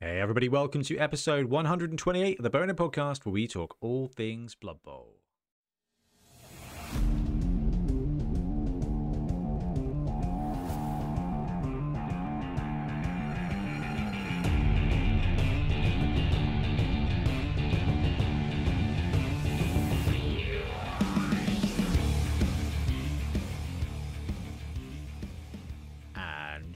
Hey, 0.00 0.20
everybody, 0.20 0.48
welcome 0.48 0.84
to 0.84 0.96
episode 0.96 1.46
128 1.46 2.38
of 2.38 2.42
the 2.44 2.50
Bonehead 2.50 2.76
Podcast, 2.76 3.26
where 3.26 3.32
we 3.32 3.48
talk 3.48 3.76
all 3.80 4.06
things 4.06 4.54
Blood 4.54 4.80
Bowl. 4.84 5.17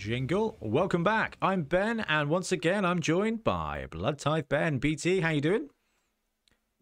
Jingle. 0.02 0.58
Welcome 0.60 1.04
back. 1.04 1.36
I'm 1.40 1.62
Ben, 1.62 2.00
and 2.00 2.28
once 2.28 2.50
again, 2.50 2.84
I'm 2.84 2.98
joined 3.00 3.44
by 3.44 3.86
Blood 3.88 4.18
Tithe 4.18 4.48
Ben. 4.48 4.78
BT, 4.78 5.20
how 5.20 5.30
you 5.30 5.40
doing? 5.40 5.68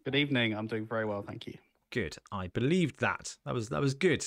Good 0.03 0.15
evening. 0.15 0.57
I'm 0.57 0.65
doing 0.65 0.87
very 0.87 1.05
well, 1.05 1.21
thank 1.21 1.45
you. 1.45 1.53
Good. 1.91 2.15
I 2.31 2.47
believed 2.47 2.99
that. 3.01 3.37
That 3.45 3.53
was 3.53 3.69
that 3.69 3.79
was 3.79 3.93
good. 3.93 4.25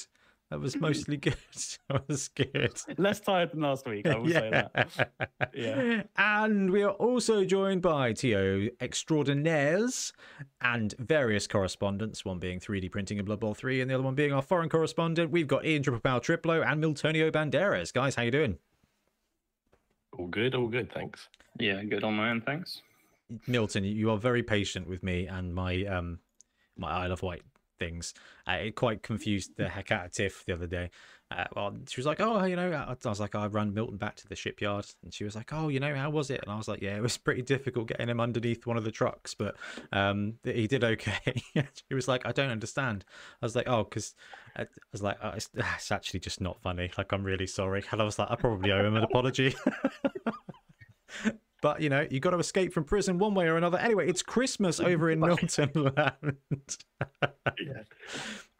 That 0.50 0.60
was 0.60 0.76
mostly 0.80 1.16
good. 1.16 1.36
that 1.88 2.06
was 2.06 2.28
good. 2.28 2.78
Less 2.96 3.18
tired 3.18 3.50
than 3.50 3.62
last 3.62 3.84
week, 3.84 4.06
I 4.06 4.16
will 4.16 4.28
say 4.28 4.50
that. 4.50 5.20
Yeah. 5.54 6.02
And 6.16 6.70
we 6.70 6.84
are 6.84 6.92
also 6.92 7.44
joined 7.44 7.82
by 7.82 8.12
TO 8.12 8.70
extraordinaires 8.80 10.12
and 10.60 10.94
various 11.00 11.48
correspondents, 11.48 12.24
one 12.24 12.38
being 12.38 12.60
3D 12.60 12.92
printing 12.92 13.18
in 13.18 13.24
Blood 13.24 13.40
Bowl 13.40 13.54
3 13.54 13.80
and 13.80 13.90
the 13.90 13.94
other 13.94 14.04
one 14.04 14.14
being 14.14 14.32
our 14.32 14.42
foreign 14.42 14.68
correspondent. 14.68 15.32
We've 15.32 15.48
got 15.48 15.64
Ian 15.66 15.82
Triple 15.82 16.00
Power 16.00 16.20
Triplo 16.20 16.64
and 16.64 16.82
Miltonio 16.82 17.32
Banderas. 17.32 17.92
Guys, 17.92 18.14
how 18.14 18.22
you 18.22 18.30
doing? 18.30 18.58
All 20.18 20.26
good, 20.26 20.54
all 20.54 20.68
good, 20.68 20.92
thanks. 20.92 21.28
Yeah, 21.58 21.82
good 21.84 22.04
on 22.04 22.14
my 22.14 22.30
end, 22.30 22.44
thanks. 22.44 22.82
Milton, 23.46 23.84
you 23.84 24.10
are 24.10 24.18
very 24.18 24.42
patient 24.42 24.88
with 24.88 25.02
me 25.02 25.26
and 25.26 25.54
my 25.54 25.84
um 25.86 26.18
my 26.76 26.90
Isle 26.90 27.12
of 27.12 27.22
Wight 27.22 27.42
things. 27.78 28.14
Uh, 28.46 28.52
it 28.52 28.76
quite 28.76 29.02
confused 29.02 29.56
the 29.56 29.68
heck 29.68 29.90
out 29.90 30.06
of 30.06 30.12
Tiff 30.12 30.44
the 30.46 30.52
other 30.52 30.66
day. 30.66 30.90
Uh, 31.36 31.44
well, 31.56 31.76
she 31.88 32.00
was 32.00 32.06
like, 32.06 32.20
"Oh, 32.20 32.44
you 32.44 32.54
know," 32.54 32.70
I, 32.70 32.92
I 32.92 33.08
was 33.08 33.20
like, 33.20 33.34
"I 33.34 33.46
ran 33.46 33.74
Milton 33.74 33.96
back 33.96 34.14
to 34.16 34.28
the 34.28 34.36
shipyard," 34.36 34.86
and 35.02 35.12
she 35.12 35.24
was 35.24 35.34
like, 35.34 35.52
"Oh, 35.52 35.68
you 35.68 35.80
know, 35.80 35.94
how 35.94 36.10
was 36.10 36.30
it?" 36.30 36.40
And 36.42 36.50
I 36.50 36.56
was 36.56 36.68
like, 36.68 36.80
"Yeah, 36.80 36.96
it 36.96 37.02
was 37.02 37.16
pretty 37.26 37.42
difficult 37.42 37.88
getting 37.88 38.08
him 38.08 38.20
underneath 38.20 38.66
one 38.66 38.76
of 38.76 38.84
the 38.84 38.92
trucks, 38.92 39.34
but 39.34 39.56
um, 39.92 40.34
he 40.44 40.66
did 40.66 40.84
okay." 40.84 41.42
she 41.54 41.94
was 41.94 42.06
like, 42.06 42.24
"I 42.26 42.32
don't 42.32 42.50
understand." 42.50 43.04
I 43.42 43.46
was 43.46 43.56
like, 43.56 43.68
"Oh, 43.68 43.84
because." 43.84 44.14
I 44.56 44.66
was 44.92 45.02
like, 45.02 45.16
oh, 45.20 45.30
it's, 45.30 45.50
it's 45.54 45.90
actually 45.90 46.20
just 46.20 46.40
not 46.40 46.62
funny. 46.62 46.88
Like, 46.96 47.12
I'm 47.12 47.24
really 47.24 47.48
sorry. 47.48 47.82
And 47.90 48.00
I 48.00 48.04
was 48.04 48.20
like, 48.20 48.30
I 48.30 48.36
probably 48.36 48.70
owe 48.70 48.86
him 48.86 48.94
an 48.94 49.02
apology. 49.02 49.52
But 51.64 51.80
you 51.80 51.88
know, 51.88 52.06
you 52.10 52.20
got 52.20 52.32
to 52.32 52.38
escape 52.38 52.74
from 52.74 52.84
prison 52.84 53.16
one 53.16 53.34
way 53.34 53.46
or 53.46 53.56
another. 53.56 53.78
Anyway, 53.78 54.06
it's 54.06 54.22
Christmas 54.22 54.80
over 54.80 55.10
in 55.10 55.18
Milton 55.18 55.70
Land. 55.74 56.36
Yeah. 57.58 57.84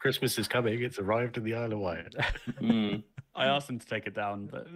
Christmas 0.05 0.37
is 0.37 0.47
coming. 0.47 0.83
It's 0.83 0.99
arrived 0.99 1.35
in 1.37 1.43
the 1.43 1.55
Isle 1.55 1.73
of 1.73 1.79
Wight. 1.79 2.13
Mm, 2.61 3.01
I 3.35 3.45
asked 3.47 3.67
him 3.67 3.79
to 3.79 3.85
take 3.87 4.05
it 4.05 4.13
down, 4.13 4.45
but 4.45 4.67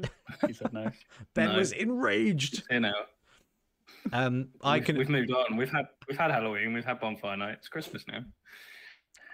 he 0.48 0.54
said 0.54 0.74
no. 0.74 0.90
ben 1.36 1.50
No. 1.50 1.58
was 1.60 1.72
enraged. 1.72 2.64
you 2.72 2.80
know, 2.80 2.94
Um, 4.12 4.48
I 4.64 4.78
we've, 4.78 4.86
can 4.86 4.98
we've 4.98 5.08
moved 5.08 5.32
on. 5.32 5.56
We've 5.56 5.70
had 5.72 5.86
we've 6.08 6.18
had 6.18 6.32
Halloween. 6.32 6.74
We've 6.74 6.84
had 6.84 7.00
bonfire 7.00 7.38
night. 7.38 7.58
It's 7.60 7.68
Christmas 7.68 8.06
now. 8.08 8.22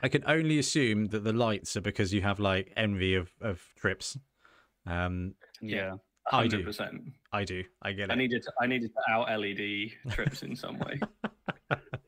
I 0.04 0.10
can 0.10 0.22
only 0.28 0.60
assume 0.60 1.06
that 1.08 1.24
the 1.24 1.32
lights 1.32 1.78
are 1.78 1.82
because 1.82 2.14
you 2.14 2.22
have 2.24 2.42
like 2.42 2.74
envy 2.76 3.16
of 3.16 3.30
of 3.40 3.64
trips. 3.78 4.18
Um, 4.86 5.36
Yeah. 5.62 5.94
I 6.30 6.48
do. 6.48 6.58
Hundred 6.58 6.66
percent. 6.66 7.02
I 7.32 7.46
do. 7.46 7.64
I 7.82 7.94
get 7.94 8.10
I 8.10 8.14
it. 8.14 8.18
I 8.18 8.20
needed 8.20 8.44
to, 8.44 8.52
I 8.60 8.68
needed 8.68 8.92
to 8.96 9.14
out 9.14 9.30
LED 9.40 9.92
trips 10.12 10.44
in 10.44 10.58
some 10.58 10.78
way. 10.80 11.00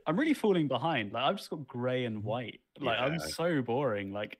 I'm 0.08 0.18
really 0.18 0.34
falling 0.34 0.68
behind. 0.68 1.12
Like 1.12 1.24
I've 1.24 1.36
just 1.36 1.50
got 1.50 1.68
grey 1.68 2.06
and 2.06 2.22
mm. 2.22 2.24
white. 2.24 2.62
Like 2.80 2.98
I'm 3.00 3.20
so 3.20 3.62
boring. 3.62 4.12
Like 4.12 4.38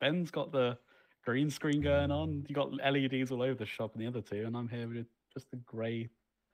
Ben's 0.00 0.30
got 0.30 0.50
the 0.52 0.78
green 1.24 1.50
screen 1.50 1.82
going 1.82 2.10
on. 2.10 2.28
Mm. 2.28 2.48
You 2.48 2.54
got 2.54 2.72
LEDs 2.72 3.30
all 3.30 3.42
over 3.42 3.54
the 3.54 3.66
shop 3.66 3.92
and 3.94 4.02
the 4.02 4.08
other 4.08 4.22
two, 4.22 4.44
and 4.46 4.56
I'm 4.56 4.68
here 4.68 4.88
with 4.88 5.06
just 5.32 5.52
a 5.52 5.56
grey 5.56 6.08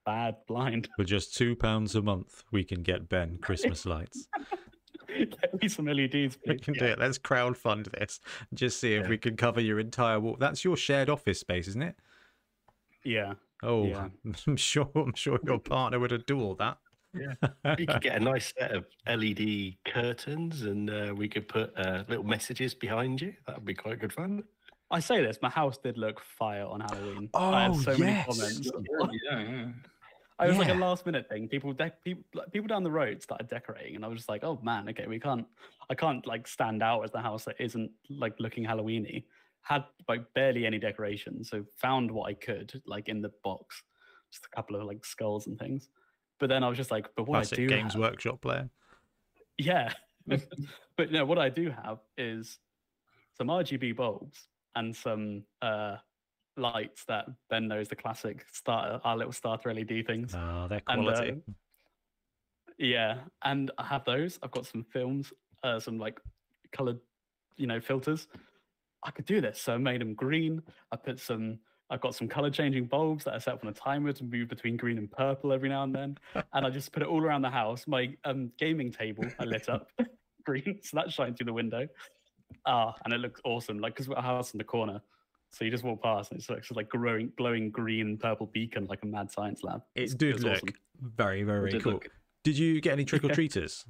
bad 0.04 0.36
blind. 0.46 0.88
For 0.96 1.04
just 1.04 1.36
two 1.36 1.54
pounds 1.54 1.94
a 1.94 2.02
month, 2.02 2.42
we 2.50 2.64
can 2.64 2.82
get 2.82 3.08
Ben 3.08 3.38
Christmas 3.38 3.86
lights. 3.86 4.26
Get 5.08 5.62
me 5.62 5.68
some 5.68 5.86
LEDs, 5.86 6.38
We 6.46 6.58
can 6.58 6.74
do 6.74 6.84
it. 6.84 6.98
Let's 6.98 7.18
crowdfund 7.18 7.90
this. 7.98 8.20
Just 8.54 8.78
see 8.78 8.94
if 8.94 9.04
Yeah. 9.04 9.08
we 9.08 9.18
can 9.18 9.36
cover 9.36 9.60
your 9.60 9.80
entire 9.80 10.20
wall. 10.20 10.36
That's 10.38 10.64
your 10.64 10.76
shared 10.76 11.08
office 11.08 11.40
space, 11.40 11.66
isn't 11.66 11.82
it? 11.82 11.96
Yeah. 13.04 13.34
Oh, 13.62 13.86
Yeah. 13.86 14.10
I'm 14.46 14.56
sure. 14.56 14.90
I'm 14.94 15.14
sure 15.14 15.40
your 15.44 15.58
partner 15.58 15.98
would 15.98 16.12
adore 16.12 16.54
that. 16.56 16.78
Yeah, 17.14 17.34
you 17.78 17.86
could 17.86 18.02
get 18.02 18.16
a 18.16 18.20
nice 18.20 18.52
set 18.58 18.72
of 18.72 18.86
LED 19.06 19.76
curtains 19.86 20.62
and 20.62 20.90
uh, 20.90 21.14
we 21.16 21.28
could 21.28 21.48
put 21.48 21.72
uh, 21.76 22.04
little 22.08 22.24
messages 22.24 22.74
behind 22.74 23.20
you. 23.20 23.34
That 23.46 23.56
would 23.56 23.64
be 23.64 23.74
quite 23.74 23.98
good 23.98 24.12
fun. 24.12 24.44
I 24.90 25.00
say 25.00 25.22
this, 25.22 25.38
my 25.42 25.50
house 25.50 25.76
did 25.78 25.98
look 25.98 26.20
fire 26.20 26.64
on 26.64 26.80
Halloween. 26.80 27.28
I 27.34 27.38
Oh, 27.66 27.72
had 27.74 27.74
so 27.82 27.90
yes. 27.92 27.98
many 28.00 28.22
comments. 28.24 28.70
yeah, 29.30 29.40
yeah. 29.40 29.68
I 30.40 30.46
was 30.46 30.56
like 30.56 30.68
a 30.68 30.74
last 30.74 31.04
minute 31.04 31.28
thing. 31.28 31.48
People, 31.48 31.72
de- 31.72 31.92
people, 32.04 32.22
like, 32.32 32.52
people 32.52 32.68
down 32.68 32.84
the 32.84 32.90
road 32.90 33.20
started 33.22 33.48
decorating, 33.48 33.96
and 33.96 34.04
I 34.04 34.08
was 34.08 34.18
just 34.20 34.28
like, 34.28 34.44
"Oh 34.44 34.60
man, 34.62 34.88
okay, 34.88 35.08
we 35.08 35.18
can't. 35.18 35.44
I 35.90 35.96
can't 35.96 36.24
like 36.28 36.46
stand 36.46 36.80
out 36.80 37.02
as 37.02 37.10
the 37.10 37.20
house 37.20 37.44
that 37.46 37.56
isn't 37.58 37.90
like 38.08 38.38
looking 38.38 38.64
Halloweeny." 38.64 39.24
Had 39.62 39.84
like 40.06 40.32
barely 40.34 40.64
any 40.64 40.78
decorations, 40.78 41.50
so 41.50 41.64
found 41.74 42.08
what 42.08 42.30
I 42.30 42.34
could 42.34 42.80
like 42.86 43.08
in 43.08 43.20
the 43.20 43.32
box, 43.42 43.82
just 44.30 44.44
a 44.46 44.54
couple 44.54 44.76
of 44.76 44.84
like 44.84 45.04
skulls 45.04 45.48
and 45.48 45.58
things. 45.58 45.88
But 46.38 46.48
then 46.48 46.62
I 46.62 46.68
was 46.68 46.76
just 46.78 46.90
like, 46.90 47.08
"But 47.16 47.24
what 47.26 47.36
I 47.36 47.40
Classic 47.40 47.58
do 47.58 47.66
Games 47.68 47.94
have, 47.94 48.00
Workshop 48.00 48.40
player. 48.40 48.70
yeah." 49.58 49.92
but 50.96 51.10
no, 51.10 51.24
what 51.24 51.38
I 51.38 51.48
do 51.48 51.70
have 51.70 52.00
is 52.18 52.58
some 53.36 53.48
RGB 53.48 53.96
bulbs 53.96 54.48
and 54.74 54.94
some 54.94 55.44
uh 55.62 55.96
lights 56.56 57.04
that 57.06 57.26
Ben 57.48 57.66
knows 57.68 57.88
the 57.88 57.96
classic 57.96 58.44
starter, 58.52 59.00
our 59.04 59.16
little 59.16 59.32
starter 59.32 59.72
LED 59.72 60.06
things. 60.06 60.34
Oh, 60.34 60.66
they're 60.68 60.82
And, 60.88 61.02
quality. 61.04 61.30
uh, 61.30 61.52
Yeah, 62.78 63.20
and 63.44 63.70
I 63.78 63.84
have 63.84 64.04
those. 64.04 64.38
I've 64.42 64.50
got 64.50 64.66
some 64.66 64.84
films, 64.84 65.32
uh, 65.62 65.80
some 65.80 65.98
like 65.98 66.20
colored, 66.72 66.98
you 67.56 67.66
know, 67.66 67.80
filters. 67.80 68.28
I 69.04 69.10
could 69.12 69.24
do 69.24 69.40
this. 69.40 69.60
So 69.60 69.74
I 69.74 69.78
made 69.78 70.00
them 70.00 70.14
green. 70.14 70.62
I 70.92 70.96
put 70.96 71.18
some. 71.20 71.60
I've 71.90 72.00
got 72.00 72.14
some 72.14 72.28
color 72.28 72.50
changing 72.50 72.84
bulbs 72.86 73.24
that 73.24 73.34
I 73.34 73.38
set 73.38 73.54
up 73.54 73.64
on 73.64 73.70
a 73.70 73.72
timer 73.72 74.12
to 74.12 74.24
move 74.24 74.48
between 74.48 74.76
green 74.76 74.98
and 74.98 75.10
purple 75.10 75.52
every 75.52 75.68
now 75.70 75.84
and 75.84 75.94
then. 75.94 76.18
and 76.52 76.66
I 76.66 76.70
just 76.70 76.92
put 76.92 77.02
it 77.02 77.08
all 77.08 77.22
around 77.22 77.42
the 77.42 77.50
house. 77.50 77.86
My 77.86 78.14
um, 78.24 78.50
gaming 78.58 78.92
table 78.92 79.24
I 79.38 79.44
lit 79.44 79.68
up 79.68 79.90
green, 80.44 80.80
so 80.82 80.96
that 80.98 81.10
shines 81.12 81.38
through 81.38 81.46
the 81.46 81.52
window. 81.52 81.88
Ah, 82.66 82.94
and 83.04 83.14
it 83.14 83.20
looks 83.20 83.40
awesome. 83.44 83.78
Like 83.78 83.94
because 83.94 84.08
we've 84.08 84.16
got 84.16 84.24
a 84.24 84.26
house 84.26 84.52
in 84.52 84.58
the 84.58 84.64
corner, 84.64 85.00
so 85.50 85.64
you 85.64 85.70
just 85.70 85.84
walk 85.84 86.02
past 86.02 86.30
and 86.30 86.38
it's 86.40 86.50
like, 86.50 86.58
it's 86.58 86.70
like 86.72 86.90
glowing, 86.90 87.32
glowing 87.38 87.70
green, 87.70 88.18
purple 88.18 88.46
beacon 88.52 88.86
like 88.86 89.02
a 89.02 89.06
mad 89.06 89.30
science 89.30 89.62
lab. 89.64 89.80
it 89.94 90.02
It's- 90.02 90.14
did 90.14 90.34
it's 90.34 90.44
look 90.44 90.52
awesome. 90.54 90.68
very, 91.00 91.42
very 91.42 91.70
did 91.70 91.82
cool. 91.84 91.92
look- 91.94 92.08
Did 92.44 92.58
you 92.58 92.80
get 92.82 92.92
any 92.92 93.04
trick 93.06 93.24
or 93.24 93.28
treaters? 93.34 93.86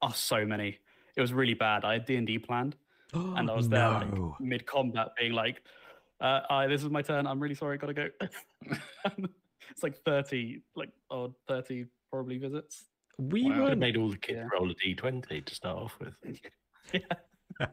Oh, 0.00 0.10
so 0.14 0.44
many. 0.46 0.78
It 1.16 1.20
was 1.20 1.32
really 1.32 1.54
bad. 1.54 1.84
I 1.84 1.94
had 1.94 2.04
D 2.04 2.14
and 2.14 2.26
D 2.26 2.38
planned, 2.38 2.76
and 3.12 3.50
I 3.50 3.54
was 3.54 3.68
there 3.68 3.80
no. 3.82 4.36
like 4.38 4.40
mid 4.40 4.66
combat, 4.66 5.08
being 5.18 5.32
like, 5.32 5.62
uh, 6.20 6.40
"Hi, 6.48 6.66
this 6.66 6.82
is 6.82 6.90
my 6.90 7.02
turn. 7.02 7.26
I'm 7.26 7.40
really 7.40 7.54
sorry. 7.54 7.74
I 7.74 7.76
gotta 7.78 7.94
go." 7.94 8.08
it's 9.70 9.82
like 9.82 9.96
thirty, 10.04 10.62
like 10.76 10.90
or 11.10 11.34
thirty 11.46 11.86
probably 12.10 12.38
visits. 12.38 12.84
we 13.18 13.44
Wow. 13.44 13.48
Could 13.50 13.60
were 13.62 13.68
have 13.70 13.78
made 13.78 13.96
all 13.96 14.08
the 14.10 14.16
kids 14.16 14.38
Yeah. 14.38 14.48
roll 14.52 14.70
a 14.70 14.74
d20 14.74 15.44
to 15.44 15.54
start 15.54 15.76
off 15.78 15.98
with. 16.00 16.14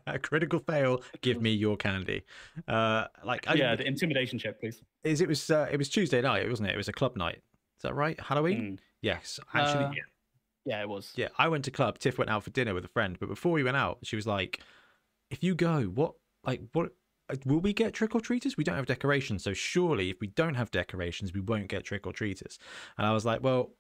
a 0.08 0.20
critical 0.20 0.60
fail. 0.60 1.02
Give 1.22 1.42
me 1.42 1.52
your 1.52 1.78
candy. 1.78 2.24
Uh, 2.68 3.06
like 3.24 3.48
I, 3.48 3.54
yeah, 3.54 3.76
the 3.76 3.86
intimidation 3.88 4.40
check, 4.40 4.60
please. 4.60 4.82
is 5.04 5.22
it 5.22 5.28
was 5.28 5.50
uh, 5.50 5.68
it 5.72 5.78
was 5.78 5.90
Tuesday 5.90 6.22
night, 6.22 6.50
wasn't 6.50 6.70
it? 6.70 6.74
It 6.74 6.78
was 6.78 6.88
a 6.88 6.94
club 6.94 7.16
night. 7.16 7.38
Is 7.78 7.82
that 7.84 7.96
right? 7.96 8.20
Halloween? 8.20 8.78
Mm. 8.78 8.80
Yes, 9.02 9.40
actually. 9.54 9.86
Uh, 9.86 9.92
Yeah, 10.66 10.82
it 10.82 10.90
was. 10.90 11.14
Yeah, 11.16 11.28
I 11.38 11.48
went 11.48 11.66
to 11.66 11.72
club. 11.72 12.00
Tiff 12.00 12.18
went 12.18 12.32
out 12.32 12.44
for 12.44 12.50
dinner 12.50 12.74
with 12.74 12.86
a 12.86 12.88
friend, 12.90 13.18
but 13.20 13.30
before 13.30 13.52
we 13.52 13.64
went 13.64 13.78
out, 13.78 14.00
she 14.04 14.16
was 14.16 14.26
like, 14.26 14.62
"If 15.30 15.44
you 15.44 15.54
go, 15.54 15.84
what 15.84 16.14
like 16.44 16.62
what 16.74 16.92
Uh, 17.30 17.36
will 17.46 17.60
we 17.60 17.74
get 17.74 17.94
trick 17.94 18.16
or 18.16 18.22
treaters? 18.22 18.58
We 18.58 18.64
don't 18.64 18.76
have 18.76 18.86
decorations, 18.86 19.44
so 19.44 19.54
surely 19.54 20.10
if 20.10 20.20
we 20.20 20.28
don't 20.28 20.56
have 20.56 20.72
decorations, 20.72 21.34
we 21.34 21.42
won't 21.42 21.68
get 21.68 21.84
trick 21.84 22.06
or 22.06 22.14
treaters." 22.14 22.60
And 22.98 23.06
I 23.08 23.14
was 23.14 23.26
like, 23.26 23.42
"Well, 23.44 23.74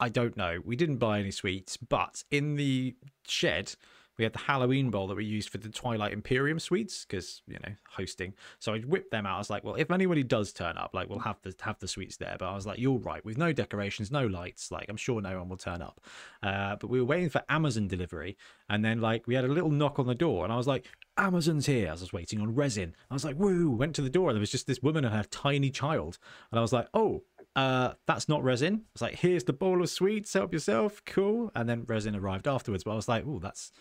I 0.00 0.08
don't 0.08 0.36
know. 0.36 0.60
We 0.64 0.76
didn't 0.76 0.98
buy 0.98 1.20
any 1.20 1.30
sweets, 1.30 1.76
but 1.76 2.24
in 2.30 2.56
the 2.56 2.96
shed." 3.26 3.74
We 4.18 4.24
had 4.24 4.32
the 4.32 4.38
Halloween 4.38 4.90
bowl 4.90 5.06
that 5.08 5.16
we 5.16 5.24
used 5.24 5.48
for 5.48 5.58
the 5.58 5.68
Twilight 5.68 6.12
Imperium 6.12 6.58
sweets 6.58 7.04
because 7.04 7.42
you 7.46 7.58
know 7.62 7.74
hosting. 7.88 8.34
So 8.58 8.74
I 8.74 8.80
whipped 8.80 9.10
them 9.10 9.26
out. 9.26 9.36
I 9.36 9.38
was 9.38 9.50
like, 9.50 9.64
"Well, 9.64 9.74
if 9.74 9.90
anybody 9.90 10.22
does 10.22 10.52
turn 10.52 10.78
up, 10.78 10.90
like 10.94 11.08
we'll 11.08 11.18
have 11.20 11.40
the 11.42 11.54
have 11.60 11.78
the 11.78 11.88
sweets 11.88 12.16
there." 12.16 12.36
But 12.38 12.46
I 12.46 12.54
was 12.54 12.66
like, 12.66 12.78
"You're 12.78 12.98
right. 12.98 13.24
With 13.24 13.38
no 13.38 13.52
decorations, 13.52 14.10
no 14.10 14.26
lights, 14.26 14.70
like 14.70 14.86
I'm 14.88 14.96
sure 14.96 15.20
no 15.20 15.38
one 15.38 15.48
will 15.48 15.56
turn 15.56 15.82
up." 15.82 16.00
Uh, 16.42 16.76
but 16.76 16.88
we 16.88 17.00
were 17.00 17.06
waiting 17.06 17.30
for 17.30 17.42
Amazon 17.48 17.88
delivery, 17.88 18.36
and 18.68 18.84
then 18.84 19.00
like 19.00 19.26
we 19.26 19.34
had 19.34 19.44
a 19.44 19.48
little 19.48 19.70
knock 19.70 19.98
on 19.98 20.06
the 20.06 20.14
door, 20.14 20.44
and 20.44 20.52
I 20.52 20.56
was 20.56 20.66
like, 20.66 20.86
"Amazon's 21.16 21.66
here!" 21.66 21.88
I 21.88 21.92
was 21.92 22.12
waiting 22.12 22.40
on 22.40 22.54
resin, 22.54 22.94
I 23.10 23.14
was 23.14 23.24
like, 23.24 23.38
"Woo!" 23.38 23.70
Went 23.70 23.94
to 23.96 24.02
the 24.02 24.10
door, 24.10 24.30
and 24.30 24.36
there 24.36 24.40
was 24.40 24.50
just 24.50 24.66
this 24.66 24.82
woman 24.82 25.04
and 25.04 25.14
her 25.14 25.24
tiny 25.24 25.70
child, 25.70 26.18
and 26.50 26.58
I 26.58 26.62
was 26.62 26.72
like, 26.72 26.88
"Oh, 26.94 27.22
uh, 27.56 27.92
that's 28.06 28.28
not 28.28 28.42
resin. 28.42 28.82
It's 28.92 29.02
like, 29.02 29.14
here's 29.14 29.44
the 29.44 29.52
bowl 29.52 29.80
of 29.80 29.88
sweets, 29.88 30.32
help 30.32 30.52
yourself, 30.52 31.02
cool. 31.06 31.52
And 31.54 31.68
then 31.68 31.84
resin 31.86 32.16
arrived 32.16 32.48
afterwards. 32.48 32.84
But 32.84 32.92
I 32.92 32.96
was 32.96 33.08
like, 33.08 33.24
oh, 33.26 33.38
that's 33.38 33.72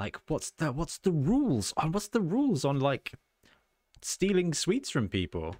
like, 0.00 0.18
what's 0.28 0.50
the 0.52 0.72
what's 0.72 0.96
the 0.96 1.12
rules 1.12 1.74
on 1.76 1.92
what's 1.92 2.08
the 2.08 2.22
rules 2.22 2.64
on 2.64 2.80
like 2.80 3.12
stealing 4.00 4.54
sweets 4.54 4.88
from 4.88 5.08
people? 5.08 5.56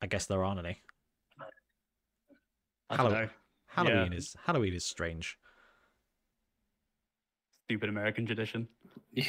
I 0.00 0.06
guess 0.06 0.24
there 0.24 0.42
aren't 0.42 0.60
any. 0.64 0.78
I 2.88 2.96
don't 2.96 3.12
know. 3.12 3.28
Halloween 3.66 4.12
Yeah. 4.12 4.18
is 4.18 4.34
Halloween 4.46 4.72
is 4.72 4.84
strange. 4.86 5.38
Stupid 7.66 7.90
American 7.90 8.24
tradition. 8.24 8.66
Yeah, 9.12 9.24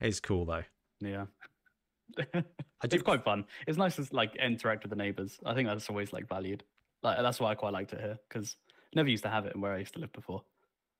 It's 0.00 0.20
cool 0.20 0.44
though. 0.44 0.62
Yeah. 1.00 1.26
I 2.18 2.40
do 2.86 2.94
it's 2.94 3.02
quite 3.02 3.24
fun. 3.24 3.44
It's 3.66 3.76
nice 3.76 3.96
to 3.96 4.06
like 4.12 4.36
interact 4.36 4.84
with 4.84 4.90
the 4.90 4.96
neighbors. 4.96 5.40
I 5.44 5.52
think 5.54 5.68
that's 5.68 5.90
always 5.90 6.12
like 6.12 6.28
valued. 6.28 6.62
Like 7.02 7.18
that's 7.18 7.40
why 7.40 7.50
I 7.50 7.54
quite 7.56 7.72
liked 7.72 7.92
it 7.92 8.00
here 8.00 8.18
because 8.28 8.56
never 8.94 9.08
used 9.10 9.24
to 9.24 9.30
have 9.30 9.46
it 9.46 9.54
in 9.56 9.60
where 9.60 9.72
I 9.74 9.78
used 9.78 9.94
to 9.94 10.00
live 10.00 10.12
before, 10.12 10.42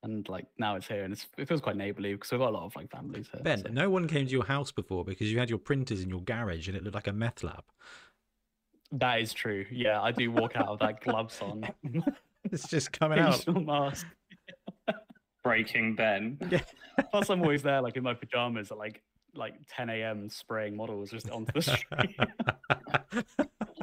and 0.02 0.28
like 0.28 0.46
now 0.58 0.74
it's 0.76 0.86
here 0.88 1.04
and 1.04 1.12
it's, 1.12 1.26
it 1.38 1.46
feels 1.48 1.60
quite 1.60 1.76
neighborly 1.76 2.12
because 2.14 2.30
we've 2.32 2.40
got 2.40 2.50
a 2.50 2.56
lot 2.56 2.64
of 2.64 2.74
like 2.76 2.90
families 2.90 3.28
here. 3.32 3.40
Ben, 3.42 3.58
so- 3.62 3.68
no 3.70 3.88
one 3.90 4.08
came 4.08 4.26
to 4.26 4.32
your 4.32 4.44
house 4.44 4.72
before 4.72 5.04
because 5.04 5.30
you 5.32 5.38
had 5.38 5.48
your 5.48 5.58
printers 5.58 6.02
in 6.02 6.08
your 6.08 6.22
garage 6.22 6.68
and 6.68 6.76
it 6.76 6.82
looked 6.82 6.94
like 6.94 7.06
a 7.06 7.12
meth 7.12 7.42
lab. 7.42 7.62
That 8.92 9.20
is 9.20 9.32
true. 9.32 9.64
Yeah, 9.70 10.02
I 10.02 10.12
do 10.12 10.30
walk 10.30 10.56
out 10.56 10.68
of 10.68 10.78
that 10.80 11.00
gloves 11.00 11.40
on, 11.40 11.66
It's 12.50 12.68
just 12.68 12.92
coming 12.92 13.18
out. 13.20 13.36
facial 13.36 13.60
mask. 13.60 14.06
Breaking 15.44 15.94
Ben. 15.96 16.38
Plus, 17.10 17.30
I'm 17.30 17.40
always 17.42 17.62
there 17.62 17.80
like 17.80 17.96
in 17.96 18.02
my 18.02 18.14
pajamas 18.14 18.70
at 18.70 18.78
like 18.78 19.02
like 19.34 19.54
10 19.74 19.88
a.m. 19.90 20.28
spraying 20.28 20.76
models 20.76 21.10
just 21.10 21.28
onto 21.30 21.52
the 21.52 21.62
street. 21.62 22.16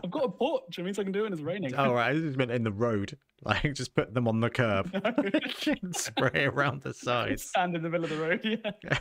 I've 0.04 0.12
got 0.12 0.24
a 0.26 0.30
porch. 0.30 0.78
It 0.80 0.84
means 0.84 1.00
I 1.00 1.04
can 1.04 1.12
do 1.12 1.20
it 1.22 1.24
when 1.24 1.34
it's 1.34 1.42
raining. 1.42 1.74
oh 1.76 1.94
right, 1.94 2.12
I 2.16 2.20
just 2.20 2.38
meant 2.38 2.52
in 2.52 2.64
the 2.64 2.72
road. 2.72 3.18
Like 3.42 3.74
just 3.74 3.96
put 3.96 4.14
them 4.14 4.28
on 4.28 4.42
the 4.42 4.50
curb 4.50 4.92
and 4.94 5.96
spray 5.96 6.44
around 6.44 6.82
the 6.82 6.94
sides. 6.94 7.46
Stand 7.46 7.74
in 7.74 7.82
the 7.84 7.90
middle 7.90 8.04
of 8.04 8.10
the 8.10 8.18
road. 8.18 8.42
Yeah. 8.44 9.00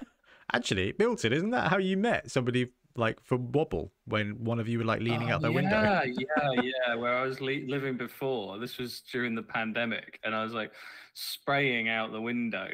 Actually, 0.53 0.95
Milton, 0.97 1.33
isn't 1.33 1.50
that 1.50 1.73
how 1.73 1.79
you 1.79 1.97
met 1.97 2.31
somebody 2.31 2.69
like 2.94 3.19
from 3.25 3.51
Wobble 3.51 3.91
when 4.05 4.44
one 4.44 4.61
of 4.61 4.69
you 4.69 4.79
were 4.79 4.85
like 4.85 5.01
leaning 5.01 5.33
Oh, 5.33 5.35
out 5.35 5.41
their 5.43 5.51
yeah, 5.51 5.56
window? 5.56 6.03
Yeah, 6.06 6.62
yeah, 6.62 6.94
where 6.94 7.19
I 7.19 7.23
was 7.27 7.41
le- 7.41 7.67
living 7.67 7.97
before. 7.97 8.59
This 8.61 8.79
was 8.79 9.01
during 9.11 9.35
the 9.35 9.43
pandemic, 9.43 10.21
and 10.23 10.37
I 10.37 10.44
was 10.44 10.53
like 10.53 10.71
spraying 11.15 11.89
out 11.89 12.12
the 12.12 12.21
window, 12.21 12.69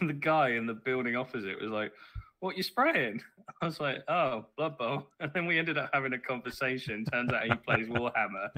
and 0.00 0.08
the 0.08 0.14
guy 0.14 0.52
in 0.52 0.64
the 0.66 0.72
building 0.74 1.14
opposite 1.14 1.60
was 1.60 1.70
like, 1.70 1.92
"What 2.42 2.56
you 2.56 2.64
spraying?" 2.64 3.22
I 3.62 3.66
was 3.66 3.78
like, 3.78 4.02
"Oh, 4.08 4.46
Blood 4.56 4.76
Bowl," 4.76 5.06
and 5.20 5.30
then 5.32 5.46
we 5.46 5.58
ended 5.58 5.78
up 5.78 5.90
having 5.92 6.12
a 6.12 6.18
conversation. 6.18 7.04
Turns 7.04 7.32
out 7.32 7.44
he 7.44 7.54
plays 7.54 7.86
Warhammer, 7.86 8.48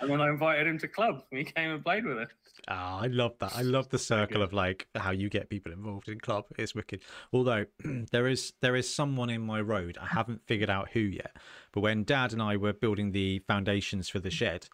and 0.00 0.10
then 0.10 0.20
I 0.20 0.30
invited 0.30 0.66
him 0.66 0.78
to 0.78 0.88
club, 0.88 1.24
he 1.30 1.44
came 1.44 1.70
and 1.70 1.84
played 1.84 2.06
with 2.06 2.18
us. 2.18 2.28
Ah, 2.68 3.00
I 3.02 3.08
love 3.08 3.34
that. 3.40 3.52
I 3.54 3.60
love 3.60 3.90
the 3.90 3.98
circle 3.98 4.40
of 4.40 4.54
like 4.54 4.86
how 4.94 5.10
you 5.10 5.28
get 5.28 5.50
people 5.50 5.72
involved 5.72 6.08
in 6.08 6.18
club. 6.20 6.46
It's 6.56 6.74
wicked. 6.74 7.02
Although 7.34 7.66
there 8.10 8.26
is 8.26 8.54
there 8.62 8.76
is 8.76 8.92
someone 8.92 9.28
in 9.28 9.42
my 9.42 9.60
road. 9.60 9.98
I 10.00 10.06
haven't 10.06 10.46
figured 10.46 10.70
out 10.70 10.88
who 10.92 11.00
yet. 11.00 11.36
But 11.72 11.80
when 11.80 12.04
Dad 12.04 12.32
and 12.32 12.40
I 12.40 12.56
were 12.56 12.72
building 12.72 13.12
the 13.12 13.40
foundations 13.40 14.08
for 14.08 14.20
the 14.20 14.30
shed, 14.30 14.68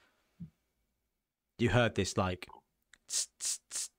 you 1.59 1.71
heard 1.71 1.97
this 1.97 2.17
like, 2.17 2.47
tss, 3.09 3.29
tss, 3.41 3.59
tss. 3.71 3.90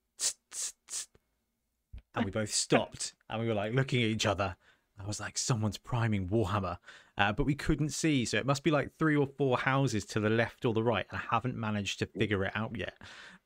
And 2.15 2.25
we 2.25 2.31
both 2.31 2.53
stopped 2.53 3.13
and 3.29 3.39
we 3.41 3.47
were 3.47 3.53
like 3.53 3.73
looking 3.73 4.01
at 4.03 4.09
each 4.09 4.25
other. 4.25 4.55
I 5.01 5.07
was 5.07 5.19
like, 5.19 5.37
someone's 5.37 5.77
priming 5.79 6.27
Warhammer, 6.27 6.77
uh, 7.17 7.31
but 7.33 7.45
we 7.45 7.55
couldn't 7.55 7.89
see. 7.89 8.23
So 8.25 8.37
it 8.37 8.45
must 8.45 8.63
be 8.63 8.69
like 8.69 8.91
three 8.99 9.15
or 9.15 9.25
four 9.25 9.57
houses 9.57 10.05
to 10.07 10.19
the 10.19 10.29
left 10.29 10.63
or 10.63 10.73
the 10.75 10.83
right. 10.83 11.07
And 11.09 11.19
I 11.19 11.35
haven't 11.35 11.55
managed 11.55 11.99
to 11.99 12.05
figure 12.05 12.43
it 12.45 12.51
out 12.55 12.75
yet. 12.77 12.93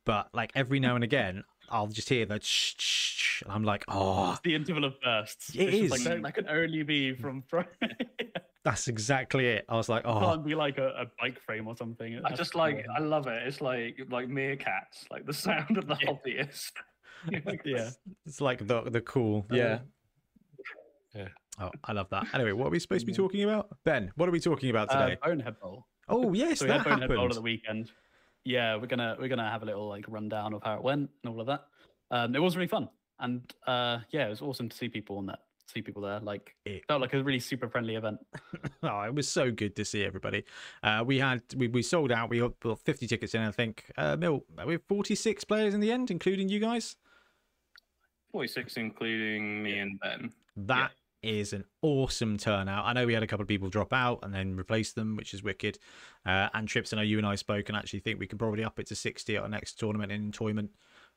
But 0.05 0.27
like 0.33 0.51
every 0.55 0.79
now 0.81 0.95
and 0.95 1.03
again, 1.03 1.43
I'll 1.69 1.87
just 1.87 2.09
hear 2.09 2.25
that 2.25 2.43
shh, 2.43 2.73
shh, 2.77 3.15
shh, 3.15 3.41
and 3.43 3.51
I'm 3.53 3.63
like, 3.63 3.85
oh, 3.87 4.33
It's 4.33 4.41
the 4.41 4.53
interval 4.55 4.83
of 4.85 4.99
bursts. 5.01 5.55
It 5.55 5.61
It's 5.73 5.75
is. 5.85 5.91
Like, 5.91 6.01
that, 6.03 6.21
that 6.23 6.35
could 6.35 6.47
only 6.47 6.83
be 6.83 7.13
from. 7.13 7.41
from 7.47 7.65
that's 8.63 8.87
exactly 8.87 9.47
it. 9.47 9.65
I 9.69 9.75
was 9.75 9.87
like, 9.89 10.03
oh, 10.05 10.19
Can't 10.19 10.45
be 10.45 10.55
like 10.55 10.77
a, 10.77 10.87
a 10.89 11.05
bike 11.19 11.39
frame 11.39 11.67
or 11.67 11.75
something. 11.77 12.19
I 12.25 12.29
has 12.29 12.37
just 12.37 12.51
to 12.53 12.57
like, 12.57 12.85
I 12.95 12.99
love 12.99 13.27
it. 13.27 13.47
It's 13.47 13.61
like 13.61 13.99
like 14.09 14.27
meerkats, 14.27 15.09
like 15.11 15.25
the 15.25 15.33
sound 15.33 15.77
of 15.77 15.87
the 15.87 15.97
Yeah. 16.01 16.07
hobbyist. 16.09 16.71
than- 17.45 17.59
yeah. 17.65 17.89
it's 18.25 18.41
like 18.41 18.65
the 18.67 18.81
the 18.89 19.01
cool, 19.01 19.45
yeah. 19.51 19.79
Yeah. 21.13 21.27
Oh, 21.59 21.71
I 21.85 21.93
love 21.93 22.09
that. 22.09 22.27
Anyway, 22.33 22.51
what 22.51 22.67
are 22.67 22.71
we 22.71 22.79
supposed 22.79 23.01
to 23.01 23.05
be 23.05 23.13
talking 23.13 23.43
about, 23.43 23.69
Ben? 23.85 24.11
What 24.15 24.27
are 24.27 24.31
we 24.31 24.41
talking 24.41 24.69
about 24.69 24.89
Uh, 24.93 25.05
today? 25.05 25.17
Bonehead 25.23 25.59
Bowl. 25.59 25.85
oh 26.09 26.33
yes, 26.33 26.59
so 26.59 26.65
we 26.65 26.69
that 26.69 26.77
had 26.79 26.83
Bonehead 26.83 27.07
Bowl 27.07 27.17
happened. 27.17 27.31
at 27.31 27.35
the 27.35 27.41
weekend. 27.41 27.91
Yeah, 28.43 28.75
we're 28.75 28.87
gonna 28.87 29.15
we're 29.19 29.29
gonna 29.29 29.49
have 29.49 29.63
a 29.63 29.65
little 29.65 29.87
like 29.87 30.05
rundown 30.09 30.53
of 30.53 30.61
how 30.63 30.75
it 30.75 30.83
went 30.83 31.09
and 31.23 31.33
all 31.33 31.39
of 31.39 31.47
that. 31.47 31.65
Um, 32.11 32.35
it 32.35 32.39
was 32.41 32.55
really 32.57 32.67
fun, 32.67 32.89
and 33.19 33.41
uh, 33.65 33.99
yeah, 34.11 34.27
it 34.27 34.29
was 34.29 34.41
awesome 34.41 34.67
to 34.69 34.75
see 34.77 34.89
people 34.89 35.17
on 35.17 35.25
that, 35.27 35.39
see 35.73 35.81
people 35.81 36.01
there. 36.01 36.19
Like 36.19 36.53
It- 36.65 36.83
felt 36.87 37.01
like 37.01 37.13
a 37.13 37.23
really 37.23 37.39
super 37.39 37.69
friendly 37.69 37.95
event. 37.95 38.19
Oh, 38.83 39.01
it 39.01 39.15
was 39.15 39.27
so 39.27 39.49
good 39.49 39.75
to 39.77 39.85
see 39.85 40.03
everybody. 40.03 40.43
Uh, 40.83 41.03
we 41.03 41.17
had 41.17 41.41
we, 41.57 41.67
we 41.69 41.81
sold 41.81 42.11
out. 42.11 42.29
We 42.29 42.37
got 42.39 42.53
50 42.61 43.07
tickets 43.07 43.33
in. 43.33 43.41
I 43.41 43.49
think. 43.51 43.85
Uh, 43.97 44.15
Mill, 44.15 44.43
we 44.63 44.73
have 44.73 44.83
46 44.87 45.43
players 45.45 45.73
in 45.73 45.79
the 45.79 45.91
end, 45.91 46.11
including 46.11 46.49
you 46.49 46.59
guys. 46.59 46.95
46, 48.35 48.75
including 48.75 49.63
me 49.63 49.79
and 49.79 49.97
Ben. 50.01 50.29
That 50.57 50.91
is 51.23 51.53
an 51.53 51.63
awesome 51.81 52.37
turnout. 52.37 52.83
I 52.85 52.91
know 52.91 53.05
we 53.05 53.13
had 53.13 53.23
a 53.23 53.27
couple 53.27 53.43
of 53.43 53.47
people 53.47 53.69
drop 53.69 53.93
out 53.93 54.19
and 54.23 54.33
then 54.33 54.57
replace 54.57 54.91
them, 54.91 55.15
which 55.15 55.33
is 55.33 55.41
wicked. 55.41 55.79
Uh, 56.25 56.49
and 56.53 56.67
Trips, 56.67 56.91
I 56.91 56.97
know 56.97 57.01
you 57.01 57.17
and 57.17 57.25
I 57.25 57.35
spoke 57.35 57.69
and 57.69 57.77
actually 57.77 58.01
think 58.01 58.19
we 58.19 58.27
can 58.27 58.37
probably 58.37 58.65
up 58.65 58.77
it 58.77 58.87
to 58.87 58.95
60 58.95 59.37
at 59.37 59.43
our 59.43 59.47
next 59.47 59.79
tournament 59.79 60.11
in 60.11 60.33
Toyment. 60.33 60.71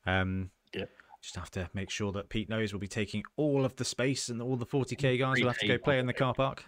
Um, 0.06 0.50
Yep. 0.75 0.91
Just 1.20 1.35
have 1.35 1.50
to 1.53 1.69
make 1.75 1.91
sure 1.91 2.12
that 2.12 2.29
Pete 2.29 2.49
knows 2.49 2.73
we'll 2.73 2.79
be 2.79 2.87
taking 2.87 3.25
all 3.37 3.65
of 3.65 3.75
the 3.75 3.85
space 3.85 4.29
and 4.29 4.41
all 4.41 4.55
the 4.55 4.65
40k 4.65 5.19
guys 5.19 5.41
will 5.41 5.49
have 5.49 5.59
to 5.59 5.67
go 5.67 5.76
play 5.76 5.99
in 5.99 6.06
the 6.06 6.12
car 6.12 6.35
park. 6.35 6.67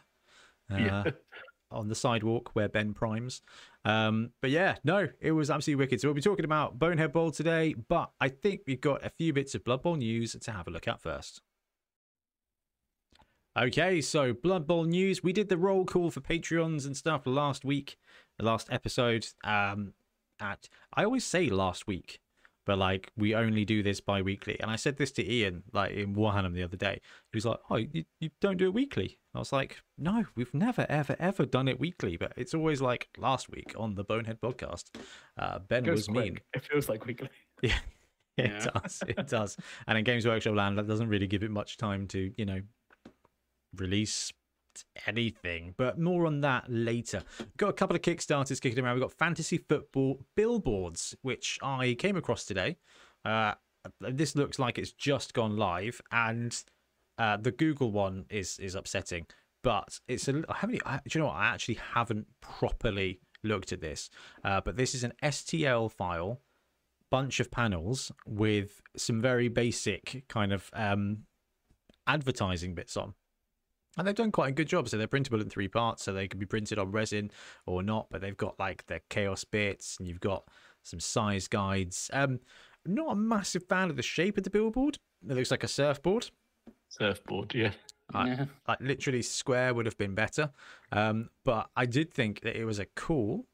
Uh, 0.69 0.77
Yeah. 0.79 1.05
on 1.71 1.89
the 1.89 1.95
sidewalk 1.95 2.51
where 2.55 2.69
Ben 2.69 2.95
primes. 2.95 3.43
Um, 3.85 4.31
but 4.41 4.51
yeah, 4.51 4.77
no, 4.85 5.09
it 5.21 5.33
was 5.33 5.51
absolutely 5.51 5.85
wicked. 5.85 6.01
So 6.01 6.09
we'll 6.09 6.15
be 6.15 6.21
talking 6.21 6.45
about 6.45 6.79
Bonehead 6.79 7.13
Bowl 7.13 7.31
today, 7.31 7.75
but 7.89 8.11
I 8.21 8.29
think 8.29 8.63
we've 8.67 8.81
got 8.81 9.05
a 9.05 9.11
few 9.11 9.33
bits 9.33 9.55
of 9.55 9.65
Blood 9.65 9.83
Bowl 9.83 9.97
news 9.97 10.37
to 10.41 10.53
have 10.53 10.67
a 10.69 10.71
look 10.71 10.89
at 10.89 11.01
first. 11.01 11.41
Okay, 13.59 14.01
so 14.01 14.33
Blood 14.33 14.67
Bowl 14.67 14.85
news. 14.85 15.23
We 15.23 15.33
did 15.33 15.49
the 15.49 15.59
roll 15.59 15.85
call 15.85 16.11
for 16.11 16.21
Patreons 16.21 16.87
and 16.87 16.97
stuff 16.97 17.23
last 17.27 17.65
week, 17.65 17.97
the 18.39 18.45
last 18.45 18.69
episode. 18.71 19.27
Um, 19.43 19.95
at 20.39 20.69
I 20.95 21.05
always 21.05 21.25
say 21.25 21.49
last 21.49 21.87
week, 21.87 22.21
but 22.67 22.79
like 22.79 23.11
we 23.17 23.35
only 23.35 23.65
do 23.65 23.83
this 23.83 24.01
bi-weekly. 24.01 24.59
And 24.61 24.71
I 24.71 24.77
said 24.77 24.97
this 24.97 25.11
to 25.13 25.29
Ian 25.33 25.63
like 25.73 25.93
in 25.93 26.15
Warhammer 26.15 26.53
the 26.53 26.63
other 26.63 26.77
day. 26.77 27.01
He 27.33 27.37
was 27.37 27.47
like, 27.47 27.59
"Oh, 27.71 27.77
you, 27.77 28.05
you 28.21 28.31
don't 28.41 28.57
do 28.57 28.67
it 28.67 28.75
weekly?" 28.75 29.19
I 29.35 29.39
was 29.39 29.53
like, 29.53 29.79
"No, 29.99 30.25
we've 30.37 30.53
never, 30.55 30.87
ever, 30.89 31.17
ever 31.19 31.47
done 31.47 31.69
it 31.69 31.79
weekly, 31.81 32.17
but 32.17 32.33
it's 32.37 32.55
always 32.55 32.81
like 32.81 33.09
last 33.19 33.49
week 33.51 33.73
on 33.77 33.95
the 33.95 34.05
Bonehead 34.05 34.41
podcast." 34.41 34.85
Uh, 35.39 35.59
ben 35.61 35.85
was 35.85 36.07
goes 36.07 36.11
mean. 36.15 36.39
It 36.55 36.65
feels 36.65 36.89
like 36.89 37.07
weekly. 37.07 37.29
Yeah, 37.63 37.79
it 38.37 38.51
Yeah. 38.53 38.67
does. 38.81 39.03
It 39.07 39.27
does. 39.29 39.57
And 39.87 39.99
in 39.99 40.05
Games 40.05 40.27
Workshop 40.27 40.55
land, 40.55 40.79
that 40.79 40.87
doesn't 40.89 41.09
really 41.09 41.27
give 41.27 41.43
it 41.43 41.51
much 41.51 41.77
time 41.77 42.07
to, 42.09 42.33
you 42.39 42.47
know, 42.47 42.61
release 43.77 44.33
anything. 45.07 45.75
But 45.77 45.99
more 45.99 46.27
on 46.27 46.41
that 46.43 46.65
later. 46.69 47.23
Got 47.57 47.71
a 47.71 47.75
couple 47.75 47.97
of 47.97 48.03
Kickstarters 48.03 48.61
kicking 48.61 48.85
around. 48.85 48.95
We've 48.95 49.03
got 49.03 49.13
Fantasy 49.13 49.59
Football 49.59 50.21
Billboards, 50.37 51.15
which 51.23 51.59
I 51.63 51.95
came 51.99 52.17
across 52.17 52.45
today. 52.45 52.77
Uh, 53.25 53.55
this 54.01 54.37
looks 54.37 54.59
like 54.59 54.79
it's 54.79 54.93
just 54.93 55.35
gone 55.35 55.57
live, 55.57 56.01
and 56.13 56.57
uh, 57.19 57.37
the 57.37 57.51
Google 57.51 57.91
one 57.91 58.27
is 58.31 58.59
is 58.59 58.75
upsetting. 58.75 59.27
But 59.63 60.01
it's 60.09 60.29
a. 60.29 60.43
I, 60.49 60.67
do 60.67 60.79
you 61.13 61.21
know 61.21 61.27
what? 61.27 61.37
I 61.37 61.47
actually 61.47 61.79
haven't 61.95 62.27
properly 62.41 63.21
looked 63.43 63.73
at 63.73 63.81
this. 63.81 64.11
Uh, 64.45 64.61
but 64.61 64.77
this 64.77 64.95
is 64.95 65.05
an 65.05 65.13
STL 65.23 65.91
file 65.91 66.41
bunch 67.11 67.41
of 67.41 67.51
panels 67.51 68.13
with 68.27 68.81
some 68.97 69.21
very 69.21 69.49
basic 69.49 70.25
kind 70.29 70.53
of 70.53 70.71
um, 70.73 71.25
advertising 72.07 72.75
bits 72.75 72.97
on. 72.97 73.15
And 73.99 74.07
they've 74.07 74.15
done 74.15 74.31
quite 74.33 74.49
a 74.51 74.53
good 74.53 74.69
job. 74.69 74.89
So 74.89 74.97
they're 74.97 75.07
printable 75.09 75.41
in 75.41 75.51
three 75.51 75.69
parts, 75.69 76.05
so 76.05 76.13
they 76.13 76.29
can 76.29 76.39
be 76.39 76.47
printed 76.47 76.79
on 76.79 76.93
resin 76.93 77.31
or 77.67 77.83
not. 77.83 78.07
But 78.11 78.21
they've 78.21 78.37
got 78.37 78.59
like 78.59 78.87
the 78.87 79.01
chaos 79.11 79.45
bits, 79.45 79.97
and 79.99 80.07
you've 80.09 80.21
got 80.21 80.45
some 80.83 81.01
size 81.01 81.49
guides. 81.49 82.11
Um, 82.13 82.41
not 82.87 83.13
a 83.13 83.17
massive 83.17 83.65
fan 83.69 83.91
of 83.91 83.97
the 83.97 84.03
shape 84.03 84.39
of 84.39 84.45
the 84.45 84.51
billboard. 84.51 84.99
It 85.29 85.35
looks 85.35 85.51
like 85.51 85.65
a 85.65 85.69
surfboard. 85.69 86.31
Surfboard, 86.89 87.55
yeah. 87.55 87.73
I- 88.13 88.27
Yeah. 88.27 88.47
like 88.67 88.81
literally 88.81 89.23
square 89.23 89.73
would 89.73 89.87
have 89.87 89.97
been 89.97 90.17
better 90.17 90.51
um 90.91 91.31
but 91.45 91.71
i 91.77 91.87
did 91.87 92.13
think 92.13 92.41
that 92.41 92.57
it 92.59 92.65
was 92.65 92.81
a 92.81 92.87
cool 92.97 93.47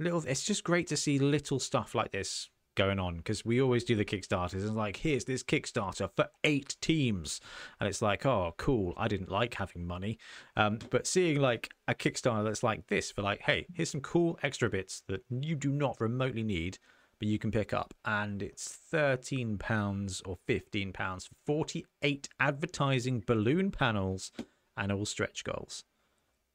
little 0.00 0.20
it's 0.26 0.42
just 0.44 0.64
great 0.64 0.88
to 0.88 0.96
see 0.96 1.20
little 1.20 1.60
stuff 1.60 1.94
like 1.94 2.10
this 2.10 2.50
going 2.78 2.98
on 2.98 3.18
because 3.18 3.44
we 3.44 3.60
always 3.60 3.84
do 3.84 3.94
the 3.94 4.04
Kickstarters 4.04 4.66
and 4.66 4.74
like, 4.74 4.96
here's 4.96 5.26
this 5.26 5.42
Kickstarter 5.42 6.08
for 6.16 6.28
eight 6.44 6.76
teams, 6.80 7.40
and 7.78 7.88
it's 7.88 8.00
like, 8.00 8.24
oh, 8.24 8.54
cool. 8.56 8.94
I 8.96 9.06
didn't 9.06 9.30
like 9.30 9.54
having 9.54 9.86
money, 9.86 10.18
um, 10.56 10.78
but 10.88 11.06
seeing 11.06 11.40
like 11.40 11.68
a 11.86 11.94
Kickstarter 11.94 12.44
that's 12.44 12.62
like 12.62 12.86
this 12.86 13.10
for 13.10 13.22
like, 13.22 13.42
hey, 13.42 13.66
here's 13.74 13.90
some 13.90 14.00
cool 14.00 14.38
extra 14.42 14.70
bits 14.70 15.02
that 15.08 15.22
you 15.28 15.54
do 15.54 15.70
not 15.70 16.00
remotely 16.00 16.42
need, 16.42 16.78
but 17.18 17.28
you 17.28 17.38
can 17.38 17.50
pick 17.50 17.74
up, 17.74 17.92
and 18.06 18.42
it's 18.42 18.66
thirteen 18.68 19.58
pounds 19.58 20.22
or 20.24 20.38
fifteen 20.46 20.92
pounds 20.92 21.26
for 21.26 21.34
forty-eight 21.46 22.28
advertising 22.40 23.22
balloon 23.26 23.70
panels 23.70 24.32
and 24.76 24.90
all 24.92 25.04
stretch 25.04 25.44
goals, 25.44 25.84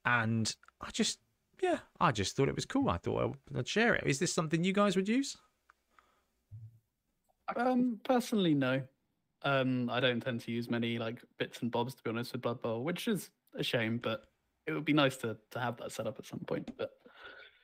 and 0.05 0.55
I 0.81 0.89
just. 0.91 1.19
Yeah, 1.61 1.79
I 2.01 2.11
just 2.11 2.35
thought 2.35 2.49
it 2.49 2.55
was 2.55 2.65
cool. 2.65 2.89
I 2.89 2.97
thought 2.97 3.37
I'd 3.55 3.67
share 3.69 3.93
it. 3.95 4.03
Is 4.05 4.19
this 4.19 4.33
something 4.33 4.65
you 4.65 4.73
guys 4.73 4.97
would 4.97 5.07
use? 5.07 5.37
Um, 7.55 7.99
personally, 8.03 8.53
no. 8.53 8.87
Um, 9.41 9.89
I 9.89 9.99
don't 9.99 10.21
tend 10.21 10.41
to 10.41 10.51
use 10.51 10.69
many 10.69 10.97
like 10.97 11.23
bits 11.37 11.61
and 11.61 11.71
bobs 11.71 11.95
to 11.95 12.03
be 12.03 12.09
honest 12.09 12.31
with 12.31 12.41
Blood 12.41 12.61
Bowl, 12.61 12.83
which 12.83 13.07
is 13.07 13.31
a 13.53 13.63
shame, 13.63 13.97
but 13.97 14.31
it 14.65 14.71
would 14.71 14.85
be 14.85 14.93
nice 14.93 15.17
to 15.17 15.37
to 15.51 15.59
have 15.59 15.77
that 15.77 15.91
set 15.91 16.07
up 16.07 16.17
at 16.19 16.25
some 16.25 16.39
point. 16.41 16.77
But 16.77 16.91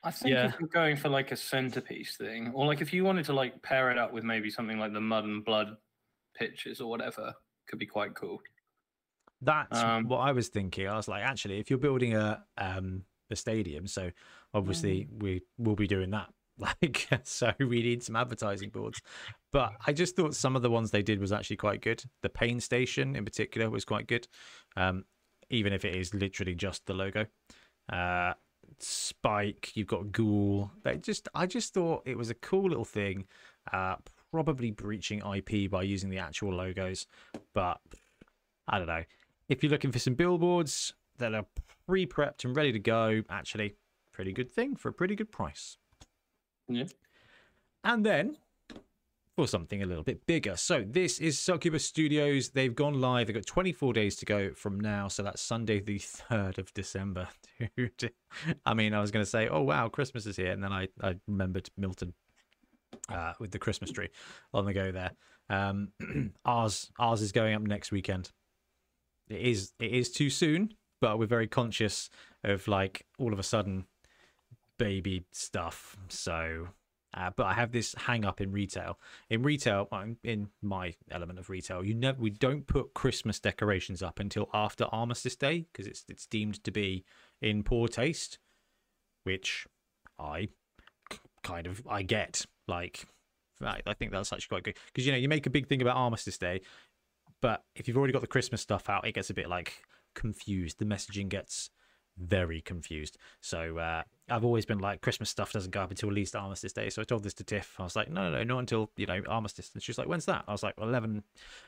I 0.03 0.11
think 0.11 0.35
Yeah. 0.35 0.45
if 0.45 0.59
you're 0.59 0.69
going 0.69 0.97
for 0.97 1.09
like 1.09 1.31
a 1.31 1.37
centerpiece 1.37 2.17
thing, 2.17 2.53
or 2.53 2.65
like 2.65 2.81
if 2.81 2.93
you 2.93 3.05
wanted 3.05 3.25
to 3.25 3.33
like 3.33 3.61
pair 3.63 3.91
it 3.91 3.97
up 3.97 4.11
with 4.13 4.23
maybe 4.25 4.49
something 4.49 4.77
like 4.79 4.93
the 4.93 5.01
mud 5.01 5.23
and 5.25 5.45
blood 5.45 5.77
pictures 6.35 6.81
or 6.81 6.89
whatever, 6.89 7.33
could 7.67 7.79
be 7.79 7.87
quite 7.87 8.15
cool. 8.15 8.41
That's 9.41 9.83
Um, 9.83 10.05
what 10.05 10.17
I 10.17 10.31
was 10.33 10.49
thinking. 10.49 10.87
I 10.87 10.95
was 10.95 11.07
like, 11.07 11.23
actually, 11.23 11.59
if 11.59 11.69
you're 11.69 11.79
building 11.79 12.13
a 12.15 12.45
um 12.57 13.05
a 13.29 13.35
stadium, 13.35 13.87
so 13.87 14.11
obviously 14.53 15.07
we 15.11 15.43
will 15.57 15.75
be 15.75 15.87
doing 15.87 16.09
that. 16.11 16.33
Like, 16.59 17.07
so 17.23 17.53
we 17.59 17.81
need 17.81 18.03
some 18.03 18.15
advertising 18.15 18.69
boards. 18.69 19.01
But 19.51 19.73
I 19.87 19.93
just 19.93 20.15
thought 20.15 20.35
some 20.35 20.55
of 20.55 20.61
the 20.61 20.69
ones 20.69 20.91
they 20.91 21.01
did 21.01 21.19
was 21.19 21.31
actually 21.31 21.55
quite 21.55 21.81
good. 21.81 22.03
The 22.21 22.29
pain 22.29 22.59
station 22.59 23.15
in 23.15 23.25
particular 23.25 23.69
was 23.69 23.85
quite 23.85 24.07
good. 24.07 24.27
Um, 24.75 25.05
even 25.49 25.73
if 25.73 25.85
it 25.85 25.95
is 25.95 26.13
literally 26.13 26.55
just 26.55 26.85
the 26.85 26.93
logo. 26.93 27.25
Uh 27.91 28.33
Spike, 28.77 29.75
you've 29.75 29.87
got 29.87 30.11
Ghoul. 30.11 30.71
They 30.83 30.97
just 30.97 31.27
I 31.33 31.47
just 31.47 31.73
thought 31.73 32.03
it 32.05 32.17
was 32.17 32.29
a 32.29 32.35
cool 32.35 32.69
little 32.69 32.85
thing. 32.85 33.25
Uh 33.73 33.95
probably 34.31 34.71
breaching 34.71 35.21
IP 35.25 35.69
by 35.71 35.81
using 35.81 36.09
the 36.09 36.19
actual 36.19 36.53
logos, 36.53 37.07
but 37.53 37.79
I 38.67 38.77
don't 38.77 38.87
know. 38.87 39.03
If 39.47 39.63
you're 39.63 39.71
looking 39.71 39.91
for 39.91 39.97
some 39.97 40.13
billboards 40.13 40.93
that 41.17 41.33
are 41.33 41.45
pre-prepped 41.87 42.45
and 42.45 42.55
ready 42.55 42.71
to 42.71 42.79
go, 42.79 43.23
actually, 43.31 43.73
pretty 44.11 44.31
good 44.31 44.51
thing 44.51 44.75
for 44.75 44.89
a 44.89 44.93
pretty 44.93 45.15
good 45.15 45.31
price. 45.31 45.77
Yeah. 46.69 46.85
And 47.83 48.05
then 48.05 48.37
for 49.39 49.47
something 49.47 49.81
a 49.81 49.85
little 49.85 50.03
bit 50.03 50.25
bigger. 50.25 50.57
So 50.57 50.83
this 50.85 51.19
is 51.19 51.37
Sukubus 51.37 51.81
Studios. 51.81 52.49
They've 52.49 52.75
gone 52.75 52.99
live. 52.99 53.27
They've 53.27 53.35
got 53.35 53.45
24 53.45 53.93
days 53.93 54.17
to 54.17 54.25
go 54.25 54.53
from 54.53 54.79
now. 54.79 55.07
So 55.07 55.23
that's 55.23 55.41
Sunday, 55.41 55.79
the 55.79 55.99
3rd 56.29 56.57
of 56.57 56.73
December. 56.73 57.29
I 58.65 58.73
mean, 58.73 58.93
I 58.93 58.99
was 58.99 59.11
going 59.11 59.23
to 59.23 59.29
say, 59.29 59.47
oh, 59.47 59.61
wow, 59.61 59.87
Christmas 59.87 60.25
is 60.25 60.35
here. 60.35 60.51
And 60.51 60.61
then 60.61 60.73
I, 60.73 60.89
I 61.01 61.15
remembered 61.25 61.69
Milton 61.77 62.13
uh, 63.07 63.33
with 63.39 63.51
the 63.51 63.59
Christmas 63.59 63.91
tree 63.91 64.09
on 64.53 64.65
the 64.65 64.73
go 64.73 64.91
there. 64.91 65.11
Um, 65.49 65.93
ours, 66.45 66.91
ours 66.99 67.21
is 67.21 67.31
going 67.31 67.55
up 67.55 67.61
next 67.61 67.93
weekend. 67.93 68.31
It 69.29 69.39
is, 69.39 69.71
it 69.79 69.91
is 69.91 70.11
too 70.11 70.29
soon, 70.29 70.73
but 70.99 71.17
we're 71.17 71.27
very 71.27 71.47
conscious 71.47 72.09
of 72.43 72.67
like 72.67 73.05
all 73.17 73.31
of 73.31 73.39
a 73.39 73.43
sudden 73.43 73.85
baby 74.79 75.25
stuff. 75.31 75.95
So 76.07 76.69
uh, 77.13 77.31
but 77.35 77.47
I 77.47 77.53
have 77.53 77.71
this 77.71 77.95
hang 77.97 78.23
up 78.23 78.39
in 78.39 78.51
retail. 78.51 78.99
In 79.29 79.41
retail, 79.41 79.87
I'm 79.91 80.17
in 80.23 80.49
my 80.61 80.93
element 81.09 81.39
of 81.39 81.49
retail. 81.49 81.83
You 81.83 81.95
never, 81.95 82.21
we 82.21 82.29
don't 82.29 82.67
put 82.67 82.93
Christmas 82.93 83.39
decorations 83.39 84.03
up 84.03 84.19
until 84.19 84.47
after 84.53 84.85
Armistice 84.85 85.35
Day 85.35 85.65
because 85.71 85.87
it's 85.87 86.05
it's 86.07 86.27
deemed 86.27 86.63
to 86.63 86.71
be 86.71 87.03
in 87.41 87.63
poor 87.63 87.87
taste, 87.87 88.37
which 89.23 89.65
I 90.19 90.49
kind 91.43 91.65
of 91.65 91.81
I 91.89 92.03
get. 92.03 92.45
Like, 92.67 93.05
I, 93.59 93.81
I 93.87 93.93
think 93.95 94.11
that's 94.11 94.31
actually 94.31 94.49
quite 94.49 94.63
good 94.63 94.77
because 94.87 95.07
you 95.07 95.11
know 95.11 95.17
you 95.17 95.27
make 95.29 95.47
a 95.47 95.51
big 95.51 95.67
thing 95.67 95.81
about 95.81 95.97
Armistice 95.97 96.37
Day, 96.37 96.61
but 97.41 97.63
if 97.75 97.87
you've 97.87 97.97
already 97.97 98.13
got 98.13 98.21
the 98.21 98.27
Christmas 98.27 98.61
stuff 98.61 98.87
out, 98.87 99.07
it 99.07 99.15
gets 99.15 99.31
a 99.31 99.33
bit 99.33 99.49
like 99.49 99.81
confused. 100.13 100.77
The 100.77 100.85
messaging 100.85 101.27
gets 101.27 101.71
very 102.19 102.61
confused. 102.61 103.17
So 103.41 103.77
uh, 103.77 104.03
I've 104.29 104.45
always 104.45 104.65
been 104.65 104.79
like, 104.79 105.01
Christmas 105.01 105.29
stuff 105.29 105.51
doesn't 105.53 105.71
go 105.71 105.81
up 105.81 105.91
until 105.91 106.09
at 106.09 106.15
least 106.15 106.35
Armistice 106.35 106.73
Day. 106.73 106.89
So 106.89 107.01
I 107.01 107.05
told 107.05 107.23
this 107.23 107.33
to 107.35 107.43
Tiff. 107.43 107.75
I 107.79 107.83
was 107.83 107.95
like, 107.95 108.11
no, 108.11 108.29
no, 108.29 108.37
no, 108.37 108.43
not 108.43 108.59
until, 108.59 108.91
you 108.97 109.05
know, 109.05 109.21
Armistice. 109.27 109.71
And 109.73 109.81
she 109.81 109.91
was 109.91 109.97
like, 109.97 110.07
when's 110.07 110.25
that? 110.25 110.43
I 110.47 110.51
was 110.51 110.63
like, 110.63 110.75
11, 110.79 111.23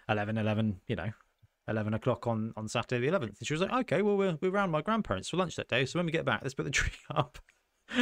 11, 0.09 0.37
11, 0.37 0.81
you 0.87 0.95
know, 0.95 1.09
11 1.67 1.93
o'clock 1.93 2.27
on, 2.27 2.53
on 2.57 2.67
Saturday 2.67 3.09
the 3.09 3.17
11th. 3.17 3.39
And 3.39 3.47
she 3.47 3.53
was 3.53 3.61
like, 3.61 3.71
okay, 3.71 4.01
well, 4.01 4.17
we're, 4.17 4.37
we're 4.41 4.51
around 4.51 4.71
my 4.71 4.81
grandparents 4.81 5.29
for 5.29 5.37
lunch 5.37 5.55
that 5.55 5.69
day. 5.69 5.85
So 5.85 5.99
when 5.99 6.05
we 6.05 6.11
get 6.11 6.25
back, 6.25 6.41
let's 6.41 6.53
put 6.53 6.63
the 6.63 6.71
tree 6.71 6.91
up. 7.15 7.39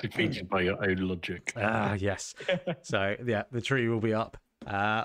Defeated 0.00 0.48
by 0.48 0.62
your 0.62 0.82
own 0.84 0.96
logic. 0.96 1.52
Ah, 1.56 1.94
yes. 1.94 2.34
So 2.82 3.16
yeah, 3.24 3.44
the 3.50 3.60
tree 3.60 3.88
will 3.88 4.00
be 4.00 4.12
up. 4.12 4.36
Uh, 4.66 5.04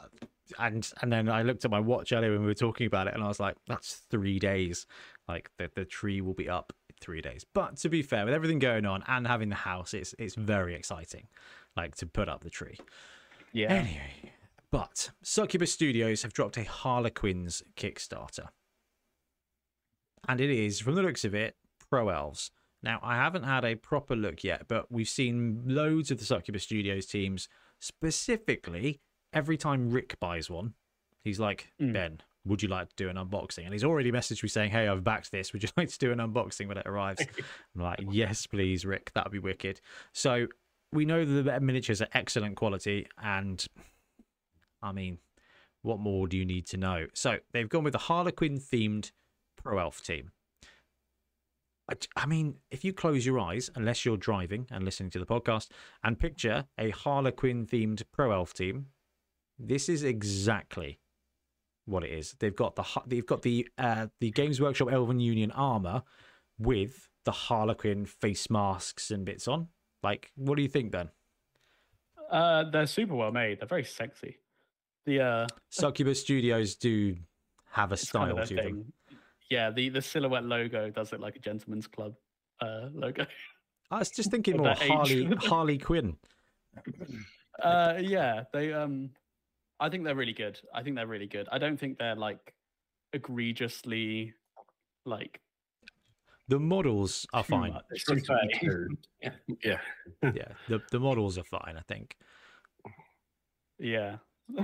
and 0.58 0.90
and 1.02 1.12
then 1.12 1.30
I 1.30 1.44
looked 1.44 1.66
at 1.66 1.72
my 1.72 1.80
watch 1.80 2.12
earlier 2.12 2.32
when 2.32 2.42
we 2.42 2.48
were 2.48 2.54
talking 2.54 2.88
about 2.88 3.08
it, 3.08 3.14
and 3.14 3.24
I 3.24 3.28
was 3.28 3.40
like, 3.40 3.56
"That's 3.68 4.02
three 4.10 4.40
days. 4.40 4.86
Like 5.28 5.50
the 5.58 5.70
the 5.76 5.86
tree 5.86 6.22
will 6.22 6.34
be 6.34 6.50
up 6.50 6.74
in 6.90 6.96
three 7.02 7.22
days." 7.22 7.46
But 7.54 7.78
to 7.78 7.90
be 7.90 8.02
fair, 8.02 8.26
with 8.26 8.34
everything 8.34 8.60
going 8.60 8.86
on 8.86 9.04
and 9.08 9.28
having 9.28 9.50
the 9.50 9.56
house, 9.56 9.94
it's 9.94 10.16
it's 10.18 10.36
very 10.36 10.76
exciting, 10.76 11.28
like 11.76 11.96
to 11.98 12.06
put 12.06 12.30
up 12.30 12.44
the 12.44 12.50
tree. 12.50 12.78
yeah, 13.54 13.74
Anyway, 13.74 14.34
but 14.72 15.12
Sukubus 15.24 15.70
Studios 15.70 16.24
have 16.24 16.34
dropped 16.34 16.58
a 16.58 16.64
Harlequins 16.64 17.64
Kickstarter. 17.76 18.50
And 20.28 20.42
it 20.42 20.50
is, 20.50 20.80
from 20.80 20.96
the 20.96 21.02
looks 21.02 21.24
of 21.26 21.34
it, 21.34 21.56
Pro 21.90 22.10
Elves. 22.10 22.52
Now, 22.84 23.00
I 23.02 23.16
haven't 23.16 23.44
had 23.44 23.66
a 23.66 23.76
proper 23.76 24.16
look 24.16 24.44
yet, 24.44 24.68
but 24.68 24.92
we've 24.92 25.10
seen 25.10 25.64
loads 25.66 26.12
of 26.12 26.20
the 26.20 26.26
Sukubus 26.26 26.62
Studios 26.62 27.06
teams. 27.06 27.50
Specifically, 27.80 29.02
every 29.34 29.58
time 29.58 29.90
Rick 29.90 30.20
buys 30.20 30.50
one, 30.50 30.74
he's 31.24 31.40
like, 31.40 31.72
Mm. 31.80 31.94
Ben, 31.94 32.22
would 32.46 32.64
you 32.64 32.70
like 32.70 32.90
to 32.90 32.96
do 32.96 33.10
an 33.10 33.16
unboxing? 33.18 33.64
And 33.66 33.74
he's 33.74 33.84
already 33.84 34.12
messaged 34.12 34.42
me 34.44 34.50
saying, 34.50 34.72
Hey, 34.72 34.88
I've 34.88 35.04
backed 35.04 35.32
this. 35.32 35.54
Would 35.54 35.64
you 35.64 35.70
like 35.78 35.90
to 35.90 35.98
do 35.98 36.12
an 36.12 36.20
unboxing 36.20 36.68
when 36.68 36.78
it 36.78 36.88
arrives? 36.88 37.22
I'm 37.76 37.82
like, 37.82 38.00
Yes, 38.10 38.48
please, 38.48 38.86
Rick. 38.86 39.12
That'd 39.14 39.32
be 39.32 39.40
wicked. 39.40 39.82
So 40.14 40.48
we 40.92 41.06
know 41.06 41.24
that 41.26 41.44
the 41.44 41.60
miniatures 41.60 42.02
are 42.02 42.08
excellent 42.14 42.56
quality 42.56 43.08
and 43.22 43.66
I 44.82 44.92
mean, 44.92 45.20
what 45.82 46.00
more 46.00 46.28
do 46.28 46.38
you 46.38 46.46
need 46.46 46.66
to 46.68 46.78
know? 46.78 47.08
So 47.14 47.38
they've 47.52 47.70
gone 47.70 47.84
with 47.84 47.96
a 47.96 48.00
Harlequin 48.00 48.60
themed 48.60 49.12
Pro 49.56 49.78
Elf 49.78 50.02
team. 50.02 50.32
I 52.16 52.26
mean, 52.28 52.58
if 52.70 52.86
you 52.86 52.94
close 52.94 53.26
your 53.26 53.40
eyes, 53.40 53.70
unless 53.76 54.06
you're 54.06 54.18
driving 54.18 54.68
and 54.70 54.84
listening 54.86 55.10
to 55.12 55.20
the 55.20 55.26
podcast, 55.26 55.70
and 56.04 56.20
picture 56.20 56.66
a 56.78 56.92
Harlequin 56.92 57.66
themed 57.66 58.04
Pro 58.12 58.32
Elf 58.32 58.54
team, 58.54 58.88
this 59.60 59.90
is 59.90 60.04
exactly 60.04 61.00
what 61.86 62.04
it 62.04 62.12
is. 62.12 62.36
They've 62.40 62.56
got 62.56 62.76
the 62.76 62.86
they've 63.06 63.26
got 63.26 63.42
the 63.42 63.68
uh, 63.78 64.08
the 64.20 64.32
Games 64.32 64.62
Workshop 64.62 64.92
Elven 64.92 65.20
Union 65.20 65.52
armor 65.52 66.04
with 66.58 67.10
the 67.26 67.32
Harlequin 67.32 68.06
face 68.06 68.50
masks 68.50 69.12
and 69.12 69.26
bits 69.26 69.48
on. 69.48 69.68
Like, 70.02 70.32
what 70.36 70.56
do 70.56 70.62
you 70.62 70.70
think, 70.70 70.92
Ben? 70.92 71.10
uh, 72.32 72.64
they're 72.70 72.88
super 72.88 73.16
well 73.16 73.32
made. 73.32 73.60
They're 73.60 73.68
very 73.68 73.84
sexy. 73.84 74.38
The 75.06 75.22
uh, 75.22 75.48
Sukubus 75.72 76.18
Studios 76.18 76.76
do 76.76 77.16
have 77.72 77.92
a 77.92 77.94
it's 77.94 78.12
kind 78.12 78.30
style 78.30 78.42
of 78.42 78.50
to 78.50 78.56
their 78.56 78.66
them. 78.66 78.94
Yeah, 79.50 79.72
the 79.72 79.90
the 79.90 80.02
silhouette 80.02 80.46
logo 80.46 80.90
does 80.90 81.12
look 81.12 81.22
like 81.22 81.36
a 81.36 81.40
gentleman's 81.40 81.88
club 81.88 82.14
uh, 82.62 82.90
logo. 82.94 83.26
I 83.92 84.00
was 84.00 84.12
just 84.12 84.32
thinking 84.32 84.58
more. 84.58 84.76
Harley 84.76 85.26
Harley 85.42 85.78
Quinn. 85.78 86.18
Uh, 87.62 87.96
yeah, 88.00 88.44
they 88.54 88.74
um, 88.74 89.10
I 89.80 89.90
think 89.90 90.04
they're 90.04 90.16
really 90.16 90.34
good. 90.34 90.60
I 90.74 90.84
think 90.84 90.96
they're 90.96 91.08
really 91.08 91.28
good. 91.28 91.48
I 91.52 91.58
don't 91.58 91.80
think 91.80 91.98
they're 91.98 92.16
like 92.16 92.54
egregiously 93.14 94.34
like 95.06 95.40
The 96.48 96.60
models 96.60 97.26
are 97.34 97.44
fine. 97.44 97.74
much 97.74 97.86
It's 97.92 98.04
to 98.06 98.20
supposed 98.20 98.26
to 98.28 98.48
be 98.48 98.54
say. 98.54 98.60
true. 98.68 98.98
Yeah. 99.64 99.80
yeah, 100.24 100.52
the 100.68 100.82
the 100.92 101.00
models 101.00 101.38
are 101.38 101.44
fine. 101.44 101.76
I 101.78 101.82
think. 101.88 102.16
Yeah. 103.80 104.18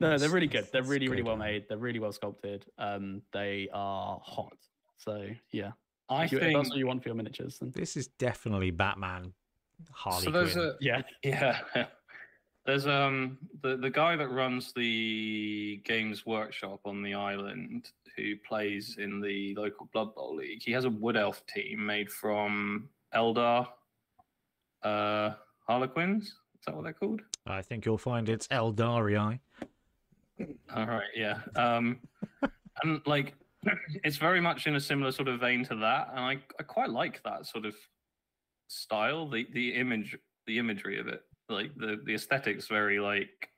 no, 0.00 0.18
they're 0.18 0.28
really 0.28 0.46
good. 0.46 0.68
They're 0.72 0.82
really, 0.82 1.08
really 1.08 1.22
well 1.22 1.36
made. 1.36 1.66
They're 1.68 1.78
really 1.78 1.98
well 2.00 2.12
sculpted. 2.12 2.66
Um, 2.78 3.22
they 3.32 3.68
are 3.72 4.20
hot. 4.22 4.56
So 4.98 5.26
yeah, 5.52 5.72
I 6.08 6.24
if, 6.24 6.32
you, 6.32 6.38
if 6.38 6.44
think 6.44 6.56
that's 6.58 6.68
what 6.70 6.78
you 6.78 6.86
want 6.86 7.02
for 7.02 7.08
your 7.08 7.16
miniatures, 7.16 7.58
then 7.58 7.72
This 7.74 7.96
is 7.96 8.08
definitely 8.18 8.70
Batman. 8.70 9.32
Harley 9.90 10.24
so. 10.24 10.30
There's 10.30 10.52
Quinn. 10.54 10.66
a 10.68 10.72
yeah. 10.80 11.02
yeah. 11.22 11.86
There's 12.66 12.86
um 12.86 13.38
the 13.62 13.76
the 13.76 13.90
guy 13.90 14.16
that 14.16 14.28
runs 14.28 14.72
the 14.72 15.80
Games 15.84 16.24
Workshop 16.24 16.80
on 16.84 17.02
the 17.02 17.14
island 17.14 17.90
who 18.16 18.36
plays 18.36 18.96
in 18.98 19.20
the 19.20 19.54
local 19.56 19.88
Blood 19.92 20.14
Bowl 20.14 20.36
league. 20.36 20.62
He 20.62 20.72
has 20.72 20.84
a 20.84 20.90
Wood 20.90 21.16
Elf 21.16 21.44
team 21.46 21.84
made 21.84 22.10
from 22.10 22.88
Eldar 23.14 23.66
uh, 24.82 25.32
Harlequins. 25.66 26.24
Is 26.24 26.34
that 26.66 26.74
what 26.74 26.84
they're 26.84 26.92
called? 26.92 27.20
I 27.46 27.62
think 27.62 27.84
you'll 27.84 27.98
find 27.98 28.28
it's 28.28 28.46
Aeldari. 28.48 29.38
All 30.74 30.86
right, 30.86 31.02
yeah. 31.14 31.38
Um, 31.56 31.98
and 32.82 33.00
like, 33.06 33.34
it's 34.04 34.16
very 34.16 34.40
much 34.40 34.66
in 34.66 34.76
a 34.76 34.80
similar 34.80 35.12
sort 35.12 35.28
of 35.28 35.40
vein 35.40 35.64
to 35.64 35.76
that, 35.76 36.08
and 36.10 36.20
I, 36.20 36.38
I 36.58 36.62
quite 36.62 36.90
like 36.90 37.22
that 37.24 37.46
sort 37.46 37.66
of 37.66 37.74
style. 38.68 39.28
The 39.28 39.46
the 39.52 39.74
image, 39.74 40.16
the 40.46 40.58
imagery 40.58 40.98
of 40.98 41.08
it, 41.08 41.22
like 41.48 41.74
the 41.76 42.00
the 42.04 42.14
aesthetics, 42.14 42.68
very 42.68 42.98
like 42.98 43.48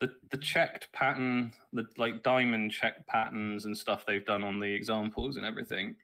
the 0.00 0.10
the 0.30 0.38
checked 0.38 0.88
pattern, 0.92 1.52
the 1.72 1.84
like 1.96 2.22
diamond 2.22 2.72
check 2.72 3.06
patterns 3.06 3.64
and 3.64 3.76
stuff 3.76 4.04
they've 4.06 4.26
done 4.26 4.44
on 4.44 4.60
the 4.60 4.72
examples 4.72 5.36
and 5.36 5.44
everything. 5.44 5.96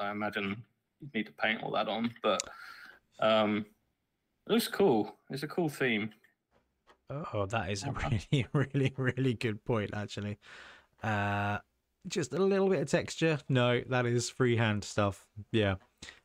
I 0.00 0.10
imagine 0.10 0.62
you 1.00 1.08
need 1.14 1.26
to 1.26 1.32
paint 1.32 1.62
all 1.62 1.70
that 1.72 1.88
on, 1.88 2.12
but 2.22 2.40
um, 3.20 3.64
it 4.46 4.52
looks 4.52 4.68
cool. 4.68 5.16
It's 5.30 5.42
a 5.42 5.48
cool 5.48 5.68
theme. 5.68 6.10
Oh, 7.10 7.46
that 7.46 7.70
is 7.70 7.84
a 7.84 7.92
really, 8.32 8.46
really, 8.52 8.92
really 8.96 9.34
good 9.34 9.64
point, 9.64 9.90
actually. 9.94 10.38
Uh, 11.02 11.58
just 12.06 12.32
a 12.32 12.38
little 12.38 12.68
bit 12.68 12.80
of 12.80 12.88
texture. 12.88 13.38
No, 13.48 13.80
that 13.88 14.06
is 14.06 14.30
freehand 14.30 14.84
stuff. 14.84 15.26
Yeah. 15.52 15.76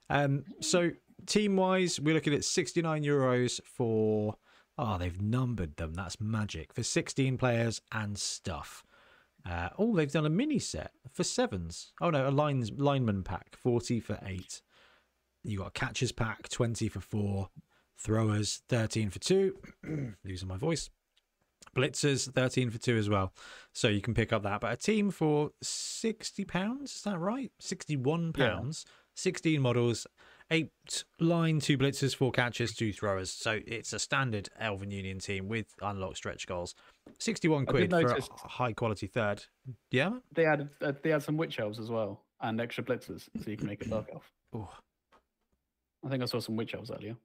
Um, 0.09 0.43
so 0.59 0.91
team 1.27 1.55
wise, 1.55 1.99
we're 1.99 2.13
looking 2.13 2.33
at 2.33 2.45
69 2.45 3.03
euros 3.03 3.61
for. 3.63 4.35
Oh, 4.75 4.97
they've 4.97 5.21
numbered 5.21 5.77
them. 5.77 5.93
That's 5.93 6.19
magic 6.19 6.73
for 6.73 6.81
16 6.81 7.37
players 7.37 7.79
and 7.91 8.17
stuff. 8.17 8.83
Uh, 9.47 9.69
oh, 9.77 9.95
they've 9.95 10.11
done 10.11 10.25
a 10.25 10.29
mini 10.29 10.57
set 10.57 10.91
for 11.11 11.23
sevens. 11.23 11.91
Oh 12.01 12.09
no, 12.09 12.27
a 12.27 12.31
lines 12.31 12.71
lineman 12.71 13.23
pack, 13.23 13.55
40 13.55 13.99
for 13.99 14.19
eight. 14.25 14.61
You 15.43 15.59
got 15.59 15.67
a 15.67 15.71
catches 15.71 16.11
pack, 16.11 16.49
20 16.49 16.87
for 16.87 17.01
four. 17.01 17.49
Throwers, 17.97 18.63
13 18.69 19.09
for 19.09 19.19
two. 19.19 19.57
Losing 20.25 20.47
my 20.47 20.57
voice. 20.57 20.89
Blitzers, 21.75 22.31
13 22.31 22.69
for 22.69 22.77
two 22.77 22.97
as 22.97 23.09
well. 23.09 23.33
So 23.73 23.87
you 23.87 24.01
can 24.01 24.13
pick 24.13 24.31
up 24.31 24.43
that. 24.43 24.61
But 24.61 24.73
a 24.73 24.77
team 24.77 25.11
for 25.11 25.51
60 25.61 26.45
pounds, 26.45 26.95
is 26.95 27.01
that 27.03 27.19
right? 27.19 27.51
61 27.59 28.33
pounds, 28.33 28.85
16 29.15 29.61
models, 29.61 30.07
eight 30.53 31.03
line, 31.19 31.59
two 31.59 31.77
blitzers, 31.77 32.15
four 32.15 32.31
catches, 32.31 32.73
two 32.75 32.93
throwers. 32.93 33.31
So 33.31 33.59
it's 33.65 33.91
a 33.93 33.99
standard 33.99 34.49
Elven 34.59 34.91
Union 34.91 35.19
team 35.19 35.47
with 35.47 35.65
unlocked 35.81 36.17
stretch 36.17 36.45
goals. 36.47 36.75
61 37.19 37.65
quid 37.65 37.89
for 37.89 38.05
a 38.07 38.21
high 38.47 38.73
quality 38.73 39.07
third. 39.07 39.43
Yeah. 39.91 40.11
They 40.33 40.45
added 40.45 40.69
uh, 40.81 40.93
they 41.01 41.09
had 41.09 41.23
some 41.23 41.37
witch 41.37 41.59
elves 41.59 41.79
as 41.79 41.89
well 41.89 42.23
and 42.41 42.59
extra 42.61 42.83
blitzers, 42.83 43.27
so 43.43 43.49
you 43.49 43.57
can 43.57 43.67
make 43.67 43.85
a 43.85 43.89
dark 43.89 44.09
elf. 44.13 44.29
Oh, 44.55 44.69
I 46.05 46.09
think 46.09 46.21
I 46.21 46.27
saw 46.27 46.39
some 46.39 46.55
witch 46.55 46.75
elves 46.75 46.91
earlier. 46.91 47.15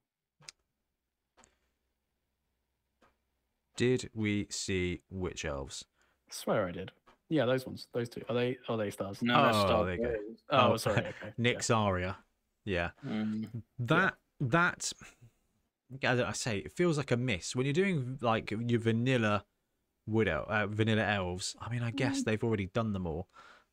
did 3.77 4.09
we 4.15 4.47
see 4.51 5.03
witch 5.11 5.45
elves? 5.45 5.85
I 6.31 6.33
swear 6.35 6.67
I 6.67 6.73
did. 6.73 6.91
Yeah, 7.29 7.45
those 7.45 7.67
ones, 7.67 7.87
those 7.93 8.09
two. 8.09 8.23
Are 8.29 8.35
they? 8.35 8.57
Are 8.69 8.77
they 8.79 8.91
stars? 8.91 9.21
No, 9.21 9.43
that's 9.43 9.57
Oh, 9.59 9.67
Star 9.67 9.85
there 9.85 9.95
you 9.97 10.03
go. 10.03 10.15
Oh, 10.51 10.73
Oh, 10.73 10.77
sorry. 10.79 10.99
Okay. 11.23 11.33
Nick's 11.37 11.69
Aria. 11.71 12.17
Yeah. 12.69 12.91
Mm. 13.07 13.49
That 13.79 14.15
that 14.41 14.93
I 16.05 16.23
I 16.23 16.33
say 16.33 16.59
it 16.59 16.73
feels 16.73 16.99
like 16.99 17.11
a 17.11 17.17
miss 17.17 17.57
when 17.57 17.65
you're 17.65 17.73
doing 17.73 18.19
like 18.21 18.51
your 18.51 18.81
vanilla 18.81 19.45
wood 20.07 20.29
el- 20.29 20.47
uh, 20.49 20.67
vanilla 20.67 21.03
elves. 21.03 21.57
I 21.61 21.71
mean, 21.71 21.83
I 21.83 21.91
guess 21.91 22.23
they've 22.23 22.45
already 22.45 22.67
done 22.67 22.93
them 22.93 23.07
all. 23.07 23.29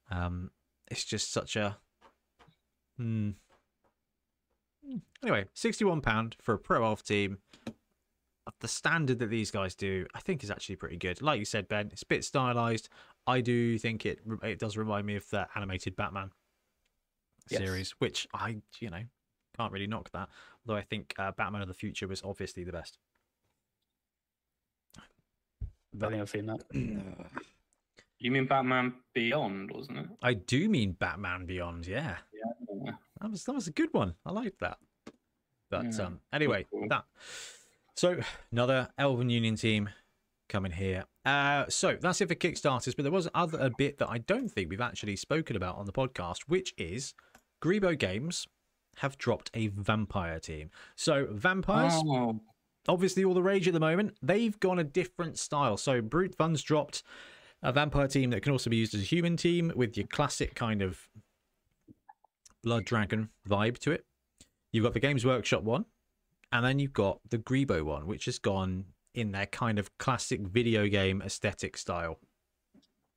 Um, 0.10 0.52
it's 0.90 1.04
just 1.04 1.32
such 1.32 1.58
a. 1.58 1.78
Hmm. 2.98 3.32
Anyway, 5.22 5.46
sixty-one 5.54 6.00
pound 6.00 6.38
for 6.40 6.54
a 6.54 6.60
pro 6.60 6.86
elf 6.86 7.04
team. 7.04 7.40
The 8.62 8.68
standard 8.68 9.20
that 9.20 9.30
these 9.32 9.50
guys 9.52 9.76
do, 9.76 10.06
I 10.14 10.20
think 10.20 10.44
is 10.44 10.52
actually 10.52 10.76
pretty 10.76 10.98
good. 10.98 11.22
Like 11.22 11.40
you 11.40 11.46
said, 11.46 11.68
Ben, 11.68 11.90
it's 11.92 12.04
a 12.04 12.08
bit 12.08 12.24
stylized. 12.24 12.90
I 13.28 13.42
do 13.42 13.78
think 13.78 14.06
it 14.06 14.20
it 14.44 14.60
does 14.60 14.78
remind 14.78 15.06
me 15.06 15.16
of 15.16 15.30
the 15.32 15.48
animated 15.56 15.96
Batman 15.98 16.32
Yes. 17.50 17.62
series, 17.62 17.92
which 18.00 18.28
I 18.34 18.58
you 18.80 18.90
know 18.90 19.02
can't 19.58 19.72
really 19.72 19.88
knock 19.88 20.12
that. 20.12 20.30
Although 20.66 20.78
I 20.78 20.84
think 20.84 21.14
uh, 21.20 21.32
Batman 21.32 21.62
of 21.62 21.68
the 21.68 21.74
Future 21.74 22.08
was 22.08 22.22
obviously 22.24 22.64
the 22.64 22.72
best. 22.72 22.98
I 26.02 26.10
think 26.10 26.22
I've 26.22 26.30
seen 26.30 26.46
that. 26.48 26.62
You 28.18 28.32
mean 28.32 28.46
Batman 28.46 28.94
Beyond, 29.14 29.72
wasn't 29.72 29.98
it? 30.00 30.06
I 30.24 30.34
do 30.36 30.70
mean 30.70 30.94
Batman 30.94 31.46
Beyond, 31.46 31.86
yeah. 31.86 32.16
Yeah. 32.34 32.94
That 33.20 33.30
was 33.30 33.44
that 33.44 33.54
was 33.54 33.68
a 33.68 33.72
good 33.72 33.90
one. 33.94 34.16
I 34.26 34.32
liked 34.32 34.62
that. 34.62 34.78
But 35.70 35.94
Yeah, 35.94 36.06
um 36.06 36.20
anyway, 36.32 36.66
cool. 36.72 36.88
that 36.90 37.04
so 37.98 38.22
another 38.54 38.88
Elven 38.98 39.30
Union 39.30 39.58
team 39.58 39.90
coming 40.48 40.72
here. 40.72 41.04
Uh 41.26 41.66
so 41.68 41.98
that's 42.00 42.22
it 42.22 42.30
for 42.30 42.36
Kickstarters, 42.36 42.96
but 42.96 43.04
there 43.04 43.12
was 43.12 43.28
other 43.36 43.60
a 43.60 43.70
bit 43.70 43.98
that 43.98 44.10
I 44.10 44.18
don't 44.20 44.48
think 44.50 44.70
we've 44.70 44.80
actually 44.82 45.18
spoken 45.18 45.58
about 45.58 45.76
on 45.76 45.86
the 45.86 45.94
podcast, 45.94 46.44
which 46.48 46.74
is 46.78 47.14
Greebo 47.66 47.98
Games 47.98 48.48
have 48.98 49.18
dropped 49.18 49.50
a 49.56 49.68
vampire 49.68 50.40
team. 50.40 50.70
So 50.96 51.28
vampires 51.32 51.94
Oh, 51.96 52.40
obviously 52.88 53.24
all 53.24 53.34
the 53.34 53.42
rage 53.42 53.68
at 53.68 53.74
the 53.74 53.80
moment. 53.80 54.16
They've 54.22 54.58
gone 54.60 54.78
a 54.78 54.84
different 54.84 55.40
style. 55.40 55.76
So 55.76 56.00
Brute 56.00 56.36
Funds 56.36 56.62
dropped 56.62 57.02
a 57.64 57.72
vampire 57.72 58.08
team 58.08 58.30
that 58.30 58.42
can 58.42 58.52
also 58.52 58.70
be 58.70 58.78
used 58.78 58.94
as 58.94 59.02
a 59.02 59.06
human 59.06 59.36
team 59.36 59.72
with 59.76 59.98
your 59.98 60.06
classic 60.06 60.54
kind 60.54 60.84
of 60.84 61.10
blood 62.64 62.86
dragon 62.86 63.30
vibe 63.50 63.80
to 63.80 63.92
it. 63.92 64.06
You've 64.72 64.84
got 64.84 64.94
the 64.94 65.00
Games 65.00 65.26
Workshop 65.26 65.64
one, 65.64 65.86
and 66.52 66.64
then 66.64 66.78
you've 66.78 66.94
got 66.94 67.20
the 67.30 67.40
Greebo 67.40 67.82
one, 67.82 68.06
which 68.06 68.26
has 68.26 68.38
gone 68.38 68.86
in 69.16 69.32
their 69.32 69.48
kind 69.48 69.80
of 69.80 69.98
classic 69.98 70.42
video 70.42 70.88
game 70.88 71.22
aesthetic 71.24 71.78
style. 71.78 72.20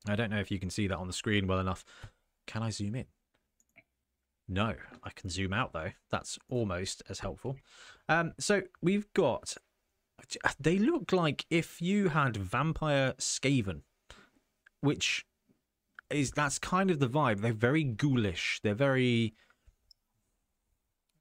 I 0.07 0.15
don't 0.15 0.31
know 0.31 0.39
if 0.39 0.49
you 0.49 0.59
can 0.59 0.69
see 0.69 0.87
that 0.87 0.97
on 0.97 1.07
the 1.07 1.13
screen 1.13 1.45
well 1.45 1.59
enough. 1.59 1.85
Can 2.47 2.63
I 2.63 2.71
zoom 2.71 2.95
in? 2.95 3.05
No, 4.51 4.73
I 5.03 5.11
can 5.11 5.29
zoom 5.29 5.53
out 5.53 5.73
though. 5.73 5.91
That's 6.09 6.39
almost 6.49 7.03
as 7.07 7.19
helpful. 7.19 7.55
Um, 8.09 8.33
so 8.39 8.63
we've 8.81 9.11
got. 9.13 9.55
They 10.59 10.79
look 10.79 11.13
like 11.13 11.45
if 11.49 11.81
you 11.81 12.09
had 12.09 12.35
Vampire 12.35 13.13
Skaven, 13.19 13.81
which 14.81 15.25
is 16.09 16.31
that's 16.31 16.57
kind 16.57 16.89
of 16.89 16.99
the 16.99 17.07
vibe. 17.07 17.41
They're 17.41 17.53
very 17.53 17.83
ghoulish. 17.83 18.59
They're 18.63 18.73
very 18.73 19.35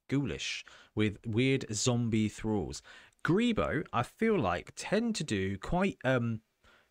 ghoulish 0.09 0.65
with 0.95 1.19
weird 1.27 1.67
zombie 1.71 2.29
thralls. 2.29 2.83
Greebo, 3.25 3.85
I 3.93 4.05
feel 4.05 4.39
like, 4.39 4.73
tend 4.75 5.15
to 5.17 5.25
do 5.25 5.59
quite 5.59 5.99
um 6.03 6.41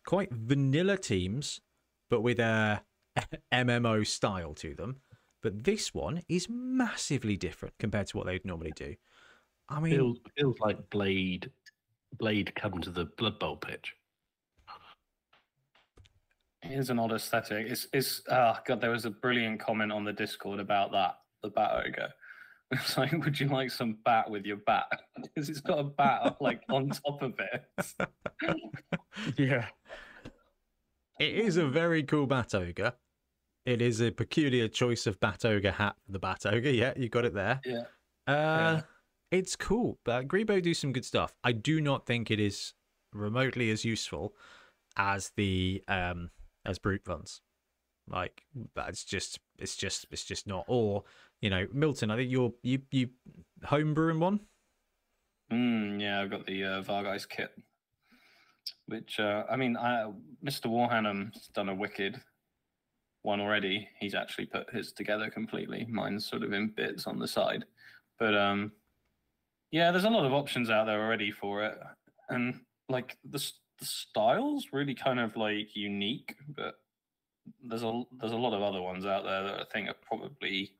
quite 0.06 0.32
vanilla 0.32 0.96
teams, 0.96 1.60
but 2.08 2.22
with 2.22 2.38
a 2.38 2.82
MMO 3.52 4.06
style 4.06 4.54
to 4.54 4.74
them. 4.76 5.00
But 5.42 5.64
this 5.64 5.94
one 5.94 6.22
is 6.28 6.48
massively 6.48 7.36
different 7.36 7.74
compared 7.78 8.08
to 8.08 8.16
what 8.16 8.26
they'd 8.26 8.44
normally 8.44 8.72
do. 8.74 8.94
I 9.68 9.80
mean, 9.80 9.92
Feels, 9.92 10.18
feels 10.36 10.58
like 10.60 10.90
Blade, 10.90 11.50
Blade 12.18 12.54
come 12.54 12.80
to 12.80 12.90
the 12.90 13.06
Blood 13.16 13.38
Bowl 13.38 13.56
pitch. 13.56 13.94
it 16.62 16.72
is 16.72 16.90
an 16.90 16.98
odd 16.98 17.12
aesthetic. 17.12 17.66
It's 17.68 17.86
it's 17.92 18.22
oh 18.30 18.56
god, 18.66 18.80
there 18.80 18.90
was 18.90 19.04
a 19.04 19.10
brilliant 19.10 19.60
comment 19.60 19.92
on 19.92 20.04
the 20.04 20.12
Discord 20.12 20.58
about 20.58 20.90
that, 20.92 21.18
the 21.42 21.50
bat 21.50 21.84
ogre. 21.86 22.08
It's 22.70 22.98
like, 22.98 23.12
would 23.12 23.40
you 23.40 23.48
like 23.48 23.70
some 23.70 23.96
bat 24.04 24.28
with 24.28 24.44
your 24.44 24.58
bat? 24.58 24.86
Because 25.22 25.48
it's 25.48 25.62
got 25.62 25.78
a 25.78 25.84
bat 25.84 26.36
like 26.40 26.60
on 26.68 26.90
top 26.90 27.22
of 27.22 27.32
it. 27.38 27.64
yeah. 29.38 29.68
It 31.18 31.34
is 31.34 31.56
a 31.56 31.66
very 31.66 32.02
cool 32.02 32.26
Bat 32.26 32.54
Ogre. 32.54 32.92
It 33.68 33.82
is 33.82 34.00
a 34.00 34.10
peculiar 34.10 34.66
choice 34.66 35.06
of 35.06 35.20
Bat 35.20 35.44
Ogre 35.44 35.70
hat 35.70 35.94
for 36.06 36.12
the 36.12 36.18
Bat 36.18 36.46
Ogre. 36.46 36.70
Yeah, 36.70 36.94
you 36.96 37.10
got 37.10 37.26
it 37.26 37.34
there. 37.34 37.60
Yeah. 37.66 37.82
Uh, 38.26 38.80
It's 39.30 39.56
cool, 39.56 39.98
but 40.06 40.26
Greebo 40.26 40.62
do 40.62 40.72
some 40.72 40.90
good 40.90 41.04
stuff. 41.04 41.34
I 41.44 41.52
do 41.52 41.78
not 41.82 42.06
think 42.06 42.30
it 42.30 42.40
is 42.40 42.72
remotely 43.12 43.70
as 43.70 43.84
useful 43.84 44.34
as 44.96 45.32
the 45.36 45.82
um 45.86 46.30
as 46.64 46.78
brute 46.78 47.04
funds. 47.04 47.42
Like 48.08 48.42
that's 48.74 49.04
just 49.04 49.38
it's 49.58 49.76
just 49.76 50.06
it's 50.10 50.24
just 50.24 50.46
not. 50.46 50.64
Or 50.66 51.04
you 51.42 51.50
know, 51.50 51.66
Milton, 51.70 52.10
I 52.10 52.16
think 52.16 52.30
you're 52.30 52.54
you 52.62 52.80
you 52.90 53.10
homebrewing 53.66 54.18
one. 54.18 54.40
Mm, 55.52 56.00
yeah, 56.00 56.22
I've 56.22 56.30
got 56.30 56.46
the 56.46 56.64
uh, 56.64 56.82
Vargeist 56.82 57.28
kit, 57.28 57.50
which 58.86 59.20
uh, 59.20 59.44
I 59.50 59.56
mean, 59.56 59.76
I, 59.76 60.10
Mr. 60.42 60.68
Warhammer's 60.68 61.48
done 61.48 61.68
a 61.68 61.74
wicked 61.74 62.18
one 63.28 63.40
already. 63.40 63.88
He's 64.00 64.14
actually 64.14 64.46
put 64.46 64.74
his 64.74 64.92
together 64.92 65.30
completely. 65.30 65.86
Mine's 65.88 66.26
sort 66.26 66.42
of 66.42 66.52
in 66.52 66.68
bits 66.68 67.06
on 67.06 67.18
the 67.18 67.28
side, 67.28 67.64
but 68.18 68.34
um, 68.34 68.72
yeah, 69.70 69.90
there's 69.90 70.04
a 70.04 70.10
lot 70.10 70.24
of 70.24 70.32
options 70.32 70.70
out 70.70 70.86
there 70.86 71.00
already 71.04 71.30
for 71.30 71.62
it, 71.62 71.78
and 72.30 72.60
like 72.88 73.16
the 73.28 73.38
the 73.78 73.84
style's 73.84 74.68
really 74.72 74.94
kind 74.94 75.20
of 75.20 75.36
like 75.36 75.76
unique, 75.76 76.34
but 76.56 76.74
there's 77.62 77.84
a 77.84 78.02
there's 78.18 78.32
a 78.32 78.36
lot 78.36 78.54
of 78.54 78.62
other 78.62 78.82
ones 78.82 79.06
out 79.06 79.24
there 79.24 79.44
that 79.44 79.60
I 79.60 79.64
think 79.72 79.88
are 79.88 79.96
probably 80.06 80.72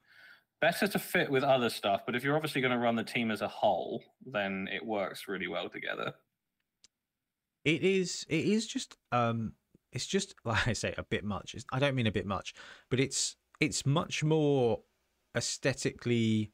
better 0.60 0.88
to 0.88 0.98
fit 0.98 1.30
with 1.30 1.44
other 1.44 1.70
stuff, 1.70 2.00
but 2.04 2.16
if 2.16 2.24
you're 2.24 2.34
obviously 2.34 2.60
going 2.60 2.72
to 2.72 2.78
run 2.78 2.96
the 2.96 3.04
team 3.04 3.30
as 3.30 3.42
a 3.42 3.48
whole, 3.48 4.02
then 4.26 4.68
it 4.72 4.84
works 4.84 5.28
really 5.28 5.46
well 5.46 5.68
together. 5.68 6.14
It 7.64 7.82
is. 7.82 8.24
It 8.28 8.44
is 8.44 8.66
just. 8.66 8.96
Um. 9.12 9.52
It's 9.92 10.06
just 10.06 10.34
like 10.44 10.68
I 10.68 10.72
say, 10.72 10.94
a 10.98 11.02
bit 11.02 11.24
much. 11.24 11.54
It's, 11.54 11.64
I 11.72 11.78
don't 11.78 11.94
mean 11.94 12.06
a 12.06 12.12
bit 12.12 12.26
much, 12.26 12.54
but 12.90 13.00
it's 13.00 13.36
it's 13.60 13.84
much 13.86 14.22
more 14.22 14.80
aesthetically 15.36 16.52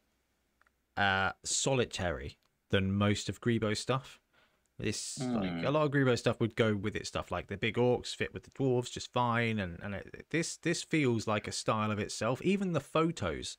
uh 0.97 1.33
solitary 1.44 2.38
than 2.70 2.92
most 2.92 3.29
of 3.29 3.40
Greebo's 3.40 3.79
stuff. 3.79 4.20
This 4.79 5.29
like 5.33 5.53
Hmm. 5.53 5.64
a 5.64 5.70
lot 5.70 5.85
of 5.85 5.92
Greebo 5.92 6.18
stuff 6.18 6.40
would 6.40 6.57
go 6.57 6.75
with 6.75 6.97
its 6.97 7.09
stuff 7.09 7.31
like 7.31 7.47
the 7.47 7.57
big 7.57 7.77
orcs 7.77 8.14
fit 8.14 8.35
with 8.35 8.42
the 8.44 8.51
dwarves 8.51 8.90
just 8.90 9.12
fine, 9.12 9.59
and 9.61 9.79
and 9.83 9.94
it, 9.94 10.27
this 10.31 10.57
this 10.57 10.83
feels 10.83 11.27
like 11.29 11.47
a 11.47 11.53
style 11.53 11.90
of 11.92 11.99
itself. 12.01 12.42
Even 12.42 12.73
the 12.73 12.81
photos 12.81 13.57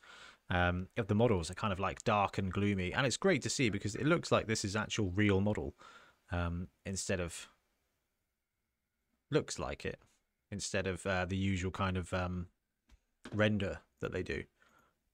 um, 0.49 0.87
of 0.97 1.07
the 1.07 1.15
models 1.15 1.49
are 1.49 1.55
kind 1.55 1.71
of 1.73 1.79
like 1.79 2.03
dark 2.03 2.37
and 2.37 2.51
gloomy, 2.51 2.93
and 2.93 3.05
it's 3.07 3.17
great 3.17 3.41
to 3.43 3.49
see 3.49 3.69
because 3.69 3.95
it 3.95 4.05
looks 4.05 4.31
like 4.31 4.47
this 4.47 4.65
is 4.65 4.75
actual 4.75 5.11
real 5.11 5.39
model 5.41 5.73
um, 6.31 6.67
instead 6.85 7.21
of 7.21 7.47
looks 9.31 9.59
like 9.59 9.85
it 9.85 9.99
instead 10.51 10.87
of 10.87 11.05
uh, 11.05 11.25
the 11.25 11.37
usual 11.37 11.71
kind 11.71 11.97
of 11.97 12.13
um, 12.13 12.47
render 13.33 13.79
that 14.01 14.11
they 14.11 14.23
do. 14.23 14.43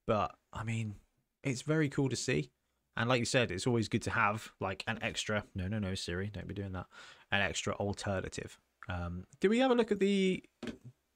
But 0.05 0.35
I 0.53 0.63
mean, 0.63 0.95
it's 1.43 1.61
very 1.61 1.89
cool 1.89 2.09
to 2.09 2.15
see. 2.15 2.51
And 2.97 3.07
like 3.07 3.19
you 3.19 3.25
said, 3.25 3.51
it's 3.51 3.65
always 3.65 3.87
good 3.87 4.01
to 4.03 4.11
have 4.11 4.51
like 4.59 4.83
an 4.87 4.99
extra. 5.01 5.43
No, 5.55 5.67
no, 5.67 5.79
no, 5.79 5.95
Siri, 5.95 6.29
don't 6.31 6.47
be 6.47 6.53
doing 6.53 6.73
that. 6.73 6.87
An 7.31 7.41
extra 7.41 7.73
alternative. 7.75 8.59
Um, 8.89 9.25
did 9.39 9.49
we 9.49 9.59
have 9.59 9.71
a 9.71 9.75
look 9.75 9.91
at 9.91 9.99
the? 9.99 10.43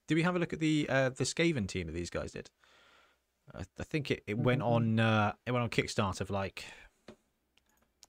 Did 0.07 0.15
we 0.15 0.23
have 0.23 0.35
a 0.35 0.39
look 0.39 0.53
at 0.53 0.59
the 0.59 0.85
uh, 0.89 1.09
the 1.09 1.25
Skaven 1.25 1.67
team 1.67 1.87
that 1.87 1.93
these 1.93 2.09
guys 2.09 2.31
did? 2.31 2.49
I, 3.53 3.63
I 3.79 3.83
think 3.83 4.09
it, 4.11 4.23
it 4.25 4.37
went 4.37 4.61
on. 4.61 4.99
Uh, 4.99 5.33
it 5.45 5.51
went 5.51 5.63
on 5.63 5.69
Kickstarter 5.69 6.25
for 6.25 6.33
like 6.33 6.65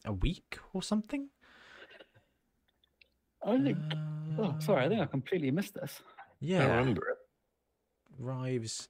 a 0.04 0.12
week 0.12 0.58
or 0.72 0.82
something. 0.82 1.30
I 3.44 3.58
think. 3.58 3.78
Oh, 4.38 4.54
sorry. 4.58 4.84
I 4.84 4.88
think 4.88 5.00
I 5.00 5.06
completely 5.06 5.50
missed 5.50 5.74
this. 5.74 6.00
Yeah, 6.40 6.64
I 6.64 6.76
remember 6.78 7.08
it. 7.08 7.16
Rives. 8.18 8.88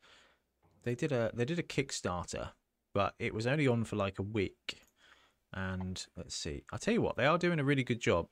They 0.84 0.94
did 0.94 1.12
a 1.12 1.30
they 1.34 1.44
did 1.44 1.58
a 1.58 1.62
Kickstarter, 1.62 2.50
but 2.94 3.14
it 3.18 3.34
was 3.34 3.46
only 3.46 3.66
on 3.66 3.84
for 3.84 3.96
like 3.96 4.18
a 4.18 4.22
week. 4.22 4.80
And 5.52 6.04
let's 6.16 6.34
see. 6.34 6.64
I 6.72 6.76
tell 6.76 6.94
you 6.94 7.02
what, 7.02 7.16
they 7.16 7.26
are 7.26 7.38
doing 7.38 7.58
a 7.58 7.64
really 7.64 7.84
good 7.84 8.00
job 8.00 8.28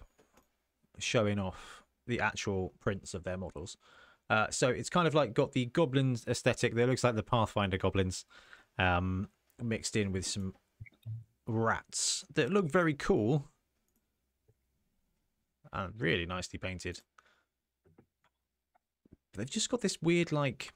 showing 0.98 1.38
off 1.38 1.83
the 2.07 2.20
actual 2.20 2.72
prints 2.81 3.14
of 3.14 3.24
their 3.24 3.37
models. 3.37 3.77
Uh, 4.31 4.46
so 4.50 4.68
it's 4.68 4.90
kind 4.90 5.07
of 5.07 5.14
like 5.14 5.35
got 5.35 5.53
the 5.53 5.66
goblins 5.66 6.24
aesthetic. 6.27 6.74
There 6.74 6.87
looks 6.87 7.05
like 7.05 7.14
the 7.14 7.22
Pathfinder 7.22 7.79
goblins, 7.79 8.24
um, 8.79 9.29
mixed 9.62 9.96
in 9.96 10.12
with 10.12 10.27
some 10.27 10.55
rats 11.46 12.24
that 12.35 12.50
look 12.50 12.70
very 12.70 12.94
cool 12.94 13.50
and 15.74 15.92
really 15.98 16.24
nicely 16.24 16.58
painted. 16.58 17.00
But 19.32 19.38
they've 19.38 19.50
just 19.50 19.68
got 19.68 19.80
this 19.80 20.00
weird 20.00 20.32
like 20.32 20.72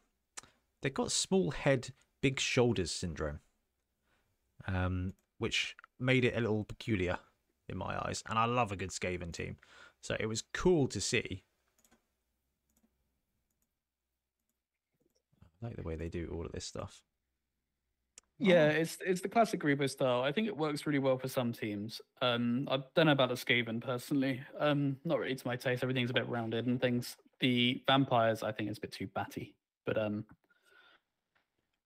they've 0.82 0.92
got 0.92 1.12
small 1.12 1.52
head, 1.52 1.90
big 2.20 2.40
shoulders 2.40 2.90
syndrome, 2.90 3.40
um, 4.66 5.14
which 5.38 5.76
made 5.98 6.24
it 6.24 6.36
a 6.36 6.40
little 6.40 6.64
peculiar 6.64 7.18
in 7.68 7.78
my 7.78 7.96
eyes. 8.06 8.22
And 8.28 8.38
I 8.38 8.46
love 8.46 8.72
a 8.72 8.76
good 8.76 8.90
Skaven 8.90 9.32
team, 9.32 9.56
so 10.00 10.16
it 10.18 10.26
was 10.26 10.42
cool 10.52 10.88
to 10.88 11.00
see. 11.00 11.44
I 15.62 15.66
like 15.66 15.76
the 15.76 15.82
way 15.82 15.96
they 15.96 16.08
do 16.08 16.28
all 16.32 16.46
of 16.46 16.52
this 16.52 16.64
stuff. 16.64 17.02
Yeah, 18.40 18.68
it's 18.68 18.98
it's 19.04 19.20
the 19.20 19.28
classic 19.28 19.60
Greebo 19.60 19.90
style. 19.90 20.22
I 20.22 20.30
think 20.30 20.46
it 20.46 20.56
works 20.56 20.86
really 20.86 21.00
well 21.00 21.18
for 21.18 21.28
some 21.28 21.52
teams. 21.52 22.00
Um, 22.22 22.68
I 22.70 22.78
don't 22.94 23.06
know 23.06 23.12
about 23.12 23.30
the 23.30 23.34
Skaven 23.34 23.80
personally. 23.80 24.40
Um, 24.58 24.96
not 25.04 25.18
really 25.18 25.34
to 25.34 25.46
my 25.46 25.56
taste. 25.56 25.82
Everything's 25.82 26.10
a 26.10 26.14
bit 26.14 26.28
rounded 26.28 26.66
and 26.66 26.80
things. 26.80 27.16
The 27.40 27.82
vampires, 27.86 28.42
I 28.44 28.52
think, 28.52 28.70
is 28.70 28.78
a 28.78 28.80
bit 28.80 28.92
too 28.92 29.08
batty. 29.08 29.56
But 29.86 29.98
um, 29.98 30.24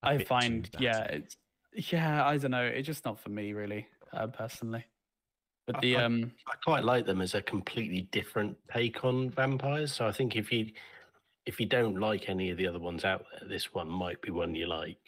A 0.03 0.09
I 0.09 0.25
find, 0.25 0.69
yeah, 0.79 1.05
it's 1.05 1.37
yeah, 1.75 2.27
I 2.27 2.37
don't 2.37 2.51
know. 2.51 2.65
It's 2.67 2.87
just 2.87 3.05
not 3.07 3.19
for 3.19 3.31
me, 3.31 3.55
really, 3.55 3.87
uh, 4.13 4.27
personally. 4.27 4.85
But 5.67 5.81
the 5.81 5.97
I- 5.97 6.05
um, 6.05 6.33
I 6.47 6.55
quite 6.65 6.85
like 6.85 7.07
them 7.07 7.23
as 7.23 7.35
a 7.35 7.41
completely 7.41 8.03
different 8.13 8.59
take 8.71 9.05
on 9.05 9.31
vampires. 9.31 9.93
So 9.93 10.07
I 10.07 10.13
think 10.13 10.37
if 10.37 10.53
you 10.53 10.73
if 11.47 11.59
you 11.59 11.67
don't 11.67 11.99
like 11.99 12.29
any 12.29 12.51
of 12.51 12.59
the 12.59 12.67
other 12.67 12.79
ones 12.79 13.05
out 13.05 13.25
there, 13.33 13.49
this 13.49 13.73
one 13.73 13.89
might 13.89 14.21
be 14.21 14.31
one 14.31 14.55
you 14.55 14.67
like. 14.67 15.01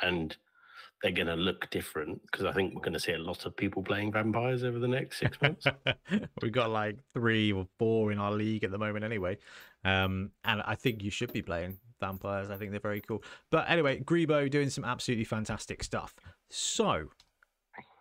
And 0.00 0.36
they're 1.02 1.10
going 1.10 1.26
to 1.26 1.34
look 1.34 1.68
different 1.70 2.22
because 2.30 2.46
I 2.46 2.52
think 2.52 2.74
we're 2.74 2.80
going 2.80 2.92
to 2.92 3.00
see 3.00 3.12
a 3.12 3.18
lot 3.18 3.44
of 3.44 3.56
people 3.56 3.82
playing 3.82 4.12
vampires 4.12 4.62
over 4.62 4.78
the 4.78 4.88
next 4.88 5.18
six 5.18 5.40
months. 5.42 5.66
We've 6.42 6.52
got 6.52 6.70
like 6.70 6.98
three 7.12 7.52
or 7.52 7.66
four 7.78 8.12
in 8.12 8.18
our 8.18 8.30
league 8.30 8.62
at 8.62 8.70
the 8.70 8.78
moment, 8.78 9.04
anyway. 9.04 9.38
Um, 9.84 10.30
and 10.44 10.62
I 10.62 10.76
think 10.76 11.02
you 11.02 11.10
should 11.10 11.32
be 11.32 11.42
playing 11.42 11.78
vampires. 12.00 12.50
I 12.50 12.56
think 12.56 12.70
they're 12.70 12.80
very 12.80 13.00
cool. 13.00 13.22
But 13.50 13.68
anyway, 13.68 14.00
Greebo 14.00 14.48
doing 14.48 14.70
some 14.70 14.84
absolutely 14.84 15.24
fantastic 15.24 15.82
stuff. 15.82 16.14
So, 16.50 17.08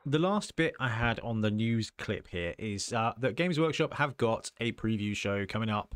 the 0.06 0.20
last 0.20 0.56
bit 0.56 0.76
I 0.80 0.90
had 0.90 1.20
on 1.22 1.42
the 1.42 1.52
news 1.52 1.90
clip 1.90 2.28
here 2.28 2.54
is 2.60 2.94
uh, 2.94 3.14
that 3.20 3.36
Games 3.36 3.60
Workshop 3.60 3.96
have 3.96 4.16
got 4.18 4.52
a 4.60 4.74
preview 4.74 5.16
show 5.16 5.48
coming 5.48 5.70
up 5.70 5.96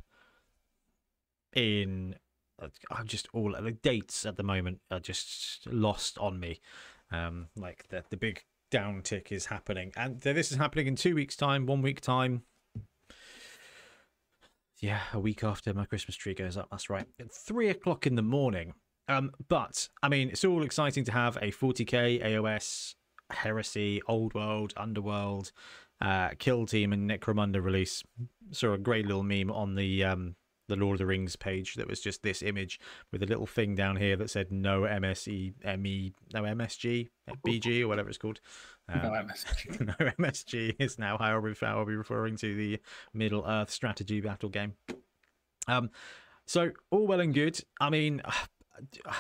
in. 1.56 2.16
uh, 2.60 2.68
I'm 2.90 3.06
just 3.06 3.28
all 3.32 3.56
the 3.62 3.72
dates 3.72 4.26
at 4.26 4.38
the 4.38 4.44
moment 4.44 4.80
are 4.90 5.00
just 5.00 5.68
lost 5.68 6.18
on 6.18 6.40
me. 6.40 6.62
Um, 7.12 7.48
like 7.56 7.88
the 7.90 8.04
the 8.10 8.18
big 8.18 8.44
downtick 8.72 9.32
is 9.32 9.46
happening, 9.48 9.92
and 9.96 10.20
this 10.20 10.52
is 10.52 10.58
happening 10.58 10.88
in 10.88 10.96
two 10.96 11.16
weeks' 11.16 11.36
time, 11.36 11.66
one 11.66 11.82
week 11.82 12.02
time. 12.02 12.44
Yeah, 14.82 15.02
a 15.14 15.20
week 15.20 15.44
after 15.44 15.74
my 15.74 15.86
Christmas 15.86 16.16
tree 16.16 16.34
goes 16.34 16.58
up. 16.58 16.68
That's 16.70 16.90
right, 16.90 17.08
at 17.20 17.32
three 17.32 17.70
o'clock 17.70 18.06
in 18.06 18.16
the 18.16 18.22
morning. 18.22 18.74
Um, 19.08 19.32
but 19.48 19.90
I 20.02 20.10
mean, 20.10 20.30
it's 20.30 20.44
all 20.44 20.64
exciting 20.64 21.04
to 21.06 21.12
have 21.12 21.38
a 21.38 21.52
40k 21.52 22.24
AOS 22.26 22.96
Heresy, 23.32 24.02
Old 24.08 24.34
World, 24.34 24.74
Underworld, 24.78 25.52
uh, 26.02 26.30
Kill 26.40 26.66
Team, 26.66 26.92
and 26.92 27.10
Necromunda 27.10 27.64
release. 27.64 28.04
Saw 28.52 28.74
a 28.74 28.78
great 28.78 29.06
little 29.06 29.24
meme 29.24 29.52
on 29.52 29.76
the 29.76 30.04
um 30.04 30.36
the 30.68 30.76
Lord 30.76 30.96
of 30.96 31.00
the 31.00 31.06
Rings 31.06 31.36
page 31.36 31.76
that 31.76 31.88
was 31.88 32.00
just 32.02 32.24
this 32.24 32.42
image 32.42 32.80
with 33.12 33.22
a 33.24 33.26
little 33.26 33.46
thing 33.46 33.76
down 33.76 33.98
here 33.98 34.16
that 34.16 34.30
said 34.30 34.52
no 34.52 34.82
MSE, 34.82 35.54
ME, 35.80 36.14
no 36.34 36.44
MSG, 36.44 37.10
BG, 37.46 37.82
or 37.82 37.88
whatever 37.88 38.10
it's 38.10 38.18
called. 38.18 38.40
Um, 38.90 39.02
No 39.04 39.10
MSG. 39.12 39.80
no 39.88 39.94
MSG 40.20 40.76
is 40.80 41.00
now 41.00 41.18
how 41.18 41.32
I'll 41.36 41.42
be, 41.42 41.54
how 41.60 41.80
I'll 41.80 41.86
be 41.86 41.96
referring 41.96 42.36
to 42.38 42.56
the 42.56 42.80
Middle 43.14 43.44
Earth 43.48 43.70
strategy 43.72 44.22
battle 44.22 44.50
game. 44.50 44.74
Um, 45.68 45.90
so 46.46 46.72
all 46.92 47.08
well 47.08 47.20
and 47.20 47.34
good. 47.34 47.60
I 47.80 47.90
mean, 47.90 48.22
I 49.06 49.14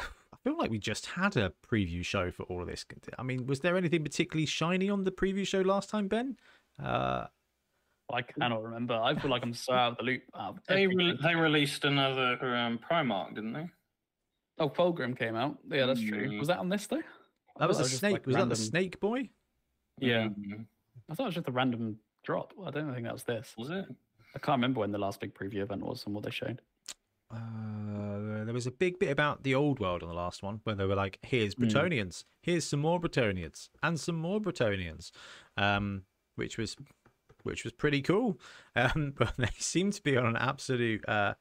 feel 0.44 0.58
like 0.58 0.70
we 0.70 0.78
just 0.78 1.08
had 1.08 1.36
a 1.38 1.52
preview 1.68 2.06
show 2.06 2.30
for 2.30 2.44
all 2.44 2.62
of 2.62 2.68
this. 2.68 2.86
I 3.18 3.24
mean, 3.24 3.48
was 3.48 3.62
there 3.62 3.78
anything 3.78 4.04
particularly 4.04 4.46
shiny 4.46 4.90
on 4.90 5.04
the 5.04 5.12
preview 5.12 5.46
show 5.48 5.62
last 5.62 5.90
time, 5.90 6.08
Ben? 6.08 6.38
Uh, 6.82 7.26
I 8.14 8.22
cannot 8.22 8.64
remember. 8.64 8.94
I 8.94 9.16
feel 9.18 9.32
like 9.32 9.44
I'm 9.44 9.54
so 9.54 9.74
out 9.74 9.94
of 9.94 9.98
the 9.98 10.04
loop. 10.04 10.22
Out 10.38 10.52
of 10.52 10.60
They 10.68 10.88
re- 10.88 11.18
they 11.24 11.36
released 11.36 11.86
another 11.86 12.38
um, 12.56 12.80
Primarch, 12.80 13.36
didn't 13.36 13.54
they? 13.54 13.70
Oh, 14.60 14.70
Fulgrim 14.70 15.18
came 15.18 15.36
out. 15.36 15.58
Yeah, 15.70 15.86
that's 15.86 16.02
true. 16.02 16.30
Mm. 16.30 16.40
Was 16.40 16.48
that 16.48 16.60
on 16.60 16.70
this 16.70 16.88
though? 16.88 17.02
That 17.58 17.68
was 17.68 17.78
thought 17.78 17.88
a 17.88 17.90
just, 17.90 18.00
snake. 18.00 18.14
like, 18.14 18.26
was 18.28 18.36
that 18.36 18.50
the 18.50 18.56
Snake 18.56 19.00
Boy? 19.00 19.30
Yeah, 20.00 20.28
Mm, 20.28 20.66
I 21.10 21.16
thought 21.16 21.24
it 21.24 21.28
was 21.28 21.36
just 21.36 21.48
a 21.48 21.52
random 21.52 21.98
drop. 22.24 22.54
I 22.66 22.70
don't 22.70 22.94
think 22.94 23.06
that 23.06 23.14
was 23.14 23.24
this. 23.24 23.54
Was 23.58 23.70
it? 23.70 23.86
I 24.36 24.40
can't 24.40 24.58
remember 24.58 24.82
when 24.82 24.92
the 24.92 24.98
last 24.98 25.22
big 25.22 25.34
preview 25.34 25.62
event 25.62 25.82
was 25.82 26.06
and 26.06 26.14
what 26.14 26.26
they 26.26 26.32
showed. 26.32 26.62
Uh, 27.32 28.44
there 28.44 28.54
was 28.54 28.68
a 28.68 28.72
big 28.72 29.00
bit 29.00 29.10
about 29.10 29.44
the 29.44 29.56
old 29.56 29.80
world 29.80 30.04
on 30.04 30.10
the 30.10 30.16
last 30.16 30.44
one 30.44 30.60
where 30.64 30.76
they 30.76 30.86
were 30.86 30.96
like, 30.96 31.18
"Here's 31.22 31.56
Mm. 31.56 32.24
Here's 32.42 32.66
some 32.66 32.82
more 32.82 33.00
Bretonnians, 33.00 33.70
and 33.82 34.00
some 34.00 34.16
more 34.16 34.40
Bretonnians," 34.40 35.12
um, 35.58 36.04
which 36.36 36.58
was 36.58 36.76
which 37.46 37.64
was 37.64 37.74
pretty 37.74 38.02
cool. 38.02 38.40
Um, 38.78 39.14
but 39.18 39.34
they 39.38 39.48
seem 39.58 39.92
to 39.92 40.04
be 40.04 40.18
on 40.18 40.26
an 40.26 40.36
absolute 40.36 41.08
uh, 41.08 41.36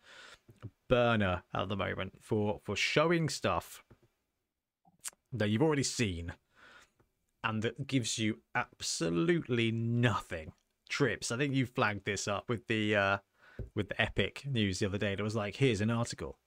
burner 0.89 1.43
at 1.53 1.69
the 1.69 1.77
moment 1.77 2.13
for 2.21 2.61
for 2.63 2.77
showing 2.77 3.29
stuff 3.29 3.83
that 5.33 5.51
you've 5.51 5.63
already 5.63 5.83
seen 5.83 6.35
and 7.43 7.63
that 7.63 7.87
gives 7.87 8.19
you 8.19 8.39
absolutely 8.55 9.71
nothing. 9.71 10.53
Trips. 10.89 11.33
I 11.33 11.37
think 11.37 11.55
you 11.55 11.67
flagged 11.67 12.05
this 12.05 12.29
up 12.29 12.49
with 12.49 12.67
the 12.69 12.95
uh, 12.97 13.19
with 13.75 13.89
the 13.89 14.01
Epic 14.01 14.45
news 14.47 14.79
the 14.79 14.87
other 14.87 14.99
day. 14.99 15.13
It 15.13 15.21
was 15.21 15.35
like, 15.37 15.57
here's 15.57 15.81
an 15.81 15.91
article. 15.91 16.39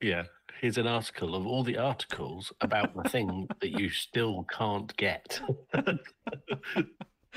yeah. 0.00 0.24
Here's 0.60 0.78
an 0.78 0.86
article 0.86 1.34
of 1.34 1.46
all 1.46 1.62
the 1.62 1.76
articles 1.76 2.50
about 2.62 2.94
the 2.94 3.08
thing 3.10 3.46
that 3.60 3.78
you 3.78 3.90
still 3.90 4.46
can't 4.50 4.96
get. 4.96 5.40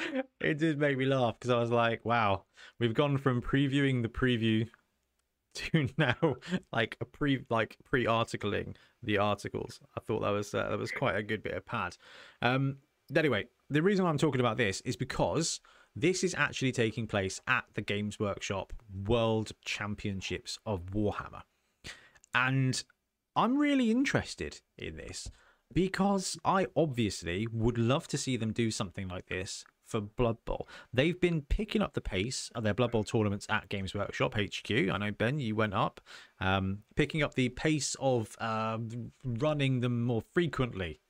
it 0.42 0.58
did 0.58 0.80
make 0.80 0.98
me 0.98 1.06
laugh 1.06 1.36
because 1.40 1.52
I 1.52 1.60
was 1.60 1.72
like, 1.72 2.06
wow, 2.06 2.44
we've 2.80 2.94
gone 2.94 3.18
from 3.18 3.42
previewing 3.42 4.02
the 4.02 4.10
preview 4.10 4.68
to 5.56 5.90
now 5.98 6.36
like 6.72 6.98
a 7.02 7.06
pre 7.06 7.46
like 7.50 7.78
pre-articling 7.86 8.76
the 9.04 9.18
articles. 9.18 9.80
I 9.98 10.02
thought 10.02 10.22
that 10.22 10.30
was 10.30 10.54
uh, 10.54 10.70
that 10.70 10.80
was 10.80 10.92
quite 10.92 11.16
a 11.16 11.24
good 11.24 11.44
bit 11.44 11.54
of 11.54 11.66
pad. 11.66 11.98
Um, 12.42 12.78
anyway, 13.16 13.46
the 13.70 13.82
reason 13.82 14.06
I'm 14.06 14.18
talking 14.18 14.42
about 14.42 14.58
this 14.58 14.82
is 14.82 14.96
because 14.96 15.60
this 15.96 16.24
is 16.24 16.36
actually 16.38 16.72
taking 16.72 17.08
place 17.08 17.42
at 17.48 17.66
the 17.74 17.82
Games 17.82 18.20
Workshop 18.20 18.74
World 19.08 19.52
Championships 19.66 20.60
of 20.66 20.92
Warhammer, 20.92 21.42
and 22.34 22.84
I'm 23.36 23.58
really 23.58 23.92
interested 23.92 24.62
in 24.78 24.98
this 24.98 25.30
because 25.74 26.38
I 26.44 26.68
obviously 26.76 27.48
would 27.52 27.78
love 27.78 28.08
to 28.10 28.18
see 28.18 28.38
them 28.38 28.54
do 28.54 28.72
something 28.72 29.08
like 29.08 29.28
this 29.28 29.64
for 29.90 30.02
Blood 30.02 30.38
Bowl. 30.46 30.68
They've 30.94 31.20
been 31.20 31.42
picking 31.42 31.82
up 31.82 31.94
the 31.94 32.02
pace 32.02 32.52
of 32.56 32.64
their 32.64 32.74
Blood 32.74 32.92
Bowl 32.92 33.04
tournaments 33.04 33.48
at 33.50 33.70
Games 33.70 33.94
Workshop 33.94 34.36
HQ. 34.36 34.72
I 34.72 34.98
know 34.98 35.12
Ben, 35.12 35.40
you 35.40 35.56
went 35.56 35.74
up, 35.74 36.00
um, 36.40 36.80
picking 36.96 37.24
up 37.24 37.34
the 37.34 37.50
pace 37.50 37.96
of 38.00 38.36
uh, 38.40 38.78
running 39.24 39.82
them 39.82 40.04
more 40.04 40.24
frequently. 40.34 41.02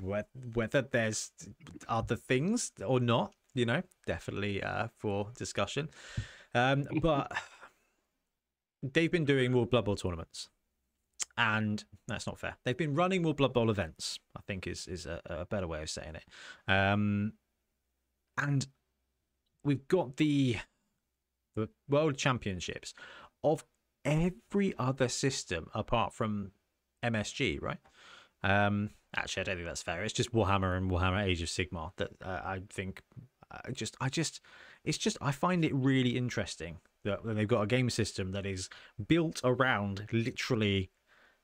Whether 0.00 0.82
there's 0.82 1.32
other 1.88 2.14
things 2.14 2.72
or 2.86 3.00
not, 3.00 3.32
you 3.54 3.66
know, 3.66 3.82
definitely 4.06 4.62
uh, 4.62 4.88
for 4.96 5.30
discussion. 5.36 5.88
Um, 6.54 6.86
but 7.02 7.32
they've 8.82 9.10
been 9.10 9.24
doing 9.24 9.50
more 9.50 9.66
Blood 9.66 9.86
Bowl 9.86 9.96
tournaments 9.96 10.50
and 11.36 11.84
that's 12.08 12.26
not 12.26 12.38
fair. 12.38 12.56
They've 12.64 12.76
been 12.76 12.94
running 12.94 13.22
more 13.22 13.34
Blood 13.34 13.52
Bowl 13.52 13.70
events. 13.70 14.18
I 14.36 14.40
think 14.46 14.66
is 14.66 14.86
is 14.86 15.06
a, 15.06 15.20
a 15.26 15.46
better 15.46 15.66
way 15.66 15.82
of 15.82 15.90
saying 15.90 16.16
it. 16.16 16.24
Um, 16.68 17.34
and 18.38 18.66
we've 19.64 19.86
got 19.88 20.16
the 20.16 20.56
the 21.54 21.68
World 21.88 22.16
Championships 22.16 22.94
of 23.44 23.64
every 24.04 24.74
other 24.78 25.08
system 25.08 25.68
apart 25.74 26.12
from 26.12 26.52
MSG, 27.04 27.60
right? 27.60 27.78
Um, 28.42 28.90
actually, 29.14 29.42
I 29.42 29.44
don't 29.44 29.56
think 29.56 29.68
that's 29.68 29.82
fair. 29.82 30.02
It's 30.02 30.14
just 30.14 30.32
Warhammer 30.32 30.76
and 30.76 30.90
Warhammer 30.90 31.22
Age 31.22 31.42
of 31.42 31.48
Sigmar 31.48 31.92
that 31.96 32.10
uh, 32.24 32.40
I 32.44 32.62
think. 32.70 33.02
I 33.66 33.70
just, 33.70 33.98
I 34.00 34.08
just, 34.08 34.40
it's 34.82 34.96
just, 34.96 35.18
I 35.20 35.30
find 35.30 35.62
it 35.62 35.74
really 35.74 36.16
interesting 36.16 36.78
that 37.04 37.20
they've 37.22 37.46
got 37.46 37.60
a 37.60 37.66
game 37.66 37.90
system 37.90 38.32
that 38.32 38.46
is 38.46 38.70
built 39.06 39.42
around 39.44 40.06
literally 40.10 40.90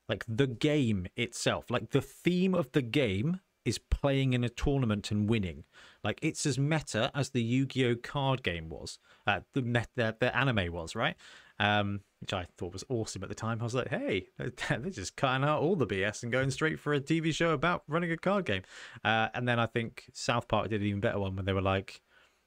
like 0.08 0.24
the 0.26 0.46
game 0.46 1.06
itself 1.16 1.70
like 1.70 1.90
the 1.90 2.00
theme 2.00 2.54
of 2.54 2.72
the 2.72 2.82
game 2.82 3.40
is 3.68 3.78
playing 3.78 4.32
in 4.32 4.42
a 4.42 4.48
tournament 4.48 5.10
and 5.10 5.28
winning. 5.28 5.64
Like 6.02 6.18
it's 6.22 6.46
as 6.46 6.58
meta 6.58 7.10
as 7.14 7.30
the 7.30 7.42
yu-gi-oh 7.42 7.96
card 7.96 8.42
game 8.42 8.70
was 8.70 8.98
uh, 9.26 9.40
the, 9.52 9.60
the 9.94 10.16
the 10.18 10.36
anime 10.36 10.72
was 10.72 10.96
right? 10.96 11.16
Um 11.60 12.00
which 12.20 12.32
i 12.32 12.46
thought 12.56 12.72
was 12.72 12.84
awesome 12.88 13.22
at 13.22 13.28
the 13.28 13.34
time. 13.34 13.60
I 13.60 13.64
was 13.64 13.74
like 13.74 13.88
hey 13.88 14.28
they're 14.38 14.90
just 14.90 15.16
cutting 15.16 15.46
out 15.46 15.60
all 15.60 15.76
the 15.76 15.86
bs 15.86 16.22
and 16.22 16.32
going 16.32 16.50
straight 16.50 16.80
for 16.80 16.94
a 16.94 17.00
tv 17.00 17.34
show 17.34 17.50
about 17.50 17.82
running 17.88 18.10
a 18.10 18.16
card 18.16 18.46
game. 18.46 18.62
Uh, 19.04 19.28
and 19.34 19.46
then 19.46 19.60
i 19.60 19.66
think 19.66 20.04
south 20.14 20.48
park 20.48 20.68
did 20.70 20.80
an 20.80 20.86
even 20.86 21.00
better 21.00 21.18
one 21.18 21.36
when 21.36 21.44
they 21.44 21.52
were 21.52 21.62
like 21.62 22.00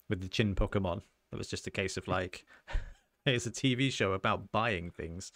with 0.09 0.21
the 0.21 0.27
Chinpokomon. 0.27 1.01
It 1.31 1.37
was 1.37 1.47
just 1.47 1.67
a 1.67 1.71
case 1.71 1.95
of 1.97 2.07
like 2.07 2.45
it's 3.25 3.45
a 3.45 3.51
tv 3.51 3.91
show 3.91 4.13
about 4.13 4.51
buying 4.51 4.89
things 4.89 5.31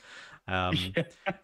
um 0.48 0.76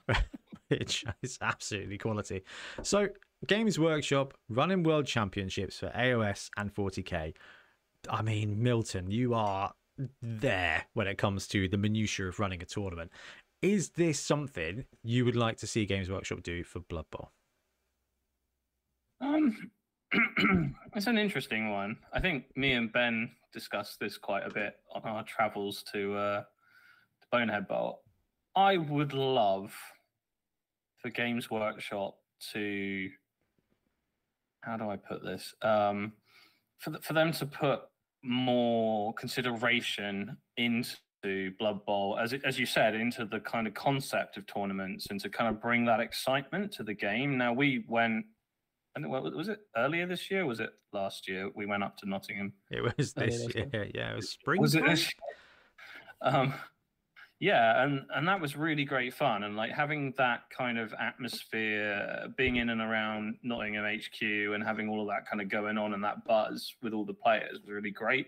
which 0.72 1.06
is 1.22 1.38
absolutely 1.42 1.98
quality. 1.98 2.44
So, 2.82 3.10
Games 3.48 3.80
Workshop 3.80 4.36
running 4.50 4.84
world 4.84 5.08
championships 5.08 5.80
for 5.80 5.90
AOS 5.90 6.50
and 6.58 6.74
40k. 6.74 7.34
I 8.10 8.22
mean, 8.22 8.62
Milton, 8.62 9.10
you 9.10 9.34
are 9.34 9.74
there 10.22 10.86
when 10.94 11.08
it 11.08 11.18
comes 11.18 11.48
to 11.50 11.68
the 11.68 11.78
minutiae 11.78 12.28
of 12.28 12.40
running 12.40 12.62
a 12.62 12.66
tournament. 12.66 13.12
Is 13.62 13.90
this 13.90 14.20
something 14.20 14.86
you 15.04 15.26
would 15.26 15.36
like 15.36 15.58
to 15.58 15.68
see 15.68 15.86
Games 15.86 16.10
Workshop 16.10 16.44
do 16.44 16.64
for 16.64 16.80
Blood 16.80 17.06
Bowl? 17.12 17.32
Um, 19.22 19.72
it's 20.96 21.08
an 21.08 21.18
interesting 21.18 21.72
one. 21.72 21.98
I 22.14 22.20
think 22.20 22.46
me 22.56 22.74
and 22.74 22.92
Ben 22.92 23.32
discussed 23.54 24.00
this 24.00 24.18
quite 24.18 24.46
a 24.46 24.54
bit 24.54 24.76
on 24.94 25.02
our 25.04 25.24
travels 25.24 25.84
to 25.94 26.16
uh, 26.16 26.42
to 26.42 27.28
Bonehead 27.32 27.68
Bowl. 27.68 28.02
I 28.56 28.78
would 28.78 29.14
love 29.14 29.74
for 30.98 31.10
Games 31.10 31.50
Workshop 31.50 32.16
to 32.54 33.10
how 34.62 34.78
do 34.78 34.90
I 34.90 34.96
put 34.96 35.24
this? 35.24 35.54
Um, 35.62 36.14
for 36.80 36.92
the, 36.92 37.00
for 37.00 37.14
them 37.14 37.32
to 37.34 37.46
put 37.46 37.82
more 38.24 39.14
consideration 39.14 40.38
into 40.58 41.52
Blood 41.60 41.86
Bowl, 41.86 42.18
as 42.20 42.34
as 42.46 42.60
you 42.60 42.66
said, 42.66 42.96
into 42.96 43.26
the 43.26 43.40
kind 43.40 43.68
of 43.68 43.74
concept 43.74 44.38
of 44.38 44.46
tournaments, 44.48 45.08
and 45.10 45.20
to 45.22 45.30
kind 45.30 45.54
of 45.54 45.62
bring 45.62 45.86
that 45.86 46.00
excitement 46.00 46.72
to 46.74 46.84
the 46.84 46.94
game. 46.94 47.38
Now 47.38 47.54
we 47.54 47.86
went. 47.88 48.26
And 48.94 49.10
was 49.10 49.48
it 49.48 49.60
earlier 49.78 50.06
this 50.06 50.30
year? 50.30 50.46
was 50.46 50.60
it 50.60 50.72
last 50.92 51.26
year? 51.26 51.50
We 51.56 51.66
went 51.66 51.82
up 51.82 51.96
to 52.00 52.10
Nottingham. 52.10 52.52
It 52.70 52.82
was 52.98 53.14
this 53.14 53.48
year. 53.56 53.90
Yeah, 53.96 54.12
it 54.12 54.16
was 54.18 54.32
spring. 54.32 54.60
Was 54.60 54.76
it 54.76 54.86
this? 54.86 55.10
Um, 56.22 56.54
yeah 57.42 57.84
and 57.84 58.04
and 58.16 58.28
that 58.28 58.40
was 58.40 58.56
really 58.56 58.86
great 58.86 59.14
fun 59.14 59.44
and 59.44 59.58
like 59.58 59.72
having 59.72 60.14
that 60.16 60.42
kind 60.56 60.78
of 60.78 60.94
atmosphere 61.00 62.28
being 62.38 62.58
in 62.58 62.70
and 62.70 62.80
around 62.80 63.36
nottingham 63.42 63.84
hq 63.84 64.22
and 64.22 64.64
having 64.64 64.88
all 64.88 65.02
of 65.02 65.08
that 65.08 65.28
kind 65.28 65.42
of 65.42 65.50
going 65.50 65.76
on 65.76 65.94
and 65.96 66.04
that 66.04 66.24
buzz 66.24 66.76
with 66.84 66.94
all 66.94 67.04
the 67.04 67.14
players 67.14 67.60
was 67.60 67.68
really 67.68 67.90
great. 67.90 68.28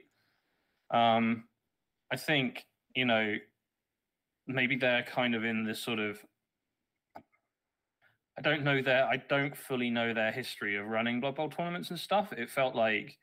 Um 0.91 1.43
i 2.12 2.17
think 2.17 2.65
you 2.95 3.06
know 3.06 3.36
maybe 4.47 4.76
they're 4.76 5.04
kind 5.04 5.36
of 5.36 5.45
in 5.45 5.63
this 5.63 5.80
sort 5.80 5.99
of 5.99 6.19
i 8.36 8.41
don't 8.41 8.63
know 8.63 8.82
their 8.82 9.06
i 9.06 9.17
don't 9.30 9.56
fully 9.56 9.91
know 9.91 10.12
their 10.12 10.32
history 10.32 10.76
of 10.76 10.88
running 10.88 11.21
blood 11.21 11.36
bowl 11.36 11.49
tournaments 11.49 11.91
and 11.91 11.99
stuff. 11.99 12.34
It 12.34 12.49
felt 12.49 12.76
like 12.76 13.15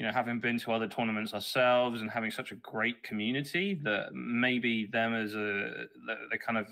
you 0.00 0.06
know, 0.06 0.12
having 0.12 0.40
been 0.40 0.58
to 0.58 0.72
other 0.72 0.88
tournaments 0.88 1.34
ourselves 1.34 2.00
and 2.00 2.10
having 2.10 2.30
such 2.30 2.52
a 2.52 2.54
great 2.54 3.02
community 3.02 3.78
that 3.82 4.14
maybe 4.14 4.86
them 4.86 5.12
as 5.12 5.34
a 5.34 5.88
they 6.30 6.38
kind 6.38 6.56
of 6.56 6.68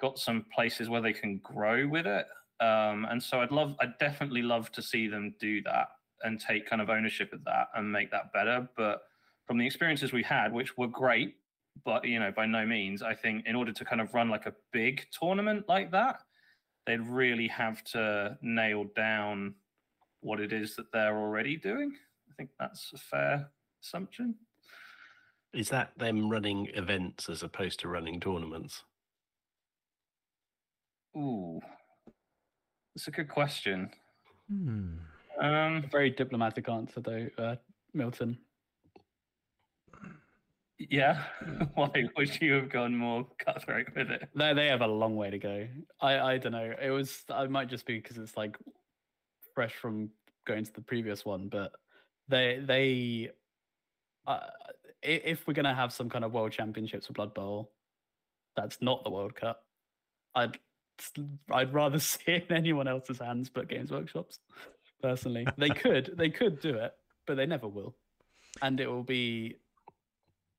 got 0.00 0.18
some 0.18 0.44
places 0.52 0.88
where 0.88 1.00
they 1.00 1.12
can 1.12 1.38
grow 1.44 1.86
with 1.86 2.08
it. 2.08 2.26
Um, 2.58 3.06
and 3.08 3.22
so 3.22 3.40
I'd 3.40 3.52
love, 3.52 3.76
I'd 3.78 3.96
definitely 3.98 4.42
love 4.42 4.72
to 4.72 4.82
see 4.82 5.06
them 5.06 5.32
do 5.38 5.62
that 5.62 5.90
and 6.24 6.40
take 6.40 6.68
kind 6.68 6.82
of 6.82 6.90
ownership 6.90 7.32
of 7.32 7.44
that 7.44 7.68
and 7.76 7.90
make 7.90 8.10
that 8.10 8.32
better. 8.32 8.68
But 8.76 9.02
from 9.46 9.56
the 9.56 9.64
experiences 9.64 10.12
we 10.12 10.24
had, 10.24 10.52
which 10.52 10.76
were 10.76 10.88
great, 10.88 11.36
but 11.84 12.04
you 12.04 12.18
know, 12.18 12.32
by 12.32 12.46
no 12.46 12.66
means, 12.66 13.00
I 13.00 13.14
think 13.14 13.46
in 13.46 13.54
order 13.54 13.72
to 13.72 13.84
kind 13.84 14.00
of 14.00 14.12
run 14.12 14.28
like 14.28 14.46
a 14.46 14.54
big 14.72 15.06
tournament 15.16 15.68
like 15.68 15.92
that, 15.92 16.16
they'd 16.84 17.06
really 17.06 17.46
have 17.46 17.84
to 17.92 18.36
nail 18.42 18.86
down 18.96 19.54
what 20.20 20.40
it 20.40 20.52
is 20.52 20.74
that 20.74 20.90
they're 20.92 21.16
already 21.16 21.56
doing 21.56 21.94
think 22.40 22.50
that's 22.58 22.90
a 22.94 22.98
fair 22.98 23.50
assumption. 23.82 24.34
Is 25.52 25.68
that 25.68 25.92
them 25.98 26.30
running 26.30 26.68
events 26.74 27.28
as 27.28 27.42
opposed 27.42 27.80
to 27.80 27.88
running 27.88 28.18
tournaments? 28.18 28.82
Ooh, 31.16 31.60
that's 32.94 33.08
a 33.08 33.10
good 33.10 33.28
question. 33.28 33.90
Hmm. 34.48 34.94
Um, 35.38 35.84
a 35.84 35.88
very 35.90 36.10
diplomatic 36.10 36.68
answer, 36.68 37.00
though, 37.00 37.28
uh, 37.36 37.56
Milton. 37.92 38.38
Yeah, 40.78 41.22
why 41.74 41.90
would 42.16 42.40
you 42.40 42.54
have 42.54 42.70
gone 42.70 42.96
more 42.96 43.26
cutthroat 43.44 43.88
with 43.94 44.10
it? 44.10 44.28
They 44.34 44.54
they 44.54 44.68
have 44.68 44.80
a 44.80 44.86
long 44.86 45.14
way 45.14 45.28
to 45.28 45.38
go. 45.38 45.68
I 46.00 46.18
I 46.18 46.38
don't 46.38 46.52
know. 46.52 46.72
It 46.80 46.90
was 46.90 47.22
I 47.28 47.46
might 47.48 47.68
just 47.68 47.84
be 47.84 47.98
because 47.98 48.16
it's 48.16 48.36
like 48.36 48.56
fresh 49.54 49.74
from 49.74 50.08
going 50.46 50.64
to 50.64 50.72
the 50.72 50.80
previous 50.80 51.26
one, 51.26 51.48
but 51.48 51.72
they 52.30 52.60
they 52.64 53.30
uh, 54.26 54.38
if 55.02 55.46
we're 55.46 55.54
gonna 55.54 55.74
have 55.74 55.92
some 55.92 56.08
kind 56.08 56.24
of 56.24 56.32
world 56.32 56.52
championships 56.52 57.06
for 57.06 57.12
Blood 57.12 57.34
Bowl, 57.34 57.72
that's 58.56 58.78
not 58.80 59.04
the 59.04 59.10
World 59.10 59.34
Cup. 59.34 59.64
I'd 60.34 60.58
I'd 61.50 61.74
rather 61.74 61.98
see 61.98 62.22
it 62.32 62.46
in 62.48 62.56
anyone 62.56 62.88
else's 62.88 63.18
hands 63.18 63.50
but 63.50 63.68
Games 63.68 63.90
Workshops. 63.90 64.38
Personally, 65.02 65.46
they 65.58 65.68
could 65.70 66.14
they 66.16 66.30
could 66.30 66.60
do 66.60 66.74
it, 66.76 66.94
but 67.26 67.36
they 67.36 67.46
never 67.46 67.68
will, 67.68 67.94
and 68.62 68.80
it 68.80 68.88
will 68.88 69.02
be 69.02 69.56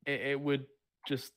it, 0.06 0.22
it 0.22 0.40
would 0.40 0.66
just 1.08 1.34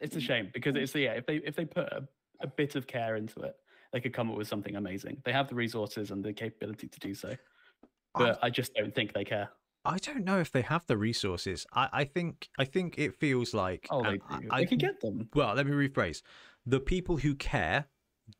it's 0.00 0.16
a 0.16 0.20
shame 0.20 0.50
because 0.52 0.76
it's 0.76 0.94
yeah 0.94 1.12
if 1.12 1.26
they 1.26 1.36
if 1.36 1.54
they 1.54 1.64
put 1.64 1.84
a, 1.92 2.06
a 2.40 2.46
bit 2.46 2.74
of 2.74 2.86
care 2.86 3.16
into 3.16 3.40
it 3.40 3.56
they 3.92 4.00
could 4.00 4.12
come 4.12 4.30
up 4.30 4.36
with 4.36 4.48
something 4.48 4.76
amazing 4.76 5.16
they 5.24 5.32
have 5.32 5.48
the 5.48 5.54
resources 5.54 6.10
and 6.10 6.24
the 6.24 6.32
capability 6.32 6.86
to 6.86 6.98
do 7.00 7.14
so 7.14 7.34
but 8.14 8.38
I, 8.42 8.46
I 8.46 8.50
just 8.50 8.74
don't 8.74 8.94
think 8.94 9.12
they 9.12 9.24
care. 9.24 9.50
I 9.84 9.96
don't 9.98 10.24
know 10.24 10.38
if 10.38 10.52
they 10.52 10.62
have 10.62 10.86
the 10.86 10.98
resources. 10.98 11.66
I, 11.72 11.88
I 11.92 12.04
think 12.04 12.48
I 12.58 12.64
think 12.64 12.98
it 12.98 13.14
feels 13.14 13.54
like 13.54 13.86
oh 13.90 14.02
they 14.02 14.18
do. 14.18 14.48
I, 14.50 14.60
they 14.60 14.66
can 14.66 14.78
get 14.78 15.00
them. 15.00 15.28
Well, 15.34 15.54
let 15.54 15.66
me 15.66 15.72
rephrase: 15.72 16.22
the 16.66 16.80
people 16.80 17.18
who 17.18 17.34
care 17.34 17.86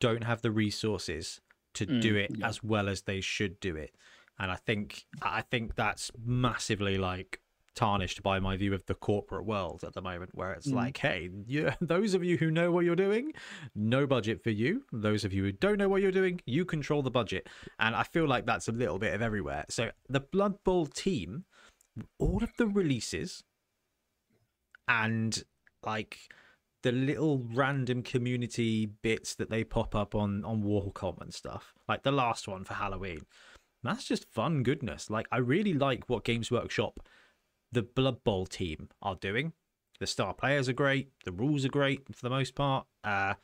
don't 0.01 0.25
have 0.25 0.43
the 0.43 0.51
resources 0.51 1.41
to 1.75 1.87
mm, 1.87 2.01
do 2.01 2.17
it 2.17 2.31
yeah. 2.37 2.47
as 2.47 2.63
well 2.63 2.89
as 2.89 3.03
they 3.03 3.21
should 3.21 3.59
do 3.61 3.77
it, 3.77 3.95
and 4.39 4.51
I 4.51 4.57
think 4.57 5.07
I 5.23 5.43
think 5.43 5.77
that's 5.77 6.11
massively 6.23 6.99
like 6.99 7.41
tarnished 7.81 8.23
by 8.23 8.39
my 8.39 8.59
view 8.59 8.75
of 8.75 8.85
the 8.85 8.95
corporate 8.95 9.47
world 9.47 9.83
at 9.85 9.95
the 9.95 10.03
moment, 10.03 10.31
where 10.35 10.53
it's 10.53 10.69
Mm. 10.69 10.75
like, 10.75 10.99
hey, 10.99 11.31
you, 11.47 11.71
those 11.81 12.13
of 12.13 12.23
you 12.23 12.37
who 12.37 12.51
know 12.51 12.71
what 12.71 12.85
you're 12.85 12.95
doing, 12.95 13.33
no 13.75 14.07
budget 14.07 14.43
for 14.43 14.51
you. 14.51 14.85
Those 14.93 15.25
of 15.25 15.33
you 15.33 15.45
who 15.45 15.53
don't 15.53 15.79
know 15.79 15.89
what 15.89 16.03
you're 16.03 16.13
doing, 16.13 16.43
you 16.45 16.67
control 16.67 17.03
the 17.03 17.11
budget. 17.11 17.49
And 17.79 17.97
I 17.97 18.03
feel 18.03 18.29
like 18.29 18.45
that's 18.45 18.69
a 18.69 18.73
little 18.73 18.99
bit 18.99 19.15
of 19.15 19.23
everywhere. 19.23 19.65
So 19.71 19.93
the 20.11 20.21
Blood 20.21 20.63
Bowl 20.63 20.85
team, 20.85 21.47
all 22.19 22.43
of 22.45 22.51
the 22.59 22.67
releases 22.67 23.43
and 24.87 25.43
like 25.83 26.19
the 26.83 26.93
little 26.93 27.47
random 27.55 28.03
community 28.03 28.87
bits 28.87 29.35
that 29.37 29.49
they 29.49 29.65
pop 29.65 29.95
up 29.95 30.15
on 30.15 30.45
on 30.45 30.63
Warcom 30.63 31.19
and 31.23 31.33
stuff, 31.33 31.73
like 31.89 32.03
the 32.03 32.13
last 32.13 32.47
one 32.47 32.65
for 32.65 32.75
Halloween. 32.75 33.21
That's 33.83 34.05
just 34.05 34.31
fun 34.31 34.63
goodness. 34.63 35.09
Like 35.09 35.27
I 35.33 35.39
really 35.39 35.73
like 35.73 36.11
what 36.11 36.25
Games 36.25 36.51
Workshop, 36.51 37.01
the 37.73 37.83
Blood 37.83 38.25
Bowl 38.25 38.47
team 38.47 38.89
are 39.03 39.15
doing. 39.15 39.53
The 39.99 40.07
star 40.07 40.33
players 40.33 40.69
are 40.69 40.75
great. 40.75 41.11
The 41.25 41.33
rules 41.33 41.65
are 41.65 41.71
great 41.71 42.15
for 42.15 42.23
the 42.23 42.31
most 42.31 42.55
part. 42.55 42.87
Uh, 43.05 43.35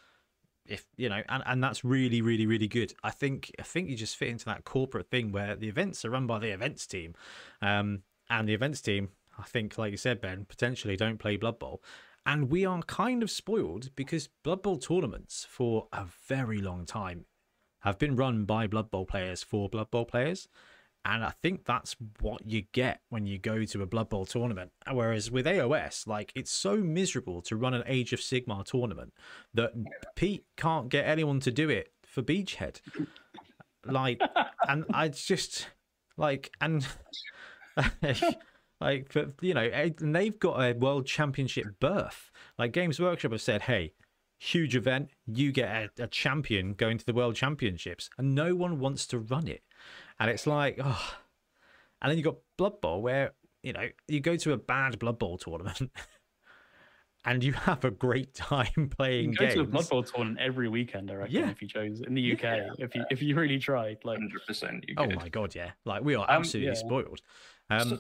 if 0.69 0.87
you 0.97 1.09
know, 1.09 1.23
and, 1.29 1.43
and 1.47 1.63
that's 1.63 1.85
really, 1.85 2.21
really, 2.21 2.47
really 2.47 2.69
good. 2.69 2.93
I 3.05 3.11
think 3.11 3.53
I 3.59 3.63
think 3.63 3.89
you 3.89 3.97
just 3.97 4.17
fit 4.17 4.29
into 4.29 4.47
that 4.47 4.65
corporate 4.65 5.11
thing 5.11 5.33
where 5.33 5.55
the 5.55 5.69
events 5.69 6.05
are 6.05 6.11
run 6.11 6.27
by 6.27 6.39
the 6.39 6.49
events 6.49 6.87
team, 6.87 7.15
um, 7.63 8.03
and 8.29 8.49
the 8.49 8.55
events 8.55 8.81
team, 8.81 9.11
I 9.39 9.45
think, 9.45 9.79
like 9.79 9.93
you 9.93 9.97
said, 9.97 10.21
Ben, 10.21 10.45
potentially 10.45 10.97
don't 10.97 11.19
play 11.19 11.37
Blood 11.37 11.59
Bowl, 11.59 11.83
and 12.25 12.51
we 12.51 12.65
are 12.65 12.83
kind 12.83 13.23
of 13.23 13.31
spoiled 13.31 13.91
because 13.95 14.29
Blood 14.43 14.63
Bowl 14.63 14.79
tournaments 14.79 15.47
for 15.49 15.89
a 15.93 16.07
very 16.27 16.59
long 16.59 16.85
time 16.85 17.27
have 17.81 17.99
been 17.99 18.17
run 18.17 18.45
by 18.45 18.67
Blood 18.67 18.91
Bowl 18.91 19.07
players 19.07 19.43
for 19.43 19.69
Blood 19.69 19.91
Bowl 19.91 20.05
players. 20.05 20.49
And 21.09 21.25
I 21.25 21.33
think 21.41 21.65
that's 21.65 21.95
what 22.21 22.45
you 22.45 22.63
get 22.73 23.01
when 23.11 23.27
you 23.27 23.39
go 23.39 23.65
to 23.65 23.83
a 23.83 23.87
Blood 23.87 24.09
Bowl 24.09 24.27
tournament. 24.27 24.73
Whereas 24.91 25.31
with 25.31 25.47
AOS, 25.47 26.05
like 26.09 26.33
it's 26.35 26.51
so 26.51 26.79
miserable 26.79 27.41
to 27.43 27.55
run 27.55 27.75
an 27.75 27.85
Age 27.87 28.13
of 28.13 28.19
Sigmar 28.19 28.65
tournament 28.65 29.15
that 29.55 29.73
Pete 30.17 30.45
can't 30.57 30.89
get 30.89 31.07
anyone 31.07 31.39
to 31.41 31.53
do 31.53 31.71
it 31.71 31.93
for 32.05 32.23
Beachhead. 32.23 32.81
Like, 33.85 34.21
and 34.69 34.85
I 34.93 35.09
just 35.09 35.69
like, 36.17 36.51
and 36.61 36.85
like, 38.81 39.13
but 39.15 39.35
you 39.41 39.55
know, 39.55 39.63
eh, 39.63 39.91
and 40.01 40.15
they've 40.15 40.39
got 40.39 40.61
a 40.61 40.73
world 40.73 41.07
championship 41.07 41.67
berth. 41.79 42.33
Like 42.59 42.73
Games 42.73 42.99
Workshop 42.99 43.31
have 43.31 43.41
said, 43.41 43.63
hey, 43.63 43.93
huge 44.41 44.75
event, 44.75 45.11
you 45.25 45.53
get 45.53 45.69
a, 45.69 46.03
a 46.03 46.07
champion 46.09 46.75
going 46.75 46.99
to 46.99 47.07
the 47.07 47.15
world 47.15 47.37
championships, 47.37 48.11
and 48.19 48.35
no 48.35 48.57
one 48.57 48.81
wants 48.81 49.07
to 49.07 49.21
run 49.21 49.47
it. 49.47 49.63
And 50.19 50.31
it's 50.31 50.47
like, 50.47 50.79
oh, 50.83 51.15
and 52.01 52.11
then 52.11 52.19
you 52.19 52.25
got 52.25 52.37
Blood 52.57 52.81
Bowl 52.81 53.03
where 53.03 53.33
you 53.63 53.73
know 53.73 53.89
you 54.09 54.21
go 54.21 54.37
to 54.37 54.53
a 54.53 54.57
bad 54.57 54.99
Blood 54.99 55.19
Bowl 55.19 55.39
tournament. 55.39 55.81
And 57.29 57.43
you 57.43 57.55
have 57.55 57.85
a 57.85 57.91
great 57.91 58.35
time 58.35 58.69
You 58.77 58.87
playing 58.87 59.35
can 59.35 59.49
go 59.49 59.53
to 59.55 59.61
a 59.61 59.65
games. 59.65 59.73
Blood 59.73 59.89
Bowl 59.89 60.03
tournament 60.05 60.39
every 60.41 60.69
weekend, 60.69 61.11
I 61.11 61.15
reckon, 61.15 61.35
Yeah. 61.35 61.51
if 61.51 61.61
you 61.61 61.67
chose 61.67 62.01
in 62.01 62.15
the 62.15 62.33
UK. 62.35 62.43
Yeah. 62.43 62.69
If 62.79 62.95
you 62.95 63.05
if 63.11 63.21
you 63.21 63.35
really 63.35 63.59
tried, 63.59 63.99
like 64.05 64.19
Hundred 64.19 64.47
percent. 64.47 64.85
You 64.87 64.95
Oh 64.97 65.07
my 65.11 65.29
god, 65.29 65.53
yeah! 65.57 65.73
Like 65.85 66.05
we 66.05 66.15
are 66.15 66.23
Um, 66.31 66.37
absolutely 66.43 66.69
yeah. 66.69 66.75
spoiled. 66.75 67.21
Um, 67.69 67.89
so, 67.89 67.99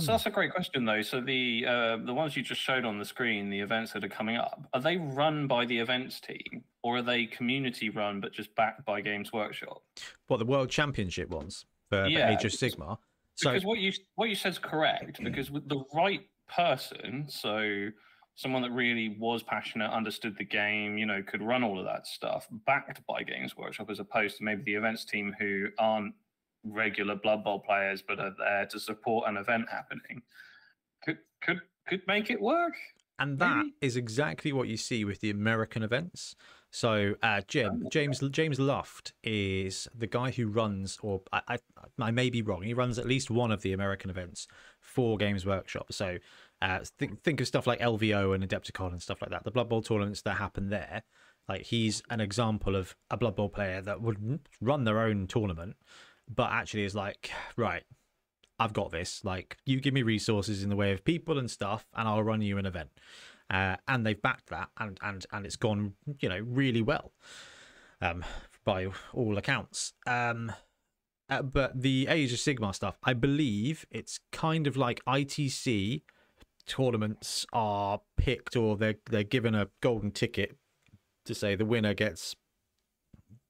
so 0.00 0.06
that's 0.12 0.26
a 0.26 0.30
great 0.30 0.50
question, 0.52 0.84
though. 0.84 1.00
So 1.02 1.20
the 1.20 1.64
uh, 1.64 1.96
the 1.98 2.12
ones 2.12 2.36
you 2.36 2.42
just 2.42 2.60
showed 2.60 2.84
on 2.84 2.98
the 2.98 3.04
screen, 3.04 3.50
the 3.50 3.60
events 3.60 3.92
that 3.92 4.02
are 4.02 4.08
coming 4.08 4.36
up, 4.36 4.60
are 4.74 4.80
they 4.80 4.96
run 4.96 5.46
by 5.46 5.64
the 5.64 5.78
events 5.78 6.20
team, 6.20 6.55
or 6.86 6.98
are 6.98 7.02
they 7.02 7.26
community 7.26 7.90
run 7.90 8.20
but 8.20 8.32
just 8.32 8.54
backed 8.54 8.84
by 8.84 9.00
Games 9.00 9.32
Workshop? 9.32 9.82
what 10.28 10.36
the 10.36 10.44
World 10.44 10.70
Championship 10.70 11.28
ones 11.28 11.66
for, 11.88 12.06
Yeah, 12.06 12.30
Age 12.30 12.44
of 12.44 12.52
Sigmar. 12.52 12.96
So 13.34 13.50
because 13.50 13.64
what 13.64 13.78
you 13.80 13.92
what 14.14 14.28
you 14.28 14.36
said 14.36 14.52
is 14.52 14.58
correct. 14.58 15.18
Hmm. 15.18 15.24
Because 15.24 15.50
with 15.50 15.68
the 15.68 15.82
right 15.92 16.20
person, 16.48 17.26
so 17.28 17.88
someone 18.36 18.62
that 18.62 18.70
really 18.70 19.16
was 19.18 19.42
passionate, 19.42 19.90
understood 19.90 20.36
the 20.38 20.44
game, 20.44 20.96
you 20.96 21.06
know, 21.06 21.24
could 21.26 21.42
run 21.42 21.64
all 21.64 21.80
of 21.80 21.84
that 21.86 22.06
stuff, 22.06 22.46
backed 22.66 23.04
by 23.08 23.24
Games 23.24 23.56
Workshop, 23.56 23.90
as 23.90 23.98
opposed 23.98 24.36
to 24.38 24.44
maybe 24.44 24.62
the 24.62 24.74
events 24.74 25.04
team 25.04 25.34
who 25.40 25.66
aren't 25.78 26.14
regular 26.62 27.16
Blood 27.16 27.42
Bowl 27.42 27.58
players 27.58 28.00
but 28.00 28.20
are 28.20 28.34
there 28.38 28.66
to 28.66 28.78
support 28.78 29.28
an 29.28 29.36
event 29.36 29.66
happening, 29.68 30.22
could 31.04 31.18
could 31.42 31.60
could 31.88 32.02
make 32.06 32.30
it 32.30 32.40
work. 32.40 32.74
and 33.18 33.40
that 33.40 33.56
maybe? 33.56 33.74
is 33.80 33.96
exactly 33.96 34.52
what 34.52 34.68
you 34.68 34.76
see 34.76 35.04
with 35.04 35.20
the 35.20 35.30
American 35.30 35.82
events. 35.82 36.36
So 36.70 37.14
uh, 37.22 37.40
Jim 37.48 37.86
James 37.90 38.22
James 38.30 38.60
Luft 38.60 39.12
is 39.22 39.88
the 39.96 40.06
guy 40.06 40.30
who 40.30 40.46
runs, 40.46 40.98
or 41.02 41.22
I, 41.32 41.40
I 41.48 41.58
I 41.98 42.10
may 42.10 42.30
be 42.30 42.42
wrong. 42.42 42.62
He 42.62 42.74
runs 42.74 42.98
at 42.98 43.06
least 43.06 43.30
one 43.30 43.50
of 43.50 43.62
the 43.62 43.72
American 43.72 44.10
events 44.10 44.46
for 44.80 45.16
Games 45.16 45.46
Workshop. 45.46 45.92
So 45.92 46.18
uh, 46.60 46.80
think 46.98 47.22
think 47.22 47.40
of 47.40 47.46
stuff 47.46 47.66
like 47.66 47.80
LVO 47.80 48.34
and 48.34 48.46
Adepticon 48.46 48.92
and 48.92 49.02
stuff 49.02 49.22
like 49.22 49.30
that. 49.30 49.44
The 49.44 49.50
Blood 49.50 49.68
Bowl 49.68 49.82
tournaments 49.82 50.22
that 50.22 50.34
happen 50.34 50.68
there. 50.68 51.02
Like 51.48 51.62
he's 51.62 52.02
an 52.10 52.20
example 52.20 52.76
of 52.76 52.96
a 53.10 53.16
Blood 53.16 53.36
Bowl 53.36 53.48
player 53.48 53.80
that 53.82 54.02
would 54.02 54.40
run 54.60 54.84
their 54.84 55.00
own 55.00 55.26
tournament, 55.28 55.76
but 56.28 56.50
actually 56.50 56.84
is 56.84 56.94
like, 56.94 57.30
right, 57.56 57.84
I've 58.58 58.72
got 58.72 58.90
this. 58.90 59.24
Like, 59.24 59.58
you 59.64 59.80
give 59.80 59.94
me 59.94 60.02
resources 60.02 60.62
in 60.62 60.70
the 60.70 60.76
way 60.76 60.92
of 60.92 61.04
people 61.04 61.38
and 61.38 61.50
stuff, 61.50 61.86
and 61.94 62.08
I'll 62.08 62.22
run 62.22 62.42
you 62.42 62.58
an 62.58 62.66
event. 62.66 62.90
Uh, 63.48 63.76
and 63.86 64.04
they've 64.04 64.20
backed 64.20 64.48
that, 64.50 64.68
and 64.78 64.98
and 65.02 65.24
and 65.32 65.46
it's 65.46 65.56
gone, 65.56 65.94
you 66.20 66.28
know, 66.28 66.40
really 66.44 66.82
well, 66.82 67.12
um, 68.00 68.24
by 68.64 68.88
all 69.12 69.38
accounts. 69.38 69.92
Um, 70.06 70.52
uh, 71.28 71.42
but 71.42 71.80
the 71.80 72.06
Age 72.08 72.32
of 72.32 72.38
Sigmar 72.38 72.74
stuff, 72.74 72.98
I 73.04 73.12
believe 73.12 73.84
it's 73.90 74.20
kind 74.32 74.66
of 74.66 74.76
like 74.76 75.04
ITC 75.06 76.02
tournaments 76.66 77.46
are 77.52 78.00
picked, 78.16 78.56
or 78.56 78.76
they're 78.76 78.96
they're 79.10 79.22
given 79.22 79.54
a 79.54 79.68
golden 79.80 80.10
ticket 80.10 80.56
to 81.24 81.34
say 81.34 81.54
the 81.54 81.64
winner 81.64 81.94
gets 81.94 82.34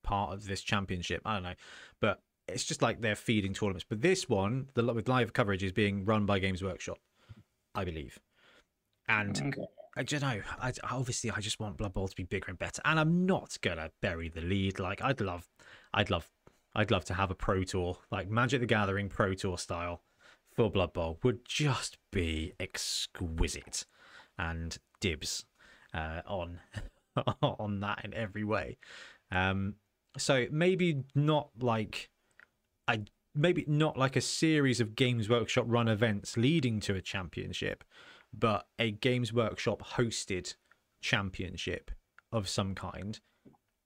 part 0.03 0.33
of 0.33 0.47
this 0.47 0.63
championship. 0.63 1.23
I 1.25 1.35
don't 1.35 1.43
know, 1.43 1.55
but 2.01 2.21
it's 2.49 2.65
just 2.65 2.83
like 2.83 3.01
they're 3.01 3.17
feeding 3.17 3.55
tournaments. 3.55 3.87
But 3.89 4.03
this 4.03 4.29
one, 4.29 4.69
the 4.75 4.85
with 4.93 5.09
live 5.09 5.33
coverage, 5.33 5.63
is 5.63 5.73
being 5.73 6.05
run 6.05 6.27
by 6.27 6.39
Games 6.39 6.63
Workshop, 6.63 6.99
I 7.75 7.85
believe. 7.85 8.19
And 9.09 9.37
Okay. 9.39 9.67
I 9.97 10.03
don't 10.03 10.23
know. 10.23 10.41
I, 10.61 10.73
obviously, 10.91 11.31
I 11.31 11.41
just 11.41 11.59
want 11.59 11.79
Blood 11.79 11.95
Bowl 11.95 12.09
to 12.09 12.17
be 12.17 12.25
bigger 12.25 12.47
and 12.49 12.59
better. 12.59 12.83
And 12.85 13.01
I'm 13.01 13.25
not 13.25 13.57
gonna 13.63 13.91
bury 14.03 14.29
the 14.29 14.43
lead. 14.43 14.79
Like 14.79 15.03
I'd 15.03 15.21
love, 15.21 15.49
I'd 15.95 16.11
love, 16.11 16.29
I'd 16.75 16.91
love 16.91 17.05
to 17.07 17.15
have 17.15 17.31
a 17.31 17.35
pro 17.35 17.65
tour, 17.65 17.99
like 18.11 18.29
Magic 18.29 18.61
the 18.61 18.67
Gathering 18.67 19.09
pro 19.09 19.35
tour 19.35 19.59
style 19.59 20.03
for 20.55 20.71
Blood 20.71 20.93
Bowl 20.93 21.19
would 21.23 21.47
just 21.47 21.99
be 22.13 22.53
exquisite. 22.61 23.87
And 24.39 24.77
dibs 25.01 25.45
uh, 25.95 26.21
on 26.27 26.61
on 27.43 27.81
that 27.81 28.05
in 28.05 28.15
every 28.15 28.45
way. 28.45 28.79
Um, 29.31 29.75
so 30.19 30.47
maybe 30.51 31.05
not 31.15 31.51
like 31.59 32.11
I 32.87 33.03
maybe 33.35 33.65
not 33.67 33.99
like 33.99 34.17
a 34.17 34.21
series 34.21 34.81
of 34.81 34.95
Games 34.95 35.29
Workshop 35.29 35.67
run 35.69 35.89
events 35.89 36.37
leading 36.37 36.81
to 36.81 36.95
a 36.95 37.01
championship, 37.01 37.85
but 38.39 38.67
a 38.79 38.91
Games 38.91 39.33
Workshop 39.33 39.83
hosted 39.95 40.55
championship 41.01 41.91
of 42.31 42.49
some 42.49 42.75
kind. 42.75 43.19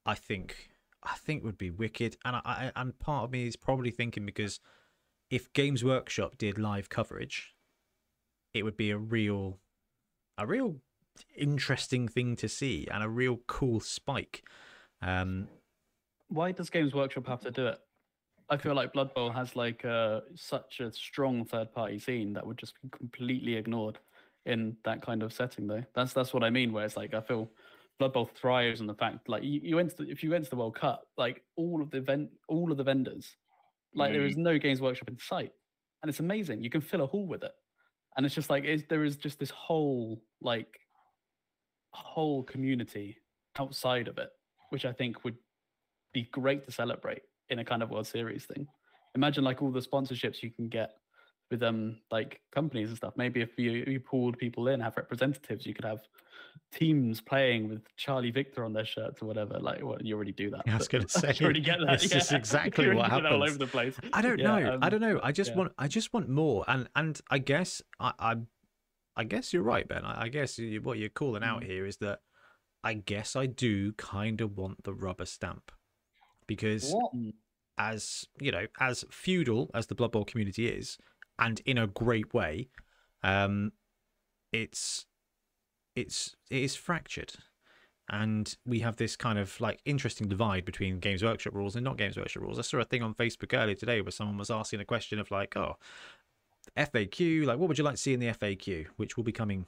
I 0.05 0.15
think 0.15 0.71
I 1.03 1.15
think 1.15 1.45
would 1.45 1.59
be 1.59 1.71
wicked, 1.71 2.17
and 2.25 2.37
I, 2.37 2.43
I 2.45 2.73
and 2.77 2.99
part 2.99 3.25
of 3.25 3.31
me 3.31 3.47
is 3.47 3.57
probably 3.57 3.91
thinking 3.91 4.27
because 4.27 4.61
if 5.31 5.53
Games 5.53 5.85
Workshop 5.85 6.37
did 6.37 6.59
live 6.59 6.89
coverage, 6.89 7.55
it 8.53 8.65
would 8.65 8.77
be 8.77 8.91
a 8.91 8.99
real 8.99 9.59
a 10.37 10.47
real 10.47 10.77
interesting 11.37 12.09
thing 12.09 12.35
to 12.37 12.49
see 12.49 12.89
and 12.91 13.03
a 13.03 13.09
real 13.09 13.41
cool 13.47 13.81
spike. 13.81 14.43
Um, 15.03 15.49
why 16.29 16.53
does 16.53 16.71
Games 16.71 16.95
Workshop 16.95 17.27
have 17.27 17.41
to 17.41 17.51
do 17.51 17.67
it? 17.67 17.79
I 18.49 18.57
feel 18.57 18.75
like 18.75 18.93
Blood 18.93 19.15
Bowl 19.15 19.31
has 19.31 19.55
like 19.55 19.85
uh, 19.85 20.21
such 20.35 20.81
a 20.81 20.93
strong 20.93 21.45
third 21.45 21.73
party 21.73 21.99
scene 22.01 22.33
that 22.33 22.45
would 22.45 22.59
just 22.59 22.75
be 22.83 22.89
completely 22.89 23.55
ignored 23.55 23.99
in 24.47 24.77
that 24.85 25.03
kind 25.03 25.23
of 25.23 25.33
setting 25.33 25.67
though. 25.67 25.85
That's 25.95 26.13
that's 26.13 26.33
what 26.33 26.45
I 26.45 26.51
mean 26.51 26.73
where 26.73 26.85
it's 26.85 26.97
like 26.97 27.15
I 27.15 27.21
feel 27.21 27.51
Blood 27.99 28.13
Bowl 28.13 28.31
thrives 28.35 28.81
on 28.81 28.87
the 28.87 28.95
fact 28.95 29.29
like 29.29 29.43
you, 29.43 29.61
you 29.63 29.79
enter 29.79 29.95
if 30.01 30.23
you 30.23 30.33
enter 30.35 30.51
the 30.51 30.57
World 30.57 30.75
Cup, 30.75 31.05
like 31.17 31.43
all 31.57 31.83
of 31.83 31.91
the 31.91 31.99
event 31.99 32.31
all 32.49 32.71
of 32.71 32.79
the 32.79 32.85
vendors, 32.85 33.37
like 33.95 34.13
there 34.13 34.25
is 34.25 34.35
mm. 34.35 34.39
no 34.39 34.59
Games 34.59 34.81
Workshop 34.81 35.09
in 35.09 35.19
sight. 35.19 35.53
And 36.03 36.09
it's 36.09 36.21
amazing. 36.21 36.63
You 36.63 36.71
can 36.71 36.81
fill 36.81 37.03
a 37.03 37.07
hall 37.07 37.27
with 37.27 37.45
it. 37.45 37.53
And 38.17 38.25
it's 38.25 38.35
just 38.35 38.49
like 38.49 38.65
it's, 38.65 38.85
there 38.89 39.05
is 39.05 39.17
just 39.17 39.39
this 39.39 39.51
whole 39.51 40.23
like 40.41 40.81
whole 41.93 42.43
community 42.43 43.19
outside 43.59 44.09
of 44.09 44.19
it, 44.19 44.31
which 44.71 44.85
I 44.85 44.93
think 44.93 45.25
would 45.25 45.37
be 46.13 46.23
great 46.33 46.65
to 46.65 46.73
celebrate 46.73 47.23
in 47.51 47.59
a 47.59 47.65
kind 47.65 47.83
of 47.83 47.91
World 47.91 48.07
Series 48.07 48.47
thing. 48.47 48.67
Imagine 49.15 49.45
like 49.45 49.61
all 49.61 49.71
the 49.71 49.81
sponsorships 49.81 50.43
you 50.43 50.51
can 50.51 50.69
get 50.69 50.93
with 51.51 51.63
um 51.63 51.97
like 52.11 52.41
companies 52.55 52.89
and 52.89 52.97
stuff. 52.97 53.15
Maybe 53.17 53.41
if 53.41 53.59
you 53.59 53.85
you 53.87 54.01
pulled 54.01 54.39
people 54.39 54.69
in, 54.69 54.81
have 54.81 54.97
representatives, 54.97 55.67
you 55.67 55.75
could 55.75 55.85
have 55.85 56.01
teams 56.73 57.21
playing 57.21 57.69
with 57.69 57.83
Charlie 57.97 58.31
Victor 58.31 58.65
on 58.65 58.73
their 58.73 58.85
shirts 58.85 59.23
or 59.23 59.27
whatever. 59.27 59.59
Like, 59.59 59.83
well, 59.83 59.99
you 60.01 60.15
already 60.15 60.33
do 60.33 60.51
that. 60.51 60.63
I 60.67 60.77
was 60.77 60.89
going 60.89 61.05
to 61.07 61.09
say, 61.09 61.35
you 61.39 61.45
already 61.45 61.61
get 61.61 61.79
that. 61.85 62.01
this 62.01 62.11
yeah. 62.11 62.19
is 62.19 62.33
exactly 62.33 62.95
what 62.95 63.11
that 63.11 63.27
all 63.27 63.43
over 63.43 63.59
the 63.59 63.67
place. 63.67 63.97
I 64.13 64.23
don't 64.23 64.39
Yeah, 64.39 64.47
know. 64.59 64.79
I 64.81 64.87
um, 64.87 64.91
don't 64.91 65.01
know. 65.01 65.21
I 65.23 65.33
just 65.33 65.51
yeah. 65.51 65.57
want. 65.59 65.73
I 65.79 65.89
just 65.89 66.13
want 66.13 66.29
more. 66.29 66.65
And 66.69 66.89
and 66.95 67.21
I 67.31 67.39
guess 67.39 67.83
I 67.99 68.13
I, 68.19 68.37
I 69.17 69.25
guess 69.25 69.53
you're 69.53 69.63
right, 69.65 69.87
Ben. 69.87 70.05
I, 70.05 70.23
I 70.25 70.29
guess 70.29 70.59
you, 70.59 70.81
what 70.81 70.99
you're 70.99 71.09
calling 71.09 71.43
out 71.43 71.63
Mm. 71.63 71.67
here 71.67 71.87
is 71.87 71.97
that 71.99 72.21
I 72.85 72.95
guess 72.95 73.35
I 73.37 73.47
do 73.47 73.93
kind 73.95 74.41
of 74.41 74.57
want 74.57 74.85
the 74.85 74.95
rubber 74.95 75.27
stamp 75.27 75.73
because 76.47 76.93
What? 76.93 77.13
as 77.79 78.27
you 78.41 78.53
know, 78.53 78.67
as 78.79 79.05
feudal 79.11 79.71
as 79.75 79.87
the 79.89 79.95
Blood 79.95 80.13
Bowl 80.13 80.25
community 80.25 80.69
is, 80.69 80.99
and 81.41 81.61
in 81.65 81.79
a 81.79 81.87
great 81.87 82.33
way, 82.35 82.69
um, 83.23 83.73
it's 84.53 85.07
it's 85.97 86.37
it 86.51 86.63
is 86.63 86.77
fractured, 86.77 87.35
and 88.09 88.57
we 88.67 88.81
have 88.81 88.97
this 88.97 89.17
kind 89.17 89.39
of 89.39 89.59
like 89.61 89.81
interesting 89.85 90.29
divide 90.29 90.65
between 90.65 91.01
Games 91.01 91.25
Workshop 91.25 91.55
rules 91.55 91.75
and 91.75 91.85
not 91.85 91.97
Games 91.97 92.17
Workshop 92.17 92.43
rules. 92.43 92.59
I 92.59 92.63
saw 92.63 92.79
a 92.79 92.85
thing 92.85 93.03
on 93.03 93.15
Facebook 93.15 93.59
earlier 93.59 93.75
today 93.75 94.03
where 94.03 94.13
someone 94.13 94.39
was 94.39 94.51
asking 94.51 94.81
a 94.81 94.85
question 94.85 95.19
of 95.19 95.31
like, 95.31 95.57
oh, 95.57 95.77
FAQ, 96.77 97.47
like 97.47 97.59
what 97.59 97.69
would 97.69 97.79
you 97.79 97.85
like 97.85 97.95
to 97.95 98.01
see 98.01 98.15
in 98.15 98.21
the 98.21 98.29
FAQ, 98.29 98.87
which 98.97 99.17
will 99.17 99.25
be 99.25 99.33
coming 99.33 99.67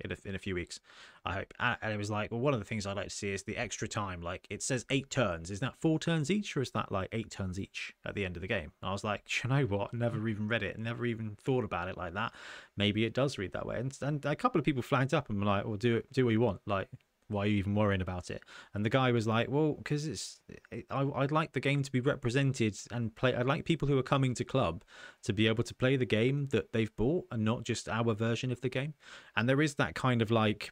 in 0.00 0.12
a, 0.12 0.16
in 0.24 0.34
a 0.34 0.38
few 0.38 0.54
weeks, 0.54 0.80
I 1.24 1.34
hope. 1.34 1.54
And 1.58 1.92
it 1.92 1.96
was 1.96 2.10
like, 2.10 2.30
well, 2.30 2.40
one 2.40 2.54
of 2.54 2.60
the 2.60 2.64
things 2.64 2.86
I'd 2.86 2.96
like 2.96 3.08
to 3.08 3.14
see 3.14 3.32
is 3.32 3.42
the 3.42 3.56
extra 3.56 3.88
time. 3.88 4.22
Like 4.22 4.46
it 4.50 4.62
says 4.62 4.84
eight 4.90 5.10
turns. 5.10 5.50
Is 5.50 5.60
that 5.60 5.74
four 5.80 5.98
turns 5.98 6.30
each, 6.30 6.56
or 6.56 6.62
is 6.62 6.70
that 6.72 6.92
like 6.92 7.08
eight 7.12 7.30
turns 7.30 7.58
each 7.58 7.94
at 8.04 8.14
the 8.14 8.24
end 8.24 8.36
of 8.36 8.42
the 8.42 8.48
game? 8.48 8.72
I 8.82 8.92
was 8.92 9.04
like, 9.04 9.22
you 9.42 9.50
know 9.50 9.64
what? 9.64 9.92
Never 9.92 10.28
even 10.28 10.48
read 10.48 10.62
it. 10.62 10.78
Never 10.78 11.06
even 11.06 11.36
thought 11.42 11.64
about 11.64 11.88
it 11.88 11.96
like 11.96 12.14
that. 12.14 12.32
Maybe 12.76 13.04
it 13.04 13.14
does 13.14 13.38
read 13.38 13.52
that 13.52 13.66
way. 13.66 13.78
And, 13.78 13.96
and 14.02 14.24
a 14.24 14.36
couple 14.36 14.58
of 14.58 14.64
people 14.64 14.82
flagged 14.82 15.14
up 15.14 15.28
and 15.30 15.38
were 15.38 15.46
like, 15.46 15.64
well, 15.64 15.76
do 15.76 15.96
it, 15.96 16.12
do 16.12 16.24
what 16.24 16.32
you 16.32 16.40
want. 16.40 16.60
Like, 16.66 16.88
why 17.28 17.44
are 17.44 17.46
you 17.46 17.56
even 17.56 17.74
worrying 17.74 18.00
about 18.00 18.30
it? 18.30 18.42
And 18.74 18.84
the 18.84 18.90
guy 18.90 19.10
was 19.12 19.26
like, 19.26 19.48
well, 19.50 19.74
because 19.74 20.06
it's, 20.06 20.40
it, 20.70 20.86
I, 20.90 21.02
I'd 21.16 21.32
like 21.32 21.52
the 21.52 21.60
game 21.60 21.82
to 21.82 21.90
be 21.90 22.00
represented 22.00 22.76
and 22.90 23.14
play. 23.14 23.34
I'd 23.34 23.46
like 23.46 23.64
people 23.64 23.88
who 23.88 23.98
are 23.98 24.02
coming 24.02 24.34
to 24.34 24.44
club 24.44 24.84
to 25.24 25.32
be 25.32 25.46
able 25.48 25.64
to 25.64 25.74
play 25.74 25.96
the 25.96 26.06
game 26.06 26.48
that 26.52 26.72
they've 26.72 26.94
bought 26.96 27.26
and 27.30 27.44
not 27.44 27.64
just 27.64 27.88
our 27.88 28.14
version 28.14 28.52
of 28.52 28.60
the 28.60 28.68
game. 28.68 28.94
And 29.36 29.48
there 29.48 29.60
is 29.60 29.74
that 29.74 29.94
kind 29.94 30.22
of 30.22 30.30
like, 30.30 30.70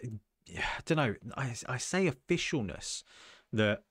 I 0.04 0.80
don't 0.84 0.96
know. 0.96 1.14
I, 1.36 1.54
I 1.68 1.78
say 1.78 2.10
officialness 2.10 3.02
that 3.52 3.82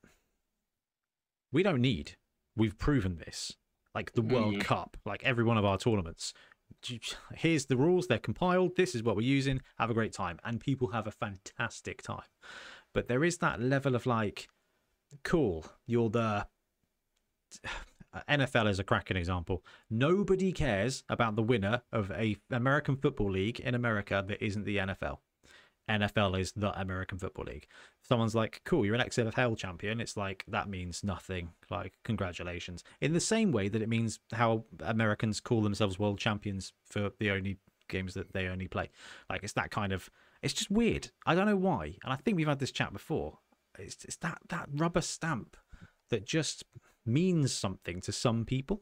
we 1.51 1.63
don't 1.63 1.81
need. 1.81 2.13
We've 2.55 2.77
proven 2.77 3.17
this. 3.17 3.53
Like 3.93 4.13
the 4.13 4.21
World 4.21 4.55
Mm. 4.55 4.61
Cup, 4.61 4.97
like 5.05 5.23
every 5.23 5.43
one 5.43 5.57
of 5.57 5.63
our 5.65 5.77
tournaments. 5.77 6.33
Here's 7.35 7.65
the 7.65 7.77
rules. 7.77 8.07
They're 8.07 8.19
compiled. 8.19 8.75
This 8.75 8.95
is 8.95 9.03
what 9.03 9.15
we're 9.15 9.21
using. 9.21 9.61
Have 9.77 9.89
a 9.89 9.93
great 9.93 10.13
time. 10.13 10.39
And 10.43 10.59
people 10.59 10.89
have 10.89 11.07
a 11.07 11.11
fantastic 11.11 12.01
time. 12.01 12.27
But 12.93 13.07
there 13.07 13.23
is 13.23 13.37
that 13.39 13.61
level 13.61 13.95
of 13.95 14.05
like, 14.05 14.47
cool, 15.23 15.65
you're 15.85 16.09
the. 16.09 16.47
NFL 18.29 18.69
is 18.69 18.79
a 18.79 18.83
cracking 18.85 19.17
example. 19.17 19.61
Nobody 19.89 20.53
cares 20.53 21.03
about 21.09 21.35
the 21.35 21.43
winner 21.43 21.81
of 21.91 22.11
a 22.11 22.37
American 22.49 22.95
Football 22.95 23.31
League 23.31 23.59
in 23.59 23.75
America 23.75 24.23
that 24.25 24.41
isn't 24.41 24.63
the 24.63 24.77
NFL. 24.77 25.17
NFL 25.89 26.39
is 26.39 26.51
the 26.53 26.77
American 26.79 27.17
Football 27.17 27.45
League. 27.45 27.67
Someone's 28.01 28.35
like, 28.35 28.61
cool, 28.65 28.85
you're 28.85 28.95
an 28.95 29.01
XFL 29.01 29.57
champion. 29.57 30.01
It's 30.01 30.17
like, 30.17 30.43
that 30.47 30.69
means 30.69 31.03
nothing. 31.03 31.49
Like, 31.69 31.93
congratulations. 32.03 32.83
In 33.01 33.13
the 33.13 33.19
same 33.19 33.51
way 33.51 33.67
that 33.69 33.81
it 33.81 33.89
means 33.89 34.19
how 34.33 34.65
Americans 34.81 35.39
call 35.39 35.61
themselves 35.61 35.99
world 35.99 36.19
champions 36.19 36.73
for 36.83 37.11
the 37.19 37.31
only 37.31 37.57
games 37.87 38.13
that 38.15 38.33
they 38.33 38.47
only 38.47 38.67
play. 38.67 38.89
Like, 39.29 39.43
it's 39.43 39.53
that 39.53 39.71
kind 39.71 39.93
of, 39.93 40.09
it's 40.41 40.53
just 40.53 40.71
weird. 40.71 41.11
I 41.25 41.35
don't 41.35 41.45
know 41.45 41.55
why. 41.55 41.95
And 42.03 42.11
I 42.11 42.15
think 42.15 42.37
we've 42.37 42.47
had 42.47 42.59
this 42.59 42.71
chat 42.71 42.91
before. 42.91 43.39
It's, 43.77 44.03
it's 44.05 44.17
that, 44.17 44.39
that 44.49 44.69
rubber 44.73 45.01
stamp 45.01 45.57
that 46.09 46.25
just 46.25 46.63
means 47.05 47.53
something 47.53 48.01
to 48.01 48.11
some 48.11 48.45
people. 48.45 48.81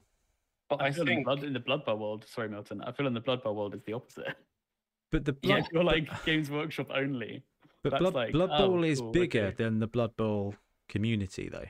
But 0.70 0.82
I, 0.82 0.88
I 0.88 0.92
feel 0.92 1.08
in, 1.08 1.18
the 1.18 1.24
blood, 1.24 1.44
in 1.44 1.54
the 1.54 1.60
Blood 1.60 1.86
Bowl 1.86 1.98
world, 1.98 2.26
sorry, 2.28 2.50
Milton. 2.50 2.82
I 2.82 2.92
feel 2.92 3.08
in 3.08 3.14
the 3.14 3.20
Blood 3.20 3.44
Bowl 3.44 3.56
world 3.56 3.76
is 3.76 3.84
the 3.84 3.94
opposite. 3.94 4.36
But 5.14 5.26
the 5.26 5.38
Yeah, 5.44 5.58
blood, 5.60 5.68
You're 5.72 5.84
like 5.84 6.26
Games 6.26 6.50
Workshop 6.50 6.88
only. 6.92 7.44
but 7.84 7.92
that's 7.92 8.02
blood, 8.02 8.16
like, 8.16 8.32
blood 8.32 8.50
oh, 8.52 8.68
bowl 8.68 8.84
is 8.84 9.00
cool, 9.00 9.12
bigger 9.12 9.46
okay. 9.46 9.56
than 9.64 9.78
the 9.78 9.86
blood 9.86 10.18
bowl 10.18 10.56
community, 10.90 11.50
though. 11.50 11.68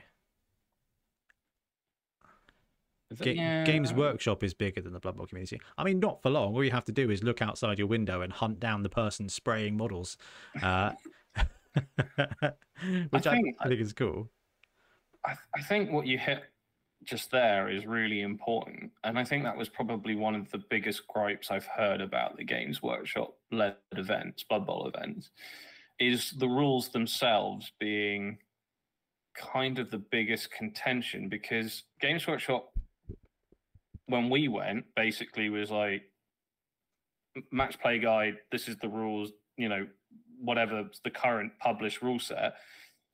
Ga- 3.22 3.64
Games 3.64 3.92
Workshop 3.92 4.42
is 4.42 4.54
bigger 4.54 4.80
than 4.80 4.94
the 4.94 4.98
Blood 4.98 5.16
Bowl 5.16 5.26
community. 5.26 5.60
I 5.76 5.84
mean, 5.84 6.00
not 6.00 6.22
for 6.22 6.30
long. 6.30 6.54
All 6.54 6.64
you 6.64 6.70
have 6.70 6.86
to 6.86 6.92
do 6.92 7.10
is 7.10 7.22
look 7.22 7.42
outside 7.42 7.78
your 7.78 7.86
window 7.86 8.22
and 8.22 8.32
hunt 8.32 8.58
down 8.58 8.82
the 8.82 8.88
person 8.88 9.28
spraying 9.28 9.76
models, 9.76 10.16
uh, 10.62 10.92
which 13.10 13.26
I, 13.26 13.34
think- 13.34 13.56
I 13.60 13.68
think 13.68 13.80
is 13.80 13.92
cool. 13.92 14.30
I, 15.24 15.34
I 15.54 15.60
think 15.62 15.92
what 15.92 16.06
you 16.06 16.18
hit 16.18 16.44
just 17.04 17.30
there 17.30 17.68
is 17.68 17.86
really 17.86 18.22
important. 18.22 18.90
And 19.04 19.18
I 19.18 19.24
think 19.24 19.44
that 19.44 19.56
was 19.56 19.68
probably 19.68 20.14
one 20.14 20.34
of 20.34 20.50
the 20.50 20.62
biggest 20.70 21.06
gripes 21.06 21.50
I've 21.50 21.66
heard 21.66 22.00
about 22.00 22.36
the 22.36 22.44
Games 22.44 22.82
Workshop 22.82 23.36
led 23.50 23.76
events, 23.92 24.44
Blood 24.44 24.66
Bowl 24.66 24.90
events, 24.92 25.30
is 25.98 26.32
the 26.32 26.48
rules 26.48 26.88
themselves 26.88 27.72
being 27.78 28.38
kind 29.36 29.78
of 29.78 29.90
the 29.90 29.98
biggest 29.98 30.50
contention 30.52 31.28
because 31.28 31.84
Games 32.00 32.26
Workshop, 32.26 32.72
when 34.06 34.30
we 34.30 34.48
went, 34.48 34.84
basically 34.96 35.50
was 35.50 35.70
like 35.70 36.02
match 37.50 37.80
play 37.80 37.98
guide, 37.98 38.36
this 38.52 38.68
is 38.68 38.76
the 38.76 38.88
rules, 38.88 39.30
you 39.56 39.68
know, 39.68 39.86
whatever 40.40 40.84
the 41.04 41.10
current 41.10 41.52
published 41.60 42.02
rule 42.02 42.18
set 42.18 42.54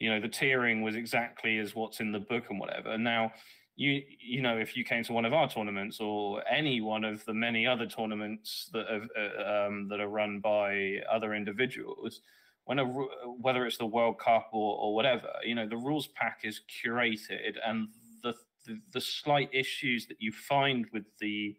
you 0.00 0.10
know 0.10 0.18
the 0.18 0.28
tiering 0.28 0.82
was 0.82 0.96
exactly 0.96 1.58
as 1.58 1.74
what's 1.74 2.00
in 2.00 2.10
the 2.10 2.18
book 2.18 2.44
and 2.50 2.58
whatever 2.58 2.92
And 2.92 3.04
now 3.04 3.32
you 3.76 4.02
you 4.20 4.42
know 4.42 4.58
if 4.58 4.76
you 4.76 4.84
came 4.84 5.02
to 5.04 5.12
one 5.12 5.24
of 5.24 5.32
our 5.32 5.48
tournaments 5.48 6.00
or 6.00 6.42
any 6.48 6.80
one 6.80 7.04
of 7.04 7.24
the 7.24 7.34
many 7.34 7.66
other 7.66 7.86
tournaments 7.86 8.68
that 8.72 8.86
have 8.88 9.08
uh, 9.18 9.66
um, 9.66 9.88
that 9.88 10.00
are 10.00 10.08
run 10.08 10.40
by 10.40 10.96
other 11.10 11.34
individuals 11.34 12.20
when 12.64 12.78
a, 12.78 12.84
whether 12.84 13.66
it's 13.66 13.78
the 13.78 13.86
world 13.86 14.18
cup 14.18 14.48
or, 14.52 14.78
or 14.78 14.94
whatever 14.94 15.30
you 15.44 15.54
know 15.54 15.66
the 15.66 15.76
rules 15.76 16.08
pack 16.08 16.40
is 16.44 16.60
curated 16.84 17.56
and 17.66 17.88
the, 18.22 18.34
the 18.66 18.78
the 18.92 19.00
slight 19.00 19.48
issues 19.52 20.06
that 20.06 20.16
you 20.20 20.32
find 20.32 20.86
with 20.92 21.04
the 21.20 21.56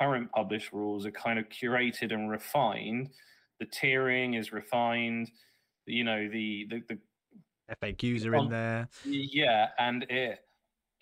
current 0.00 0.30
published 0.32 0.72
rules 0.72 1.04
are 1.06 1.12
kind 1.12 1.38
of 1.38 1.48
curated 1.48 2.12
and 2.12 2.30
refined 2.30 3.10
the 3.60 3.66
tiering 3.66 4.38
is 4.38 4.52
refined 4.52 5.30
you 5.86 6.04
know 6.04 6.28
the 6.28 6.66
the, 6.70 6.82
the 6.88 6.98
FAQs 7.80 8.26
are 8.26 8.34
in 8.34 8.48
there. 8.48 8.88
yeah, 9.04 9.68
and 9.78 10.04
it 10.08 10.40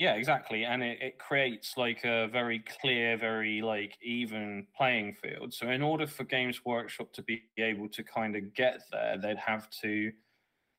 yeah, 0.01 0.15
exactly. 0.15 0.65
And 0.65 0.83
it, 0.83 1.03
it 1.03 1.19
creates 1.19 1.77
like 1.77 2.05
a 2.05 2.29
very 2.29 2.61
clear, 2.61 3.19
very 3.19 3.63
like 3.63 3.99
even 4.03 4.67
playing 4.77 5.15
field. 5.15 5.55
So 5.55 5.69
in 5.71 5.83
order 5.83 6.07
for 6.07 6.25
Games 6.25 6.65
Workshop 6.65 7.13
to 7.15 7.23
be 7.23 7.45
able 7.59 7.89
to 7.91 8.03
kind 8.03 8.35
of 8.37 8.55
get 8.55 8.83
there, 8.91 9.19
they'd 9.19 9.39
have 9.39 9.71
to 9.83 10.13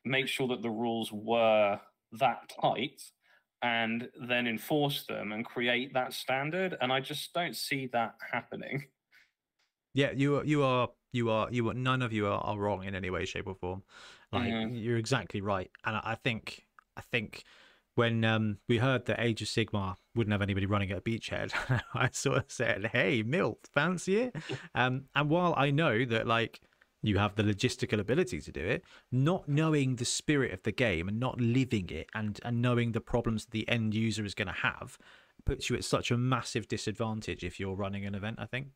make 0.05 0.28
sure 0.28 0.47
that 0.49 0.63
the 0.63 0.72
rules 0.72 1.11
were 1.13 1.82
that 2.13 2.51
tight 2.61 3.03
and 3.63 4.09
then 4.28 4.47
enforce 4.47 5.05
them 5.07 5.32
and 5.34 5.45
create 5.45 5.93
that 5.93 6.13
standard. 6.13 6.78
And 6.82 6.93
I 6.93 7.01
just 7.01 7.34
don't 7.34 7.55
see 7.57 7.88
that 7.88 8.15
happening. 8.32 8.88
Yeah, 9.93 10.11
you 10.11 10.38
are, 10.38 10.45
you 10.45 10.63
are, 10.63 10.89
you 11.11 11.30
are, 11.30 11.51
you 11.51 11.69
are. 11.69 11.74
None 11.74 12.01
of 12.01 12.13
you 12.13 12.28
are, 12.28 12.39
are 12.39 12.57
wrong 12.57 12.84
in 12.84 12.95
any 12.95 13.09
way, 13.09 13.26
shape, 13.26 13.47
or 13.47 13.55
form. 13.55 13.84
Like 14.32 14.55
Mhm. 14.55 14.72
you're 14.72 14.97
exactly 14.97 15.41
right, 15.41 15.69
and 15.84 15.95
I 15.97 16.01
I 16.11 16.15
think, 16.15 16.67
I 16.95 17.01
think 17.01 17.43
when 17.95 18.23
um 18.23 18.57
we 18.67 18.77
heard 18.77 19.05
that 19.05 19.19
Age 19.19 19.41
of 19.41 19.47
Sigmar 19.47 19.95
wouldn't 20.15 20.31
have 20.31 20.41
anybody 20.41 20.65
running 20.65 20.91
at 20.91 20.97
a 20.97 21.01
Beachhead, 21.01 21.51
I 21.93 22.09
sort 22.11 22.37
of 22.37 22.45
said, 22.51 22.89
"Hey, 22.93 23.23
Milt, 23.23 23.67
fancy 23.73 24.17
it?" 24.17 24.35
um, 24.75 25.05
and 25.15 25.29
while 25.29 25.53
I 25.57 25.71
know 25.71 26.05
that 26.05 26.27
like 26.27 26.61
you 27.03 27.17
have 27.17 27.35
the 27.35 27.43
logistical 27.43 27.99
ability 27.99 28.39
to 28.41 28.51
do 28.51 28.61
it, 28.61 28.83
not 29.11 29.49
knowing 29.49 29.95
the 29.95 30.05
spirit 30.05 30.53
of 30.53 30.61
the 30.63 30.71
game 30.71 31.07
and 31.07 31.19
not 31.19 31.39
living 31.41 31.89
it, 31.89 32.07
and 32.13 32.39
and 32.43 32.61
knowing 32.61 32.91
the 32.91 33.01
problems 33.01 33.47
the 33.47 33.67
end 33.67 33.93
user 33.93 34.25
is 34.25 34.35
going 34.35 34.47
to 34.47 34.53
have, 34.53 34.97
puts 35.45 35.69
you 35.69 35.75
at 35.75 35.83
such 35.83 36.11
a 36.11 36.17
massive 36.17 36.67
disadvantage 36.67 37.43
if 37.43 37.59
you're 37.59 37.75
running 37.75 38.05
an 38.05 38.15
event. 38.15 38.37
I 38.39 38.45
think 38.45 38.67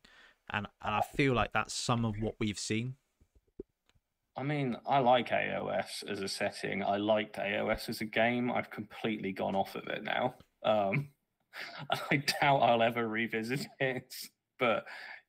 and 0.50 0.66
and 0.82 0.94
I 0.94 1.00
feel 1.00 1.34
like 1.34 1.52
that's 1.52 1.74
some 1.74 2.04
of 2.04 2.20
what 2.20 2.34
we've 2.38 2.58
seen. 2.58 2.94
I 4.36 4.42
mean, 4.42 4.76
I 4.86 4.98
like 4.98 5.30
AOS 5.30 6.08
as 6.08 6.20
a 6.20 6.28
setting. 6.28 6.82
I 6.82 6.98
liked 6.98 7.36
AOS 7.36 7.88
as 7.88 8.02
a 8.02 8.04
game. 8.04 8.50
I've 8.50 8.70
completely 8.70 9.32
gone 9.32 9.54
off 9.54 9.74
of 9.74 9.86
it 9.88 10.04
now. 10.04 10.34
Um, 10.62 11.08
I 12.10 12.16
doubt 12.16 12.58
I'll 12.58 12.82
ever 12.82 13.08
revisit 13.08 13.66
it. 13.80 14.14
But 14.58 14.84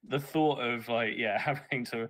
the 0.08 0.20
thought 0.20 0.60
of 0.60 0.90
like, 0.90 1.14
yeah, 1.16 1.38
having 1.40 1.86
to, 1.86 2.10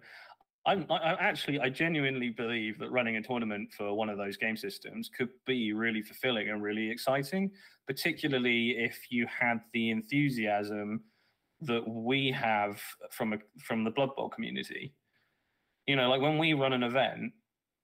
I'm 0.66 0.86
I, 0.90 1.14
actually, 1.20 1.60
I 1.60 1.70
genuinely 1.70 2.30
believe 2.30 2.80
that 2.80 2.92
running 2.92 3.18
a 3.18 3.22
tournament 3.22 3.72
for 3.78 3.94
one 3.94 4.10
of 4.10 4.18
those 4.18 4.36
game 4.36 4.58
systems 4.58 5.10
could 5.16 5.30
be 5.46 5.74
really 5.74 6.02
fulfilling 6.02 6.50
and 6.50 6.64
really 6.64 6.90
exciting, 6.90 7.52
particularly 7.86 8.72
if 8.72 9.12
you 9.12 9.28
had 9.28 9.62
the 9.72 9.92
enthusiasm 9.92 11.04
that 11.62 11.88
we 11.88 12.32
have 12.32 12.82
from 13.12 13.34
a, 13.34 13.38
from 13.64 13.84
the 13.84 13.92
Blood 13.92 14.10
Bowl 14.16 14.30
community. 14.30 14.94
You 15.88 15.96
know, 15.96 16.10
like 16.10 16.22
when 16.22 16.38
we 16.38 16.54
run 16.54 16.74
an 16.74 16.84
event, 16.84 17.34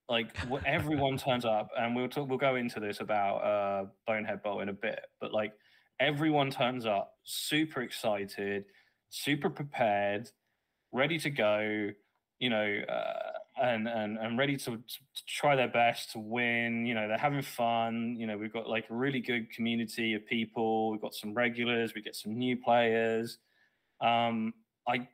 like 0.10 0.36
everyone 0.66 1.18
turns 1.18 1.46
up, 1.46 1.70
and 1.78 1.96
we'll 1.96 2.10
talk, 2.10 2.30
we'll 2.30 2.38
go 2.38 2.56
into 2.56 2.80
this 2.80 3.00
about 3.00 3.38
uh, 3.38 3.86
Bonehead 4.06 4.44
Bowl 4.44 4.60
in 4.60 4.70
a 4.70 4.74
bit, 4.74 5.02
but 5.20 5.34
like 5.34 5.54
everyone 6.00 6.52
turns 6.52 6.86
up 6.86 7.14
super 7.24 7.82
excited, 7.82 8.66
super 9.10 9.50
prepared, 9.50 10.30
ready 10.92 11.18
to 11.20 11.30
go. 11.30 11.90
You 12.40 12.50
know, 12.50 12.82
uh, 12.90 13.32
and 13.62 13.88
and 13.88 14.18
and 14.18 14.38
ready 14.38 14.58
to, 14.58 14.72
to 14.72 15.26
try 15.28 15.56
their 15.56 15.68
best 15.68 16.12
to 16.12 16.20
win. 16.20 16.86
You 16.86 16.96
know, 16.96 17.08
they're 17.08 17.18
having 17.18 17.42
fun. 17.42 18.16
You 18.18 18.28
know, 18.28 18.38
we've 18.38 18.52
got 18.52 18.68
like 18.68 18.90
a 18.90 18.94
really 18.94 19.22
good 19.22 19.50
community 19.52 20.14
of 20.14 20.26
people. 20.26 20.92
We've 20.92 21.02
got 21.02 21.14
some 21.14 21.34
regulars. 21.34 21.94
We 21.96 22.02
get 22.02 22.16
some 22.16 22.38
new 22.38 22.58
players. 22.58 23.38
Um, 24.02 24.54
I 24.88 25.08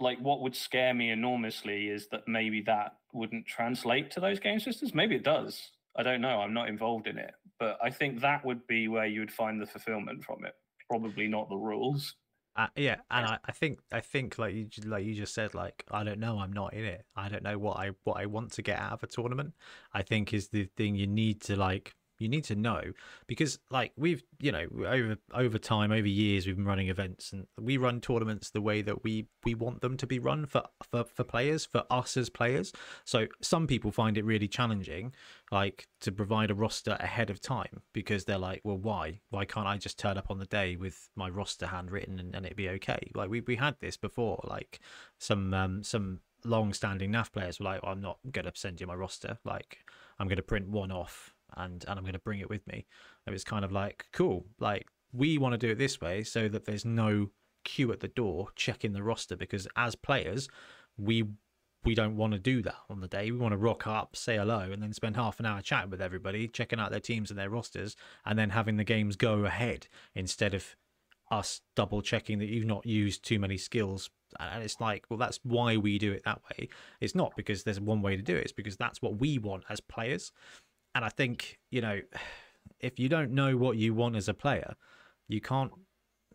like 0.00 0.18
what 0.18 0.40
would 0.40 0.56
scare 0.56 0.94
me 0.94 1.10
enormously 1.10 1.88
is 1.88 2.08
that 2.08 2.26
maybe 2.26 2.62
that 2.62 2.94
wouldn't 3.12 3.46
translate 3.46 4.10
to 4.12 4.20
those 4.20 4.40
game 4.40 4.58
systems. 4.58 4.94
Maybe 4.94 5.14
it 5.14 5.22
does. 5.22 5.70
I 5.96 6.02
don't 6.02 6.20
know. 6.20 6.40
I'm 6.40 6.54
not 6.54 6.68
involved 6.68 7.06
in 7.06 7.18
it, 7.18 7.32
but 7.60 7.78
I 7.82 7.90
think 7.90 8.20
that 8.20 8.44
would 8.44 8.66
be 8.66 8.88
where 8.88 9.06
you 9.06 9.20
would 9.20 9.32
find 9.32 9.60
the 9.60 9.66
fulfillment 9.66 10.24
from 10.24 10.44
it. 10.44 10.54
Probably 10.90 11.28
not 11.28 11.48
the 11.48 11.56
rules. 11.56 12.14
Uh, 12.56 12.68
yeah, 12.76 12.96
and 13.10 13.26
I, 13.26 13.38
I 13.46 13.52
think 13.52 13.80
I 13.90 14.00
think 14.00 14.38
like 14.38 14.54
you 14.54 14.68
like 14.84 15.04
you 15.04 15.14
just 15.14 15.34
said, 15.34 15.54
like 15.54 15.84
I 15.90 16.04
don't 16.04 16.20
know, 16.20 16.38
I'm 16.38 16.52
not 16.52 16.72
in 16.72 16.84
it. 16.84 17.04
I 17.16 17.28
don't 17.28 17.42
know 17.42 17.58
what 17.58 17.78
I 17.78 17.90
what 18.04 18.20
I 18.20 18.26
want 18.26 18.52
to 18.52 18.62
get 18.62 18.78
out 18.78 18.92
of 18.92 19.02
a 19.02 19.08
tournament. 19.08 19.54
I 19.92 20.02
think 20.02 20.32
is 20.32 20.48
the 20.48 20.68
thing 20.76 20.94
you 20.94 21.08
need 21.08 21.40
to 21.42 21.56
like 21.56 21.94
you 22.18 22.28
need 22.28 22.44
to 22.44 22.54
know 22.54 22.80
because 23.26 23.58
like 23.70 23.92
we've 23.96 24.22
you 24.40 24.52
know 24.52 24.66
over 24.86 25.16
over 25.32 25.58
time 25.58 25.90
over 25.90 26.06
years 26.06 26.46
we've 26.46 26.56
been 26.56 26.64
running 26.64 26.88
events 26.88 27.32
and 27.32 27.46
we 27.60 27.76
run 27.76 28.00
tournaments 28.00 28.50
the 28.50 28.60
way 28.60 28.82
that 28.82 29.02
we 29.02 29.26
we 29.44 29.54
want 29.54 29.80
them 29.80 29.96
to 29.96 30.06
be 30.06 30.18
run 30.18 30.46
for 30.46 30.62
for, 30.90 31.04
for 31.04 31.24
players 31.24 31.64
for 31.64 31.84
us 31.90 32.16
as 32.16 32.30
players. 32.30 32.72
So 33.04 33.26
some 33.40 33.66
people 33.66 33.90
find 33.90 34.16
it 34.16 34.24
really 34.24 34.48
challenging 34.48 35.12
like 35.50 35.86
to 36.00 36.12
provide 36.12 36.50
a 36.50 36.54
roster 36.54 36.96
ahead 37.00 37.30
of 37.30 37.40
time 37.40 37.82
because 37.92 38.24
they're 38.24 38.38
like 38.38 38.60
well 38.64 38.78
why? 38.78 39.20
Why 39.30 39.44
can't 39.44 39.66
i 39.66 39.76
just 39.76 39.98
turn 39.98 40.18
up 40.18 40.30
on 40.30 40.38
the 40.38 40.46
day 40.46 40.76
with 40.76 41.08
my 41.16 41.28
roster 41.28 41.66
handwritten 41.66 42.18
and, 42.18 42.34
and 42.34 42.46
it'd 42.46 42.56
be 42.56 42.68
okay? 42.70 43.10
Like 43.14 43.30
we, 43.30 43.40
we 43.40 43.56
had 43.56 43.76
this 43.80 43.96
before 43.96 44.44
like 44.48 44.80
some 45.18 45.52
um 45.52 45.82
some 45.82 46.20
long 46.44 46.72
standing 46.74 47.10
NAF 47.10 47.32
players 47.32 47.58
were 47.58 47.64
like 47.64 47.80
i'm 47.82 48.02
not 48.02 48.18
gonna 48.30 48.52
send 48.54 48.80
you 48.80 48.86
my 48.86 48.94
roster. 48.94 49.38
Like 49.44 49.78
i'm 50.18 50.28
gonna 50.28 50.42
print 50.42 50.68
one 50.68 50.92
off 50.92 51.33
and 51.56 51.84
and 51.88 51.98
I'm 51.98 52.04
going 52.04 52.14
to 52.14 52.18
bring 52.18 52.40
it 52.40 52.50
with 52.50 52.66
me. 52.66 52.86
And 53.26 53.34
it's 53.34 53.44
kind 53.44 53.64
of 53.64 53.72
like 53.72 54.06
cool. 54.12 54.46
Like 54.58 54.86
we 55.12 55.38
want 55.38 55.52
to 55.52 55.58
do 55.58 55.70
it 55.70 55.78
this 55.78 56.00
way 56.00 56.24
so 56.24 56.48
that 56.48 56.64
there's 56.64 56.84
no 56.84 57.30
queue 57.64 57.92
at 57.92 58.00
the 58.00 58.08
door 58.08 58.48
checking 58.56 58.92
the 58.92 59.02
roster 59.02 59.36
because 59.36 59.66
as 59.76 59.94
players 59.94 60.48
we 60.98 61.24
we 61.84 61.94
don't 61.94 62.16
want 62.16 62.32
to 62.32 62.38
do 62.38 62.62
that 62.62 62.76
on 62.88 63.00
the 63.00 63.08
day. 63.08 63.30
We 63.30 63.38
want 63.38 63.52
to 63.52 63.58
rock 63.58 63.86
up, 63.86 64.16
say 64.16 64.36
hello, 64.36 64.60
and 64.60 64.82
then 64.82 64.92
spend 64.92 65.16
half 65.16 65.38
an 65.38 65.46
hour 65.46 65.60
chatting 65.60 65.90
with 65.90 66.00
everybody, 66.00 66.48
checking 66.48 66.80
out 66.80 66.90
their 66.90 67.00
teams 67.00 67.30
and 67.30 67.38
their 67.38 67.50
rosters, 67.50 67.94
and 68.24 68.38
then 68.38 68.50
having 68.50 68.76
the 68.76 68.84
games 68.84 69.16
go 69.16 69.44
ahead 69.44 69.86
instead 70.14 70.54
of 70.54 70.76
us 71.30 71.60
double 71.74 72.02
checking 72.02 72.38
that 72.38 72.48
you've 72.48 72.66
not 72.66 72.86
used 72.86 73.24
too 73.24 73.38
many 73.38 73.56
skills. 73.56 74.10
And 74.40 74.62
it's 74.62 74.80
like, 74.80 75.04
well, 75.08 75.18
that's 75.18 75.40
why 75.42 75.76
we 75.76 75.98
do 75.98 76.12
it 76.12 76.24
that 76.24 76.40
way. 76.50 76.68
It's 77.00 77.14
not 77.14 77.36
because 77.36 77.64
there's 77.64 77.80
one 77.80 78.02
way 78.02 78.16
to 78.16 78.22
do 78.22 78.36
it, 78.36 78.44
it's 78.44 78.52
because 78.52 78.76
that's 78.76 79.02
what 79.02 79.18
we 79.18 79.38
want 79.38 79.64
as 79.68 79.80
players 79.80 80.32
and 80.94 81.04
I 81.04 81.08
think 81.08 81.58
you 81.70 81.80
know 81.80 82.00
if 82.80 82.98
you 82.98 83.08
don't 83.08 83.32
know 83.32 83.56
what 83.56 83.76
you 83.76 83.94
want 83.94 84.16
as 84.16 84.28
a 84.28 84.34
player, 84.34 84.74
you 85.28 85.40
can't 85.40 85.72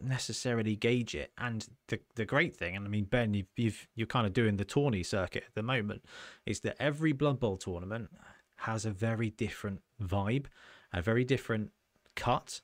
necessarily 0.01 0.76
gauge 0.76 1.16
it. 1.16 1.32
And 1.38 1.68
the 1.88 1.99
the 2.16 2.26
great 2.26 2.55
thing, 2.55 2.76
and 2.76 2.86
I 2.86 2.89
mean 2.89 3.05
Ben, 3.05 3.34
you've, 3.34 3.47
you've 3.55 3.88
you're 3.95 4.07
kind 4.07 4.26
of 4.26 4.34
doing 4.34 4.57
the 4.57 4.66
tourney 4.66 5.03
circuit 5.03 5.43
at 5.47 5.55
the 5.55 5.64
moment, 5.64 6.05
is 6.45 6.62
that 6.62 6.76
every 6.80 7.12
Blood 7.12 7.39
Bowl 7.39 7.57
tournament 7.57 8.10
has 8.57 8.86
a 8.86 8.91
very 8.91 9.30
different 9.30 9.82
vibe, 10.01 10.47
a 10.93 11.01
very 11.01 11.24
different 11.24 11.72
cut. 12.16 12.62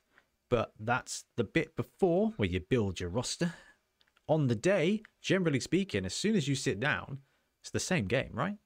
But 0.48 0.72
that's 0.78 1.24
the 1.36 1.44
bit 1.44 1.74
before 1.74 2.32
where 2.36 2.48
you 2.48 2.60
build 2.60 3.00
your 3.00 3.08
roster. 3.08 3.54
On 4.28 4.46
the 4.46 4.54
day, 4.54 5.02
generally 5.20 5.60
speaking, 5.60 6.04
as 6.04 6.14
soon 6.14 6.36
as 6.36 6.46
you 6.46 6.54
sit 6.54 6.78
down, 6.78 7.18
it's 7.62 7.70
the 7.70 7.80
same 7.80 8.06
game, 8.06 8.30
right? 8.32 8.56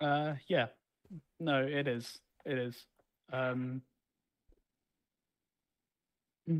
Uh, 0.00 0.34
yeah, 0.48 0.66
no, 1.40 1.62
it 1.62 1.88
is. 1.88 2.18
It 2.44 2.58
is. 2.58 2.76
Um, 3.32 3.82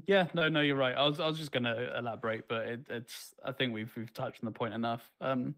yeah, 0.07 0.27
no, 0.35 0.49
no, 0.49 0.61
you're 0.61 0.77
right. 0.77 0.97
I 0.97 1.07
was, 1.07 1.21
I 1.21 1.27
was 1.27 1.39
just 1.39 1.53
going 1.53 1.65
to 1.65 1.97
elaborate, 1.97 2.49
but 2.49 2.67
it, 2.67 2.81
it's. 2.91 3.35
I 3.45 3.53
think 3.53 3.73
we've 3.73 3.93
we've 3.97 4.13
touched 4.13 4.43
on 4.43 4.47
the 4.47 4.59
point 4.59 4.75
enough. 4.75 5.03
Um, 5.21 5.55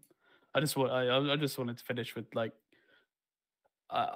I 0.53 0.59
just 0.59 0.75
want, 0.75 0.91
I, 0.91 1.33
I 1.33 1.35
just 1.35 1.57
wanted 1.57 1.77
to 1.77 1.83
finish 1.83 2.15
with 2.15 2.25
like, 2.33 2.53
uh, 3.89 4.15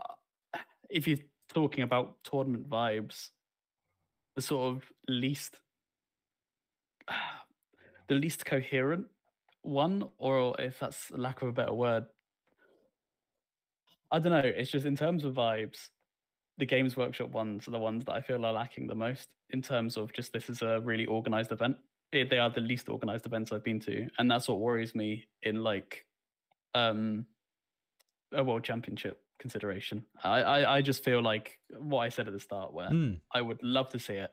if 0.90 1.08
you're 1.08 1.20
talking 1.54 1.84
about 1.84 2.16
tournament 2.24 2.70
vibes, 2.70 3.30
the 4.36 4.42
sort 4.42 4.76
of 4.76 4.84
least, 5.08 5.58
the 8.08 8.16
least 8.16 8.46
coherent 8.46 9.06
one, 9.62 10.10
or 10.18 10.56
if 10.60 10.80
that's 10.80 11.12
lack 11.12 11.42
of 11.42 11.50
a 11.50 11.54
better 11.54 11.74
word, 11.74 12.06
I 14.12 14.20
don't 14.20 14.32
know. 14.32 14.40
It's 14.44 14.72
just 14.72 14.86
in 14.86 14.96
terms 14.96 15.24
of 15.24 15.34
vibes, 15.34 15.90
the 16.58 16.66
Games 16.66 16.96
Workshop 16.96 17.32
ones 17.32 17.68
are 17.68 17.72
the 17.72 17.80
ones 17.80 18.06
that 18.06 18.14
I 18.14 18.22
feel 18.22 18.46
are 18.46 18.54
lacking 18.54 18.88
the 18.88 18.96
most 18.96 19.28
in 19.50 19.62
terms 19.62 19.98
of 19.98 20.14
just 20.14 20.34
this 20.34 20.50
is 20.50 20.62
a 20.62 20.80
really 20.82 21.06
organized 21.06 21.52
event. 21.52 21.78
It, 22.12 22.30
they 22.30 22.38
are 22.38 22.50
the 22.50 22.62
least 22.62 22.90
organized 22.90 23.26
events 23.26 23.52
I've 23.52 23.64
been 23.64 23.80
to, 23.82 24.08
and 24.20 24.30
that's 24.30 24.48
what 24.48 24.60
worries 24.60 24.94
me 24.94 25.26
in 25.42 25.64
like 25.64 26.06
um 26.76 27.26
a 28.32 28.44
world 28.44 28.64
championship 28.64 29.20
consideration. 29.40 30.06
I, 30.24 30.42
I, 30.42 30.78
I 30.78 30.82
just 30.82 31.04
feel 31.04 31.22
like 31.22 31.60
what 31.78 32.00
I 32.00 32.10
said 32.10 32.28
at 32.28 32.34
the 32.34 32.40
start, 32.40 32.74
where 32.74 32.90
Mm. 32.90 33.20
I 33.34 33.42
would 33.42 33.62
love 33.64 33.90
to 33.90 34.00
see 34.00 34.14
it 34.14 34.32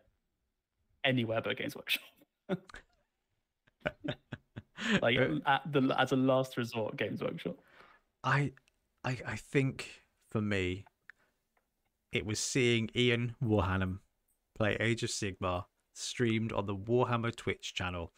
anywhere 1.04 1.40
but 1.42 1.56
Games 1.56 1.74
Workshop. 1.74 2.02
like 5.02 5.18
Uh, 5.18 5.38
at 5.46 5.62
the 5.72 5.94
as 5.98 6.12
a 6.12 6.16
last 6.16 6.56
resort, 6.56 6.96
Games 6.96 7.22
Workshop. 7.22 7.56
I, 8.22 8.52
I, 9.05 9.18
I 9.26 9.36
think 9.36 10.05
for 10.30 10.40
me, 10.40 10.84
it 12.12 12.26
was 12.26 12.38
seeing 12.38 12.90
Ian 12.94 13.36
Warham 13.42 14.01
play 14.57 14.76
Age 14.80 15.03
of 15.03 15.11
Sigmar 15.11 15.64
streamed 15.94 16.53
on 16.53 16.66
the 16.66 16.76
Warhammer 16.76 17.34
Twitch 17.34 17.74
channel. 17.74 18.12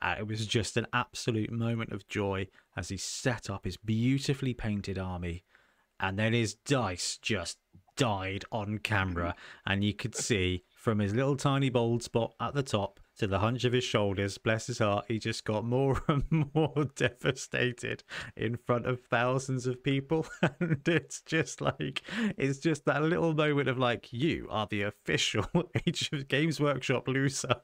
Uh, 0.00 0.16
it 0.18 0.26
was 0.26 0.46
just 0.46 0.76
an 0.76 0.86
absolute 0.92 1.50
moment 1.50 1.92
of 1.92 2.08
joy 2.08 2.46
as 2.76 2.88
he 2.88 2.96
set 2.96 3.50
up 3.50 3.64
his 3.64 3.76
beautifully 3.76 4.54
painted 4.54 4.98
army, 4.98 5.44
and 6.00 6.18
then 6.18 6.32
his 6.32 6.54
dice 6.54 7.18
just 7.20 7.58
died 7.96 8.44
on 8.50 8.78
camera, 8.78 9.34
and 9.66 9.84
you 9.84 9.94
could 9.94 10.14
see 10.14 10.64
from 10.76 10.98
his 10.98 11.14
little 11.14 11.36
tiny 11.36 11.70
bold 11.70 12.02
spot 12.02 12.34
at 12.40 12.54
the 12.54 12.62
top 12.62 12.98
to 13.18 13.26
the 13.26 13.38
hunch 13.40 13.64
of 13.64 13.72
his 13.72 13.84
shoulders, 13.84 14.38
bless 14.38 14.66
his 14.66 14.78
heart, 14.78 15.04
he 15.08 15.18
just 15.18 15.44
got 15.44 15.64
more 15.64 16.02
and 16.08 16.24
more 16.54 16.86
devastated 16.96 18.02
in 18.36 18.56
front 18.56 18.86
of 18.86 19.00
thousands 19.02 19.66
of 19.66 19.82
people. 19.82 20.26
And 20.60 20.86
it's 20.86 21.20
just 21.22 21.60
like, 21.60 22.02
it's 22.36 22.58
just 22.58 22.84
that 22.86 23.02
little 23.02 23.34
moment 23.34 23.68
of 23.68 23.78
like, 23.78 24.12
you 24.12 24.46
are 24.50 24.66
the 24.70 24.82
official 24.82 25.46
Age 25.86 26.08
of 26.12 26.28
Games 26.28 26.60
Workshop 26.60 27.08
loser. 27.08 27.56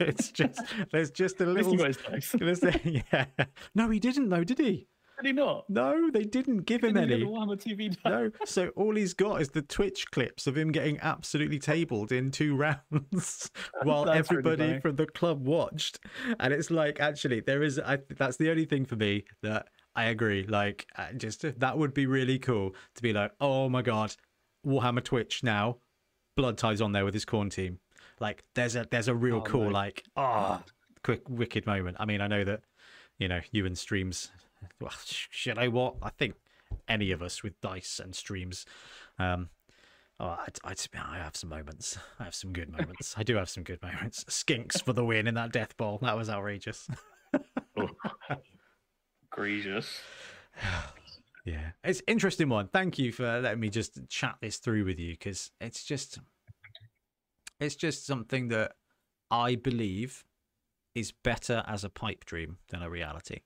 it's 0.00 0.30
just, 0.30 0.60
there's 0.92 1.10
just 1.10 1.40
a 1.40 1.46
little. 1.46 1.72
he 1.72 1.76
got 1.78 1.86
his 1.88 1.96
dice. 1.98 2.32
Did 2.32 2.40
there's- 2.60 2.80
yeah. 3.12 3.26
No, 3.74 3.88
he 3.90 3.98
didn't 4.00 4.28
though, 4.30 4.44
did 4.44 4.58
he? 4.58 4.88
He 5.22 5.32
not? 5.32 5.68
No, 5.68 6.10
they 6.10 6.24
didn't 6.24 6.58
give 6.66 6.84
him 6.84 6.94
Didn't 6.94 7.12
any. 7.12 7.24
Warhammer 7.24 7.56
TV? 7.60 7.96
No, 8.04 8.30
so 8.44 8.68
all 8.76 8.94
he's 8.94 9.14
got 9.14 9.40
is 9.40 9.48
the 9.50 9.62
Twitch 9.62 10.10
clips 10.10 10.46
of 10.46 10.56
him 10.56 10.70
getting 10.72 10.98
absolutely 11.00 11.58
tabled 11.58 12.12
in 12.12 12.30
two 12.30 12.54
rounds 12.92 13.50
while 13.82 14.04
really 14.04 14.18
everybody 14.18 14.80
from 14.80 14.96
the 14.96 15.06
club 15.06 15.44
watched. 15.46 15.98
And 16.38 16.52
it's 16.52 16.70
like, 16.70 17.00
actually, 17.00 17.40
there 17.40 17.62
is, 17.62 17.78
I, 17.78 17.98
that's 18.16 18.36
the 18.36 18.50
only 18.50 18.64
thing 18.64 18.84
for 18.84 18.96
me 18.96 19.24
that 19.42 19.66
I 19.96 20.04
agree. 20.04 20.46
Like, 20.46 20.86
uh, 20.96 21.12
just 21.16 21.44
that 21.58 21.76
would 21.78 21.94
be 21.94 22.06
really 22.06 22.38
cool 22.38 22.74
to 22.94 23.02
be 23.02 23.12
like, 23.12 23.32
oh 23.40 23.68
my 23.68 23.82
God, 23.82 24.14
Warhammer 24.66 25.02
Twitch 25.02 25.42
now, 25.42 25.78
Bloodtithe 26.38 26.82
on 26.84 26.92
there 26.92 27.04
with 27.04 27.14
his 27.14 27.24
Khorne 27.24 27.50
team. 27.50 27.80
Like, 28.20 28.44
there's 28.54 28.76
a, 28.76 28.86
there's 28.90 29.08
a 29.08 29.14
real 29.14 29.38
Oh, 29.38 29.40
cool, 29.42 29.64
mate. 29.64 29.72
like, 29.72 30.04
ah, 30.16 30.62
quick, 31.02 31.22
wicked 31.28 31.66
moment. 31.66 31.96
I 32.00 32.04
mean, 32.04 32.20
I 32.20 32.26
know 32.28 32.44
that, 32.44 32.60
you 33.18 33.26
know, 33.28 33.40
you 33.50 33.66
and 33.66 33.76
streams, 33.76 34.30
well, 34.80 34.92
should 35.04 35.58
I 35.58 35.68
what? 35.68 35.96
I 36.02 36.10
think 36.10 36.34
any 36.88 37.10
of 37.12 37.22
us 37.22 37.42
with 37.42 37.60
dice 37.60 38.00
and 38.02 38.14
streams. 38.14 38.66
Um, 39.18 39.48
oh, 40.20 40.36
I'd, 40.46 40.58
I'd, 40.64 40.80
I 40.94 41.18
have 41.18 41.36
some 41.36 41.50
moments. 41.50 41.98
I 42.18 42.24
have 42.24 42.34
some 42.34 42.52
good 42.52 42.70
moments. 42.70 43.14
I 43.16 43.22
do 43.22 43.36
have 43.36 43.48
some 43.48 43.62
good 43.62 43.82
moments. 43.82 44.24
Skinks 44.24 44.82
for 44.82 44.92
the 44.92 45.04
win 45.04 45.26
in 45.26 45.34
that 45.34 45.52
death 45.52 45.76
ball. 45.76 45.98
That 46.02 46.16
was 46.16 46.28
outrageous. 46.28 46.88
Egregious. 49.32 50.00
yeah, 51.44 51.70
it's 51.84 52.02
interesting 52.06 52.48
one. 52.48 52.68
Thank 52.68 52.98
you 52.98 53.12
for 53.12 53.40
letting 53.40 53.60
me 53.60 53.68
just 53.68 53.98
chat 54.08 54.36
this 54.40 54.58
through 54.58 54.84
with 54.84 54.98
you 54.98 55.12
because 55.12 55.50
it's 55.60 55.84
just, 55.84 56.18
it's 57.60 57.76
just 57.76 58.06
something 58.06 58.48
that 58.48 58.72
I 59.30 59.54
believe 59.54 60.24
is 60.94 61.12
better 61.12 61.62
as 61.66 61.84
a 61.84 61.88
pipe 61.88 62.24
dream 62.24 62.58
than 62.70 62.82
a 62.82 62.90
reality. 62.90 63.40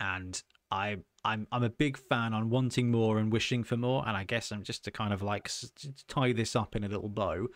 And 0.00 0.40
I 0.70 0.98
I'm 1.24 1.46
I'm 1.52 1.62
a 1.62 1.70
big 1.70 1.96
fan 1.96 2.34
on 2.34 2.50
wanting 2.50 2.90
more 2.90 3.18
and 3.18 3.32
wishing 3.32 3.64
for 3.64 3.76
more 3.76 4.06
and 4.06 4.16
I 4.16 4.24
guess 4.24 4.52
I'm 4.52 4.62
just 4.62 4.84
to 4.84 4.90
kind 4.90 5.12
of 5.12 5.22
like 5.22 5.50
tie 6.08 6.32
this 6.32 6.56
up 6.56 6.76
in 6.76 6.84
a 6.84 6.88
little 6.88 7.08
bow. 7.08 7.48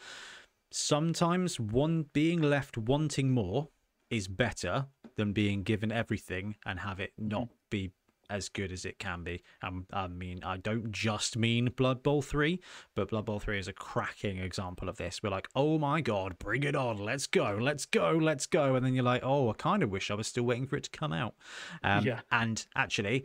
Sometimes 0.73 1.59
one 1.59 2.07
being 2.13 2.41
left 2.41 2.79
wanting 2.79 3.31
more 3.31 3.69
is 4.11 4.29
better 4.29 4.87
than 5.17 5.33
being 5.33 5.63
given 5.63 5.93
everything 5.93 6.57
and 6.65 6.81
have 6.81 7.01
it 7.01 7.13
not 7.19 7.45
mm. 7.45 7.51
be 7.71 7.93
as 8.31 8.49
good 8.49 8.73
as 8.73 8.85
it 8.85 8.99
can 8.99 9.25
be. 9.25 9.43
Um, 9.63 9.87
I 9.93 10.07
mean, 10.07 10.41
I 10.45 10.57
don't 10.57 10.91
just 10.93 11.37
mean 11.37 11.73
Blood 11.77 12.03
Bowl 12.03 12.23
3, 12.23 12.61
but 12.95 13.11
Blood 13.11 13.27
Bowl 13.27 13.41
3 13.41 13.59
is 13.59 13.69
a 13.69 13.73
cracking 13.73 14.39
example 14.39 14.89
of 14.89 14.97
this. 14.97 15.23
We're 15.23 15.31
like, 15.31 15.49
oh 15.55 15.79
my 15.79 16.01
god, 16.01 16.39
bring 16.39 16.63
it 16.63 16.77
on, 16.77 16.99
let's 16.99 17.27
go, 17.27 17.59
let's 17.61 17.85
go, 17.85 18.13
let's 18.13 18.47
go. 18.47 18.77
And 18.77 18.87
then 18.87 18.95
you're 18.95 19.05
like, 19.05 19.23
oh, 19.25 19.51
I 19.51 19.55
kind 19.55 19.83
of 19.83 19.91
wish 19.91 20.11
I 20.11 20.15
was 20.15 20.27
still 20.27 20.45
waiting 20.45 20.67
for 20.67 20.77
it 20.77 20.85
to 20.85 20.91
come 20.91 21.13
out. 21.13 21.35
Um, 21.83 22.07
Yeah. 22.07 22.21
And 22.31 22.65
actually, 22.75 23.25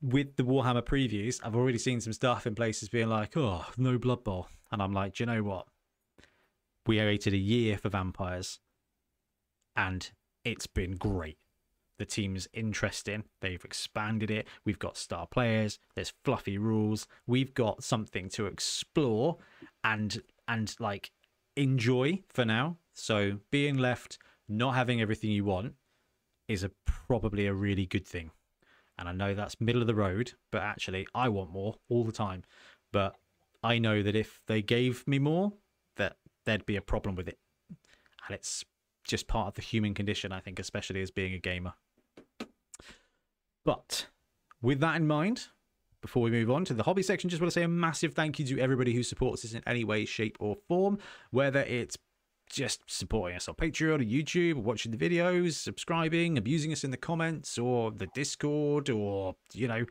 with 0.00 0.36
the 0.36 0.44
Warhammer 0.44 0.82
previews, 0.82 1.40
I've 1.42 1.56
already 1.56 1.78
seen 1.78 2.00
some 2.00 2.12
stuff 2.12 2.46
in 2.46 2.54
places 2.54 2.88
being 2.88 3.08
like, 3.08 3.36
oh, 3.36 3.66
no 3.76 3.98
Blood 3.98 4.24
Bowl. 4.24 4.48
And 4.70 4.82
I'm 4.82 4.92
like, 4.92 5.14
do 5.14 5.22
you 5.22 5.26
know 5.26 5.42
what? 5.42 5.66
We 6.86 6.98
waited 6.98 7.32
a 7.34 7.38
year 7.38 7.78
for 7.78 7.88
vampires, 7.88 8.60
and 9.74 10.08
it's 10.44 10.68
been 10.68 10.94
great. 10.94 11.38
The 11.98 12.04
team's 12.04 12.48
interesting. 12.52 13.24
They've 13.40 13.64
expanded 13.64 14.30
it. 14.30 14.46
We've 14.64 14.78
got 14.78 14.96
star 14.96 15.26
players. 15.26 15.78
There's 15.94 16.12
fluffy 16.24 16.58
rules. 16.58 17.06
We've 17.26 17.54
got 17.54 17.82
something 17.82 18.28
to 18.30 18.46
explore 18.46 19.38
and 19.82 20.22
and 20.46 20.74
like 20.78 21.10
enjoy 21.56 22.22
for 22.28 22.44
now. 22.44 22.76
So 22.92 23.38
being 23.50 23.76
left 23.76 24.18
not 24.48 24.74
having 24.74 25.00
everything 25.00 25.30
you 25.30 25.44
want 25.44 25.74
is 26.48 26.62
a 26.62 26.70
probably 26.84 27.46
a 27.46 27.54
really 27.54 27.86
good 27.86 28.06
thing. 28.06 28.30
And 28.98 29.08
I 29.08 29.12
know 29.12 29.34
that's 29.34 29.60
middle 29.60 29.80
of 29.82 29.86
the 29.86 29.94
road, 29.94 30.32
but 30.50 30.62
actually 30.62 31.06
I 31.14 31.28
want 31.28 31.50
more 31.50 31.74
all 31.88 32.04
the 32.04 32.12
time. 32.12 32.44
But 32.92 33.16
I 33.62 33.78
know 33.78 34.02
that 34.02 34.16
if 34.16 34.40
they 34.46 34.62
gave 34.62 35.06
me 35.06 35.18
more, 35.18 35.52
that 35.96 36.16
there'd 36.44 36.66
be 36.66 36.76
a 36.76 36.82
problem 36.82 37.14
with 37.14 37.28
it. 37.28 37.38
And 37.68 38.34
it's 38.34 38.64
just 39.04 39.26
part 39.28 39.48
of 39.48 39.54
the 39.54 39.62
human 39.62 39.94
condition, 39.94 40.32
I 40.32 40.40
think, 40.40 40.58
especially 40.58 41.02
as 41.02 41.10
being 41.10 41.34
a 41.34 41.38
gamer. 41.38 41.74
But 43.66 44.06
with 44.62 44.78
that 44.80 44.96
in 44.96 45.06
mind, 45.08 45.48
before 46.00 46.22
we 46.22 46.30
move 46.30 46.50
on 46.52 46.64
to 46.66 46.74
the 46.74 46.84
hobby 46.84 47.02
section, 47.02 47.28
just 47.28 47.42
want 47.42 47.52
to 47.52 47.60
say 47.60 47.64
a 47.64 47.68
massive 47.68 48.14
thank 48.14 48.38
you 48.38 48.46
to 48.46 48.60
everybody 48.60 48.94
who 48.94 49.02
supports 49.02 49.44
us 49.44 49.54
in 49.54 49.62
any 49.66 49.82
way, 49.82 50.04
shape, 50.04 50.36
or 50.38 50.56
form, 50.68 50.98
whether 51.32 51.60
it's 51.60 51.98
just 52.48 52.80
supporting 52.86 53.36
us 53.36 53.48
on 53.48 53.56
Patreon 53.56 54.00
or 54.00 54.04
YouTube, 54.04 54.58
or 54.58 54.60
watching 54.60 54.92
the 54.92 54.96
videos, 54.96 55.54
subscribing, 55.54 56.38
abusing 56.38 56.72
us 56.72 56.84
in 56.84 56.92
the 56.92 56.96
comments, 56.96 57.58
or 57.58 57.90
the 57.90 58.06
Discord, 58.14 58.88
or 58.88 59.34
you 59.52 59.66
know, 59.66 59.84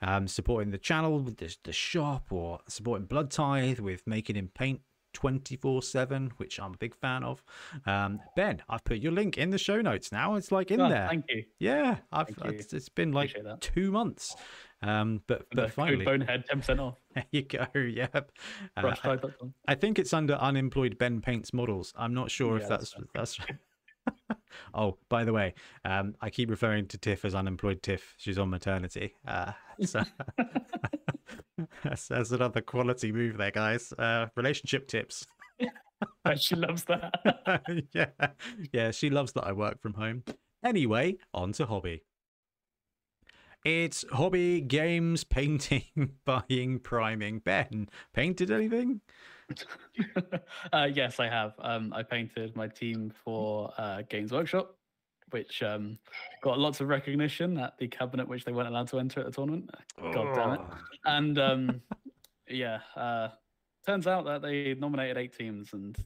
um, 0.00 0.26
supporting 0.26 0.70
the 0.70 0.78
channel 0.78 1.18
with 1.20 1.36
the, 1.36 1.54
the 1.64 1.72
shop, 1.72 2.28
or 2.30 2.60
supporting 2.66 3.04
Blood 3.06 3.30
Tithe 3.30 3.78
with 3.78 4.06
making 4.06 4.36
him 4.36 4.50
paint 4.54 4.80
24 5.14 5.82
7 5.82 6.32
which 6.36 6.60
i'm 6.60 6.74
a 6.74 6.76
big 6.76 6.94
fan 6.94 7.24
of. 7.24 7.42
Um 7.86 8.20
ben 8.36 8.62
i've 8.68 8.84
put 8.84 8.98
your 8.98 9.12
link 9.12 9.38
in 9.38 9.50
the 9.50 9.58
show 9.58 9.80
notes 9.80 10.12
now. 10.12 10.34
It's 10.36 10.52
like 10.52 10.70
in 10.70 10.80
Oh, 10.80 10.88
there. 10.88 11.06
Thank 11.08 11.24
you. 11.28 11.44
yeah 11.58 11.98
i've 12.12 12.28
you. 12.30 12.36
it's, 12.50 12.72
it's 12.72 12.88
been 12.88 13.12
like 13.12 13.34
two 13.60 13.90
months. 13.90 14.36
Um 14.82 15.22
but 15.26 15.46
And 15.50 15.56
but 15.56 15.72
finally 15.72 16.04
Bonehead 16.04 16.44
10% 16.48 16.78
off. 16.78 16.98
there 17.14 17.24
you 17.32 17.42
go 17.42 17.66
yep. 17.74 18.30
Uh, 18.76 18.94
I, 19.02 19.18
I 19.66 19.74
think 19.74 19.98
it's 19.98 20.12
under 20.12 20.34
unemployed 20.34 20.98
ben 20.98 21.20
paints 21.20 21.52
models. 21.52 21.92
I'm 21.96 22.14
not 22.14 22.30
sure 22.30 22.56
if 22.56 22.62
Yeah, 22.62 22.68
that's 22.68 22.94
that's 23.14 23.38
that's 23.38 24.38
oh 24.74 24.96
by 25.08 25.24
the 25.24 25.32
way 25.32 25.54
um 25.84 26.14
i 26.20 26.30
keep 26.30 26.48
referring 26.48 26.86
to 26.88 26.98
tiff 26.98 27.24
as 27.24 27.34
unemployed 27.34 27.82
tiff. 27.82 28.14
She's 28.18 28.38
on 28.38 28.50
maternity. 28.50 29.14
Uh 29.26 29.52
so 29.84 30.02
that's, 31.84 32.08
that's 32.08 32.30
another 32.30 32.60
quality 32.60 33.12
move 33.12 33.36
there 33.36 33.50
guys 33.50 33.92
uh 33.98 34.26
relationship 34.36 34.86
tips 34.86 35.26
she 36.36 36.54
loves 36.54 36.84
that. 36.84 37.62
yeah, 37.92 38.06
yeah, 38.72 38.90
she 38.90 39.10
loves 39.10 39.32
that 39.32 39.44
I 39.44 39.52
work 39.52 39.80
from 39.80 39.94
home. 39.94 40.24
Anyway, 40.64 41.16
on 41.34 41.52
to 41.52 41.66
hobby. 41.66 42.02
It's 43.64 44.04
hobby, 44.12 44.60
games, 44.60 45.24
painting, 45.24 46.12
buying, 46.24 46.78
priming. 46.78 47.40
Ben, 47.40 47.88
painted 48.12 48.50
anything? 48.50 49.00
uh, 50.72 50.88
yes, 50.92 51.18
I 51.18 51.28
have. 51.28 51.54
Um, 51.58 51.92
I 51.92 52.02
painted 52.02 52.54
my 52.54 52.68
team 52.68 53.12
for 53.24 53.72
uh, 53.76 54.02
Games 54.08 54.30
Workshop, 54.32 54.76
which 55.30 55.62
um, 55.62 55.98
got 56.42 56.58
lots 56.58 56.80
of 56.80 56.88
recognition 56.88 57.58
at 57.58 57.76
the 57.78 57.88
cabinet, 57.88 58.28
which 58.28 58.44
they 58.44 58.52
weren't 58.52 58.68
allowed 58.68 58.88
to 58.88 58.98
enter 58.98 59.20
at 59.20 59.26
the 59.26 59.32
tournament. 59.32 59.70
God 60.12 60.34
damn 60.34 60.52
it. 60.52 60.60
And 61.04 61.38
um, 61.38 61.80
yeah, 62.48 62.80
uh, 62.96 63.28
turns 63.86 64.06
out 64.06 64.24
that 64.24 64.42
they 64.42 64.74
nominated 64.74 65.16
eight 65.16 65.36
teams 65.36 65.72
and 65.72 65.96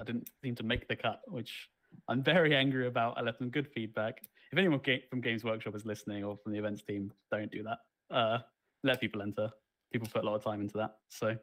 I 0.00 0.04
didn't 0.04 0.28
seem 0.42 0.54
to 0.56 0.62
make 0.62 0.88
the 0.88 0.96
cut, 0.96 1.20
which 1.28 1.68
I'm 2.08 2.22
very 2.22 2.54
angry 2.54 2.86
about. 2.86 3.18
I 3.18 3.22
left 3.22 3.38
them 3.38 3.50
good 3.50 3.68
feedback. 3.68 4.22
If 4.50 4.58
anyone 4.58 4.80
from 5.08 5.20
Games 5.20 5.44
Workshop 5.44 5.74
is 5.74 5.86
listening 5.86 6.24
or 6.24 6.36
from 6.36 6.52
the 6.52 6.58
events 6.58 6.82
team, 6.82 7.12
don't 7.30 7.50
do 7.50 7.62
that. 7.62 7.78
Uh, 8.14 8.38
let 8.84 9.00
people 9.00 9.22
enter. 9.22 9.50
People 9.92 10.08
put 10.12 10.22
a 10.22 10.26
lot 10.26 10.34
of 10.34 10.44
time 10.44 10.60
into 10.60 10.76
that. 10.78 10.96
So 11.08 11.36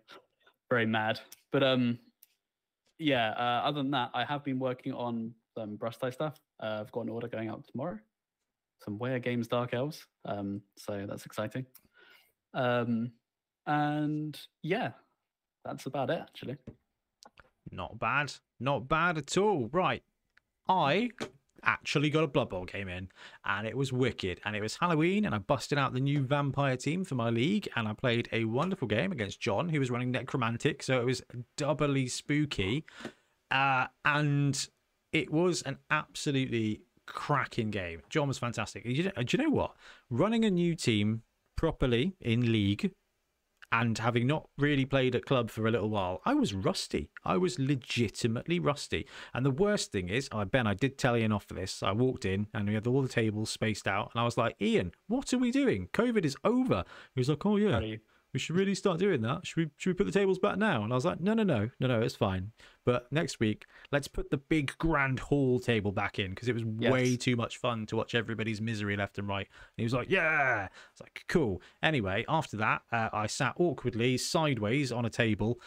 very 0.70 0.86
mad. 0.86 1.20
But 1.52 1.64
um, 1.64 2.00
yeah. 3.00 3.32
Uh, 3.32 3.68
other 3.68 3.82
than 3.82 3.92
that, 3.92 4.12
I 4.14 4.26
have 4.26 4.44
been 4.44 4.60
working 4.60 4.94
on 4.94 5.34
some 5.58 5.78
Brushtithe 5.78 6.14
stuff. 6.14 6.40
Uh, 6.60 6.78
I've 6.82 6.92
got 6.92 7.02
an 7.02 7.10
order 7.10 7.28
going 7.28 7.50
out 7.50 7.66
tomorrow. 7.72 8.00
Some 8.84 8.98
Ware 8.98 9.20
Games 9.20 9.48
Dark 9.48 9.74
Elves. 9.74 10.06
Um, 10.26 10.62
so 10.78 11.06
that's 11.08 11.26
exciting. 11.26 11.66
Um, 12.54 13.12
and 13.66 14.40
yeah, 14.64 14.92
that's 15.66 15.86
about 15.86 16.10
it 16.10 16.20
actually. 16.22 16.58
Not 17.72 18.00
bad. 18.00 18.34
Not 18.60 18.88
bad 18.88 19.18
at 19.18 19.38
all. 19.38 19.70
Right. 19.72 20.04
I 20.68 21.10
actually 21.64 22.10
got 22.10 22.24
a 22.24 22.28
Blood 22.28 22.50
Bowl 22.50 22.66
game 22.66 22.88
in 22.88 23.10
and 23.46 23.68
it 23.68 23.76
was 23.76 23.92
wicked. 23.92 24.40
And 24.46 24.56
it 24.56 24.62
was 24.62 24.78
Halloween 24.78 25.26
and 25.26 25.36
I 25.36 25.40
busted 25.40 25.78
out 25.78 25.94
the 25.94 26.00
new 26.00 26.24
vampire 26.24 26.78
team 26.78 27.04
for 27.04 27.16
my 27.16 27.30
league 27.30 27.68
and 27.76 27.88
I 27.88 27.94
played 27.94 28.30
a 28.32 28.46
wonderful 28.46 28.88
game 28.88 29.12
against 29.12 29.40
John, 29.40 29.70
who 29.70 29.80
was 29.80 29.92
running 29.92 30.12
Necromantic. 30.12 30.84
So 30.84 31.00
it 31.00 31.06
was 31.06 31.22
doubly 31.58 32.08
spooky. 32.08 32.86
Uh, 33.52 33.88
and 34.06 34.68
it 35.12 35.32
was 35.32 35.62
an 35.64 35.78
absolutely 35.90 36.82
cracking 37.06 37.72
game. 37.72 38.02
John 38.10 38.28
was 38.28 38.38
fantastic. 38.38 38.84
Do 38.84 38.92
you 38.92 39.44
know 39.44 39.50
what? 39.50 39.76
Running 40.10 40.46
a 40.46 40.52
new 40.52 40.76
team 40.76 41.24
properly 41.56 42.16
in 42.22 42.52
league 42.52 42.94
and 43.72 43.98
having 43.98 44.26
not 44.26 44.50
really 44.58 44.86
played 44.86 45.16
at 45.16 45.26
club 45.26 45.50
for 45.50 45.68
a 45.68 45.72
little 45.72 45.90
while, 45.90 46.22
I 46.26 46.34
was 46.34 46.54
rusty. 46.54 47.10
I 47.24 47.38
was 47.38 47.60
legitimately 47.60 48.60
rusty. 48.60 49.08
And 49.34 49.46
the 49.46 49.52
worst 49.52 49.92
thing 49.92 50.10
is, 50.10 50.28
I 50.32 50.44
Ben, 50.46 50.66
I 50.66 50.74
did 50.74 50.98
tell 50.98 51.16
Ian 51.16 51.32
off 51.32 51.46
for 51.46 51.54
this. 51.54 51.84
I 51.84 51.92
walked 51.92 52.26
in 52.26 52.48
and 52.54 52.68
we 52.68 52.74
had 52.74 52.88
all 52.88 53.02
the 53.02 53.08
tables 53.08 53.50
spaced 53.50 53.88
out, 53.88 54.10
and 54.14 54.22
I 54.22 54.26
was 54.26 54.38
like, 54.38 54.56
Ian, 54.62 54.92
what 55.08 55.34
are 55.34 55.38
we 55.38 55.52
doing? 55.52 55.90
COVID 55.94 56.26
is 56.26 56.36
over. 56.44 56.84
He 57.14 57.20
was 57.20 57.30
like, 57.30 57.46
Oh 57.46 57.58
yeah. 57.58 57.80
We 58.34 58.40
should 58.40 58.56
really 58.56 58.76
start 58.76 59.00
doing 59.00 59.22
that. 59.22 59.46
Should 59.46 59.58
we 59.58 59.70
should 59.78 59.90
we 59.90 59.94
put 59.94 60.06
the 60.06 60.18
tables 60.18 60.40
back 60.40 60.58
now? 60.58 60.84
And 60.84 60.94
I 60.94 60.96
was 60.96 61.06
like, 61.06 61.20
no, 61.20 61.34
no, 61.34 61.44
no, 61.44 61.70
no, 61.80 61.88
no, 61.88 62.02
it's 62.02 62.16
fine. 62.16 62.52
But 62.86 63.12
next 63.12 63.40
week, 63.40 63.66
let's 63.92 64.08
put 64.08 64.30
the 64.30 64.38
big 64.38 64.72
grand 64.78 65.20
hall 65.20 65.60
table 65.60 65.92
back 65.92 66.20
in 66.20 66.32
because 66.32 66.48
it 66.48 66.54
was 66.54 66.64
way 66.66 67.16
too 67.16 67.36
much 67.36 67.58
fun 67.58 67.86
to 67.88 67.96
watch 67.96 68.16
everybody's 68.16 68.62
misery 68.62 68.96
left 68.96 69.18
and 69.18 69.28
right. 69.28 69.48
And 69.48 69.78
he 69.78 69.84
was 69.84 69.94
like, 69.94 70.10
yeah. 70.10 70.68
It's 70.92 71.02
like 71.02 71.26
cool. 71.28 71.62
Anyway, 71.82 72.26
after 72.28 72.58
that, 72.58 72.84
uh, 72.92 73.10
I 73.12 73.28
sat 73.28 73.54
awkwardly 73.58 74.18
sideways 74.18 74.92
on 74.92 75.06
a 75.06 75.10
table. 75.10 75.60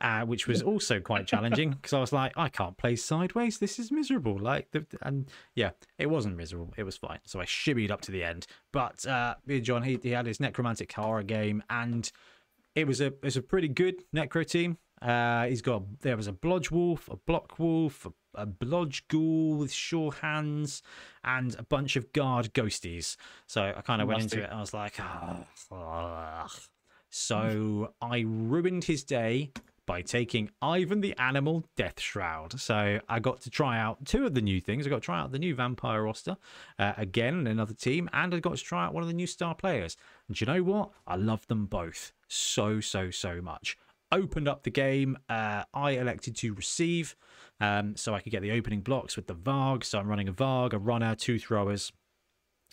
Uh, 0.00 0.22
which 0.22 0.46
was 0.46 0.62
also 0.62 0.98
quite 0.98 1.26
challenging 1.26 1.70
because 1.82 1.92
I 1.92 2.00
was 2.00 2.12
like, 2.12 2.32
I 2.36 2.48
can't 2.48 2.76
play 2.76 2.96
sideways. 2.96 3.58
This 3.58 3.78
is 3.78 3.92
miserable. 3.92 4.38
Like, 4.38 4.70
the, 4.70 4.86
and 5.02 5.28
yeah, 5.54 5.70
it 5.98 6.06
wasn't 6.06 6.36
miserable. 6.36 6.72
It 6.78 6.84
was 6.84 6.96
fine. 6.96 7.18
So 7.24 7.38
I 7.38 7.44
shimmied 7.44 7.90
up 7.90 8.00
to 8.02 8.10
the 8.10 8.24
end. 8.24 8.46
But 8.72 9.06
uh, 9.06 9.34
John, 9.60 9.82
he, 9.82 9.98
he 10.02 10.10
had 10.10 10.24
his 10.26 10.40
necromantic 10.40 10.90
horror 10.92 11.22
game, 11.22 11.62
and 11.68 12.10
it 12.74 12.86
was 12.86 13.00
a 13.00 13.06
it 13.06 13.22
was 13.22 13.36
a 13.36 13.42
pretty 13.42 13.68
good 13.68 14.04
necro 14.14 14.46
team. 14.46 14.78
Uh, 15.02 15.44
he's 15.46 15.60
got 15.60 15.82
there 16.00 16.16
was 16.16 16.28
a 16.28 16.32
blodge 16.32 16.70
wolf, 16.70 17.08
a 17.10 17.16
block 17.16 17.58
wolf, 17.58 18.06
a, 18.06 18.42
a 18.42 18.46
blodge 18.46 19.02
ghoul 19.08 19.56
with 19.56 19.72
sure 19.72 20.12
hands, 20.12 20.82
and 21.24 21.54
a 21.58 21.62
bunch 21.62 21.96
of 21.96 22.10
guard 22.12 22.54
ghosties. 22.54 23.16
So 23.46 23.74
I 23.76 23.80
kind 23.82 24.00
of 24.00 24.08
went 24.08 24.22
into 24.22 24.40
it. 24.40 24.44
and 24.44 24.54
I 24.54 24.60
was 24.60 24.72
like, 24.72 24.94
"Ah, 24.98 25.44
ugh." 25.70 26.50
so 27.10 27.92
I 28.00 28.24
ruined 28.26 28.84
his 28.84 29.04
day 29.04 29.52
by 29.86 30.02
taking 30.02 30.50
Ivan 30.62 31.00
the 31.00 31.14
Animal 31.18 31.64
Deathshroud. 31.76 32.58
So 32.60 33.00
I 33.08 33.18
got 33.20 33.40
to 33.42 33.50
try 33.50 33.78
out 33.78 34.04
two 34.04 34.26
of 34.26 34.34
the 34.34 34.40
new 34.40 34.60
things. 34.60 34.86
I 34.86 34.90
got 34.90 34.96
to 34.96 35.00
try 35.02 35.20
out 35.20 35.32
the 35.32 35.38
new 35.38 35.54
Vampire 35.54 36.02
roster 36.02 36.36
uh, 36.78 36.94
again 36.96 37.40
in 37.40 37.46
another 37.46 37.74
team, 37.74 38.08
and 38.12 38.34
I 38.34 38.40
got 38.40 38.56
to 38.56 38.62
try 38.62 38.86
out 38.86 38.94
one 38.94 39.02
of 39.02 39.08
the 39.08 39.14
new 39.14 39.26
star 39.26 39.54
players. 39.54 39.96
And 40.28 40.40
you 40.40 40.46
know 40.46 40.62
what? 40.62 40.90
I 41.06 41.16
love 41.16 41.46
them 41.48 41.66
both 41.66 42.12
so, 42.28 42.80
so, 42.80 43.10
so 43.10 43.40
much. 43.42 43.76
opened 44.12 44.48
up 44.48 44.62
the 44.62 44.70
game. 44.70 45.18
Uh, 45.28 45.64
I 45.74 45.92
elected 45.92 46.36
to 46.36 46.54
receive, 46.54 47.16
um, 47.60 47.96
so 47.96 48.14
I 48.14 48.20
could 48.20 48.32
get 48.32 48.42
the 48.42 48.52
opening 48.52 48.80
blocks 48.80 49.16
with 49.16 49.26
the 49.26 49.34
Varg. 49.34 49.84
So 49.84 49.98
I'm 49.98 50.08
running 50.08 50.28
a 50.28 50.32
Varg, 50.32 50.72
a 50.72 50.78
runner, 50.78 51.14
two 51.14 51.38
throwers, 51.38 51.92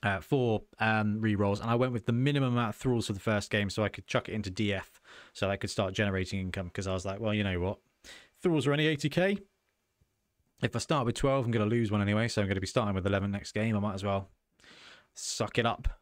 uh, 0.03 0.19
four 0.19 0.63
um, 0.79 1.21
rerolls, 1.21 1.61
and 1.61 1.69
I 1.69 1.75
went 1.75 1.93
with 1.93 2.05
the 2.05 2.11
minimum 2.11 2.53
amount 2.53 2.69
of 2.69 2.75
thralls 2.75 3.07
for 3.07 3.13
the 3.13 3.19
first 3.19 3.49
game, 3.49 3.69
so 3.69 3.83
I 3.83 3.89
could 3.89 4.07
chuck 4.07 4.29
it 4.29 4.33
into 4.33 4.51
DF, 4.51 4.99
so 5.33 5.49
I 5.49 5.57
could 5.57 5.69
start 5.69 5.93
generating 5.93 6.39
income. 6.39 6.67
Because 6.67 6.87
I 6.87 6.93
was 6.93 7.05
like, 7.05 7.19
well, 7.19 7.33
you 7.33 7.43
know 7.43 7.59
what, 7.59 7.77
thralls 8.41 8.67
are 8.67 8.71
only 8.71 8.95
80k. 8.95 9.41
If 10.61 10.75
I 10.75 10.79
start 10.79 11.05
with 11.05 11.15
12, 11.15 11.45
I'm 11.45 11.51
going 11.51 11.67
to 11.67 11.75
lose 11.75 11.91
one 11.91 12.01
anyway, 12.01 12.27
so 12.27 12.41
I'm 12.41 12.47
going 12.47 12.55
to 12.55 12.61
be 12.61 12.67
starting 12.67 12.93
with 12.93 13.05
11 13.05 13.31
next 13.31 13.53
game. 13.53 13.75
I 13.75 13.79
might 13.79 13.95
as 13.95 14.03
well 14.03 14.29
suck 15.13 15.57
it 15.57 15.65
up 15.65 16.00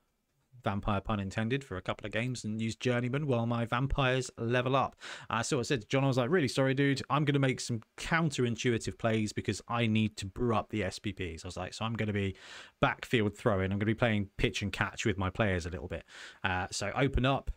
vampire 0.64 1.02
pun 1.02 1.20
intended 1.20 1.64
for 1.64 1.78
a 1.78 1.82
couple 1.82 2.06
of 2.06 2.12
games 2.12 2.44
and 2.44 2.62
use 2.62 2.76
journeyman 2.76 3.28
while 3.28 3.46
my 3.46 3.66
vampires 3.66 4.30
level 4.38 4.76
up 4.76 4.96
i 5.30 5.42
sort 5.42 5.62
of 5.62 5.68
said 5.68 5.82
to 5.82 5.88
john 5.88 6.04
i 6.04 6.08
was 6.08 6.18
like 6.18 6.30
really 6.30 6.48
sorry 6.48 6.74
dude 6.74 7.02
i'm 7.10 7.26
going 7.26 7.34
to 7.34 7.40
make 7.40 7.60
some 7.60 7.82
counterintuitive 7.98 8.98
plays 8.98 9.34
because 9.34 9.62
i 9.68 9.86
need 9.86 10.16
to 10.18 10.26
brew 10.26 10.56
up 10.56 10.70
the 10.70 10.82
spps 10.82 11.46
i 11.46 11.48
was 11.48 11.58
like 11.58 11.74
so 11.74 11.86
i'm 11.86 11.94
going 11.94 12.08
to 12.08 12.14
be 12.14 12.36
backfield 12.82 13.36
throwing 13.36 13.66
i'm 13.66 13.78
going 13.78 13.80
to 13.82 13.86
be 13.86 13.94
playing 13.94 14.30
pitch 14.38 14.62
and 14.62 14.72
catch 14.72 15.06
with 15.06 15.18
my 15.18 15.30
players 15.30 15.66
a 15.66 15.70
little 15.70 15.88
bit 15.88 16.04
uh, 16.44 16.68
so 16.72 16.92
open 16.96 17.26
up 17.26 17.52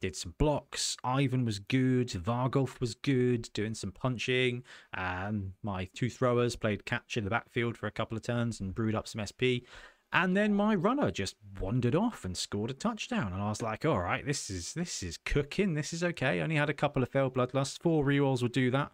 did 0.00 0.16
some 0.16 0.34
blocks. 0.38 0.96
Ivan 1.02 1.44
was 1.44 1.58
good. 1.58 2.08
Vargulf 2.08 2.80
was 2.80 2.94
good, 2.94 3.50
doing 3.52 3.74
some 3.74 3.92
punching. 3.92 4.62
Um, 4.94 5.54
my 5.62 5.88
two 5.94 6.10
throwers 6.10 6.56
played 6.56 6.84
catch 6.84 7.16
in 7.16 7.24
the 7.24 7.30
backfield 7.30 7.76
for 7.76 7.86
a 7.86 7.90
couple 7.90 8.16
of 8.16 8.22
turns 8.22 8.60
and 8.60 8.74
brewed 8.74 8.94
up 8.94 9.08
some 9.08 9.24
SP. 9.26 9.66
And 10.12 10.36
then 10.36 10.54
my 10.54 10.74
runner 10.74 11.10
just 11.10 11.36
wandered 11.60 11.94
off 11.94 12.24
and 12.24 12.36
scored 12.36 12.70
a 12.70 12.74
touchdown. 12.74 13.32
And 13.32 13.42
I 13.42 13.48
was 13.50 13.60
like, 13.60 13.84
all 13.84 14.00
right, 14.00 14.24
this 14.24 14.48
is 14.48 14.72
this 14.72 15.02
is 15.02 15.18
cooking. 15.18 15.74
This 15.74 15.92
is 15.92 16.02
okay. 16.02 16.40
Only 16.40 16.56
had 16.56 16.70
a 16.70 16.74
couple 16.74 17.02
of 17.02 17.10
failed 17.10 17.34
bloodlusts. 17.34 17.78
Four 17.80 18.04
rerolls 18.04 18.42
would 18.42 18.52
do 18.52 18.70
that. 18.70 18.90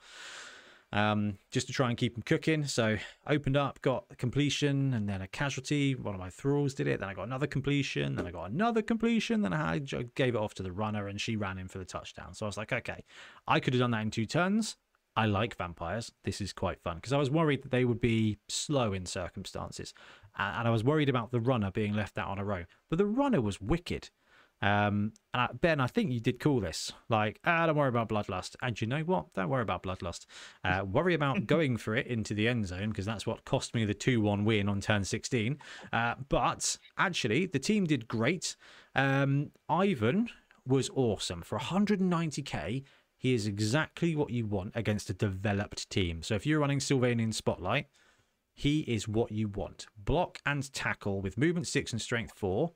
Um, 0.93 1.39
just 1.51 1.67
to 1.67 1.73
try 1.73 1.89
and 1.89 1.99
keep 1.99 2.15
them 2.15 2.23
cooking. 2.23 2.67
So 2.67 2.99
opened 3.27 3.57
up, 3.57 3.81
got 3.81 4.05
a 4.11 4.17
completion, 4.17 4.95
and 4.95 5.09
then 5.09 5.23
a 5.23 5.27
casualty. 5.27 5.95
One 5.95 6.15
of 6.15 6.21
my 6.21 6.31
thralls 6.31 6.75
did 6.75 6.87
it. 6.87 7.01
Then 7.01 7.09
I 7.09 7.15
got 7.15 7.27
another 7.27 7.49
completion. 7.49 8.15
Then 8.15 8.27
I 8.27 8.31
got 8.31 8.51
another 8.51 8.83
completion. 8.83 9.43
Then 9.43 9.53
I 9.53 9.79
gave 9.79 10.35
it 10.35 10.39
off 10.39 10.55
to 10.55 10.62
the 10.62 10.73
runner, 10.73 11.09
and 11.09 11.21
she 11.21 11.37
ran 11.37 11.59
in 11.59 11.69
for 11.69 11.79
the 11.79 11.85
touchdown. 11.85 12.35
So 12.35 12.47
I 12.47 12.49
was 12.49 12.57
like, 12.57 12.73
okay, 12.73 13.05
I 13.47 13.59
could 13.61 13.75
have 13.75 13.81
done 13.81 13.91
that 13.93 14.03
in 14.03 14.11
two 14.11 14.27
turns. 14.27 14.77
I 15.17 15.27
like 15.27 15.57
vampires. 15.57 16.12
This 16.25 16.41
is 16.41 16.53
quite 16.53 16.81
fun 16.81 16.97
because 16.97 17.12
I 17.12 17.19
was 17.19 17.31
worried 17.31 17.62
that 17.62 17.71
they 17.71 17.85
would 17.85 18.01
be 18.01 18.39
slow 18.49 18.93
in 18.93 19.07
circumstances, 19.07 19.95
and 20.37 20.68
I 20.68 20.70
was 20.70 20.85
worried 20.85 21.09
about 21.09 21.30
the 21.30 21.41
runner 21.41 21.70
being 21.70 21.95
left 21.95 22.18
out 22.18 22.28
on 22.28 22.39
a 22.39 22.45
row. 22.45 22.64
But 22.91 22.99
the 22.99 23.07
runner 23.07 23.41
was 23.41 23.61
wicked. 23.61 24.11
Um, 24.62 25.12
and 25.35 25.43
I, 25.43 25.49
Ben, 25.53 25.80
I 25.80 25.87
think 25.89 26.11
you 26.11 26.20
did 26.20 26.41
call 26.41 26.61
this 26.61 26.93
like, 27.09 27.39
ah, 27.45 27.66
don't 27.66 27.76
worry 27.76 27.89
about 27.89 28.09
bloodlust. 28.09 28.57
And 28.62 28.80
you 28.80 28.87
know 28.87 29.01
what? 29.01 29.32
Don't 29.35 29.49
worry 29.49 29.62
about 29.62 29.82
bloodlust. 29.82 30.26
Uh, 30.64 30.85
worry 30.85 31.14
about 31.14 31.47
going 31.47 31.76
for 31.76 31.95
it 31.95 32.07
into 32.07 32.35
the 32.35 32.49
end 32.49 32.66
zone 32.66 32.91
because 32.91 33.05
that's 33.05 33.26
what 33.26 33.45
cost 33.45 33.74
me 33.74 33.85
the 33.85 33.95
two-one 33.95 34.45
win 34.45 34.68
on 34.68 34.80
turn 34.80 35.05
sixteen. 35.05 35.59
Uh, 35.93 36.14
but 36.28 36.78
actually, 36.97 37.47
the 37.47 37.59
team 37.59 37.85
did 37.85 38.09
great. 38.09 38.57
Um, 38.95 39.51
Ivan 39.68 40.30
was 40.66 40.89
awesome 40.95 41.43
for 41.43 41.59
190k 41.59 42.85
he 43.24 43.32
is 43.32 43.47
exactly 43.47 44.14
what 44.14 44.28
you 44.28 44.45
want 44.45 44.72
against 44.74 45.09
a 45.09 45.14
developed 45.14 45.89
team. 45.89 46.22
So 46.22 46.35
if 46.35 46.45
you're 46.45 46.61
running 46.61 46.78
Sylvanian 46.78 47.32
Spotlight, 47.32 47.87
he 48.55 48.80
is 48.80 49.09
what 49.09 49.32
you 49.32 49.48
want. 49.48 49.86
Block 49.96 50.38
and 50.46 50.72
tackle 50.72 51.20
with 51.20 51.36
movement 51.36 51.66
six 51.66 51.92
and 51.92 52.00
strength 52.00 52.32
four. 52.36 52.72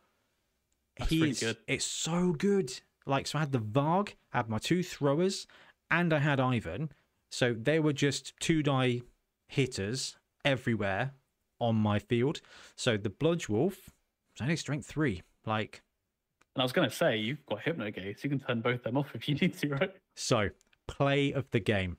That's 0.99 1.11
He's 1.11 1.41
good. 1.41 1.57
it's 1.67 1.85
so 1.85 2.33
good. 2.33 2.73
Like 3.07 3.27
so 3.27 3.39
I 3.39 3.43
had 3.43 3.53
the 3.53 3.61
Varg, 3.61 4.15
I 4.33 4.39
had 4.39 4.49
my 4.49 4.59
two 4.59 4.83
throwers, 4.83 5.47
and 5.91 6.13
I 6.13 6.19
had 6.19 6.41
Ivan. 6.41 6.91
So 7.31 7.55
they 7.55 7.79
were 7.79 7.93
just 7.93 8.35
two 8.41 8.63
die 8.63 9.03
hitters 9.47 10.17
everywhere 10.45 11.13
on 11.61 11.77
my 11.77 11.99
field. 11.99 12.41
So 12.77 12.97
the 12.97 13.11
Bludge 13.11 13.49
Wolf 13.49 13.91
was 14.35 14.43
only 14.43 14.57
strength 14.57 14.87
three. 14.87 15.23
Like 15.47 15.83
And 16.55 16.63
I 16.63 16.65
was 16.65 16.73
going 16.73 16.89
to 16.89 16.95
say, 16.95 17.17
you've 17.17 17.45
got 17.47 17.61
Hypno 17.61 17.91
Gaze. 17.91 18.21
You 18.23 18.31
can 18.31 18.41
turn 18.41 18.61
both 18.61 18.83
them 18.83 18.97
off 18.97 19.15
if 19.15 19.29
you 19.29 19.37
need 19.37 19.57
to, 19.59 19.69
right? 19.69 19.91
So, 20.17 20.51
play 20.89 21.33
of 21.33 21.49
the 21.51 21.61
game. 21.61 21.97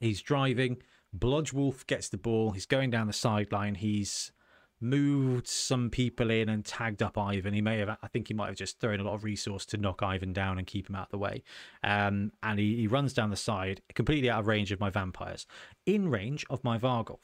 He's 0.00 0.22
driving. 0.22 0.78
Bludge 1.14 1.52
Wolf 1.52 1.86
gets 1.86 2.08
the 2.08 2.18
ball. 2.18 2.50
He's 2.50 2.66
going 2.66 2.90
down 2.90 3.06
the 3.06 3.12
sideline. 3.12 3.76
He's 3.76 4.32
moved 4.80 5.46
some 5.46 5.88
people 5.88 6.30
in 6.30 6.48
and 6.48 6.64
tagged 6.64 7.02
up 7.02 7.16
Ivan. 7.16 7.54
He 7.54 7.62
may 7.62 7.78
have, 7.78 7.96
I 8.02 8.08
think 8.08 8.28
he 8.28 8.34
might 8.34 8.48
have 8.48 8.56
just 8.56 8.80
thrown 8.80 9.00
a 9.00 9.04
lot 9.04 9.14
of 9.14 9.24
resource 9.24 9.64
to 9.66 9.76
knock 9.76 10.02
Ivan 10.02 10.32
down 10.32 10.58
and 10.58 10.66
keep 10.66 10.90
him 10.90 10.96
out 10.96 11.06
of 11.06 11.10
the 11.12 11.18
way. 11.18 11.44
Um, 11.82 12.32
and 12.42 12.58
he, 12.58 12.76
he 12.76 12.86
runs 12.88 13.14
down 13.14 13.30
the 13.30 13.36
side, 13.36 13.80
completely 13.94 14.28
out 14.28 14.40
of 14.40 14.46
range 14.48 14.72
of 14.72 14.80
my 14.80 14.90
vampires, 14.90 15.46
in 15.86 16.10
range 16.10 16.44
of 16.50 16.64
my 16.64 16.78
Vargolf 16.78 17.20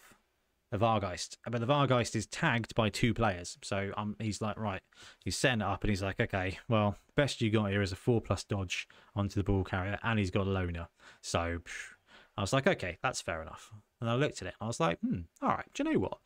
the 0.70 0.78
Vargheist. 0.78 1.36
But 1.50 1.60
the 1.60 1.66
Vargheist 1.66 2.14
is 2.14 2.26
tagged 2.26 2.76
by 2.76 2.90
two 2.90 3.12
players. 3.12 3.58
So 3.62 3.90
um, 3.96 4.14
he's 4.20 4.40
like, 4.40 4.56
right, 4.56 4.82
he's 5.24 5.36
setting 5.36 5.62
it 5.62 5.66
up 5.66 5.82
and 5.82 5.90
he's 5.90 6.02
like, 6.02 6.20
okay, 6.20 6.58
well, 6.68 6.96
best 7.16 7.40
you 7.40 7.50
got 7.50 7.70
here 7.70 7.82
is 7.82 7.90
a 7.90 7.96
four 7.96 8.20
plus 8.20 8.44
dodge 8.44 8.86
onto 9.16 9.34
the 9.34 9.44
ball 9.44 9.64
carrier 9.64 9.98
and 10.02 10.18
he's 10.18 10.30
got 10.30 10.46
a 10.46 10.50
loner. 10.50 10.88
So 11.22 11.58
phew. 11.64 11.96
I 12.40 12.42
was 12.42 12.54
like, 12.54 12.66
okay, 12.66 12.96
that's 13.02 13.20
fair 13.20 13.42
enough. 13.42 13.70
And 14.00 14.08
I 14.08 14.14
looked 14.14 14.40
at 14.40 14.48
it 14.48 14.54
and 14.58 14.64
I 14.64 14.66
was 14.66 14.80
like, 14.80 14.98
hmm, 15.00 15.20
all 15.42 15.50
right, 15.50 15.66
do 15.74 15.82
you 15.82 15.92
know 15.92 15.98
what? 15.98 16.18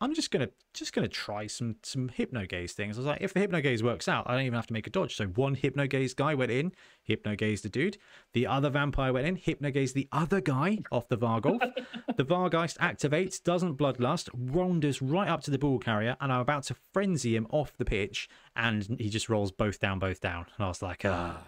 I'm 0.00 0.14
just 0.14 0.30
gonna 0.30 0.48
just 0.72 0.94
gonna 0.94 1.08
try 1.08 1.46
some 1.46 1.76
some 1.82 2.08
hypno 2.08 2.46
gaze 2.46 2.72
things. 2.72 2.96
I 2.96 3.00
was 3.00 3.06
like, 3.06 3.20
if 3.20 3.34
the 3.34 3.40
hypno 3.40 3.60
gaze 3.60 3.82
works 3.82 4.08
out, 4.08 4.26
I 4.26 4.32
don't 4.32 4.46
even 4.46 4.54
have 4.54 4.68
to 4.68 4.72
make 4.72 4.86
a 4.86 4.90
dodge. 4.90 5.14
So 5.14 5.26
one 5.26 5.56
hypno 5.56 5.86
gaze 5.86 6.14
guy 6.14 6.34
went 6.34 6.52
in, 6.52 6.72
hypno 7.02 7.36
gaze 7.36 7.60
the 7.60 7.68
dude. 7.68 7.98
The 8.32 8.46
other 8.46 8.70
vampire 8.70 9.12
went 9.12 9.26
in, 9.26 9.36
hypno 9.36 9.70
gaze 9.70 9.92
the 9.92 10.08
other 10.10 10.40
guy 10.40 10.78
off 10.90 11.08
the 11.08 11.18
Vargolf. 11.18 11.60
the 12.16 12.24
Vargheist 12.24 12.78
activates, 12.78 13.42
doesn't 13.42 13.76
bloodlust, 13.76 14.32
wanders 14.32 15.02
right 15.02 15.28
up 15.28 15.42
to 15.42 15.50
the 15.50 15.58
ball 15.58 15.78
carrier, 15.78 16.16
and 16.20 16.32
I'm 16.32 16.40
about 16.40 16.62
to 16.64 16.76
frenzy 16.94 17.36
him 17.36 17.46
off 17.50 17.76
the 17.76 17.84
pitch, 17.84 18.26
and 18.56 18.96
he 18.98 19.10
just 19.10 19.28
rolls 19.28 19.52
both 19.52 19.80
down, 19.80 19.98
both 19.98 20.22
down. 20.22 20.46
And 20.56 20.64
I 20.64 20.68
was 20.68 20.80
like, 20.80 21.04
ah. 21.04 21.42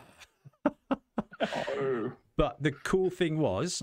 Oh. 1.43 2.13
But 2.37 2.63
the 2.63 2.73
cool 2.73 3.11
thing 3.11 3.39
was 3.39 3.83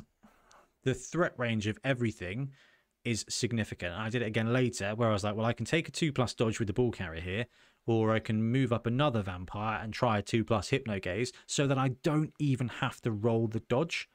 the 0.87 0.93
threat 0.93 1.33
range 1.35 1.67
of 1.67 1.77
everything 1.83 2.53
is 3.03 3.25
significant. 3.27 3.91
And 3.91 4.01
I 4.01 4.09
did 4.09 4.21
it 4.21 4.27
again 4.27 4.53
later 4.53 4.95
where 4.95 5.09
I 5.09 5.11
was 5.11 5.21
like, 5.21 5.35
well, 5.35 5.45
I 5.45 5.51
can 5.51 5.65
take 5.65 5.89
a 5.89 5.91
two 5.91 6.13
plus 6.13 6.33
dodge 6.33 6.59
with 6.59 6.67
the 6.67 6.73
ball 6.73 6.91
carrier 6.91 7.19
here, 7.19 7.45
or 7.85 8.13
I 8.13 8.19
can 8.19 8.41
move 8.41 8.71
up 8.71 8.87
another 8.87 9.21
vampire 9.21 9.81
and 9.83 9.93
try 9.93 10.19
a 10.19 10.21
two 10.21 10.45
plus 10.45 10.69
hypno 10.69 11.01
gaze 11.01 11.33
so 11.45 11.67
that 11.67 11.77
I 11.77 11.89
don't 12.03 12.31
even 12.39 12.69
have 12.69 13.01
to 13.01 13.11
roll 13.11 13.49
the 13.49 13.59
dodge. 13.59 14.07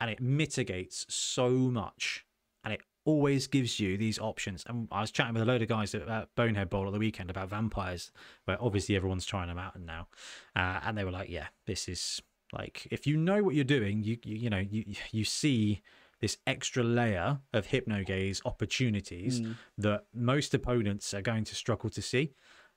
And 0.00 0.10
it 0.10 0.22
mitigates 0.22 1.04
so 1.10 1.50
much. 1.50 2.24
And 2.64 2.72
it 2.72 2.80
always 3.04 3.46
gives 3.46 3.78
you 3.78 3.98
these 3.98 4.18
options. 4.18 4.64
And 4.66 4.88
I 4.90 5.02
was 5.02 5.10
chatting 5.10 5.34
with 5.34 5.42
a 5.42 5.46
load 5.46 5.60
of 5.60 5.68
guys 5.68 5.94
at 5.94 6.34
Bonehead 6.34 6.70
Bowl 6.70 6.86
at 6.86 6.94
the 6.94 6.98
weekend 6.98 7.28
about 7.28 7.50
vampires, 7.50 8.10
where 8.46 8.56
obviously 8.58 8.96
everyone's 8.96 9.26
trying 9.26 9.48
them 9.48 9.58
out 9.58 9.78
now. 9.78 10.08
Uh, 10.56 10.80
and 10.82 10.96
they 10.96 11.04
were 11.04 11.10
like, 11.10 11.28
yeah, 11.28 11.48
this 11.66 11.90
is 11.90 12.22
like 12.52 12.86
if 12.90 13.06
you 13.06 13.16
know 13.16 13.42
what 13.42 13.54
you're 13.54 13.64
doing, 13.64 14.02
you 14.02 14.18
you, 14.24 14.36
you 14.36 14.50
know 14.50 14.58
you 14.58 14.84
you 15.12 15.24
see 15.24 15.82
this 16.20 16.36
extra 16.46 16.82
layer 16.82 17.40
of 17.54 17.66
hypno 17.66 18.04
gaze 18.04 18.42
opportunities 18.44 19.40
Mm. 19.40 19.54
that 19.78 20.04
most 20.14 20.52
opponents 20.54 21.14
are 21.14 21.22
going 21.22 21.44
to 21.44 21.54
struggle 21.54 21.88
to 21.90 22.02
see. 22.02 22.34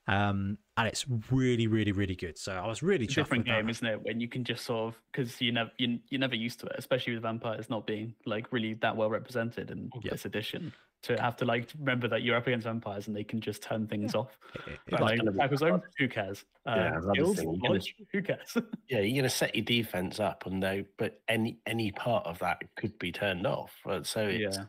Um, 0.07 0.57
and 0.75 0.87
it's 0.87 1.05
really, 1.31 1.67
really, 1.67 1.91
really 1.93 2.15
good. 2.15 2.37
So 2.37 2.51
I 2.53 2.67
was 2.67 2.83
really 2.83 3.05
It's 3.05 3.13
chuffed 3.13 3.17
a 3.17 3.23
different 3.23 3.45
game, 3.45 3.69
isn't 3.69 3.87
it? 3.87 4.01
When 4.01 4.19
you 4.19 4.27
can 4.27 4.43
just 4.43 4.65
sort 4.65 4.93
of 4.93 5.01
because 5.11 5.39
you 5.41 5.51
never 5.51 5.71
you, 5.77 5.99
you're 6.09 6.19
never 6.19 6.35
used 6.35 6.59
to 6.61 6.65
it, 6.67 6.75
especially 6.77 7.13
with 7.13 7.23
vampires 7.23 7.69
not 7.69 7.85
being 7.87 8.15
like 8.25 8.51
really 8.51 8.73
that 8.75 8.95
well 8.95 9.09
represented 9.09 9.71
in 9.71 9.89
Yeah. 10.01 10.11
this 10.11 10.25
edition. 10.25 10.73
To 11.03 11.21
have 11.21 11.35
to 11.37 11.45
like 11.45 11.69
remember 11.79 12.07
that 12.07 12.21
you're 12.23 12.37
up 12.37 12.47
against 12.47 12.63
vampires 12.65 13.07
and 13.07 13.15
they 13.15 13.25
can 13.25 13.41
just 13.41 13.61
turn 13.61 13.87
things 13.87 14.15
off. 14.15 14.37
It- 14.65 14.79
it- 14.87 14.99
like 15.01 15.17
gonna 15.19 15.33
tackle 15.33 15.57
zone, 15.57 15.81
who 15.97 16.07
cares? 16.07 16.45
Yeah, 16.65 16.71
Uh, 16.73 16.91
that's 16.93 17.05
skills, 17.07 17.35
thing, 17.37 17.45
you're 17.49 17.53
gonna- 17.57 17.63
knowledge, 17.67 17.95
who 18.13 18.21
cares? 18.21 18.57
Yeah, 18.87 18.99
you're 18.99 19.13
going 19.15 19.23
to 19.23 19.29
set 19.29 19.53
your 19.55 19.65
defense 19.65 20.19
up, 20.21 20.45
and 20.45 20.63
though, 20.63 20.85
but 20.97 21.21
any 21.27 21.59
any 21.65 21.91
part 21.91 22.25
of 22.25 22.39
that 22.39 22.61
could 22.77 22.97
be 22.99 23.11
turned 23.11 23.45
off. 23.45 23.73
Uh, 23.85 24.01
So 24.03 24.27
it's 24.27 24.55
yeah, 24.57 24.65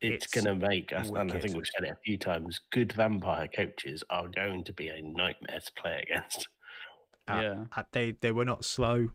it's, 0.00 0.24
It's 0.24 0.26
going 0.28 0.46
to 0.60 0.66
make 0.66 0.92
us. 0.94 1.08
And 1.10 1.30
I 1.32 1.40
think 1.40 1.54
we've 1.56 1.66
said 1.66 1.84
it 1.86 1.90
a 1.90 1.96
few 2.04 2.16
times. 2.16 2.60
Good 2.70 2.92
vampire 2.92 3.48
coaches 3.48 4.02
are 4.10 4.28
going 4.28 4.64
to 4.64 4.72
be 4.72 4.88
a 4.88 5.02
nightmare 5.02 5.60
to 5.60 5.72
play 5.74 6.02
against. 6.08 6.48
Uh, 7.28 7.40
yeah. 7.42 7.64
uh, 7.76 7.82
they 7.92 8.12
they 8.12 8.32
were 8.32 8.44
not 8.46 8.64
slow 8.64 9.10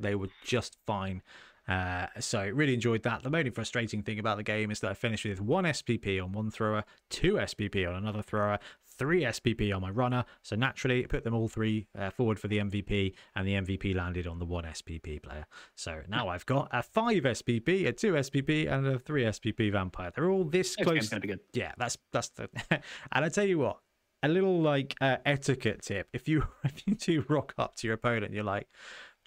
they 0.00 0.14
were 0.14 0.30
just 0.44 0.78
fine 0.86 1.20
uh, 1.68 2.06
so 2.18 2.48
really 2.48 2.74
enjoyed 2.74 3.02
that. 3.02 3.22
The 3.22 3.28
only 3.36 3.50
frustrating 3.50 4.02
thing 4.02 4.18
about 4.18 4.36
the 4.38 4.42
game 4.42 4.70
is 4.70 4.80
that 4.80 4.90
i 4.90 4.94
finished 4.94 5.24
with 5.24 5.40
one 5.40 5.64
spp 5.64 6.22
on 6.22 6.32
one 6.32 6.50
thrower 6.50 6.84
two 7.10 7.34
spp 7.34 7.88
on 7.88 7.94
another 7.94 8.22
thrower 8.22 8.58
three 8.98 9.22
spp 9.22 9.74
on 9.74 9.80
my 9.82 9.90
runner. 9.90 10.24
So 10.42 10.56
naturally 10.56 11.00
it 11.00 11.08
put 11.08 11.22
them 11.24 11.34
all 11.34 11.46
three 11.46 11.86
uh, 11.96 12.10
forward 12.10 12.38
for 12.40 12.48
the 12.48 12.58
mvp 12.58 13.14
and 13.36 13.46
the 13.46 13.52
mvp 13.52 13.94
landed 13.94 14.26
on 14.26 14.38
the 14.38 14.44
one 14.44 14.64
spp 14.64 15.22
player. 15.22 15.46
So 15.76 16.00
now 16.08 16.28
i've 16.28 16.46
got 16.46 16.68
a 16.72 16.82
five 16.82 17.22
spp 17.22 17.86
a 17.86 17.92
two 17.92 18.12
spp 18.14 18.70
and 18.72 18.86
a 18.86 18.98
three 18.98 19.24
spp 19.24 19.70
vampire. 19.70 20.10
They're 20.14 20.30
all 20.30 20.44
this 20.44 20.76
Next 20.78 20.84
close. 20.86 20.94
game's 20.94 21.08
gonna 21.10 21.20
be 21.20 21.28
good. 21.28 21.40
yeah 21.52 21.72
that's 21.78 21.96
that's 22.12 22.30
the 22.30 22.48
and 22.70 23.24
i 23.24 23.28
tell 23.28 23.44
you 23.46 23.58
what 23.58 23.78
a 24.24 24.28
little 24.28 24.60
like 24.60 24.96
uh, 25.00 25.18
etiquette 25.24 25.82
tip. 25.82 26.08
If 26.12 26.26
you 26.26 26.42
if 26.64 26.82
you 26.88 26.94
do 26.96 27.24
rock 27.28 27.54
up 27.56 27.76
to 27.76 27.86
your 27.86 27.94
opponent 27.94 28.32
you're 28.34 28.42
like 28.42 28.66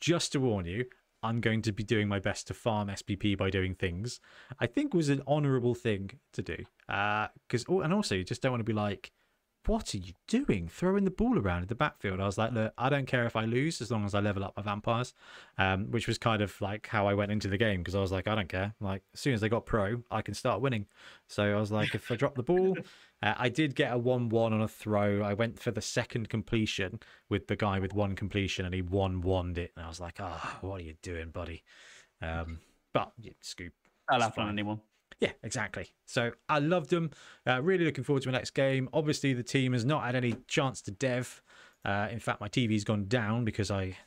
just 0.02 0.32
to 0.34 0.40
warn 0.42 0.66
you, 0.66 0.86
I'm 1.24 1.42
going 1.42 1.62
to 1.64 1.72
be 1.72 1.84
doing 1.84 2.08
my 2.08 2.20
best 2.20 2.48
to 2.48 2.54
farm 2.54 2.88
SPP 2.88 3.38
by 3.38 3.50
doing 3.50 3.76
things. 3.76 4.20
I 4.60 4.68
think 4.68 4.94
was 4.94 5.10
an 5.10 5.22
honourable 5.28 5.76
thing 5.76 6.12
to 6.34 6.42
do. 6.42 6.58
Because 6.88 7.66
and 7.68 7.94
also 7.94 8.16
you 8.16 8.24
just 8.24 8.42
don't 8.42 8.52
want 8.52 8.62
to 8.62 8.66
be 8.66 8.74
like, 8.74 9.12
what 9.68 9.94
are 9.94 10.00
you 10.00 10.14
doing? 10.28 10.68
Throwing 10.68 11.04
the 11.04 11.12
ball 11.12 11.38
around 11.38 11.62
in 11.62 11.68
the 11.68 11.76
backfield. 11.76 12.20
I 12.20 12.26
was 12.26 12.38
like, 12.38 12.52
look, 12.52 12.74
I 12.78 12.90
don't 12.90 13.06
care 13.06 13.26
if 13.26 13.36
I 13.36 13.46
lose 13.46 13.80
as 13.80 13.92
long 13.92 14.06
as 14.06 14.16
I 14.16 14.20
level 14.20 14.44
up 14.44 14.54
my 14.58 14.64
vampires. 14.64 15.14
Um, 15.58 15.92
which 15.92 16.08
was 16.08 16.18
kind 16.18 16.42
of 16.42 16.60
like 16.62 16.88
how 16.88 17.08
I 17.08 17.14
went 17.14 17.32
into 17.32 17.48
the 17.48 17.58
game 17.58 17.82
because 17.82 17.94
I 17.94 18.00
was 18.00 18.12
like, 18.12 18.28
I 18.28 18.34
don't 18.34 18.50
care. 18.50 18.74
Like 18.80 19.04
as 19.14 19.20
soon 19.20 19.34
as 19.34 19.42
they 19.42 19.50
got 19.50 19.66
pro, 19.66 20.02
I 20.10 20.24
can 20.24 20.34
start 20.34 20.62
winning. 20.62 20.88
So 21.28 21.44
I 21.44 21.60
was 21.60 21.72
like, 21.72 21.94
if 21.94 22.10
I 22.12 22.16
drop 22.16 22.36
the 22.36 22.44
ball, 22.44 22.76
uh, 23.24 23.36
I 23.38 23.50
did 23.50 23.76
get 23.76 23.94
a 23.94 23.98
one-one 23.98 24.54
on 24.54 24.62
a 24.62 24.68
throw. 24.68 25.22
I 25.22 25.34
went 25.34 25.60
for 25.60 25.72
the 25.72 25.82
second 25.82 26.30
completion 26.30 27.00
with 27.30 27.48
the 27.48 27.56
guy 27.56 27.80
with 27.80 27.94
one 27.94 28.16
completion, 28.16 28.66
and 28.66 28.74
he 28.74 28.82
one-wonned 28.82 29.58
it. 29.58 29.72
And 29.76 29.86
I 29.86 29.90
was 29.90 30.00
like, 30.00 30.18
oh, 30.20 30.58
what 30.62 30.82
are 30.82 30.84
you 30.84 30.96
doing, 31.02 31.30
buddy? 31.30 31.64
Um, 32.22 32.60
but 32.94 33.12
yeah, 33.20 33.34
scoop. 33.42 33.74
I'll 34.10 34.22
have 34.22 34.38
on 34.38 34.46
fine. 34.46 34.50
anyone. 34.50 34.82
Yeah, 35.20 35.32
exactly. 35.44 35.92
So 36.06 36.32
I 36.50 36.60
loved 36.60 36.90
them. 36.90 37.12
Uh, 37.48 37.62
really 37.62 37.86
looking 37.86 38.04
forward 38.04 38.24
to 38.24 38.30
my 38.30 38.38
next 38.38 38.52
game. 38.52 38.90
Obviously, 38.92 39.34
the 39.34 39.44
team 39.44 39.74
has 39.74 39.86
not 39.86 40.04
had 40.04 40.16
any 40.16 40.36
chance 40.48 40.82
to 40.84 40.92
dev. 40.92 41.44
Uh, 41.86 42.08
in 42.12 42.20
fact, 42.20 42.42
my 42.42 42.50
TV's 42.50 42.84
gone 42.84 43.06
down 43.08 43.46
because 43.46 43.70
I 43.70 43.98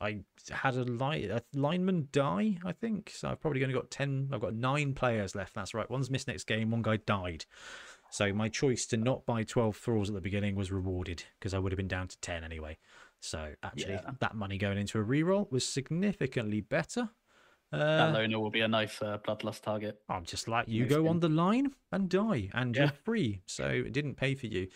I 0.00 0.18
had 0.50 0.74
a, 0.74 0.82
line, 0.82 1.30
a 1.30 1.42
lineman 1.54 2.08
die. 2.10 2.58
I 2.64 2.72
think 2.72 3.10
so. 3.14 3.28
I've 3.28 3.40
probably 3.40 3.62
only 3.62 3.74
got 3.74 3.90
ten. 3.90 4.30
I've 4.32 4.40
got 4.40 4.54
nine 4.54 4.94
players 4.94 5.36
left. 5.36 5.54
That's 5.54 5.74
right. 5.74 5.88
One's 5.88 6.10
missed 6.10 6.26
next 6.26 6.44
game. 6.44 6.72
One 6.72 6.82
guy 6.82 6.96
died. 6.96 7.44
So 8.12 8.30
my 8.34 8.50
choice 8.50 8.84
to 8.86 8.98
not 8.98 9.24
buy 9.24 9.42
twelve 9.42 9.74
thralls 9.76 10.10
at 10.10 10.14
the 10.14 10.20
beginning 10.20 10.54
was 10.54 10.70
rewarded 10.70 11.24
because 11.38 11.54
I 11.54 11.58
would 11.58 11.72
have 11.72 11.78
been 11.78 11.88
down 11.88 12.08
to 12.08 12.18
ten 12.20 12.44
anyway. 12.44 12.76
So 13.20 13.54
actually, 13.62 13.94
Yeah. 13.94 14.10
that 14.20 14.34
money 14.34 14.58
going 14.58 14.76
into 14.76 15.00
a 15.00 15.04
reroll 15.04 15.50
was 15.50 15.66
significantly 15.66 16.60
better. 16.60 17.08
that 17.70 18.10
Uh, 18.10 18.12
loner 18.12 18.38
will 18.38 18.50
be 18.50 18.60
a 18.60 18.68
nice 18.68 19.00
uh, 19.00 19.16
bloodlust 19.16 19.62
target. 19.62 20.02
I'm 20.06 20.26
just 20.26 20.46
like 20.46 20.68
you 20.68 20.84
go 20.84 21.08
on 21.08 21.20
the 21.20 21.30
line 21.30 21.74
and 21.90 22.10
die, 22.10 22.50
and 22.52 22.76
Yeah. 22.76 22.82
you're 22.82 22.92
free. 22.92 23.40
So 23.46 23.66
it 23.66 23.94
didn't 23.94 24.16
pay 24.16 24.34
for 24.34 24.46
you. 24.46 24.68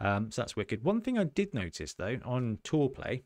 Um, 0.00 0.30
so 0.30 0.42
that's 0.42 0.54
wicked. 0.54 0.84
One 0.84 1.00
thing 1.00 1.16
I 1.18 1.24
did 1.24 1.54
notice 1.54 1.94
though 1.94 2.18
on 2.26 2.58
tour 2.62 2.90
play 2.90 3.22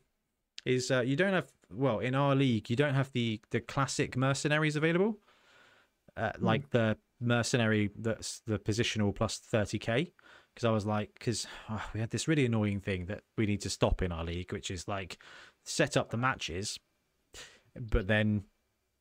is 0.63 0.89
uh, 0.91 1.01
you 1.01 1.17
don't 1.17 1.33
have 1.33 1.51
well 1.69 1.99
in 1.99 2.15
our 2.15 2.35
league 2.35 2.69
you 2.69 2.77
don't 2.77 2.93
have 2.93 3.11
the 3.11 3.41
the 3.49 3.59
classic 3.59 4.15
mercenaries 4.15 4.77
available, 4.77 5.19
uh, 6.15 6.31
like 6.39 6.69
the 6.69 6.97
mercenary 7.19 7.89
that's 7.97 8.41
the 8.45 8.59
positional 8.59 9.13
plus 9.15 9.39
30k. 9.51 10.11
Because 10.53 10.65
I 10.65 10.71
was 10.71 10.85
like, 10.85 11.11
because 11.13 11.45
we 11.93 11.99
had 11.99 12.09
this 12.09 12.27
really 12.27 12.45
annoying 12.45 12.79
thing 12.79 13.05
that 13.05 13.21
we 13.37 13.45
need 13.45 13.61
to 13.61 13.69
stop 13.69 14.01
in 14.01 14.11
our 14.11 14.23
league, 14.23 14.51
which 14.51 14.71
is 14.71 14.87
like 14.87 15.17
set 15.63 15.95
up 15.95 16.09
the 16.09 16.17
matches, 16.17 16.79
but 17.79 18.07
then 18.07 18.43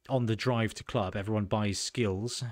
on 0.08 0.26
the 0.26 0.36
drive 0.36 0.74
to 0.74 0.84
club, 0.84 1.16
everyone 1.16 1.46
buys 1.46 1.78
skills 1.78 2.44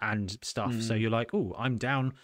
and 0.00 0.38
stuff. 0.42 0.80
So 0.80 0.94
Mm. 0.94 1.00
you're 1.00 1.10
like, 1.10 1.34
oh, 1.34 1.54
I'm 1.58 1.78
down, 1.78 2.14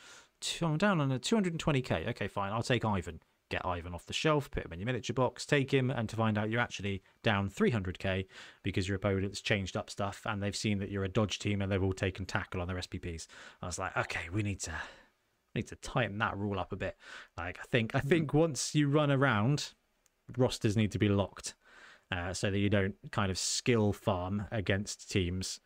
to, 0.41 0.67
I'm 0.67 0.79
down 0.79 1.01
on 1.01 1.11
a 1.11 1.19
220k. 1.19 2.09
Okay, 2.11 2.29
fine, 2.29 2.53
I'll 2.53 2.63
take 2.63 2.85
Ivan. 2.85 3.21
Get 3.51 3.67
Ivan 3.67 3.95
off 3.95 4.07
the 4.07 4.13
shelf, 4.13 4.51
put 4.51 4.65
him 4.65 4.73
in 4.73 4.79
your 4.79 4.87
miniature 4.87 5.13
box, 5.13 5.45
take 5.45 5.73
him, 5.73 5.91
and 5.91 6.09
to 6.09 6.17
find 6.17 6.39
out 6.39 6.49
you're 6.49 6.61
actually 6.61 7.03
down 7.23 7.51
300k 7.51 8.27
because 8.63 8.89
your 8.89 8.97
opponent's 8.97 9.41
changed 9.41 9.77
up 9.77 9.91
stuff 9.91 10.23
and 10.25 10.43
they've 10.43 10.57
seen 10.57 10.79
that 10.79 10.91
you're 10.91 11.05
a 11.05 11.09
dodge 11.09 11.39
team 11.39 11.61
and 11.61 11.71
they've 11.71 11.83
all 11.83 11.93
taken 11.93 12.25
tackle 12.25 12.61
on 12.61 12.69
their 12.69 12.79
SPPs. 12.79 13.27
I 13.61 13.67
was 13.67 13.79
like, 13.79 13.97
okay, 13.97 14.29
we 14.33 14.43
need 14.43 14.61
to 14.61 14.73
need 15.55 15.67
to 15.67 15.77
tighten 15.77 16.19
that 16.19 16.37
rule 16.39 16.59
up 16.59 16.73
a 16.73 16.77
bit. 16.77 16.97
Like 17.37 17.59
I 17.61 17.65
think 17.71 17.95
I 17.95 18.01
think 18.01 18.33
once 18.33 18.75
you 18.75 18.89
run 18.89 19.11
around, 19.11 19.75
rosters 20.39 20.77
need 20.77 20.93
to 20.93 20.99
be 20.99 21.09
locked 21.09 21.55
uh, 22.13 22.33
so 22.33 22.51
that 22.51 22.59
you 22.59 22.71
don't 22.71 22.95
kind 23.11 23.31
of 23.31 23.39
skill 23.39 23.93
farm 23.93 24.47
against 24.51 25.11
teams, 25.11 25.61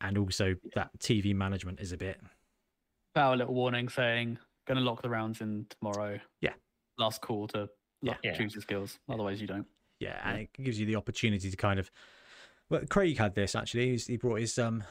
and 0.00 0.18
also 0.18 0.56
that 0.74 0.90
TV 0.98 1.34
management 1.34 1.80
is 1.80 1.92
a 1.92 1.96
bit. 1.96 2.20
A 3.14 3.34
little 3.34 3.54
warning 3.54 3.88
saying, 3.88 4.38
going 4.66 4.76
to 4.76 4.84
lock 4.84 5.00
the 5.00 5.08
rounds 5.08 5.40
in 5.40 5.66
tomorrow. 5.70 6.20
Yeah. 6.42 6.52
Last 6.98 7.20
call 7.20 7.48
to 7.48 7.68
lock, 8.02 8.18
Yeah. 8.22 8.34
choose 8.36 8.54
your 8.54 8.62
skills. 8.62 8.98
Otherwise, 9.08 9.40
you 9.40 9.46
don't. 9.46 9.66
Yeah, 10.00 10.20
and 10.24 10.40
it 10.40 10.52
gives 10.52 10.78
you 10.78 10.86
the 10.86 10.96
opportunity 10.96 11.50
to 11.50 11.56
kind 11.56 11.78
of. 11.78 11.90
Well, 12.68 12.82
Craig 12.88 13.16
had 13.18 13.34
this 13.34 13.54
actually. 13.54 13.90
He's, 13.90 14.06
he 14.06 14.16
brought 14.16 14.40
his 14.40 14.58
um 14.58 14.84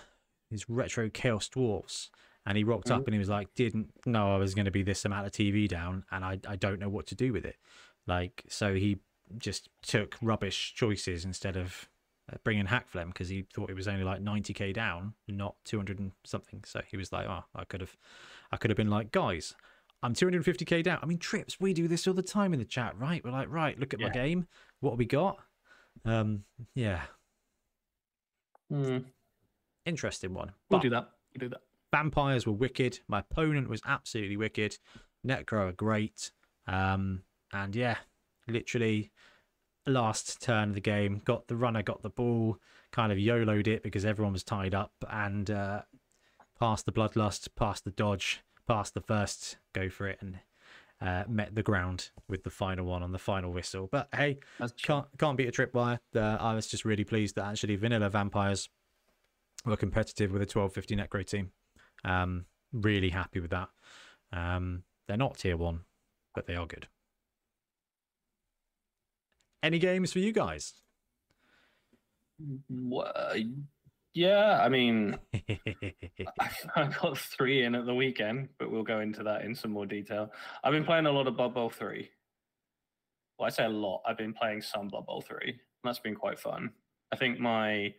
his 0.49 0.69
retro 0.69 1.09
chaos 1.09 1.47
dwarfs, 1.49 2.09
and 2.45 2.57
he 2.57 2.63
rocked 2.63 2.91
up 2.91 3.05
and 3.07 3.13
he 3.13 3.19
was 3.19 3.29
like, 3.29 3.53
"Didn't 3.55 3.91
know 4.05 4.33
I 4.33 4.37
was 4.37 4.55
going 4.55 4.65
to 4.65 4.71
be 4.71 4.83
this 4.83 5.05
amount 5.05 5.25
of 5.27 5.31
TV 5.33 5.67
down, 5.67 6.05
and 6.11 6.23
I 6.23 6.39
I 6.47 6.55
don't 6.55 6.79
know 6.79 6.89
what 6.89 7.07
to 7.07 7.15
do 7.15 7.33
with 7.33 7.45
it." 7.45 7.57
Like, 8.07 8.43
so 8.49 8.75
he 8.75 8.99
just 9.37 9.69
took 9.81 10.15
rubbish 10.21 10.73
choices 10.75 11.25
instead 11.25 11.57
of 11.57 11.89
uh, 12.31 12.37
bringing 12.43 12.67
Hakflem 12.67 13.07
because 13.07 13.29
he 13.29 13.45
thought 13.53 13.69
it 13.71 13.75
was 13.75 13.87
only 13.87 14.03
like 14.03 14.21
90k 14.21 14.73
down, 14.73 15.15
not 15.27 15.55
200 15.65 15.99
and 15.99 16.11
something. 16.23 16.63
So 16.65 16.81
he 16.87 16.97
was 16.97 17.11
like, 17.11 17.27
"Oh, 17.27 17.43
I 17.55 17.65
could 17.65 17.81
have, 17.81 17.95
I 18.51 18.57
could 18.57 18.69
have 18.69 18.77
been 18.77 18.89
like, 18.89 19.11
guys." 19.11 19.55
I'm 20.05 20.13
250k 20.13 20.83
down. 20.83 20.99
I 21.01 21.05
mean, 21.07 21.17
trips. 21.17 21.59
We 21.59 21.73
do 21.73 21.87
this 21.87 22.07
all 22.07 22.13
the 22.13 22.21
time 22.21 22.53
in 22.53 22.59
the 22.59 22.65
chat, 22.65 22.97
right? 22.99 23.23
We're 23.23 23.31
like, 23.31 23.49
right, 23.49 23.77
look 23.79 23.93
at 23.93 23.99
my 23.99 24.09
game. 24.09 24.47
What 24.79 24.91
have 24.91 24.99
we 24.99 25.05
got? 25.05 25.39
Um, 26.05 26.43
yeah, 26.75 27.01
Hmm. 28.69 28.99
interesting 29.85 30.33
one. 30.33 30.51
We'll 30.69 30.79
do 30.79 30.89
that. 30.89 31.09
We'll 31.33 31.49
do 31.49 31.49
that. 31.49 31.61
vampires 31.91 32.45
were 32.45 32.53
wicked. 32.53 32.99
My 33.07 33.19
opponent 33.19 33.69
was 33.69 33.81
absolutely 33.85 34.37
wicked. 34.37 34.77
Necro 35.25 35.69
are 35.69 35.71
great. 35.71 36.31
Um, 36.67 37.23
and 37.53 37.75
yeah, 37.75 37.97
literally 38.47 39.11
last 39.87 40.41
turn 40.41 40.69
of 40.69 40.75
the 40.75 40.81
game, 40.81 41.21
got 41.23 41.47
the 41.47 41.55
runner, 41.55 41.81
got 41.83 42.01
the 42.01 42.09
ball, 42.09 42.57
kind 42.91 43.11
of 43.11 43.17
YOLO'd 43.19 43.67
it 43.67 43.81
because 43.83 44.03
everyone 44.05 44.33
was 44.33 44.43
tied 44.43 44.73
up 44.75 44.91
and 45.09 45.49
uh, 45.51 45.81
passed 46.59 46.85
the 46.85 46.91
bloodlust, 46.91 47.47
passed 47.55 47.85
the 47.85 47.91
dodge, 47.91 48.41
passed 48.67 48.93
the 48.93 49.01
first, 49.01 49.57
go 49.73 49.89
for 49.89 50.07
it, 50.07 50.19
and 50.21 50.39
uh, 51.01 51.23
met 51.27 51.55
the 51.55 51.63
ground 51.63 52.09
with 52.27 52.43
the 52.43 52.49
final 52.49 52.85
one 52.85 53.03
on 53.03 53.11
the 53.11 53.19
final 53.19 53.51
whistle. 53.51 53.87
But 53.91 54.07
hey, 54.13 54.39
That's 54.59 54.73
can't 54.73 55.05
can't 55.17 55.37
beat 55.37 55.47
a 55.47 55.51
tripwire. 55.51 55.99
Uh, 56.15 56.37
I 56.39 56.53
was 56.53 56.67
just 56.67 56.85
really 56.85 57.03
pleased 57.03 57.35
that 57.35 57.45
actually 57.45 57.75
vanilla 57.75 58.09
vampires 58.09 58.69
were 59.65 59.77
competitive 59.77 60.31
with 60.31 60.41
a 60.41 60.49
1250 60.51 60.95
necro 60.95 61.25
team. 61.25 61.51
Um, 62.03 62.45
really 62.71 63.09
happy 63.09 63.39
with 63.39 63.51
that. 63.51 63.69
Um, 64.31 64.83
they're 65.07 65.17
not 65.17 65.37
tier 65.37 65.57
one, 65.57 65.81
but 66.33 66.45
they 66.45 66.55
are 66.55 66.65
good. 66.65 66.87
Any 69.63 69.79
games 69.79 70.13
for 70.13 70.19
you 70.19 70.31
guys? 70.31 70.73
Yeah, 74.15 74.61
I 74.63 74.69
mean, 74.69 75.19
I 76.75 76.85
got 77.01 77.17
three 77.17 77.65
in 77.65 77.75
at 77.75 77.85
the 77.85 77.93
weekend, 77.93 78.47
but 78.57 78.71
we'll 78.71 78.83
go 78.83 79.01
into 79.01 79.23
that 79.23 79.43
in 79.43 79.53
some 79.53 79.71
more 79.71 79.85
detail. 79.85 80.31
I've 80.63 80.71
been 80.71 80.85
playing 80.85 81.05
a 81.05 81.11
lot 81.11 81.27
of 81.27 81.35
Blood 81.35 81.53
Bowl 81.53 81.69
3. 81.69 82.09
Well, 83.37 83.45
I 83.45 83.49
say 83.49 83.65
a 83.65 83.69
lot. 83.69 84.01
I've 84.07 84.17
been 84.17 84.33
playing 84.33 84.61
some 84.61 84.87
Blood 84.87 85.05
Bowl 85.05 85.21
3. 85.21 85.37
And 85.47 85.59
that's 85.83 85.99
been 85.99 86.15
quite 86.15 86.39
fun. 86.39 86.71
I 87.11 87.17
think 87.17 87.39
my 87.39 87.93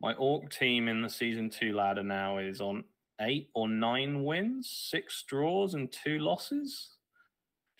my 0.00 0.12
orc 0.14 0.50
team 0.50 0.86
in 0.86 1.00
the 1.02 1.08
season 1.08 1.50
two 1.50 1.72
ladder 1.72 2.04
now 2.04 2.38
is 2.38 2.60
on 2.60 2.84
eight 3.20 3.48
or 3.54 3.68
nine 3.68 4.22
wins, 4.24 4.70
six 4.70 5.24
draws, 5.26 5.74
and 5.74 5.90
two 5.90 6.18
losses. 6.18 6.96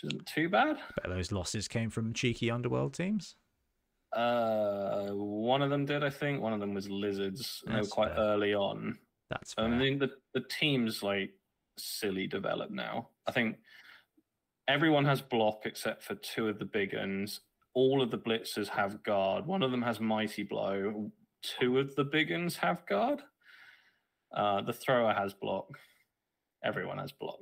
Which 0.03 0.13
isn't 0.13 0.27
too 0.27 0.49
bad. 0.49 0.79
Bet 0.97 1.11
those 1.11 1.33
losses 1.33 1.69
came 1.69 1.91
from 1.91 2.15
cheeky 2.15 2.51
underworld 2.51 2.95
teams. 2.95 3.37
Uh, 4.13 5.09
one 5.11 5.63
of 5.63 5.71
them 5.71 5.85
did, 5.85 6.03
I 6.03 6.11
think. 6.11 6.41
One 6.41 6.53
of 6.53 6.61
them 6.61 6.75
was 6.75 6.89
lizards. 6.89 7.63
They 7.67 7.81
were 7.81 7.87
quite 7.87 8.15
fair. 8.15 8.25
early 8.25 8.55
on. 8.55 8.99
That's 9.31 9.55
fair. 9.55 9.67
I 9.67 9.69
mean, 9.69 9.99
the 9.99 10.11
the 10.35 10.45
team's 10.49 11.03
like 11.03 11.31
silly 11.79 12.27
developed 12.27 12.73
now. 12.73 13.11
I 13.27 13.33
think 13.33 13.57
everyone 14.67 15.05
has 15.05 15.21
block 15.21 15.61
except 15.65 16.03
for 16.03 16.15
two 16.17 16.49
of 16.49 16.59
the 16.59 16.65
big 16.65 16.95
uns. 16.95 17.41
All 17.75 18.03
of 18.03 18.11
the 18.11 18.19
blitzers 18.19 18.69
have 18.69 19.03
guard. 19.03 19.47
One 19.47 19.63
of 19.63 19.71
them 19.71 19.83
has 19.83 20.01
mighty 20.01 20.43
blow. 20.43 21.11
Two 21.43 21.79
of 21.79 21.95
the 21.95 22.05
big 22.05 22.33
uns 22.33 22.57
have 22.57 22.85
guard. 22.87 23.21
Uh, 24.35 24.63
the 24.63 24.73
thrower 24.73 25.13
has 25.13 25.33
block. 25.35 25.67
Everyone 26.65 26.99
has 26.99 27.13
block, 27.13 27.39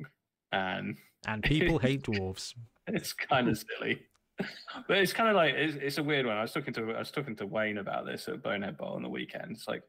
and 0.52 0.96
and 1.26 1.42
people 1.42 1.78
hate 1.86 2.02
dwarves. 2.02 2.54
it's 2.86 3.12
kind 3.12 3.48
of 3.48 3.58
silly. 3.58 4.00
But 4.88 4.98
it's 4.98 5.12
kind 5.12 5.28
of 5.30 5.36
like 5.36 5.54
it's, 5.54 5.76
it's 5.80 5.98
a 5.98 6.02
weird 6.02 6.26
one. 6.26 6.36
I 6.36 6.42
was 6.42 6.52
talking 6.52 6.74
to 6.74 6.92
I 6.92 6.98
was 6.98 7.10
talking 7.10 7.34
to 7.36 7.46
Wayne 7.46 7.78
about 7.78 8.04
this 8.06 8.28
at 8.28 8.42
Bonehead 8.42 8.76
Bowl 8.76 8.92
on 8.94 9.02
the 9.02 9.08
weekend. 9.08 9.52
It's 9.52 9.66
like 9.66 9.82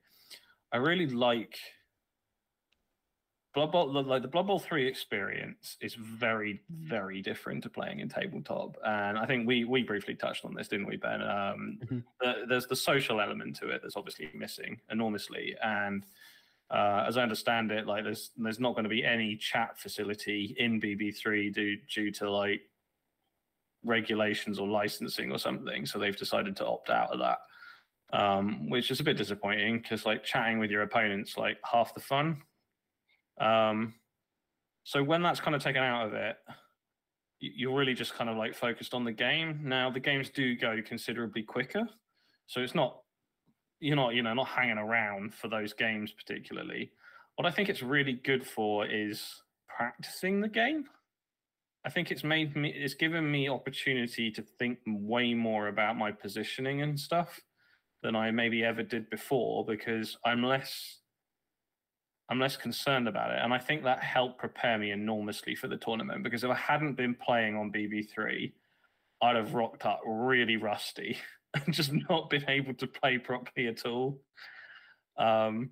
I 0.71 0.77
really 0.77 1.07
like 1.07 1.57
Blood 3.53 3.71
Bowl. 3.71 3.91
Like 3.91 4.21
the 4.21 4.27
Blood 4.27 4.47
Bowl 4.47 4.59
three 4.59 4.87
experience 4.87 5.77
is 5.81 5.95
very 5.95 6.61
very 6.69 7.21
different 7.21 7.63
to 7.63 7.69
playing 7.69 7.99
in 7.99 8.07
tabletop, 8.09 8.77
and 8.85 9.17
I 9.17 9.25
think 9.25 9.47
we 9.47 9.63
we 9.65 9.83
briefly 9.83 10.15
touched 10.15 10.45
on 10.45 10.53
this, 10.53 10.67
didn't 10.67 10.87
we, 10.87 10.97
Ben? 10.97 11.21
Um, 11.21 11.79
Mhm. 11.83 12.03
the, 12.21 12.33
there's 12.47 12.67
the 12.67 12.75
social 12.75 13.19
element 13.19 13.55
to 13.57 13.69
it 13.69 13.81
that's 13.81 13.95
obviously 13.97 14.29
missing 14.33 14.79
enormously, 14.89 15.55
and 15.63 16.05
uh, 16.69 17.05
as 17.07 17.17
I 17.17 17.23
understand 17.23 17.71
it, 17.71 17.87
like 17.87 18.03
there's 18.03 18.31
there's 18.37 18.59
not 18.59 18.73
going 18.75 18.83
to 18.83 18.89
be 18.89 19.03
any 19.03 19.35
chat 19.35 19.79
facility 19.79 20.55
in 20.57 20.79
BB3 20.79 21.53
due 21.53 21.77
due 21.93 22.11
to 22.11 22.29
like 22.29 22.61
regulations 23.87 24.59
or 24.59 24.67
licensing 24.67 25.31
or 25.31 25.39
something. 25.39 25.85
So 25.85 25.97
they've 25.99 26.17
decided 26.17 26.55
to 26.57 26.65
opt 26.67 26.89
out 26.89 27.11
of 27.11 27.19
that. 27.19 27.39
um, 28.13 28.69
which 28.69 28.89
is 28.91 28.99
a 28.99 29.03
bit 29.03 29.17
disappointing 29.17 29.79
because 29.79 30.05
like 30.05 30.23
chatting 30.23 30.59
with 30.59 30.71
your 30.71 30.83
opponents 30.83 31.37
like 31.37 31.57
half 31.69 31.93
the 31.93 31.99
fun. 31.99 32.41
Um, 33.39 33.95
so 34.83 35.03
when 35.03 35.21
that's 35.21 35.39
kind 35.41 35.55
of 35.55 35.61
taken 35.61 35.83
out 35.83 36.07
of 36.07 36.13
it, 36.13 36.37
you're 37.39 37.75
really 37.75 37.93
just 37.93 38.13
kind 38.15 38.29
of 38.29 38.37
like 38.37 38.55
focused 38.55 38.93
on 38.93 39.03
the 39.03 39.11
game. 39.11 39.59
Now 39.63 39.91
the 39.91 39.99
games 39.99 40.29
do 40.29 40.55
go 40.55 40.77
considerably 40.85 41.43
quicker, 41.43 41.87
so 42.47 42.61
it's 42.61 42.75
not 42.75 43.01
you're 43.79 43.95
not 43.97 44.15
you 44.15 44.23
know 44.23 44.33
not 44.33 44.47
hanging 44.47 44.77
around 44.77 45.33
for 45.33 45.49
those 45.49 45.73
games 45.73 46.11
particularly. 46.13 46.91
What 47.35 47.45
I 47.45 47.51
think 47.51 47.69
it's 47.69 47.83
really 47.83 48.13
good 48.13 48.47
for 48.47 48.87
is 48.87 49.43
practicing 49.67 50.41
the 50.41 50.47
game. 50.47 50.85
I 51.87 51.89
think 51.89 52.11
it's 52.11 52.25
made 52.25 52.53
me 52.53 52.69
it's 52.75 52.95
given 52.95 53.31
me 53.31 53.49
opportunity 53.49 54.29
to 54.31 54.41
think 54.59 54.79
way 54.85 55.33
more 55.33 55.69
about 55.69 55.97
my 55.97 56.11
positioning 56.11 56.81
and 56.81 56.99
stuff 56.99 57.39
than 58.03 58.13
I 58.13 58.29
maybe 58.29 58.61
ever 58.61 58.83
did 58.83 59.09
before 59.09 59.65
because 59.65 60.17
I'm 60.25 60.43
less 60.43 60.99
I'm 62.29 62.41
less 62.41 62.57
concerned 62.57 63.07
about 63.07 63.31
it. 63.31 63.39
And 63.41 63.53
I 63.53 63.57
think 63.57 63.85
that 63.85 64.03
helped 64.03 64.37
prepare 64.37 64.77
me 64.77 64.91
enormously 64.91 65.55
for 65.55 65.69
the 65.69 65.77
tournament 65.77 66.23
because 66.23 66.43
if 66.43 66.49
I 66.49 66.55
hadn't 66.55 66.95
been 66.95 67.15
playing 67.15 67.55
on 67.55 67.71
BB3, 67.71 68.51
I'd 69.21 69.37
have 69.37 69.53
rocked 69.53 69.85
up 69.85 70.01
really 70.05 70.57
rusty 70.57 71.17
and 71.53 71.73
just 71.73 71.93
not 72.09 72.29
been 72.29 72.49
able 72.49 72.73
to 72.73 72.87
play 72.87 73.17
properly 73.17 73.67
at 73.67 73.85
all. 73.85 74.19
Um, 75.17 75.69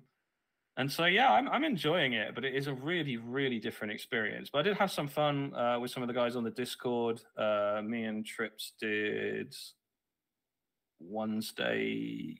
and 0.76 0.90
so, 0.90 1.04
yeah, 1.06 1.32
I'm, 1.32 1.48
I'm 1.48 1.64
enjoying 1.64 2.12
it, 2.12 2.34
but 2.34 2.44
it 2.44 2.54
is 2.54 2.66
a 2.66 2.74
really, 2.74 3.16
really 3.16 3.58
different 3.58 3.92
experience. 3.92 4.50
But 4.52 4.58
I 4.60 4.62
did 4.62 4.76
have 4.76 4.90
some 4.90 5.08
fun 5.08 5.54
uh, 5.54 5.78
with 5.80 5.90
some 5.90 6.02
of 6.02 6.06
the 6.08 6.12
guys 6.14 6.36
on 6.36 6.44
the 6.44 6.50
Discord. 6.50 7.20
Uh, 7.36 7.80
me 7.84 8.04
and 8.04 8.24
Trips 8.26 8.72
did 8.80 9.54
Wednesday. 11.00 12.38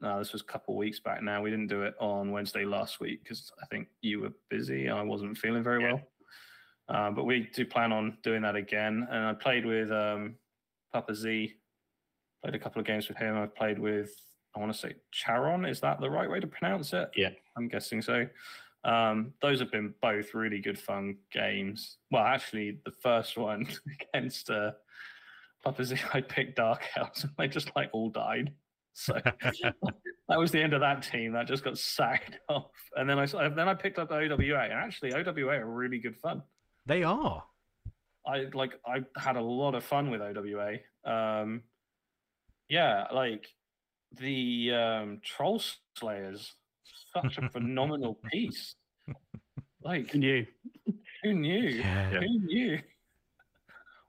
No, 0.00 0.18
this 0.18 0.32
was 0.32 0.42
a 0.42 0.44
couple 0.46 0.76
weeks 0.76 0.98
back 1.00 1.22
now. 1.22 1.42
We 1.42 1.50
didn't 1.50 1.68
do 1.68 1.82
it 1.82 1.94
on 2.00 2.32
Wednesday 2.32 2.64
last 2.64 2.98
week 3.00 3.22
because 3.22 3.52
I 3.62 3.66
think 3.66 3.88
you 4.00 4.20
were 4.20 4.32
busy. 4.50 4.88
I 4.88 5.02
wasn't 5.02 5.38
feeling 5.38 5.62
very 5.62 5.82
Yeah. 5.82 5.92
well. 5.94 6.02
Uh, 6.88 7.10
but 7.12 7.24
we 7.24 7.48
do 7.54 7.64
plan 7.64 7.92
on 7.92 8.18
doing 8.22 8.42
that 8.42 8.56
again. 8.56 9.06
And 9.10 9.26
I 9.26 9.34
played 9.34 9.64
with 9.64 9.90
um, 9.92 10.34
Papa 10.92 11.14
Z. 11.14 11.52
Played 12.42 12.54
a 12.56 12.58
couple 12.58 12.80
of 12.80 12.86
games 12.86 13.06
with 13.08 13.16
him. 13.16 13.36
I've 13.38 13.54
played 13.54 13.78
with, 13.78 14.10
I 14.54 14.60
want 14.60 14.72
to 14.72 14.78
say 14.78 14.94
Charon. 15.10 15.64
Is 15.64 15.80
that 15.80 16.00
the 16.00 16.10
right 16.10 16.30
way 16.30 16.40
to 16.40 16.46
pronounce 16.46 16.92
it? 16.92 17.10
Yeah. 17.16 17.30
I'm 17.56 17.68
guessing 17.68 18.02
so. 18.02 18.26
Um, 18.84 19.32
those 19.40 19.60
have 19.60 19.70
been 19.70 19.94
both 20.02 20.34
really 20.34 20.60
good 20.60 20.78
fun 20.78 21.16
games. 21.32 21.98
Well, 22.10 22.24
actually, 22.24 22.80
the 22.84 22.92
first 23.02 23.38
one 23.38 23.66
against 24.14 24.50
uh, 24.50 24.72
Papa 25.64 25.84
Z, 25.84 25.96
I 26.12 26.20
picked 26.20 26.56
Dark 26.56 26.82
Elves 26.96 27.24
and 27.24 27.32
they 27.38 27.48
just 27.48 27.70
like 27.76 27.90
all 27.92 28.10
died. 28.10 28.52
So 28.94 29.14
that 29.62 30.38
was 30.38 30.50
the 30.50 30.60
end 30.60 30.74
of 30.74 30.80
that 30.80 31.02
team. 31.02 31.32
That 31.32 31.46
just 31.46 31.64
got 31.64 31.78
sacked 31.78 32.38
off. 32.48 32.70
And 32.96 33.08
then 33.08 33.18
I 33.18 33.26
then 33.26 33.68
I 33.68 33.74
picked 33.74 33.98
up 33.98 34.10
OWA. 34.10 34.64
And 34.64 34.72
actually, 34.72 35.14
OWA 35.14 35.60
are 35.60 35.66
really 35.66 35.98
good 35.98 36.16
fun. 36.16 36.42
They 36.86 37.02
are. 37.02 37.44
I 38.26 38.46
like 38.52 38.72
I 38.86 39.02
had 39.16 39.36
a 39.36 39.42
lot 39.42 39.74
of 39.74 39.84
fun 39.84 40.10
with 40.10 40.20
OWA. 40.20 40.78
Um, 41.04 41.62
yeah, 42.68 43.06
like 43.12 43.46
the 44.18 44.72
um, 44.72 45.20
Troll 45.24 45.60
Slayers, 45.98 46.54
such 47.14 47.38
a 47.38 47.48
phenomenal 47.50 48.14
piece. 48.32 48.74
Like 49.82 50.10
Who 50.10 50.18
knew? 50.18 50.46
who 51.22 51.34
knew? 51.34 51.68
Yeah. 51.70 52.10
Who 52.10 52.38
knew? 52.40 52.78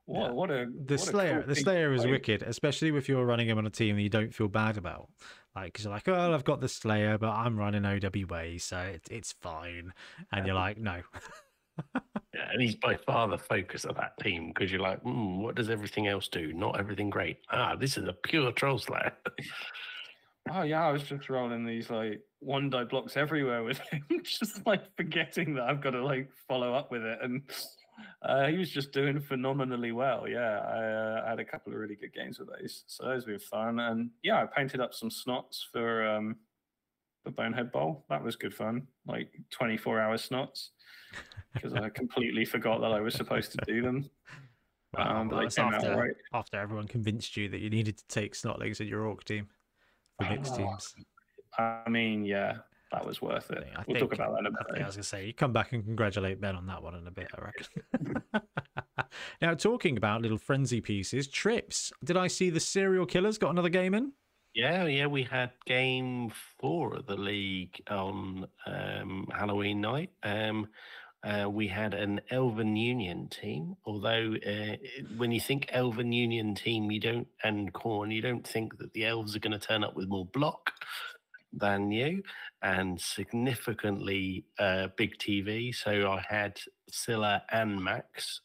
What 0.05 0.25
Yeah. 0.27 0.31
what 0.31 0.51
a 0.51 0.65
The 0.65 0.69
what 0.69 0.91
a 0.91 0.97
Slayer, 0.97 1.33
cool 1.39 1.47
the 1.47 1.55
piece 1.55 1.63
Slayer 1.63 1.93
is 1.93 2.01
play. 2.01 2.11
wicked, 2.11 2.43
especially 2.43 2.89
if 2.97 3.07
you're 3.09 3.25
running 3.25 3.47
him 3.47 3.57
on 3.57 3.65
a 3.65 3.69
team 3.71 3.95
that 3.95 4.01
you 4.01 4.09
don't 4.09 4.33
feel 4.33 4.49
bad 4.49 4.77
about. 4.77 5.09
Like, 5.55 5.73
because 5.73 5.85
you're 5.85 5.93
like, 5.93 6.07
oh, 6.07 6.33
I've 6.33 6.43
got 6.43 6.61
the 6.61 6.67
Slayer, 6.67 7.17
but 7.17 7.29
I'm 7.29 7.57
running 7.57 7.85
OWA, 7.85 8.59
so 8.59 8.77
it, 8.79 9.07
it's 9.11 9.33
fine. 9.33 9.93
And 10.31 10.45
you're 10.45 10.55
like, 10.55 10.77
no. 10.77 11.01
Yeah, 12.35 12.49
and 12.51 12.61
he's 12.61 12.75
by 12.75 12.95
far 12.97 13.27
the 13.27 13.37
focus 13.37 13.83
of 13.83 13.95
that 13.95 14.17
team 14.19 14.47
because 14.49 14.71
you're 14.71 14.81
like, 14.81 15.01
hmm, 15.01 15.41
what 15.41 15.55
does 15.55 15.69
everything 15.69 16.07
else 16.07 16.27
do? 16.27 16.51
Not 16.53 16.79
everything 16.79 17.09
great. 17.09 17.37
Ah, 17.51 17.75
this 17.75 17.97
is 17.97 18.07
a 18.07 18.13
pure 18.13 18.51
troll 18.51 18.77
slayer. 18.79 19.11
Oh 20.51 20.63
yeah, 20.63 20.85
I 20.85 20.91
was 20.91 21.03
just 21.03 21.29
rolling 21.29 21.65
these 21.65 21.89
like 21.89 22.21
one 22.39 22.69
die 22.69 22.83
blocks 22.83 23.15
everywhere 23.15 23.63
with 23.63 23.79
him, 23.79 24.03
just 24.23 24.65
like 24.65 24.83
forgetting 24.97 25.55
that 25.55 25.63
I've 25.63 25.81
got 25.81 25.91
to 25.91 26.03
like 26.03 26.29
follow 26.47 26.73
up 26.73 26.91
with 26.91 27.03
it, 27.03 27.19
and 27.21 27.43
uh, 28.21 28.47
he 28.47 28.57
was 28.57 28.69
just 28.69 28.91
doing 28.91 29.21
phenomenally 29.21 29.91
well. 29.91 30.27
Yeah, 30.27 30.59
I, 30.59 30.83
uh, 30.83 31.29
had 31.29 31.39
a 31.39 31.45
couple 31.45 31.71
of 31.71 31.79
really 31.79 31.95
good 31.95 32.13
games 32.13 32.39
with 32.39 32.49
those, 32.49 32.83
so 32.87 33.05
those 33.05 33.25
were 33.25 33.39
fun. 33.39 33.79
And 33.79 34.09
yeah, 34.21 34.43
I 34.43 34.45
painted 34.45 34.81
up 34.81 34.93
some 34.93 35.09
snots 35.09 35.61
for 35.71 36.05
um, 36.05 36.35
the 37.23 37.31
Bonehead 37.31 37.71
Bowl. 37.71 38.05
That 38.09 38.23
was 38.23 38.35
good 38.35 38.53
fun, 38.53 38.87
like 39.07 39.31
24 39.51 40.01
hour 40.01 40.17
snots, 40.17 40.69
because 41.53 41.73
I 41.73 41.87
completely 41.89 42.43
forgot 42.43 42.81
that 42.81 42.91
I 42.91 42.99
was 42.99 43.15
supposed 43.15 43.51
to 43.53 43.59
do 43.65 43.81
them. 43.81 44.09
Well, 44.93 45.07
Um, 45.07 45.29
but 45.29 45.57
after, 45.57 45.95
right. 45.95 46.15
after 46.33 46.59
everyone 46.59 46.87
convinced 46.87 47.35
you 47.37 47.49
that 47.49 47.61
you 47.61 47.69
needed 47.69 47.97
to 47.97 48.07
take 48.07 48.35
Snotlings 48.35 48.79
in 48.79 48.87
your 48.87 49.07
Orc 49.07 49.23
team 49.23 49.47
for 50.21 50.29
mixed 50.29 50.53
Oh, 50.53 50.57
teams. 50.57 50.95
I 51.57 51.89
mean, 51.89 52.25
yeah, 52.25 52.57
that 52.91 53.05
was 53.05 53.21
worth 53.21 53.51
it. 53.51 53.63
I 53.75 53.83
we'll 53.87 53.97
think- 53.97 53.99
talk 53.99 54.13
about 54.13 54.33
that 54.33 54.39
in 54.39 54.45
a 54.47 54.49
I, 54.49 54.51
bit. 54.51 54.67
think 54.73 54.83
I 54.83 54.85
was 54.87 54.95
going 54.95 55.03
to 55.03 55.07
say, 55.09 55.25
you 55.27 55.33
come 55.33 55.53
back 55.53 55.71
and 55.73 55.83
congratulate 55.83 56.39
Ben 56.41 56.55
on 56.55 56.65
that 56.67 56.81
one 56.81 56.95
in 56.95 57.05
a 57.07 57.11
bit, 57.11 57.29
I 57.37 57.41
reckon. 57.41 58.23
now, 59.41 59.53
talking 59.53 59.97
about 59.97 60.21
little 60.21 60.37
frenzy 60.37 60.81
pieces, 60.81 61.27
trips. 61.27 61.91
Did 62.03 62.17
I 62.17 62.27
see 62.27 62.49
the 62.49 62.59
serial 62.59 63.05
killers 63.05 63.37
got 63.37 63.51
another 63.51 63.69
game 63.69 63.93
in? 63.93 64.13
Yeah, 64.55 64.85
yeah, 64.85 65.07
we 65.07 65.23
had 65.23 65.51
game 65.65 66.31
four 66.59 66.95
of 66.97 67.07
the 67.07 67.15
league 67.17 67.81
on 67.89 68.45
um, 68.67 69.27
Halloween 69.35 69.81
night. 69.81 70.11
Um, 70.21 70.67
uh, 71.23 71.49
we 71.49 71.67
had 71.67 71.93
an 71.93 72.19
Elven 72.31 72.75
Union 72.75 73.29
team, 73.29 73.75
although 73.85 74.35
uh, 74.45 74.75
when 75.15 75.31
you 75.31 75.39
think 75.39 75.69
Elven 75.69 76.11
Union 76.11 76.53
team, 76.53 76.91
you 76.91 76.99
don't 76.99 77.27
and 77.43 77.71
Khorne, 77.73 78.13
you 78.13 78.21
don't 78.21 78.45
think 78.45 78.77
that 78.77 78.91
the 78.93 79.05
elves 79.05 79.35
are 79.35 79.39
going 79.39 79.57
to 79.57 79.67
turn 79.67 79.83
up 79.83 79.95
with 79.95 80.09
more 80.09 80.25
block 80.25 80.71
than 81.53 81.91
you, 81.91 82.23
and 82.61 82.99
significantly 82.99 84.45
uh, 84.59 84.87
big 84.97 85.17
TV. 85.17 85.73
So 85.73 86.11
I 86.11 86.23
had 86.27 86.59
Scyla 86.91 87.41
and 87.51 87.81
Max 87.81 88.41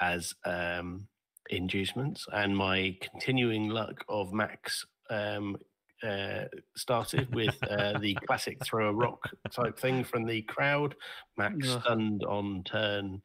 as 0.00 0.34
um, 0.44 1.08
inducements, 1.48 2.26
and 2.32 2.54
my 2.54 2.98
continuing 3.00 3.68
luck 3.68 4.04
of 4.10 4.32
Max 4.32 4.84
um, 5.08 5.56
uh, 6.04 6.44
started 6.76 7.34
with 7.34 7.56
uh, 7.70 7.98
the 7.98 8.14
classic 8.26 8.62
throw 8.64 8.88
a 8.88 8.92
rock 8.92 9.30
type 9.50 9.78
thing 9.78 10.04
from 10.04 10.24
the 10.26 10.42
crowd. 10.42 10.94
Max 11.36 11.68
Ugh. 11.68 11.82
stunned 11.82 12.24
on 12.24 12.62
turn 12.64 13.22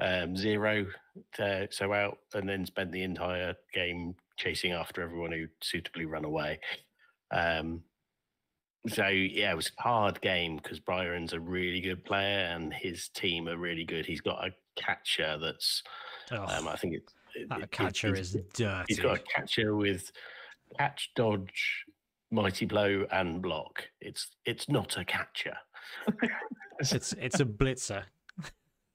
um, 0.00 0.36
zero, 0.36 0.86
to, 1.34 1.68
so 1.70 1.92
out, 1.92 2.18
and 2.34 2.48
then 2.48 2.66
spent 2.66 2.92
the 2.92 3.02
entire 3.02 3.54
game 3.72 4.14
chasing 4.36 4.72
after 4.72 5.02
everyone 5.02 5.32
who 5.32 5.46
suitably 5.62 6.04
run 6.06 6.24
away. 6.24 6.60
Um, 7.30 7.82
so 8.88 9.06
yeah, 9.08 9.50
it 9.52 9.56
was 9.56 9.70
a 9.78 9.82
hard 9.82 10.20
game 10.20 10.56
because 10.56 10.78
Byron's 10.80 11.32
a 11.32 11.40
really 11.40 11.80
good 11.80 12.04
player 12.04 12.46
and 12.46 12.72
his 12.72 13.08
team 13.08 13.48
are 13.48 13.56
really 13.56 13.84
good. 13.84 14.06
He's 14.06 14.20
got 14.20 14.46
a 14.46 14.50
catcher 14.80 15.36
that's, 15.38 15.82
Oh, 16.30 16.44
um, 16.46 16.68
I 16.68 16.76
think 16.76 16.94
it's 16.94 17.12
it- 17.34 17.48
that 17.48 17.60
it- 17.62 17.70
catcher 17.70 18.08
it's- 18.08 18.34
is 18.34 18.42
dirty. 18.54 18.84
He's 18.88 19.00
got 19.00 19.18
a 19.18 19.22
catcher 19.22 19.74
with 19.74 20.10
catch, 20.78 21.10
dodge, 21.16 21.84
mighty 22.30 22.66
blow, 22.66 23.06
and 23.10 23.42
block. 23.42 23.84
It's 24.00 24.28
it's 24.44 24.68
not 24.68 24.96
a 24.96 25.04
catcher. 25.04 25.56
It's 26.80 27.12
it's 27.12 27.40
a 27.40 27.44
blitzer. 27.44 28.04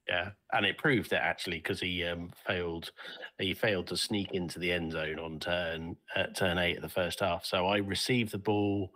Yeah, 0.08 0.32
and 0.52 0.66
it 0.66 0.78
proved 0.78 1.14
it 1.14 1.22
actually 1.22 1.58
because 1.58 1.80
he 1.80 2.04
um, 2.04 2.32
failed. 2.46 2.92
He 3.40 3.54
failed 3.54 3.88
to 3.88 3.98
sneak 3.98 4.32
into 4.32 4.60
the 4.60 4.72
end 4.72 4.92
zone 4.92 5.18
on 5.18 5.40
turn 5.40 5.96
uh, 6.16 6.28
turn 6.36 6.58
eight 6.58 6.76
of 6.76 6.82
the 6.82 6.90
first 6.90 7.22
half. 7.22 7.46
So 7.46 7.68
I 7.68 7.78
received 7.78 8.32
the 8.32 8.38
ball, 8.38 8.92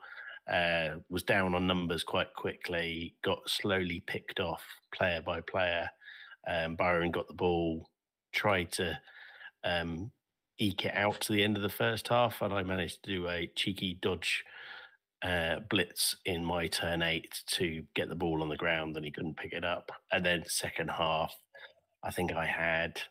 uh, 0.52 0.98
was 1.10 1.24
down 1.24 1.56
on 1.56 1.66
numbers 1.66 2.04
quite 2.04 2.34
quickly, 2.34 3.16
got 3.24 3.40
slowly 3.50 4.04
picked 4.06 4.40
off 4.40 4.64
player 4.94 5.22
by 5.22 5.42
player. 5.42 5.90
Um, 6.48 6.76
Byron 6.76 7.12
got 7.12 7.28
the 7.28 7.34
ball, 7.34 7.90
tried 8.34 8.72
to 8.74 8.98
um, 9.64 10.12
eke 10.60 10.86
it 10.86 10.96
out 10.96 11.22
to 11.22 11.34
the 11.34 11.44
end 11.44 11.58
of 11.58 11.64
the 11.64 11.70
first 11.70 12.08
half, 12.08 12.42
and 12.42 12.54
I 12.54 12.64
managed 12.64 13.04
to 13.04 13.12
do 13.12 13.30
a 13.30 13.50
cheeky 13.56 13.98
dodge 14.02 14.44
uh, 15.24 15.58
blitz 15.70 16.16
in 16.26 16.44
my 16.46 16.68
turn 16.68 17.02
eight 17.02 17.42
to 17.48 17.84
get 17.96 18.10
the 18.10 18.16
ball 18.16 18.42
on 18.42 18.50
the 18.50 18.58
ground, 18.58 18.96
and 18.96 19.06
he 19.06 19.12
couldn't 19.12 19.38
pick 19.38 19.54
it 19.54 19.66
up. 19.66 19.92
And 20.12 20.26
then 20.26 20.44
second 20.48 20.90
half, 20.90 21.36
I 22.04 22.12
think 22.12 22.34
I 22.34 22.46
had 22.46 23.02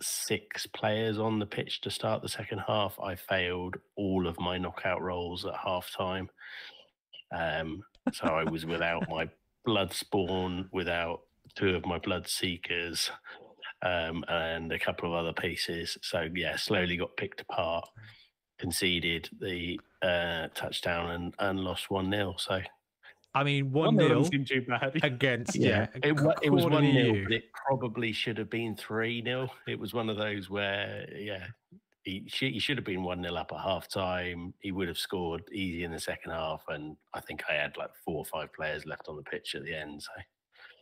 six 0.00 0.66
players 0.66 1.18
on 1.18 1.38
the 1.38 1.46
pitch 1.46 1.80
to 1.82 1.90
start 1.90 2.22
the 2.22 2.28
second 2.28 2.60
half. 2.66 2.98
I 3.00 3.14
failed 3.16 3.76
all 3.96 4.26
of 4.26 4.38
my 4.38 4.58
knockout 4.58 5.02
rolls 5.02 5.44
at 5.44 5.56
half 5.56 5.90
time. 5.96 6.28
Um, 7.34 7.82
so 8.12 8.26
I 8.26 8.44
was 8.44 8.64
without 8.64 9.08
my 9.08 9.28
blood 9.64 9.92
spawn, 9.92 10.68
without 10.72 11.20
two 11.54 11.74
of 11.74 11.84
my 11.84 11.98
blood 11.98 12.28
seekers, 12.28 13.10
um, 13.82 14.24
and 14.28 14.72
a 14.72 14.78
couple 14.78 15.08
of 15.08 15.14
other 15.14 15.32
pieces. 15.32 15.96
So 16.02 16.28
yeah, 16.34 16.56
slowly 16.56 16.96
got 16.96 17.16
picked 17.16 17.40
apart, 17.40 17.88
conceded. 18.58 19.28
The 19.40 19.80
uh, 20.02 20.48
touchdown 20.54 21.10
and, 21.10 21.34
and 21.38 21.60
lost 21.60 21.90
1 21.90 22.10
0. 22.10 22.34
So, 22.38 22.60
I 23.34 23.44
mean, 23.44 23.72
one 23.72 23.96
One 23.96 23.96
nil 23.96 24.28
nil 24.30 24.44
too 24.44 24.62
bad. 24.62 24.98
against 25.02 25.56
yeah. 25.56 25.86
it, 26.02 26.20
wa- 26.20 26.34
it 26.42 26.50
was 26.50 26.64
1 26.64 26.82
to 26.82 26.92
0, 26.92 27.24
but 27.24 27.32
it 27.32 27.44
probably 27.52 28.12
should 28.12 28.38
have 28.38 28.50
been 28.50 28.76
3 28.76 29.22
0. 29.22 29.48
It 29.66 29.78
was 29.78 29.94
one 29.94 30.08
of 30.08 30.16
those 30.16 30.48
where, 30.50 31.08
yeah, 31.16 31.46
he, 32.04 32.24
he 32.26 32.58
should 32.58 32.78
have 32.78 32.86
been 32.86 33.02
1 33.02 33.22
0 33.22 33.34
up 33.34 33.52
at 33.52 33.60
half 33.60 33.88
time. 33.88 34.54
He 34.60 34.72
would 34.72 34.88
have 34.88 34.98
scored 34.98 35.42
easy 35.52 35.84
in 35.84 35.92
the 35.92 36.00
second 36.00 36.32
half. 36.32 36.62
And 36.68 36.96
I 37.14 37.20
think 37.20 37.42
I 37.48 37.54
had 37.54 37.76
like 37.76 37.90
four 38.04 38.18
or 38.18 38.24
five 38.24 38.52
players 38.52 38.86
left 38.86 39.08
on 39.08 39.16
the 39.16 39.22
pitch 39.22 39.54
at 39.54 39.64
the 39.64 39.74
end. 39.74 40.02
So, 40.02 40.10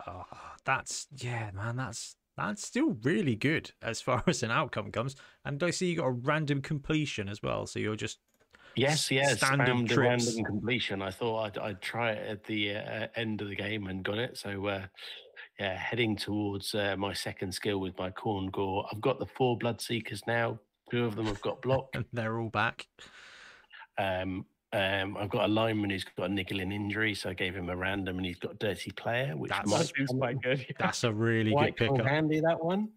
Oh, 0.07 0.24
that's 0.64 1.07
yeah, 1.16 1.51
man. 1.53 1.76
That's 1.76 2.16
that's 2.37 2.66
still 2.66 2.97
really 3.03 3.34
good 3.34 3.72
as 3.82 4.01
far 4.01 4.22
as 4.28 4.43
an 4.43 4.51
outcome 4.51 4.93
comes. 4.93 5.16
And 5.45 5.62
I 5.62 5.70
see 5.70 5.91
you 5.91 5.97
got 5.97 6.07
a 6.07 6.11
random 6.11 6.61
completion 6.62 7.28
as 7.28 7.43
well. 7.43 7.66
So 7.66 7.78
you're 7.78 7.97
just 7.97 8.18
Yes, 8.76 9.11
yes, 9.11 9.39
standard 9.39 9.68
spammed 9.68 9.89
the 9.89 9.99
random 9.99 10.45
completion. 10.45 11.01
I 11.01 11.11
thought 11.11 11.45
I'd, 11.45 11.59
I'd 11.59 11.80
try 11.80 12.12
it 12.12 12.28
at 12.28 12.45
the 12.45 12.76
uh, 12.76 13.07
end 13.16 13.41
of 13.41 13.49
the 13.49 13.57
game 13.57 13.87
and 13.87 14.05
got 14.05 14.18
it. 14.18 14.37
So, 14.37 14.66
uh, 14.66 14.87
yeah, 15.59 15.74
heading 15.78 16.14
towards 16.14 16.74
uh, 16.74 16.95
my 16.99 17.14
second 17.14 17.53
skill 17.53 17.78
with 17.78 17.97
my 17.99 18.11
Khorngor. 18.11 18.87
I've 18.93 19.01
got 19.01 19.18
the 19.18 19.24
four 19.24 19.57
blood 19.57 19.80
seekers 19.80 20.22
now. 20.26 20.61
Two 20.91 21.07
of 21.07 21.16
them 21.16 21.24
have 21.24 21.41
got 21.41 21.62
block. 21.62 21.89
and 21.95 22.05
they're 22.12 22.39
all 22.39 22.51
back. 22.51 22.87
um, 23.97 24.45
um, 24.72 25.16
I've 25.16 25.30
got 25.30 25.44
a 25.44 25.48
lineman 25.52 25.90
who's 25.90 26.04
got 26.04 26.30
a 26.30 26.32
niggling 26.32 26.72
injury, 26.72 27.14
so 27.14 27.30
I 27.30 27.34
gave 27.34 27.54
him 27.54 27.68
a 27.70 27.76
random, 27.76 28.16
and 28.16 28.26
he's 28.26 28.38
got 28.38 28.58
dirty 28.58 28.90
player, 28.92 29.36
which 29.36 29.50
That's- 29.50 29.70
that 29.70 29.76
might 29.78 29.92
seems 29.96 30.08
come 30.10 30.18
quite 30.18 30.40
good. 30.42 30.58
yeah. 30.60 30.76
That's 30.78 31.04
a 31.04 31.12
really 31.12 31.52
quite 31.52 31.76
good 31.76 31.88
come 31.88 31.96
pickup. 31.96 32.10
handy 32.10 32.40
that 32.40 32.62
one. 32.62 32.90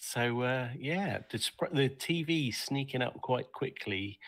So 0.00 0.42
uh, 0.42 0.68
yeah, 0.78 1.20
the, 1.30 1.38
the 1.72 1.88
TV 1.88 2.54
sneaking 2.54 3.00
up 3.02 3.20
quite 3.22 3.50
quickly 3.52 4.18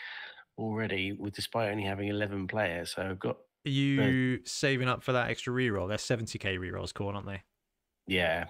already, 0.58 1.12
with 1.12 1.34
despite 1.34 1.70
only 1.70 1.84
having 1.84 2.08
eleven 2.08 2.46
players. 2.46 2.92
So 2.94 3.02
I've 3.02 3.18
got 3.18 3.36
Are 3.66 3.70
you 3.70 4.40
saving 4.44 4.88
up 4.88 5.02
for 5.02 5.12
that 5.12 5.28
extra 5.28 5.52
reroll? 5.52 5.88
They're 5.88 5.98
70k 5.98 6.58
rerolls, 6.58 6.92
Khorne, 6.92 7.14
aren't 7.14 7.26
they? 7.26 7.42
Yeah. 8.06 8.46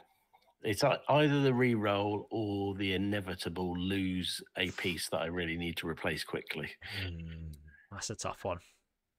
It's 0.62 0.82
either 0.84 1.42
the 1.42 1.54
re-roll 1.54 2.26
or 2.30 2.74
the 2.74 2.94
inevitable 2.94 3.78
lose 3.78 4.42
a 4.56 4.70
piece 4.72 5.08
that 5.10 5.18
I 5.18 5.26
really 5.26 5.56
need 5.56 5.76
to 5.78 5.86
replace 5.88 6.24
quickly. 6.24 6.68
Hmm, 7.02 7.52
that's 7.91 8.11
a 8.11 8.14
tough 8.16 8.45
one. 8.45 8.59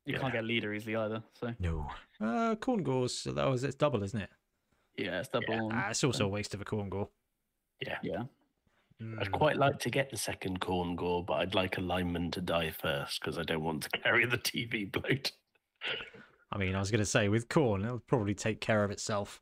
You 0.05 0.13
Yeah. 0.13 0.19
can't 0.21 0.33
get 0.33 0.43
leader 0.45 0.73
easily 0.73 0.95
either. 0.95 1.23
So 1.33 1.53
No. 1.59 1.89
Uh, 2.19 2.55
Khorngors. 2.55 3.23
That 3.33 3.45
was 3.47 3.63
it's 3.63 3.75
double, 3.75 4.03
isn't 4.03 4.21
it? 4.21 4.29
yeah, 4.97 5.19
it's 5.19 5.29
double. 5.29 5.45
Yeah, 5.49 5.61
on- 5.63 5.71
Ah, 5.73 5.89
it's 5.89 6.03
also 6.03 6.25
a 6.25 6.29
waste 6.29 6.53
of 6.53 6.61
a 6.61 6.65
Khorngor. 6.65 7.09
Yeah. 7.81 7.99
yeah. 8.01 8.23
I'd 9.19 9.27
Hmm. 9.27 9.31
quite 9.33 9.57
like 9.57 9.77
to 9.79 9.91
get 9.91 10.09
the 10.09 10.17
second 10.17 10.59
Khorngor, 10.59 11.23
but 11.25 11.33
I'd 11.35 11.53
like 11.53 11.77
a 11.77 11.81
lineman 11.81 12.31
to 12.31 12.41
die 12.41 12.71
first 12.71 13.19
because 13.21 13.37
I 13.37 13.43
don't 13.43 13.63
want 13.63 13.83
to 13.83 13.89
carry 14.03 14.25
the 14.25 14.37
TV 14.39 14.85
bloat. 14.91 15.33
I 16.51 16.57
mean, 16.57 16.73
I 16.75 16.79
was 16.79 16.89
going 16.89 16.99
to 17.01 17.05
say 17.05 17.27
with 17.29 17.47
Khorne, 17.49 17.83
it'll 17.85 17.99
probably 17.99 18.33
take 18.33 18.61
care 18.61 18.83
of 18.83 18.89
itself. 18.89 19.41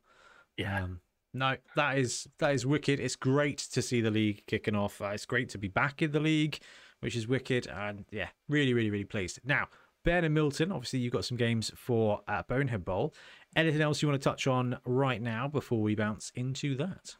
Yeah. 0.58 0.82
Um, 0.84 1.00
no, 1.32 1.56
that 1.76 1.96
is 1.98 2.26
that 2.38 2.54
is 2.54 2.66
wicked. 2.66 2.98
It's 3.00 3.16
great 3.16 3.58
to 3.58 3.80
see 3.82 4.00
the 4.00 4.10
league 4.10 4.44
kicking 4.46 4.74
off. 4.74 5.00
Uh, 5.00 5.06
it's 5.08 5.26
great 5.26 5.48
to 5.50 5.58
be 5.58 5.68
back 5.68 6.02
in 6.02 6.10
the 6.12 6.20
league, 6.20 6.58
which 7.06 7.14
is 7.14 7.28
wicked. 7.28 7.68
And 7.68 8.04
yeah, 8.10 8.30
really, 8.48 8.74
really, 8.74 8.90
really 8.90 9.04
pleased. 9.04 9.38
Now, 9.44 9.68
Ben 10.04 10.24
and 10.24 10.34
Milton, 10.34 10.72
obviously 10.72 10.98
you've 10.98 11.12
got 11.12 11.24
some 11.24 11.36
games 11.36 11.70
for 11.76 12.20
uh, 12.26 12.42
Bonehead 12.48 12.84
Bowl. 12.84 13.14
Anything 13.54 13.80
else 13.80 14.02
you 14.02 14.08
want 14.08 14.20
to 14.20 14.28
touch 14.28 14.48
on 14.48 14.78
right 14.84 15.22
now 15.22 15.46
before 15.46 15.80
we 15.80 15.94
bounce 15.94 16.32
into 16.34 16.76
that? 16.78 17.14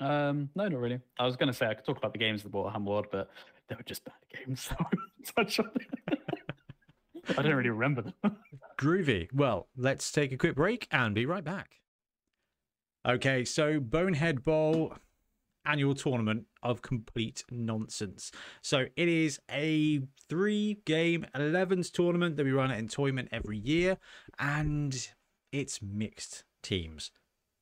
Um, 0.00 0.48
no, 0.54 0.68
not 0.68 0.80
really. 0.80 1.00
I 1.18 1.26
was 1.26 1.36
going 1.36 1.48
to 1.48 1.52
say 1.52 1.66
I 1.66 1.74
could 1.74 1.84
talk 1.84 1.98
about 1.98 2.14
the 2.14 2.18
games 2.18 2.46
of 2.46 2.50
the 2.50 2.56
Warhammer 2.56 2.86
World, 2.86 3.08
but 3.12 3.28
they 3.68 3.74
were 3.74 3.82
just 3.82 4.06
bad 4.06 4.14
games. 4.34 4.70
So 5.26 5.36
I 5.36 5.42
touch 5.44 5.60
on. 5.60 5.70
I 7.36 7.42
don't 7.42 7.54
really 7.56 7.68
remember 7.68 8.00
them. 8.22 8.36
Groovy. 8.78 9.28
Well, 9.34 9.68
let's 9.76 10.10
take 10.10 10.32
a 10.32 10.38
quick 10.38 10.54
break 10.54 10.88
and 10.90 11.14
be 11.14 11.26
right 11.26 11.44
back. 11.44 11.72
Okay, 13.06 13.44
so 13.44 13.80
Bonehead 13.80 14.42
Bowl 14.42 14.94
annual 15.64 15.94
tournament 15.94 16.46
of 16.62 16.82
complete 16.82 17.44
nonsense. 17.50 18.32
So 18.62 18.86
it 18.96 19.08
is 19.08 19.40
a 19.50 20.00
three 20.28 20.80
game 20.84 21.26
11s 21.34 21.90
tournament 21.90 22.36
that 22.36 22.44
we 22.44 22.52
run 22.52 22.70
at 22.70 22.82
Entoyment 22.82 23.28
every 23.32 23.58
year, 23.58 23.98
and 24.38 25.08
it's 25.52 25.80
mixed 25.82 26.44
teams. 26.62 27.10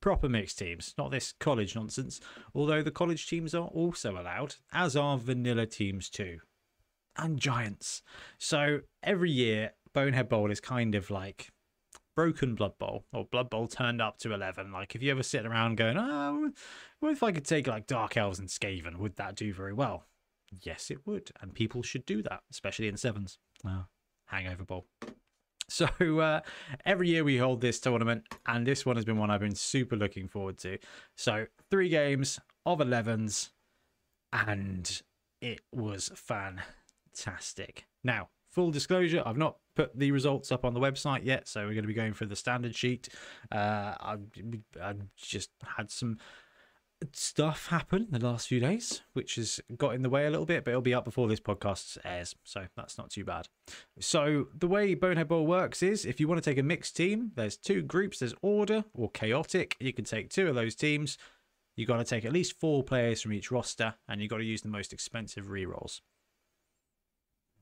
Proper 0.01 0.29
mixed 0.29 0.59
teams, 0.59 0.93
not 0.97 1.11
this 1.11 1.33
college 1.39 1.75
nonsense. 1.75 2.21
Although 2.55 2.81
the 2.81 2.91
college 2.91 3.27
teams 3.27 3.53
are 3.53 3.67
also 3.67 4.11
allowed, 4.11 4.55
as 4.71 4.95
are 4.95 5.17
vanilla 5.17 5.65
teams 5.65 6.09
too 6.09 6.39
and 7.19 7.39
giants. 7.39 8.01
So 8.37 8.79
every 9.03 9.31
year, 9.31 9.73
Bonehead 9.93 10.29
Bowl 10.29 10.51
is 10.51 10.59
kind 10.59 10.95
of 10.95 11.11
like 11.11 11.49
broken 12.19 12.53
Blood 12.53 12.77
Bowl 12.77 13.05
or 13.13 13.23
Blood 13.31 13.49
Bowl 13.49 13.65
turned 13.65 14.01
up 14.01 14.17
to 14.17 14.33
11. 14.33 14.73
Like 14.73 14.93
if 14.93 15.01
you 15.01 15.09
ever 15.09 15.23
sit 15.23 15.45
around 15.45 15.77
going, 15.77 15.95
oh, 15.97 16.51
what 16.99 17.13
if 17.13 17.23
I 17.23 17.31
could 17.31 17.45
take 17.45 17.65
like 17.65 17.87
Dark 17.87 18.17
Elves 18.17 18.39
and 18.39 18.49
Skaven? 18.49 18.97
Would 18.97 19.15
that 19.15 19.37
do 19.37 19.53
very 19.53 19.71
well? 19.71 20.03
Yes, 20.51 20.91
it 20.91 21.07
would. 21.07 21.31
And 21.39 21.53
people 21.53 21.81
should 21.81 22.05
do 22.05 22.21
that, 22.23 22.41
especially 22.51 22.89
in 22.89 22.97
sevens. 22.97 23.39
Uh, 23.65 23.83
hangover 24.25 24.65
Bowl. 24.65 24.85
So 25.71 25.87
uh, 26.19 26.41
every 26.83 27.09
year 27.09 27.23
we 27.23 27.37
hold 27.37 27.61
this 27.61 27.79
tournament, 27.79 28.23
and 28.47 28.65
this 28.65 28.87
one 28.87 28.95
has 28.95 29.05
been 29.05 29.19
one 29.19 29.29
I've 29.29 29.39
been 29.39 29.53
super 29.53 29.95
looking 29.95 30.27
forward 30.27 30.57
to. 30.59 30.79
So 31.15 31.45
three 31.69 31.89
games 31.89 32.39
of 32.65 32.79
11s, 32.79 33.51
and 34.33 35.01
it 35.41 35.61
was 35.71 36.11
fantastic. 36.15 37.85
Now, 38.03 38.29
full 38.49 38.71
disclosure, 38.71 39.21
I've 39.23 39.37
not 39.37 39.57
put 39.79 39.97
the 39.97 40.11
results 40.11 40.51
up 40.51 40.65
on 40.65 40.73
the 40.73 40.79
website 40.79 41.23
yet, 41.23 41.47
so 41.47 41.61
we're 41.61 41.73
going 41.73 41.83
to 41.83 41.87
be 41.87 41.93
going 41.93 42.11
for 42.11 42.25
the 42.25 42.35
standard 42.35 42.75
sheet. 42.75 43.07
Uh, 43.49 43.93
I've, 44.01 44.19
I've 44.81 45.01
just 45.15 45.51
had 45.77 45.89
some 45.89 46.17
stuff 47.13 47.67
happen 47.67 48.09
in 48.11 48.19
the 48.19 48.27
last 48.27 48.49
few 48.49 48.59
days, 48.59 49.03
which 49.13 49.35
has 49.35 49.61
got 49.77 49.95
in 49.95 50.01
the 50.01 50.09
way 50.09 50.25
a 50.25 50.29
little 50.29 50.45
bit, 50.45 50.65
but 50.65 50.71
it'll 50.71 50.81
be 50.81 50.93
up 50.93 51.05
before 51.05 51.29
this 51.29 51.39
podcast 51.39 51.97
airs, 52.03 52.35
so 52.43 52.65
that's 52.75 52.97
not 52.97 53.09
too 53.09 53.23
bad. 53.23 53.47
So 54.01 54.47
the 54.53 54.67
way 54.67 54.95
Bonehead 54.95 55.29
Bowl 55.29 55.47
works 55.47 55.81
is 55.81 56.03
if 56.03 56.19
you 56.19 56.27
want 56.27 56.43
to 56.43 56.49
take 56.49 56.57
a 56.57 56.63
mixed 56.63 56.97
team, 56.97 57.31
there's 57.35 57.55
two 57.55 57.81
groups, 57.81 58.19
there's 58.19 58.35
order 58.41 58.83
or 58.93 59.09
chaotic. 59.11 59.77
You 59.79 59.93
can 59.93 60.03
take 60.03 60.29
two 60.29 60.49
of 60.49 60.55
those 60.55 60.75
teams. 60.75 61.17
You've 61.77 61.87
got 61.87 61.99
to 61.99 62.03
take 62.03 62.25
at 62.25 62.33
least 62.33 62.59
four 62.59 62.83
players 62.83 63.21
from 63.21 63.31
each 63.31 63.49
roster, 63.49 63.93
and 64.09 64.19
you've 64.19 64.29
got 64.29 64.39
to 64.39 64.43
use 64.43 64.61
the 64.61 64.67
most 64.67 64.91
expensive 64.91 65.45
rerolls. 65.45 66.01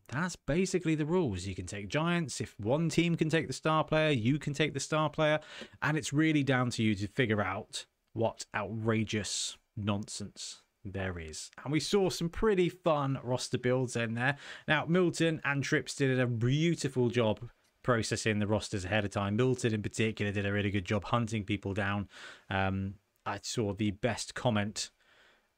That's 0.10 0.36
basically 0.36 0.96
the 0.96 1.06
rules. 1.06 1.46
You 1.46 1.56
can 1.56 1.66
take 1.66 1.90
giants. 1.90 2.40
If 2.40 2.56
one 2.60 2.90
team 2.90 3.16
can 3.16 3.30
take 3.30 3.48
the 3.48 3.54
star 3.54 3.84
player, 3.84 4.12
you 4.12 4.40
can 4.40 4.54
take 4.54 4.74
the 4.74 4.80
star 4.80 5.10
player. 5.10 5.40
And 5.82 5.98
it's 5.98 6.14
really 6.14 6.44
down 6.44 6.70
to 6.72 6.84
you 6.84 6.96
to 6.96 7.08
figure 7.08 7.42
out 7.42 7.86
what 8.14 8.46
outrageous 8.56 9.58
nonsense 9.76 10.62
there 10.86 11.20
is. 11.20 11.52
And 11.64 11.72
we 11.72 11.80
saw 11.80 12.10
some 12.10 12.30
pretty 12.30 12.70
fun 12.70 13.20
roster 13.22 13.58
builds 13.58 13.96
in 13.96 14.14
there. 14.14 14.38
Now, 14.68 14.86
Milton 14.86 15.42
and 15.44 15.64
Trips 15.64 15.96
did 15.96 16.20
a 16.20 16.28
beautiful 16.28 17.10
job 17.10 17.42
processing 17.84 18.40
the 18.40 18.48
rosters 18.48 18.86
ahead 18.86 19.06
of 19.06 19.12
time. 19.12 19.36
Milton, 19.36 19.74
in 19.74 19.82
particular, 19.82 20.32
did 20.32 20.46
a 20.46 20.52
really 20.52 20.72
good 20.72 20.86
job 20.86 21.04
hunting 21.06 21.44
people 21.44 21.74
down. 21.74 22.08
Um, 22.50 22.96
I 23.26 23.40
saw 23.44 23.74
the 23.74 23.92
best 23.92 24.36
comment 24.36 24.90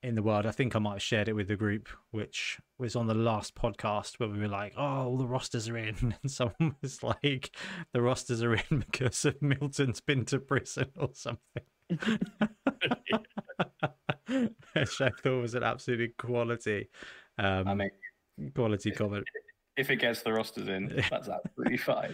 in 0.01 0.15
the 0.15 0.23
world. 0.23 0.45
I 0.45 0.51
think 0.51 0.75
I 0.75 0.79
might 0.79 0.93
have 0.93 1.01
shared 1.01 1.27
it 1.27 1.33
with 1.33 1.47
the 1.47 1.55
group, 1.55 1.89
which 2.11 2.59
was 2.77 2.95
on 2.95 3.07
the 3.07 3.13
last 3.13 3.55
podcast 3.55 4.19
where 4.19 4.29
we 4.29 4.39
were 4.39 4.47
like, 4.47 4.73
"Oh, 4.77 4.81
all 4.81 5.17
the 5.17 5.27
rosters 5.27 5.67
are 5.69 5.77
in," 5.77 6.15
and 6.21 6.31
someone 6.31 6.75
was 6.81 7.03
like, 7.03 7.55
"The 7.93 8.01
rosters 8.01 8.43
are 8.43 8.55
in 8.55 8.63
because 8.91 9.25
of 9.25 9.41
Milton's 9.41 10.01
been 10.01 10.25
to 10.25 10.39
prison 10.39 10.87
or 10.97 11.09
something." 11.13 11.63
Which 14.73 15.01
I 15.01 15.09
thought 15.09 15.41
was 15.41 15.55
an 15.55 15.63
absolutely 15.63 16.09
quality, 16.17 16.89
um, 17.39 17.67
I 17.67 17.73
mean, 17.73 17.89
quality 18.53 18.91
comment. 18.91 19.25
if 19.75 19.89
it 19.89 19.97
gets 19.97 20.21
the 20.21 20.31
rosters 20.31 20.67
in, 20.67 21.03
that's 21.09 21.27
absolutely 21.27 21.77
fine. 21.77 22.13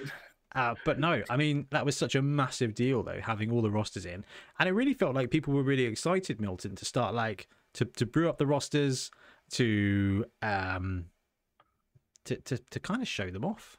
Uh, 0.56 0.74
but 0.86 0.98
no, 0.98 1.22
I 1.30 1.36
mean 1.36 1.68
that 1.72 1.86
was 1.86 1.98
such 1.98 2.16
a 2.16 2.22
massive 2.22 2.74
deal 2.74 3.04
though, 3.04 3.20
having 3.22 3.52
all 3.52 3.62
the 3.62 3.70
rosters 3.70 4.06
in, 4.06 4.24
and 4.58 4.70
it 4.70 4.72
really 4.72 4.94
felt 4.94 5.14
like 5.14 5.30
people 5.30 5.54
were 5.54 5.64
really 5.64 5.84
excited, 5.84 6.40
Milton, 6.40 6.76
to 6.76 6.86
start 6.86 7.14
like 7.14 7.50
to 7.76 7.86
to 7.86 8.06
brew 8.06 8.30
up 8.30 8.38
the 8.38 8.48
rosters, 8.48 9.12
to 9.52 10.26
um, 10.42 11.06
to 12.26 12.38
to 12.38 12.58
to 12.58 12.80
kind 12.80 13.02
of 13.02 13.08
show 13.08 13.30
them 13.30 13.46
off. 13.46 13.78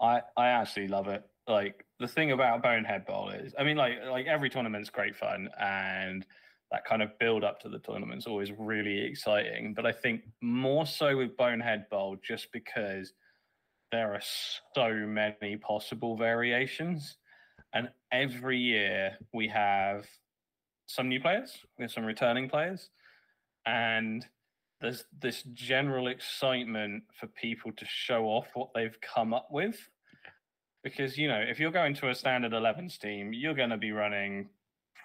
I 0.00 0.22
I 0.36 0.48
actually 0.48 0.88
love 0.88 1.08
it. 1.08 1.24
Like 1.46 1.84
the 1.98 2.08
thing 2.08 2.32
about 2.32 2.62
Bonehead 2.62 3.04
Bowl 3.06 3.30
is, 3.30 3.54
I 3.58 3.64
mean, 3.64 3.76
like 3.76 3.94
like 4.08 4.26
every 4.26 4.48
tournament's 4.48 4.90
great 4.90 5.16
fun, 5.16 5.48
and 5.60 6.24
that 6.70 6.84
kind 6.84 7.02
of 7.02 7.18
build 7.18 7.44
up 7.44 7.60
to 7.60 7.68
the 7.68 7.78
tournament's 7.78 8.26
always 8.26 8.52
really 8.58 9.00
exciting. 9.00 9.74
But 9.74 9.86
I 9.86 9.92
think 9.92 10.22
more 10.40 10.86
so 10.86 11.16
with 11.16 11.36
Bonehead 11.36 11.88
Bowl, 11.90 12.16
just 12.22 12.50
because 12.52 13.12
there 13.92 14.14
are 14.14 14.22
so 14.74 14.92
many 15.06 15.56
possible 15.56 16.16
variations, 16.16 17.16
and 17.74 17.88
every 18.10 18.58
year 18.58 19.16
we 19.32 19.48
have 19.48 20.06
some 20.86 21.08
new 21.08 21.20
players, 21.20 21.58
we 21.78 21.84
have 21.84 21.92
some 21.92 22.04
returning 22.04 22.48
players, 22.48 22.90
and 23.66 24.24
there's 24.80 25.04
this 25.18 25.42
general 25.54 26.08
excitement 26.08 27.04
for 27.18 27.26
people 27.28 27.72
to 27.72 27.86
show 27.86 28.24
off 28.24 28.48
what 28.54 28.68
they've 28.74 28.96
come 29.00 29.32
up 29.32 29.48
with. 29.50 29.76
Because, 30.82 31.16
you 31.16 31.28
know, 31.28 31.40
if 31.40 31.58
you're 31.58 31.70
going 31.70 31.94
to 31.94 32.10
a 32.10 32.14
standard 32.14 32.52
11s 32.52 32.98
team, 32.98 33.32
you're 33.32 33.54
going 33.54 33.70
to 33.70 33.78
be 33.78 33.92
running 33.92 34.50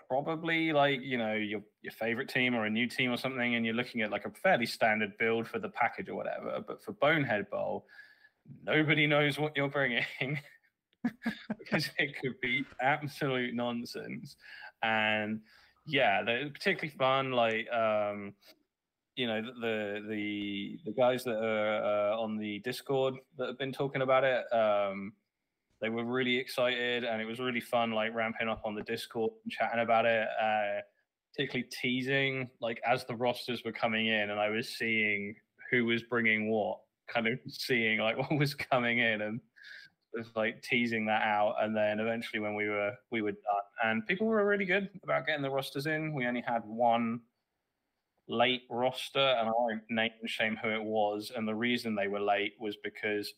probably 0.10 0.74
like, 0.74 1.00
you 1.02 1.18
know, 1.18 1.34
your, 1.34 1.62
your 1.82 1.94
favorite 1.94 2.28
team 2.28 2.56
or 2.56 2.66
a 2.66 2.70
new 2.70 2.88
team 2.88 3.12
or 3.12 3.18
something, 3.18 3.56
and 3.56 3.66
you're 3.66 3.76
looking 3.76 4.02
at 4.02 4.12
like 4.12 4.26
a 4.26 4.32
fairly 4.32 4.66
standard 4.66 5.14
build 5.18 5.48
for 5.48 5.60
the 5.60 5.70
package 5.70 6.10
or 6.10 6.16
whatever. 6.16 6.62
But 6.68 6.84
for 6.84 6.92
Bonehead 6.94 7.50
Bowl, 7.50 7.86
nobody 8.64 9.08
knows 9.08 9.40
what 9.40 9.56
you're 9.56 9.70
bringing 9.70 10.04
because 11.58 11.90
it 11.98 12.20
could 12.22 12.40
be 12.42 12.66
absolute 12.82 13.54
nonsense. 13.54 14.36
And 14.84 15.42
yeah, 15.90 16.24
they're 16.24 16.50
particularly 16.50 16.96
fun. 16.98 17.32
Like, 17.32 17.72
um, 17.72 18.34
you 19.16 19.28
know 19.28 19.42
the 19.42 20.06
the 20.08 20.80
the 20.86 20.94
guys 20.94 21.26
that 21.26 21.36
are 21.36 22.14
uh, 22.14 22.18
on 22.18 22.38
the 22.38 22.60
Discord 22.60 23.16
that 23.38 23.48
have 23.48 23.58
been 23.58 23.74
talking 23.74 24.02
about 24.02 24.24
it. 24.24 24.46
Um, 24.54 25.12
they 25.82 25.90
were 25.90 26.06
really 26.06 26.38
excited, 26.38 27.04
and 27.04 27.22
it 27.22 27.26
was 27.26 27.40
really 27.40 27.60
fun, 27.60 27.92
like 27.92 28.14
ramping 28.14 28.48
up 28.48 28.62
on 28.66 28.76
the 28.76 28.84
Discord 28.84 29.32
and 29.44 29.52
chatting 29.52 29.82
about 29.82 30.06
it. 30.06 30.28
Uh, 30.42 30.82
particularly 31.34 31.70
teasing, 31.82 32.50
like 32.62 32.82
as 32.88 33.06
the 33.06 33.16
rosters 33.16 33.62
were 33.66 33.74
coming 33.74 34.08
in, 34.08 34.30
and 34.30 34.40
I 34.40 34.50
was 34.50 34.70
seeing 34.70 35.36
who 35.70 35.86
was 35.86 36.02
bringing 36.04 36.50
what, 36.50 36.80
kind 37.14 37.28
of 37.28 37.40
seeing 37.48 38.00
like 38.00 38.18
what 38.30 38.38
was 38.38 38.54
coming 38.54 39.00
in, 39.00 39.22
and 39.22 39.42
was 40.14 40.28
like 40.36 40.62
teasing 40.64 41.06
that 41.08 41.22
out. 41.22 41.56
And 41.62 41.76
then 41.76 42.00
eventually, 42.00 42.40
when 42.40 42.56
we 42.56 42.68
were 42.68 42.94
we 43.12 43.22
were 43.22 43.32
done, 43.32 43.40
and 43.84 44.08
people 44.08 44.28
were 44.28 44.46
really 44.46 44.66
good 44.66 44.90
about 45.04 45.26
getting 45.26 45.42
the 45.44 45.50
rosters 45.50 45.86
in. 45.86 46.14
We 46.14 46.26
only 46.28 46.44
had 46.46 46.64
one 46.66 47.22
late 48.28 48.64
roster, 48.70 49.20
and 49.20 49.50
I 49.50 49.52
won't 49.52 49.82
name 49.90 50.12
and 50.22 50.30
shame 50.30 50.58
who 50.62 50.70
it 50.70 50.84
was. 50.84 51.32
And 51.36 51.48
the 51.48 51.56
reason 51.56 51.96
they 51.96 52.08
were 52.08 52.22
late 52.22 52.54
was 52.60 52.78
because 52.84 53.34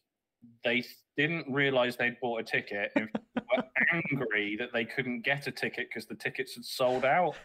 they 0.64 0.84
didn't 1.18 1.52
realize 1.52 1.96
they'd 1.96 2.20
bought 2.22 2.42
a 2.42 2.44
ticket 2.44 2.92
were 3.56 3.64
angry 3.94 4.56
that 4.58 4.72
they 4.74 4.86
couldn't 4.86 5.22
get 5.22 5.48
a 5.48 5.52
ticket 5.52 5.88
because 5.90 6.06
the 6.06 6.16
tickets 6.16 6.56
had 6.56 6.66
sold 6.66 7.06
out, 7.06 7.36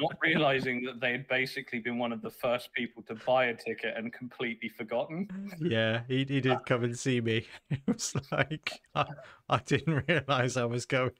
not 0.00 0.12
realizing 0.22 0.82
that 0.84 1.00
they 1.00 1.12
had 1.12 1.26
basically 1.28 1.78
been 1.78 1.98
one 1.98 2.12
of 2.12 2.22
the 2.22 2.30
first 2.30 2.72
people 2.72 3.02
to 3.04 3.14
buy 3.26 3.46
a 3.46 3.54
ticket 3.54 3.94
and 3.96 4.12
completely 4.12 4.68
forgotten. 4.68 5.28
Yeah, 5.60 6.02
he, 6.08 6.18
he 6.28 6.40
did 6.40 6.58
come 6.66 6.84
and 6.84 6.98
see 6.98 7.20
me. 7.20 7.46
It 7.70 7.80
was 7.86 8.14
like, 8.32 8.70
I, 8.94 9.06
I 9.48 9.58
didn't 9.64 10.04
realize 10.08 10.56
I 10.56 10.64
was 10.64 10.86
going 10.86 11.10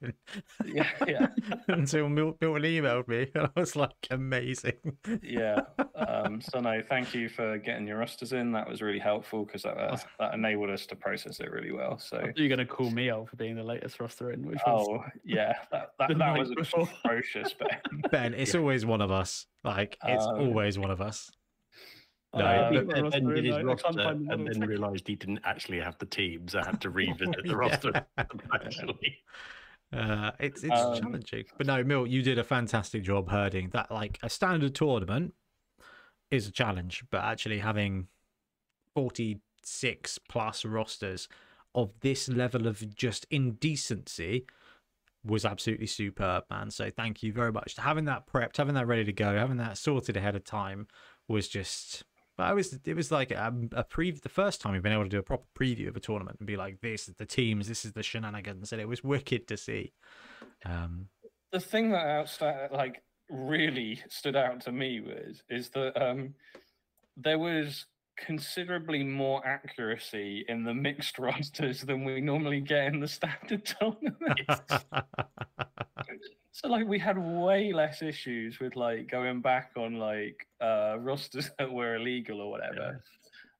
Yeah, 0.65 0.87
yeah, 1.07 1.27
until 1.67 2.09
Mil- 2.09 2.37
Milton 2.41 2.63
emailed 2.63 3.07
me. 3.07 3.29
And 3.35 3.49
I 3.55 3.59
was 3.59 3.75
like, 3.75 3.91
amazing. 4.11 4.73
yeah. 5.21 5.61
Um, 5.95 6.41
so 6.41 6.59
no, 6.59 6.81
thank 6.81 7.13
you 7.13 7.29
for 7.29 7.57
getting 7.57 7.87
your 7.87 7.97
rosters 7.97 8.33
in. 8.33 8.51
That 8.53 8.67
was 8.69 8.81
really 8.81 8.99
helpful 8.99 9.45
because 9.45 9.63
that, 9.63 9.77
uh, 9.77 9.97
that 10.19 10.33
enabled 10.33 10.69
us 10.69 10.85
to 10.87 10.95
process 10.95 11.39
it 11.39 11.51
really 11.51 11.71
well. 11.71 11.97
So 11.99 12.31
You're 12.35 12.49
going 12.49 12.59
to 12.59 12.65
call 12.65 12.89
me 12.89 13.09
out 13.09 13.29
for 13.29 13.35
being 13.35 13.55
the 13.55 13.63
latest 13.63 13.99
roster 13.99 14.31
in, 14.37 14.47
which 14.47 14.59
was 14.65 14.87
Oh 14.89 15.03
yeah, 15.23 15.53
that 15.71 15.91
that, 15.99 16.17
that 16.17 16.37
was 16.37 16.53
before. 16.53 16.87
atrocious, 17.05 17.53
Ben. 17.53 18.01
Ben, 18.11 18.33
it's 18.33 18.55
always 18.55 18.85
one 18.85 19.01
of 19.01 19.11
us. 19.11 19.45
Like, 19.63 19.97
it's 20.05 20.25
Um, 20.25 20.39
always 20.39 20.77
one 20.79 20.91
of 20.91 21.01
us. 21.01 21.29
No, 22.35 22.45
I 22.45 22.69
but 22.71 22.85
beat 22.87 23.11
Ben 23.11 23.27
did 23.33 23.45
his 23.45 23.55
I- 23.55 23.59
I 23.59 23.63
can't 23.63 23.83
roster 23.83 24.01
and 24.01 24.25
models. 24.27 24.57
then 24.57 24.67
realised 24.67 25.07
he 25.07 25.15
didn't 25.15 25.39
actually 25.43 25.79
have 25.79 25.97
the 25.97 26.05
teams. 26.05 26.55
I 26.55 26.65
had 26.65 26.81
to 26.81 26.89
revisit 26.89 27.45
the 27.45 27.55
roster. 27.55 28.05
Actually, 28.53 29.17
Uh, 29.93 30.31
it's 30.39 30.63
it's 30.63 30.79
Um, 30.81 30.95
challenging, 30.99 31.45
but 31.57 31.65
no, 31.65 31.83
Mill, 31.83 32.05
you 32.05 32.21
did 32.21 32.37
a 32.37 32.43
fantastic 32.43 33.03
job 33.03 33.29
herding 33.29 33.69
that. 33.69 33.89
Like 33.89 34.19
a 34.21 34.29
standard 34.29 34.75
tournament 34.75 35.33
is 36.29 36.47
a 36.47 36.51
challenge, 36.51 37.05
but 37.09 37.23
actually 37.23 37.59
having 37.59 38.07
forty 38.93 39.39
six 39.63 40.17
plus 40.19 40.65
rosters 40.65 41.27
of 41.77 41.91
this 42.01 42.27
level 42.27 42.67
of 42.67 42.95
just 42.95 43.27
indecency 43.29 44.47
was 45.23 45.45
absolutely 45.45 45.85
superb, 45.85 46.43
man. 46.49 46.71
So 46.71 46.89
thank 46.89 47.21
you 47.21 47.31
very 47.31 47.51
much. 47.51 47.75
Having 47.77 48.05
that 48.05 48.25
prepped, 48.25 48.57
having 48.57 48.73
that 48.73 48.87
ready 48.87 49.05
to 49.05 49.13
go, 49.13 49.37
having 49.37 49.57
that 49.57 49.77
sorted 49.77 50.17
ahead 50.17 50.35
of 50.35 50.43
time 50.43 50.87
was 51.27 51.47
just. 51.47 52.03
I 52.39 52.53
was, 52.53 52.77
it 52.85 52.95
was 52.95 53.11
like 53.11 53.31
a, 53.31 53.51
a 53.71 53.83
preview. 53.83 54.21
The 54.21 54.29
first 54.29 54.61
time 54.61 54.73
we've 54.73 54.83
been 54.83 54.93
able 54.93 55.03
to 55.03 55.09
do 55.09 55.17
a 55.17 55.23
proper 55.23 55.47
preview 55.59 55.87
of 55.87 55.95
a 55.95 55.99
tournament 55.99 56.37
and 56.39 56.45
be 56.45 56.55
like, 56.55 56.81
"This 56.81 57.07
is 57.07 57.15
the 57.15 57.25
teams, 57.25 57.67
this 57.67 57.83
is 57.83 57.93
the 57.93 58.03
shenanigans," 58.03 58.71
and 58.71 58.79
it 58.79 58.87
was 58.87 59.03
wicked 59.03 59.47
to 59.47 59.57
see. 59.57 59.93
Um, 60.63 61.07
the 61.51 61.59
thing 61.59 61.91
that 61.91 62.05
outsta- 62.05 62.71
like 62.71 63.01
really 63.29 64.03
stood 64.07 64.35
out 64.35 64.61
to 64.61 64.71
me 64.71 64.99
was 64.99 65.41
is 65.49 65.69
that 65.69 65.99
um, 65.99 66.35
there 67.15 67.39
was 67.39 67.87
considerably 68.17 69.03
more 69.03 69.45
accuracy 69.45 70.43
in 70.49 70.63
the 70.63 70.73
mixed 70.73 71.19
rosters 71.19 71.81
than 71.81 72.03
we 72.03 72.19
normally 72.19 72.59
get 72.59 72.87
in 72.87 72.99
the 72.99 73.07
standard 73.07 73.65
tournaments. 73.79 74.85
so 76.51 76.67
like 76.67 76.87
we 76.87 76.99
had 76.99 77.17
way 77.17 77.71
less 77.71 78.01
issues 78.01 78.59
with 78.59 78.75
like 78.75 79.09
going 79.09 79.41
back 79.41 79.71
on 79.77 79.95
like 79.95 80.47
uh 80.61 80.97
rosters 80.99 81.51
that 81.59 81.71
were 81.71 81.95
illegal 81.95 82.41
or 82.41 82.49
whatever 82.49 83.01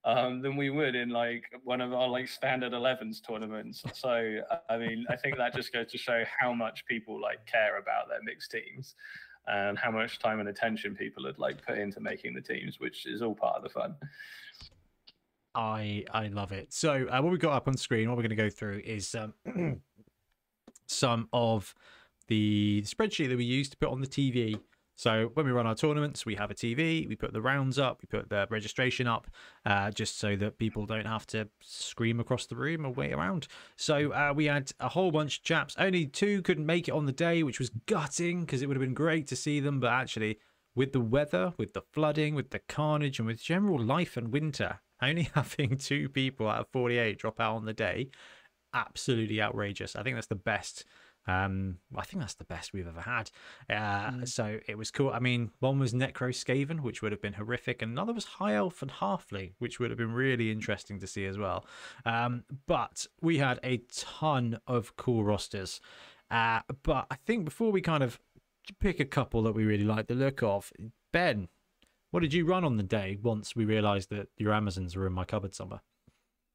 um 0.06 0.42
than 0.42 0.56
we 0.56 0.70
would 0.70 0.96
in 0.96 1.10
like 1.10 1.44
one 1.64 1.82
of 1.82 1.94
our 1.94 2.08
like 2.08 2.28
standard 2.28 2.72
11s 2.72 3.22
tournaments. 3.26 3.84
So 3.94 4.40
i 4.70 4.78
mean 4.78 5.06
i 5.10 5.16
think 5.16 5.38
that 5.38 5.54
just 5.54 5.72
goes 5.72 5.92
to 5.92 5.98
show 5.98 6.24
how 6.40 6.54
much 6.54 6.86
people 6.86 7.22
like 7.22 7.46
care 7.46 7.78
about 7.78 8.10
their 8.10 8.24
mixed 8.24 8.52
teams 8.52 8.96
and 9.48 9.78
how 9.78 9.92
much 9.92 10.20
time 10.20 10.40
and 10.40 10.50
attention 10.50 10.96
people 10.96 11.26
had 11.26 11.40
like 11.40 11.66
put 11.66 11.78
into 11.78 12.00
making 12.00 12.34
the 12.34 12.42
teams 12.42 12.80
which 12.80 13.06
is 13.06 13.22
all 13.22 13.36
part 13.36 13.56
of 13.56 13.64
the 13.64 13.70
fun 13.70 13.96
I 15.58 16.06
I 16.14 16.28
love 16.28 16.52
it. 16.52 16.72
So 16.72 17.08
uh, 17.08 17.20
what 17.22 17.32
we've 17.32 17.40
got 17.40 17.54
up 17.54 17.68
on 17.68 17.76
screen, 17.76 18.08
what 18.08 18.16
we're 18.16 18.24
going 18.24 18.30
to 18.30 18.36
go 18.36 18.50
through 18.50 18.82
is 18.86 19.16
um, 19.16 19.34
some 20.86 21.28
of 21.34 21.74
the 22.28 22.84
spreadsheet 22.86 23.30
that 23.30 23.38
we 23.38 23.46
use 23.46 23.68
to 23.70 23.78
put 23.78 23.90
on 23.90 24.00
the 24.00 24.08
TV. 24.08 24.60
So 24.96 25.30
when 25.34 25.46
we 25.46 25.52
run 25.52 25.68
our 25.68 25.76
tournaments, 25.76 26.26
we 26.26 26.36
have 26.36 26.50
a 26.50 26.56
TV. 26.56 27.08
We 27.08 27.16
put 27.16 27.34
the 27.34 27.42
rounds 27.42 27.78
up. 27.78 28.02
We 28.02 28.08
put 28.08 28.30
the 28.30 28.48
registration 28.50 29.08
up, 29.08 29.28
uh, 29.66 29.92
just 29.92 30.18
so 30.20 30.36
that 30.36 30.58
people 30.58 30.86
don't 30.86 31.06
have 31.06 31.28
to 31.28 31.48
scream 31.62 32.20
across 32.20 32.48
the 32.48 32.56
room 32.56 32.86
or 32.86 32.92
wait 32.92 33.14
around. 33.14 33.48
So 33.76 34.12
uh, 34.12 34.34
we 34.36 34.46
had 34.46 34.72
a 34.80 34.90
whole 34.90 35.12
bunch 35.12 35.38
of 35.38 35.44
chaps. 35.44 35.76
Only 35.78 36.06
two 36.06 36.42
couldn't 36.44 36.66
make 36.66 36.88
it 36.88 36.94
on 36.94 37.06
the 37.06 37.12
day, 37.12 37.44
which 37.44 37.60
was 37.60 37.70
gutting 37.88 38.42
because 38.42 38.62
it 38.62 38.68
would 38.68 38.78
have 38.78 38.82
been 38.82 38.96
great 38.96 39.28
to 39.28 39.36
see 39.36 39.60
them. 39.60 39.80
But 39.80 39.92
actually, 39.92 40.40
with 40.76 40.94
the 40.94 41.02
weather, 41.02 41.54
with 41.58 41.74
the 41.74 41.82
flooding, 41.82 42.36
with 42.36 42.50
the 42.50 42.60
carnage, 42.60 43.20
and 43.20 43.28
with 43.28 43.42
general 43.42 43.80
life 43.80 44.18
and 44.18 44.32
winter, 44.32 44.80
only 45.02 45.30
having 45.36 45.78
two 45.78 46.10
people 46.10 46.48
out 46.48 46.62
of 46.62 46.68
48 46.70 47.18
drop 47.18 47.40
out 47.40 47.56
on 47.56 47.66
the 47.66 47.74
day, 47.74 48.10
absolutely 48.74 49.42
outrageous. 49.42 49.96
I 49.96 50.04
think 50.04 50.16
that's 50.16 50.28
the 50.28 50.36
best. 50.36 50.86
Um, 51.30 51.80
I 51.94 52.06
think 52.06 52.22
that's 52.22 52.36
the 52.36 52.46
best 52.46 52.72
we've 52.72 52.88
ever 52.88 53.02
had. 53.02 53.30
Uh, 53.70 54.26
So 54.26 54.60
it 54.66 54.78
was 54.78 54.92
cool. 54.92 55.10
I 55.10 55.20
mean, 55.20 55.52
one 55.60 55.78
was 55.78 55.94
Necro 55.94 56.30
Skaven, 56.30 56.80
which 56.80 57.02
would 57.02 57.12
have 57.12 57.22
been 57.22 57.34
horrific, 57.34 57.82
and 57.82 57.92
another 57.92 58.14
was 58.14 58.24
High 58.26 58.56
Elf 58.56 58.82
and 58.82 58.90
Halfling, 58.90 59.52
which 59.60 59.78
would 59.80 59.90
have 59.92 59.98
been 59.98 60.14
really 60.14 60.52
interesting 60.52 61.00
to 61.02 61.08
see 61.08 61.26
as 61.26 61.38
well. 61.38 61.66
Um, 62.06 62.46
but 62.66 63.08
we 63.22 63.40
had 63.40 63.60
a 63.64 63.82
ton 63.94 64.60
of 64.68 64.96
cool 64.96 65.26
rosters. 65.26 65.82
Uh, 66.32 66.62
but 66.84 67.08
I 67.12 67.16
think 67.26 67.44
before 67.46 67.72
we 67.72 67.82
kind 67.82 68.04
of 68.04 68.20
pick 68.80 69.00
a 69.02 69.06
couple 69.06 69.42
that 69.44 69.54
we 69.54 69.66
really 69.66 69.84
like 69.86 70.08
the 70.08 70.16
look 70.16 70.42
of, 70.44 70.72
Ben, 71.12 71.50
what 72.12 72.22
did 72.22 72.34
you 72.34 72.46
run 72.46 72.64
on 72.64 72.78
the 72.78 72.84
day 72.84 73.18
once 73.22 73.56
we 73.56 73.66
realised 73.66 74.10
that 74.10 74.28
your 74.38 74.54
Amazons 74.54 74.96
were 74.96 75.08
in 75.08 75.14
my 75.14 75.26
cupboard 75.26 75.54
somewhere? 75.56 75.82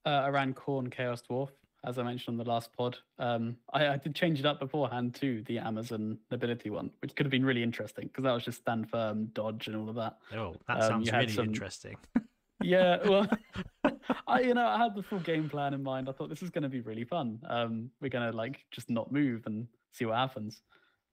uh, 0.07 0.09
I 0.11 0.29
ran 0.31 0.53
Khorne 0.55 0.91
Chaos 0.91 1.23
Dwarf, 1.31 1.51
as 1.85 1.99
I 1.99 2.03
mentioned 2.03 2.35
on 2.41 2.45
the 2.45 2.51
last 2.51 2.73
pod. 2.77 2.99
Um, 3.19 3.57
I, 3.73 3.89
I 3.89 3.97
did 3.97 4.15
change 4.15 4.41
it 4.41 4.47
up 4.47 4.59
beforehand 4.59 5.15
to 5.17 5.43
the 5.47 5.59
Amazon 5.59 6.19
Nobility 6.31 6.71
one, 6.71 6.91
which 7.01 7.15
could 7.15 7.25
have 7.27 7.31
been 7.31 7.45
really 7.45 7.63
interesting 7.63 8.07
because 8.09 8.25
that 8.25 8.33
was 8.33 8.45
just 8.45 8.59
stand 8.59 8.89
firm, 8.91 9.27
dodge, 9.27 9.69
and 9.69 9.77
all 9.77 9.89
of 9.89 9.95
that. 9.97 10.17
Oh, 10.37 10.57
that 10.69 10.83
Um, 10.83 10.89
sounds 10.89 11.13
really 11.13 11.29
some- 11.29 11.45
interesting. 11.47 11.97
Yeah, 12.65 12.99
well, 13.09 13.27
I 14.29 14.41
you 14.43 14.55
know 14.55 14.65
I 14.65 14.79
had 14.79 14.95
the 14.95 15.03
full 15.03 15.19
game 15.19 15.49
plan 15.51 15.75
in 15.75 15.83
mind. 15.83 16.09
I 16.09 16.13
thought 16.13 16.29
this 16.29 16.45
is 16.45 16.51
going 16.51 16.63
to 16.63 16.69
be 16.69 16.81
really 16.81 17.03
fun. 17.03 17.41
Um, 17.49 17.91
we're 18.01 18.09
going 18.09 18.31
to 18.31 18.37
like 18.37 18.65
just 18.71 18.89
not 18.89 19.11
move 19.11 19.47
and 19.47 19.67
see 19.91 20.05
what 20.05 20.15
happens. 20.17 20.63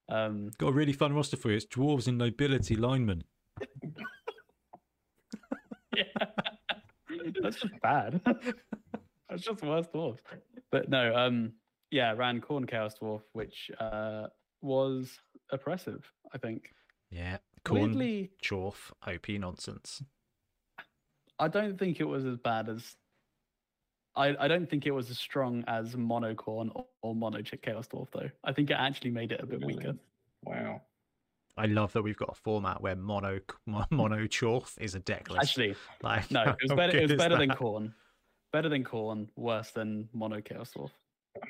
Um, 0.10 0.52
Got 0.60 0.68
a 0.68 0.74
really 0.74 0.94
fun 0.94 1.12
roster 1.14 1.38
for 1.38 1.50
you. 1.50 1.56
It's 1.58 1.66
dwarves 1.66 2.08
and 2.08 2.20
nobility 2.20 2.76
linemen. 2.76 3.24
yeah, 6.00 6.26
that's 7.42 7.60
just 7.62 7.80
bad. 7.82 8.22
that's 9.30 9.44
just 9.44 9.62
worse 9.64 9.88
dwarves. 9.94 10.20
But 10.72 10.90
no, 10.90 11.16
um, 11.16 11.54
yeah, 11.92 12.14
ran 12.14 12.42
Khorne 12.42 12.68
Chaos 12.70 12.96
Dwarf, 13.02 13.22
which 13.34 13.72
uh 13.80 14.28
was 14.62 15.20
oppressive. 15.52 16.12
I 16.34 16.38
think. 16.38 16.74
Yeah, 17.12 17.38
Khorne, 17.66 17.88
Weirdly, 17.88 18.32
chorf, 18.44 18.92
OP 19.08 19.30
nonsense. 19.30 20.04
I 21.40 21.48
don't 21.48 21.78
think 21.80 22.00
it 22.00 22.06
was 22.06 22.26
as 22.26 22.38
bad 22.38 22.70
as. 22.70 22.96
I, 24.16 24.36
I 24.40 24.48
don't 24.48 24.70
think 24.70 24.86
it 24.86 24.92
was 24.92 25.10
as 25.10 25.18
strong 25.20 25.64
as 25.68 25.96
Monocorn 25.96 26.72
or, 26.76 26.86
or 27.02 27.16
Mono 27.16 27.42
Chaos 27.42 27.88
Dwarf 27.88 28.08
though. 28.12 28.30
I 28.44 28.52
think 28.52 28.70
it 28.70 28.78
actually 28.78 29.12
made 29.12 29.32
it 29.32 29.40
a 29.42 29.46
bit 29.46 29.60
Really? 29.62 29.76
weaker. 29.76 29.94
wow 30.44 30.82
I 31.60 31.66
love 31.66 31.92
that 31.94 32.02
we've 32.02 32.18
got 32.18 32.30
a 32.30 32.36
format 32.36 32.82
where 32.82 32.96
mono 32.96 33.40
mono 33.92 34.28
Chorf 34.28 34.80
is 34.80 34.96
a 34.96 35.00
deck 35.00 35.30
list. 35.30 35.44
Actually, 35.44 35.76
like, 36.02 36.32
no, 36.32 36.44
it 36.44 36.56
was 36.64 36.74
better. 36.74 36.98
It 36.98 37.10
was 37.10 37.18
better 37.18 37.38
than 37.38 37.50
Khorne. 37.50 37.94
Better 38.54 38.70
than 38.70 38.84
Khorne. 38.84 39.28
Worse 39.36 39.72
than 39.72 40.08
mono 40.14 40.42
chaos 40.42 40.72
dwarf. 40.76 40.92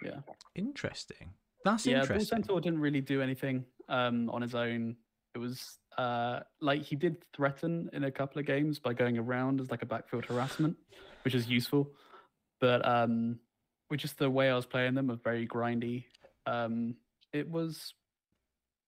Yeah. 0.03 0.19
Interesting. 0.55 1.31
That's 1.63 1.85
yeah, 1.85 1.93
Bull 1.93 2.01
interesting. 2.01 2.37
Centaur 2.37 2.59
didn't 2.59 2.79
really 2.79 3.01
do 3.01 3.21
anything 3.21 3.65
um, 3.87 4.29
on 4.31 4.41
his 4.41 4.55
own. 4.55 4.95
It 5.35 5.37
was 5.37 5.77
uh, 5.97 6.39
like 6.59 6.81
he 6.81 6.95
did 6.95 7.17
threaten 7.35 7.89
in 7.93 8.05
a 8.05 8.11
couple 8.11 8.39
of 8.39 8.45
games 8.45 8.79
by 8.79 8.93
going 8.93 9.17
around 9.17 9.61
as 9.61 9.69
like 9.69 9.83
a 9.83 9.85
backfield 9.85 10.25
harassment, 10.25 10.75
which 11.23 11.35
is 11.35 11.47
useful. 11.47 11.91
But 12.59 12.85
um, 12.87 13.39
with 13.89 13.99
just 13.99 14.17
the 14.17 14.29
way 14.29 14.49
I 14.49 14.55
was 14.55 14.65
playing 14.65 14.95
them, 14.95 15.07
was 15.07 15.19
very 15.23 15.47
grindy. 15.47 16.05
Um, 16.45 16.95
it 17.31 17.47
was 17.49 17.93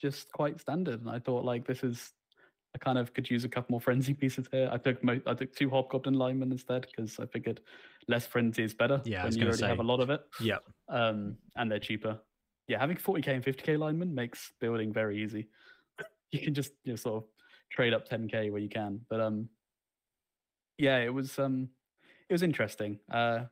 just 0.01 0.31
quite 0.31 0.59
standard, 0.59 1.01
and 1.01 1.09
I 1.09 1.19
thought 1.19 1.45
like 1.45 1.65
this 1.67 1.83
is. 1.83 2.13
I 2.73 2.77
kind 2.77 2.97
of 2.97 3.13
could 3.13 3.29
use 3.29 3.43
a 3.43 3.49
couple 3.49 3.73
more 3.73 3.81
frenzy 3.81 4.13
pieces 4.21 4.47
here. 4.49 4.69
I 4.71 4.77
took 4.77 5.03
mo- 5.03 5.19
I 5.27 5.33
took 5.33 5.53
two 5.53 5.69
hobgoblin 5.69 6.13
linemen 6.15 6.53
instead 6.53 6.87
because 6.87 7.19
I 7.19 7.25
figured 7.25 7.59
less 8.07 8.25
frenzy 8.25 8.63
is 8.63 8.73
better 8.73 9.01
Yeah, 9.03 9.25
when 9.25 9.35
you 9.35 9.45
already 9.45 9.63
have 9.63 9.79
say. 9.79 9.83
a 9.83 9.83
lot 9.83 9.99
of 9.99 10.09
it 10.09 10.21
Yep. 10.39 10.63
um, 10.87 11.37
and 11.57 11.69
they're 11.69 11.79
cheaper. 11.79 12.21
Yeah, 12.69 12.79
having 12.79 12.95
40k 12.95 13.27
and 13.27 13.43
50k 13.43 13.77
linemen 13.77 14.15
makes 14.15 14.53
building 14.61 14.93
very 14.93 15.21
easy. 15.21 15.49
You 16.31 16.39
can 16.39 16.53
just 16.53 16.71
you 16.85 16.93
know, 16.93 16.95
sort 16.95 17.23
of 17.25 17.29
trade 17.71 17.93
up 17.93 18.07
10k 18.07 18.49
where 18.51 18.61
you 18.61 18.69
can. 18.69 19.01
But 19.09 19.19
um, 19.19 19.49
yeah, 20.77 20.99
it 20.99 21.13
was 21.13 21.37
um, 21.39 21.69
it 22.29 22.33
was 22.33 22.43
interesting. 22.43 22.99
Uh, 23.11 23.45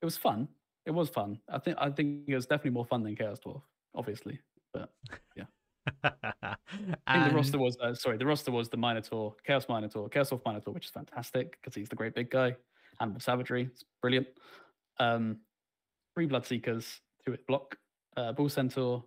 it 0.00 0.04
was 0.06 0.16
fun. 0.16 0.48
It 0.86 0.90
was 0.92 1.10
fun. 1.10 1.38
I 1.50 1.58
think 1.58 1.76
I 1.78 1.90
think 1.90 2.28
it 2.28 2.34
was 2.34 2.46
definitely 2.46 2.70
more 2.72 2.86
fun 2.86 3.02
than 3.02 3.14
Chaos 3.14 3.38
Dwarf, 3.40 3.62
obviously. 3.94 4.40
But 4.72 4.90
I 5.10 5.14
think 5.14 5.48
and 7.06 7.30
the 7.30 7.34
roster 7.34 7.58
was 7.58 7.76
uh, 7.82 7.94
sorry, 7.94 8.16
the 8.16 8.26
roster 8.26 8.52
was 8.52 8.68
the 8.68 8.76
Minotaur, 8.76 9.34
Chaos 9.44 9.66
Minotaur, 9.68 10.08
Chaos 10.08 10.30
Dwarf 10.30 10.42
Minotaur, 10.46 10.72
which 10.72 10.86
is 10.86 10.90
fantastic 10.90 11.58
because 11.60 11.74
he's 11.74 11.88
the 11.88 11.96
great 11.96 12.14
big 12.14 12.30
guy. 12.30 12.54
Animal 13.00 13.20
Savagery, 13.20 13.64
it's 13.64 13.84
brilliant. 14.00 14.28
Um, 15.00 15.38
three 16.14 16.28
Bloodseekers, 16.28 17.00
two 17.24 17.32
hit 17.32 17.46
block, 17.46 17.76
uh, 18.16 18.32
Bull 18.32 18.48
Centaur, 18.48 19.04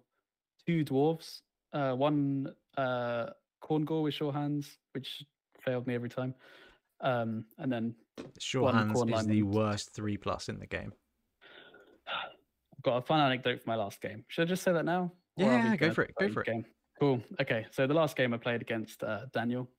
two 0.65 0.83
dwarves, 0.83 1.41
uh, 1.73 1.93
one 1.93 2.53
uh, 2.77 3.27
Khorngor 3.63 4.03
with 4.03 4.13
sure 4.13 4.33
hands, 4.33 4.77
which 4.93 5.23
failed 5.61 5.87
me 5.87 5.95
every 5.95 6.09
time. 6.09 6.33
Um, 7.01 7.45
and 7.57 7.71
then 7.71 7.95
Sure 8.39 8.71
Hands 8.71 9.03
is 9.07 9.25
the 9.25 9.43
worst 9.43 9.93
three 9.93 10.17
plus 10.17 10.49
in 10.49 10.59
the 10.59 10.65
game. 10.65 10.93
I've 12.07 12.83
got 12.83 12.97
a 12.97 13.01
fun 13.01 13.19
anecdote 13.19 13.61
for 13.61 13.69
my 13.69 13.75
last 13.75 14.01
game. 14.01 14.23
Should 14.27 14.43
I 14.43 14.45
just 14.45 14.63
say 14.63 14.71
that 14.71 14.85
now? 14.85 15.11
Yeah, 15.37 15.75
go 15.75 15.91
for 15.91 16.03
it, 16.03 16.13
go 16.19 16.29
for 16.29 16.41
it. 16.41 16.47
Game? 16.47 16.65
Cool. 16.99 17.21
Okay, 17.41 17.65
so 17.71 17.87
the 17.87 17.93
last 17.93 18.15
game 18.15 18.33
I 18.33 18.37
played 18.37 18.61
against 18.61 19.03
uh, 19.03 19.25
Daniel, 19.33 19.69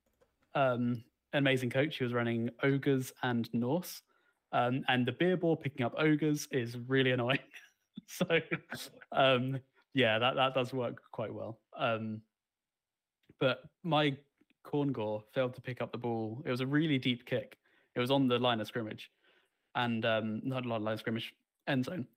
um, 0.53 1.03
amazing 1.33 1.69
coach. 1.69 1.97
He 1.97 2.03
was 2.03 2.13
running 2.13 2.49
ogres 2.61 3.11
and 3.23 3.49
Norse, 3.53 4.01
um, 4.51 4.83
and 4.87 5.05
the 5.05 5.11
beer 5.11 5.35
ball 5.35 5.55
picking 5.55 5.85
up 5.85 5.93
ogres 5.97 6.47
is 6.51 6.77
really 6.87 7.11
annoying. 7.11 7.39
so, 8.07 8.25
um, 9.11 9.59
yeah, 9.93 10.19
that 10.19 10.35
that 10.35 10.53
does 10.53 10.73
work 10.73 11.01
quite 11.11 11.33
well. 11.33 11.59
Um, 11.75 12.21
but 13.39 13.63
my 13.83 14.15
corn 14.63 14.91
gore 14.91 15.23
failed 15.33 15.55
to 15.55 15.61
pick 15.61 15.81
up 15.81 15.91
the 15.91 15.97
ball. 15.97 16.41
It 16.45 16.51
was 16.51 16.61
a 16.61 16.67
really 16.67 16.99
deep 16.99 17.25
kick. 17.25 17.57
It 17.95 17.99
was 17.99 18.11
on 18.11 18.27
the 18.27 18.37
line 18.37 18.59
of 18.59 18.67
scrimmage, 18.67 19.09
and 19.73 20.05
um, 20.05 20.41
not 20.43 20.65
a 20.65 20.67
lot 20.67 20.77
of 20.77 20.83
line 20.83 20.93
of 20.93 20.99
scrimmage, 20.99 21.33
end 21.67 21.85
zone, 21.85 22.07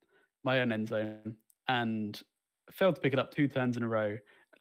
my 0.44 0.60
own 0.60 0.72
end 0.72 0.88
zone, 0.88 1.36
and 1.68 2.20
failed 2.72 2.97
to 2.97 3.01
pick 3.01 3.12
it 3.12 3.18
up 3.18 3.34
two 3.34 3.48
turns 3.48 3.76
in 3.76 3.82
a 3.82 3.88
row. 3.88 4.16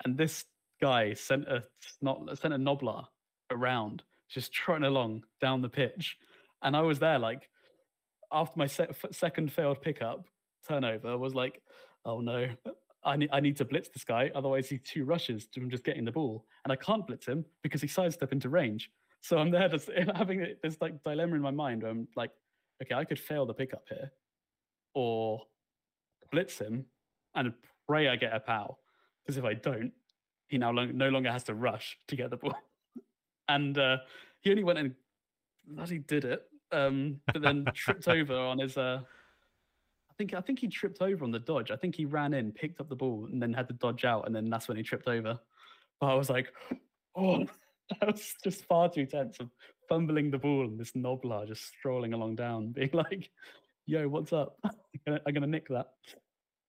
And 0.06 0.18
this 0.18 0.45
guy 0.81 1.14
sent 1.14 1.48
a 1.48 1.64
not 2.02 2.38
sent 2.40 2.53
a 2.53 2.57
nobler 2.57 3.03
around, 3.52 4.03
just 4.30 4.53
trotting 4.53 4.86
along 4.86 5.23
down 5.41 5.61
the 5.61 5.69
pitch, 5.69 6.18
and 6.64 6.76
I 6.76 6.81
was 6.81 6.99
there 6.99 7.19
like 7.19 7.49
after 8.31 8.57
my 8.57 8.68
se- 8.68 8.90
second 9.11 9.52
failed 9.52 9.81
pickup 9.81 10.26
turnover 10.68 11.18
was 11.18 11.34
like, 11.34 11.61
oh 12.06 12.22
no, 12.22 12.48
I 13.03 13.18
need 13.18 13.30
I 13.31 13.40
need 13.40 13.57
to 13.57 13.65
blitz 13.65 13.90
this 13.90 14.03
guy, 14.03 14.31
otherwise 14.36 14.69
he's 14.69 14.81
two 14.84 15.06
rushes 15.06 15.48
from 15.53 15.69
just 15.69 15.84
getting 15.84 16.06
the 16.06 16.11
ball, 16.11 16.45
and 16.64 16.72
I 16.72 16.76
can't 16.76 17.06
blitz 17.06 17.27
him 17.27 17.45
because 17.64 17.81
he 17.81 17.88
sidestep 17.88 18.31
into 18.31 18.49
range. 18.49 18.90
So 19.22 19.38
I'm 19.38 19.52
there 19.52 19.68
just 19.68 19.90
having 20.15 20.45
this 20.64 20.77
like 20.80 21.03
dilemma 21.03 21.36
in 21.36 21.41
my 21.41 21.52
mind 21.52 21.84
where 21.84 21.91
I'm 21.91 22.07
like, 22.15 22.31
okay, 22.81 22.95
I 22.95 23.03
could 23.03 23.19
fail 23.19 23.45
the 23.45 23.53
pickup 23.53 23.84
here, 23.90 24.11
or 24.94 25.41
blitz 26.31 26.60
him 26.60 26.86
and 27.36 27.53
pray 27.90 28.07
I 28.07 28.16
get 28.16 28.36
a 28.36 28.40
pal, 28.40 28.78
Because 29.26 29.38
if 29.38 29.44
I 29.44 29.56
don't, 29.56 29.91
he 30.48 30.60
now 30.60 30.72
lo- 30.72 30.86
no 30.86 31.10
longer 31.10 31.32
has 31.32 31.44
to 31.45 31.56
rush 31.56 31.98
to 32.07 32.16
get 32.16 32.30
the 32.30 32.38
ball. 32.38 32.53
And 33.48 33.76
uh, 33.80 33.98
he 34.41 34.52
only 34.52 34.64
went 34.64 34.78
and 34.78 34.94
bloody 35.66 35.98
did 35.98 36.24
it, 36.24 36.44
um, 36.72 37.20
but 37.34 37.41
then 37.41 37.66
tripped 37.74 38.07
over 38.07 38.36
on 38.36 38.60
his. 38.60 38.78
Uh, 38.78 38.99
I 40.07 40.14
think 40.20 40.36
I 40.36 40.41
think 40.41 40.60
he 40.60 40.68
tripped 40.68 41.02
over 41.02 41.24
on 41.24 41.32
the 41.32 41.40
dodge. 41.40 41.72
I 41.72 41.76
think 41.76 41.95
he 41.95 42.06
ran 42.06 42.36
in, 42.36 42.52
picked 42.52 42.80
up 42.80 42.90
the 42.90 42.95
ball, 42.95 43.28
and 43.32 43.41
then 43.41 43.52
had 43.52 43.68
to 43.70 43.74
dodge 43.74 44.06
out, 44.06 44.28
and 44.28 44.36
then 44.36 44.52
that's 44.52 44.68
when 44.68 44.78
he 44.78 44.84
tripped 44.84 45.07
over. 45.07 45.40
But 45.99 46.07
I 46.11 46.14
was 46.14 46.30
like, 46.30 46.53
oh, 47.16 47.44
that 47.99 48.06
was 48.06 48.36
just 48.44 48.66
far 48.66 48.88
too 48.88 49.07
tense 49.07 49.40
of 49.40 49.49
fumbling 49.88 50.30
the 50.30 50.38
ball 50.38 50.66
and 50.66 50.80
this 50.80 50.95
nobler 50.95 51.48
just 51.48 51.66
strolling 51.66 52.14
along 52.14 52.36
down, 52.36 52.72
being 52.72 52.91
like, 52.94 53.32
"Yo, 53.88 54.07
what's 54.07 54.32
up? 54.32 54.60
I'm 54.64 54.72
gonna, 55.07 55.22
I'm 55.26 55.34
gonna 55.34 55.48
nick 55.48 55.70
that." 55.70 55.88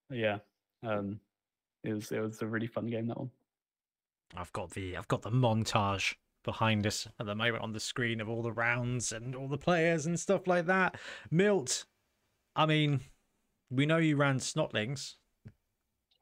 Yeah, 0.09 0.38
um, 0.82 1.20
it 1.85 1.93
was 1.93 2.11
it 2.12 2.20
was 2.20 2.43
a 2.43 2.47
really 2.47 2.66
fun 2.66 2.86
game 2.86 3.07
that 3.09 3.19
one. 3.19 3.31
I've 4.36 4.52
got 4.52 4.70
the 4.70 4.97
I've 4.97 5.09
got 5.09 5.23
the 5.23 5.31
montage 5.31 6.15
behind 6.44 6.86
us 6.86 7.07
at 7.19 7.27
the 7.27 7.35
moment 7.35 7.62
on 7.62 7.73
the 7.73 7.81
screen 7.81 8.20
of 8.20 8.28
all 8.28 8.43
the 8.43 8.52
rounds 8.52 9.12
and 9.12 9.35
all 9.35 9.48
the 9.48 9.59
players 9.59 10.07
and 10.07 10.19
stuff 10.19 10.47
like 10.47 10.66
that. 10.66 10.97
Milt, 11.31 11.85
I 12.57 12.66
mean, 12.66 13.01
we 13.70 13.86
know 13.86 13.98
you 13.98 14.16
ran 14.16 14.39
Snotlings. 14.39 15.16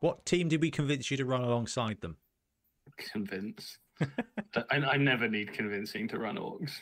What 0.01 0.27
team 0.27 0.49
did 0.49 0.61
we 0.61 0.71
convince 0.71 1.11
you 1.11 1.17
to 1.17 1.25
run 1.25 1.43
alongside 1.43 2.01
them? 2.01 2.17
convince. 2.97 3.79
That- 4.55 4.67
I, 4.71 4.77
I 4.77 4.97
never 4.97 5.29
need 5.29 5.53
convincing 5.53 6.09
to 6.09 6.19
run 6.19 6.37
orcs. 6.37 6.73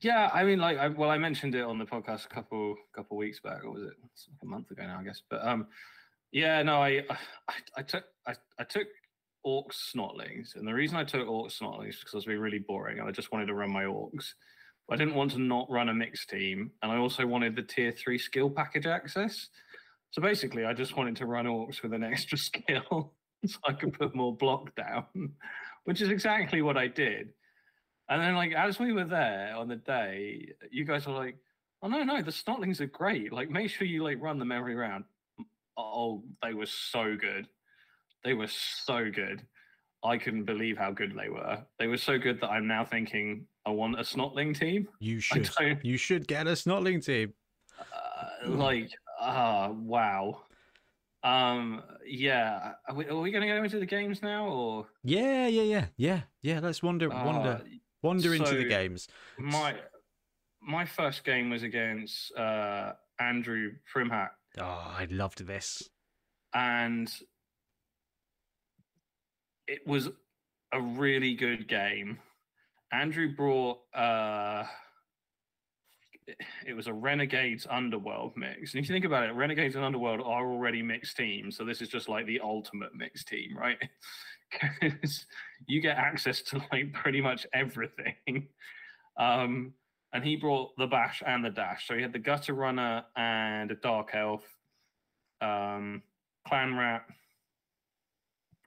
Yeah, 0.00 0.30
I 0.32 0.44
mean, 0.44 0.60
like, 0.60 0.78
I, 0.78 0.88
well, 0.88 1.10
I 1.10 1.18
mentioned 1.18 1.54
it 1.54 1.62
on 1.62 1.78
the 1.78 1.84
podcast 1.84 2.24
a 2.24 2.28
couple 2.28 2.76
couple 2.94 3.16
weeks 3.16 3.40
back, 3.40 3.64
or 3.64 3.72
was 3.72 3.82
it 3.82 3.92
It's 4.12 4.28
like 4.28 4.38
a 4.42 4.46
month 4.46 4.70
ago 4.70 4.86
now? 4.86 4.98
I 5.00 5.04
guess. 5.04 5.22
But 5.28 5.44
um, 5.44 5.66
yeah, 6.32 6.62
no, 6.62 6.82
I 6.82 7.04
uh, 7.08 7.16
I, 7.48 7.54
I 7.78 7.82
took 7.82 8.04
I, 8.26 8.34
I 8.58 8.64
took 8.64 8.86
orcs 9.46 9.92
snotlings, 9.94 10.54
and 10.56 10.66
the 10.66 10.74
reason 10.74 10.96
I 10.96 11.04
took 11.04 11.26
orcs 11.26 11.58
snotlings 11.60 11.90
is 11.90 11.98
because 11.98 12.14
I 12.14 12.18
was 12.18 12.24
being 12.26 12.38
really 12.38 12.58
boring, 12.58 12.98
and 12.98 13.08
I 13.08 13.12
just 13.12 13.32
wanted 13.32 13.46
to 13.46 13.54
run 13.54 13.72
my 13.72 13.84
orcs. 13.84 14.32
I 14.90 14.96
didn't 14.96 15.14
want 15.14 15.30
to 15.32 15.38
not 15.40 15.70
run 15.70 15.88
a 15.88 15.94
mixed 15.94 16.30
team, 16.30 16.72
and 16.82 16.90
I 16.90 16.96
also 16.96 17.24
wanted 17.24 17.54
the 17.54 17.62
tier 17.62 17.92
three 17.92 18.18
skill 18.18 18.50
package 18.50 18.86
access. 18.86 19.48
So 20.10 20.20
basically, 20.20 20.64
I 20.64 20.72
just 20.72 20.96
wanted 20.96 21.16
to 21.16 21.26
run 21.26 21.46
orcs 21.46 21.82
with 21.82 21.92
an 21.92 22.02
extra 22.12 22.36
skill 22.36 23.14
so 23.46 23.58
I 23.66 23.72
could 23.72 23.92
put 23.92 24.14
more 24.14 24.36
block 24.36 24.74
down, 24.74 25.04
which 25.84 26.00
is 26.00 26.10
exactly 26.10 26.62
what 26.62 26.76
I 26.76 26.88
did. 26.88 27.30
And 28.08 28.20
then, 28.20 28.34
like, 28.34 28.52
as 28.52 28.80
we 28.80 28.92
were 28.92 29.04
there 29.04 29.54
on 29.56 29.68
the 29.68 29.76
day, 29.76 30.52
you 30.70 30.84
guys 30.84 31.06
were 31.06 31.14
like, 31.14 31.36
"Oh 31.82 31.88
no, 31.88 32.02
no, 32.02 32.22
the 32.22 32.32
Snotlings 32.32 32.80
are 32.80 32.86
great. 32.86 33.32
Like, 33.32 33.50
make 33.50 33.70
sure 33.70 33.86
you 33.86 34.02
like 34.02 34.20
run 34.20 34.38
them 34.38 34.52
every 34.52 34.74
round." 34.74 35.04
Oh, 35.80 36.22
they 36.42 36.54
were 36.54 36.66
so 36.66 37.16
good. 37.16 37.48
They 38.24 38.34
were 38.34 38.48
so 38.48 39.10
good. 39.10 39.42
I 40.02 40.16
couldn't 40.18 40.44
believe 40.44 40.78
how 40.78 40.92
good 40.92 41.14
they 41.16 41.28
were. 41.28 41.58
They 41.78 41.86
were 41.86 41.98
so 41.98 42.18
good 42.18 42.40
that 42.40 42.48
I'm 42.48 42.66
now 42.66 42.84
thinking 42.84 43.46
I 43.66 43.70
want 43.70 43.98
a 44.00 44.02
Snotling 44.02 44.58
team. 44.58 44.88
You 44.98 45.20
should 45.20 45.50
you 45.82 45.96
should 45.96 46.26
get 46.26 46.46
a 46.46 46.52
Snotling 46.52 47.04
team. 47.04 47.34
Uh, 47.78 48.50
like, 48.50 48.90
ah, 49.20 49.70
wow. 49.70 50.42
Um, 51.22 51.82
yeah. 52.06 52.72
Are 52.88 52.94
we, 52.94 53.06
are 53.06 53.20
we 53.20 53.30
going 53.30 53.46
to 53.46 53.48
go 53.48 53.62
into 53.62 53.78
the 53.78 53.86
games 53.86 54.22
now, 54.22 54.46
or 54.48 54.86
Yeah, 55.04 55.46
yeah, 55.48 55.62
yeah, 55.62 55.86
yeah, 55.96 56.20
yeah. 56.42 56.60
Let's 56.60 56.82
wander 56.82 57.10
wander 57.10 57.60
Uh, 57.62 57.68
wander 58.02 58.34
into 58.34 58.54
the 58.56 58.64
games. 58.64 59.08
my 59.38 59.76
my 60.62 60.84
first 60.84 61.24
game 61.24 61.50
was 61.50 61.62
against 61.62 62.34
uh, 62.36 62.92
Andrew 63.18 63.72
Primhat, 63.92 64.30
Oh, 64.58 64.62
I 64.98 65.06
loved 65.10 65.46
this. 65.46 65.88
and 66.54 67.12
it 69.68 69.86
was 69.86 70.08
a 70.72 70.80
really 70.80 71.34
good 71.34 71.68
game. 71.68 72.18
Andrew 72.92 73.34
brought 73.36 73.78
uh, 73.94 74.64
it- 76.66 76.74
was 76.74 76.86
a 76.88 76.92
Renegades 76.92 77.66
Underworld 77.70 78.36
mix, 78.36 78.74
and 78.74 78.82
if 78.82 78.88
you 78.88 78.94
think 78.94 79.04
about 79.04 79.28
it, 79.28 79.32
Renegades 79.32 79.76
and 79.76 79.84
Underworld 79.84 80.20
are 80.20 80.42
already 80.52 80.82
mixed 80.82 81.16
teams, 81.16 81.56
so 81.56 81.64
this 81.64 81.80
is 81.80 81.88
just 81.88 82.08
like 82.08 82.26
the 82.26 82.40
ultimate 82.40 82.94
mixed 82.94 83.28
team, 83.28 83.56
right? 83.56 83.78
Because 84.80 85.26
you 85.68 85.80
get 85.80 85.96
access 85.96 86.42
to 86.42 86.60
like 86.72 86.92
pretty 86.92 87.20
much 87.20 87.46
everything. 87.54 88.48
Um, 89.16 89.74
and 90.12 90.24
he 90.24 90.36
brought 90.36 90.76
the 90.76 90.86
bash 90.86 91.22
and 91.26 91.44
the 91.44 91.50
dash. 91.50 91.86
So 91.86 91.94
he 91.94 92.02
had 92.02 92.12
the 92.12 92.18
gutter 92.18 92.54
runner 92.54 93.04
and 93.16 93.70
a 93.70 93.76
dark 93.76 94.10
elf, 94.14 94.42
um, 95.40 96.02
clan 96.46 96.76
rat, 96.76 97.04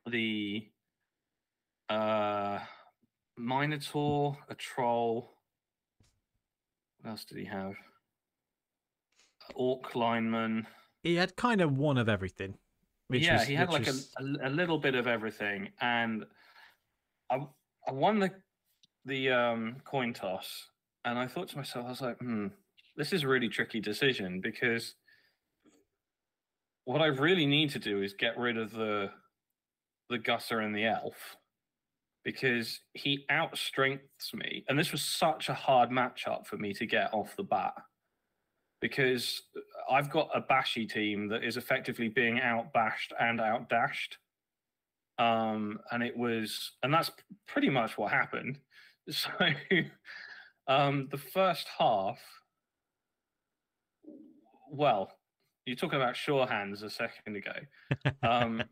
the 0.09 0.67
uh, 1.89 2.59
Minotaur, 3.37 4.37
a 4.49 4.55
troll. 4.55 5.33
What 7.01 7.11
else 7.11 7.25
did 7.25 7.37
he 7.37 7.45
have? 7.45 7.73
Orc 9.55 9.95
lineman. 9.95 10.67
He 11.03 11.15
had 11.15 11.35
kind 11.35 11.59
of 11.59 11.77
one 11.77 11.97
of 11.97 12.07
everything. 12.07 12.57
Yeah, 13.09 13.39
was, 13.39 13.47
he 13.47 13.53
had 13.53 13.69
like 13.69 13.85
was- 13.85 14.11
a, 14.17 14.23
a, 14.23 14.49
a 14.49 14.51
little 14.51 14.77
bit 14.77 14.95
of 14.95 15.05
everything, 15.07 15.69
and 15.81 16.25
I 17.29 17.45
I 17.87 17.91
won 17.91 18.19
the 18.19 18.31
the 19.05 19.29
um, 19.29 19.75
coin 19.83 20.13
toss, 20.13 20.67
and 21.05 21.19
I 21.19 21.27
thought 21.27 21.49
to 21.49 21.57
myself, 21.57 21.85
I 21.85 21.89
was 21.89 22.01
like, 22.01 22.17
hmm, 22.19 22.47
this 22.95 23.13
is 23.13 23.23
a 23.23 23.27
really 23.27 23.49
tricky 23.49 23.79
decision 23.79 24.41
because 24.41 24.95
what 26.85 27.01
I 27.01 27.07
really 27.07 27.45
need 27.45 27.69
to 27.71 27.79
do 27.79 28.01
is 28.01 28.13
get 28.13 28.37
rid 28.37 28.57
of 28.57 28.71
the 28.71 29.09
the 30.09 30.19
gusser 30.19 30.63
and 30.63 30.75
the 30.75 30.85
elf 30.85 31.37
because 32.23 32.79
he 32.93 33.25
outstrengths 33.31 34.33
me, 34.33 34.63
and 34.67 34.77
this 34.77 34.91
was 34.91 35.01
such 35.01 35.49
a 35.49 35.53
hard 35.53 35.89
matchup 35.89 36.45
for 36.45 36.57
me 36.57 36.73
to 36.73 36.85
get 36.85 37.13
off 37.13 37.35
the 37.35 37.43
bat 37.43 37.73
because 38.83 39.41
I've 39.89 40.09
got 40.09 40.29
a 40.35 40.41
bashy 40.41 40.85
team 40.85 41.29
that 41.29 41.41
is 41.41 41.55
effectively 41.55 42.09
being 42.09 42.39
outbashed 42.39 43.13
and 43.17 43.39
outdashed. 43.39 44.17
Um, 45.17 45.79
and 45.91 46.03
it 46.03 46.17
was, 46.17 46.73
and 46.83 46.93
that's 46.93 47.09
pretty 47.47 47.69
much 47.69 47.97
what 47.97 48.11
happened. 48.11 48.59
So, 49.09 49.29
um, 50.67 51.07
the 51.11 51.17
first 51.17 51.67
half, 51.77 52.19
well, 54.71 55.11
you're 55.65 55.75
talking 55.75 55.99
about 55.99 56.15
sure 56.15 56.45
hands 56.47 56.83
a 56.83 56.89
second 56.89 57.35
ago. 57.35 57.53
Um, 58.21 58.63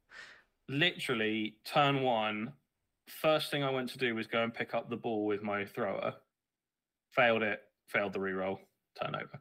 literally, 0.68 1.56
turn 1.64 2.02
one, 2.02 2.52
first 3.08 3.50
thing 3.50 3.62
I 3.62 3.70
went 3.70 3.90
to 3.90 3.98
do 3.98 4.14
was 4.14 4.26
go 4.26 4.42
and 4.42 4.52
pick 4.52 4.74
up 4.74 4.88
the 4.88 4.96
ball 4.96 5.26
with 5.26 5.42
my 5.42 5.64
thrower. 5.64 6.14
Failed 7.12 7.42
it, 7.42 7.60
failed 7.86 8.12
the 8.12 8.18
reroll, 8.18 8.58
turnover. 9.00 9.40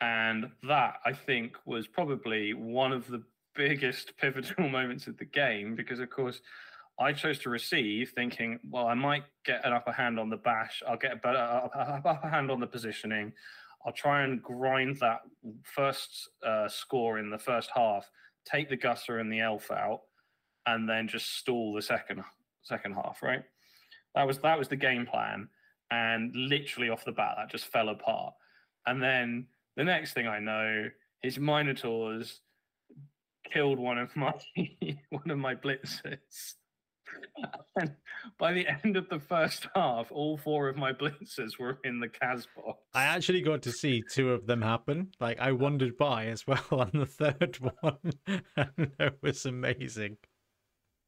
And 0.00 0.50
that, 0.64 0.96
I 1.06 1.12
think, 1.12 1.56
was 1.64 1.86
probably 1.86 2.54
one 2.54 2.92
of 2.92 3.06
the 3.08 3.22
biggest 3.54 4.16
pivotal 4.20 4.68
moments 4.68 5.06
of 5.06 5.16
the 5.16 5.24
game 5.24 5.74
because, 5.74 6.00
of 6.00 6.10
course, 6.10 6.40
I 7.00 7.12
chose 7.12 7.38
to 7.40 7.50
receive 7.50 8.12
thinking, 8.14 8.60
well, 8.68 8.86
I 8.86 8.94
might 8.94 9.24
get 9.44 9.64
an 9.64 9.72
upper 9.72 9.92
hand 9.92 10.18
on 10.20 10.28
the 10.30 10.36
bash. 10.36 10.82
I'll 10.86 10.96
get 10.96 11.12
a 11.12 11.16
better 11.16 11.38
up- 11.38 11.72
up- 11.74 12.06
upper 12.06 12.28
hand 12.28 12.50
on 12.50 12.60
the 12.60 12.66
positioning. 12.66 13.32
I'll 13.84 13.92
try 13.92 14.22
and 14.22 14.42
grind 14.42 14.98
that 14.98 15.22
first 15.64 16.28
uh, 16.46 16.68
score 16.68 17.18
in 17.18 17.30
the 17.30 17.38
first 17.38 17.70
half, 17.74 18.08
take 18.44 18.68
the 18.68 18.76
Gusser 18.76 19.20
and 19.20 19.32
the 19.32 19.40
Elf 19.40 19.70
out, 19.70 20.02
and 20.66 20.88
then 20.88 21.08
just 21.08 21.36
stall 21.38 21.74
the 21.74 21.82
second 21.82 22.22
second 22.62 22.94
half. 22.94 23.22
Right? 23.22 23.42
That 24.14 24.26
was 24.26 24.38
that 24.38 24.58
was 24.58 24.68
the 24.68 24.76
game 24.76 25.06
plan, 25.06 25.48
and 25.90 26.32
literally 26.36 26.90
off 26.90 27.04
the 27.04 27.12
bat, 27.12 27.34
that 27.38 27.50
just 27.50 27.66
fell 27.66 27.88
apart. 27.88 28.34
And 28.86 29.02
then 29.02 29.46
the 29.76 29.84
next 29.84 30.12
thing 30.12 30.28
I 30.28 30.38
know, 30.38 30.88
his 31.22 31.38
Minotaurs 31.38 32.40
killed 33.52 33.78
one 33.78 33.98
of 33.98 34.14
my 34.14 34.32
one 35.08 35.30
of 35.30 35.38
my 35.38 35.56
blitzers. 35.56 36.54
And 37.80 37.94
by 38.38 38.52
the 38.52 38.66
end 38.84 38.96
of 38.96 39.08
the 39.08 39.18
first 39.18 39.66
half, 39.74 40.12
all 40.12 40.36
four 40.36 40.68
of 40.68 40.76
my 40.76 40.92
blitzers 40.92 41.58
were 41.58 41.78
in 41.84 42.00
the 42.00 42.08
Cas 42.08 42.46
box. 42.54 42.78
I 42.94 43.04
actually 43.04 43.40
got 43.40 43.62
to 43.62 43.72
see 43.72 44.02
two 44.12 44.30
of 44.32 44.46
them 44.46 44.60
happen. 44.60 45.10
Like 45.20 45.40
I 45.40 45.52
wandered 45.52 45.96
by 45.96 46.26
as 46.26 46.46
well 46.46 46.62
on 46.70 46.90
the 46.92 47.06
third 47.06 47.58
one, 47.80 48.12
and 48.56 48.90
it 49.00 49.18
was 49.22 49.46
amazing. 49.46 50.18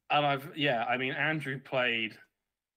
and 0.09 0.25
I've 0.25 0.51
yeah, 0.55 0.85
I 0.85 0.97
mean 0.97 1.13
Andrew 1.13 1.59
played 1.59 2.17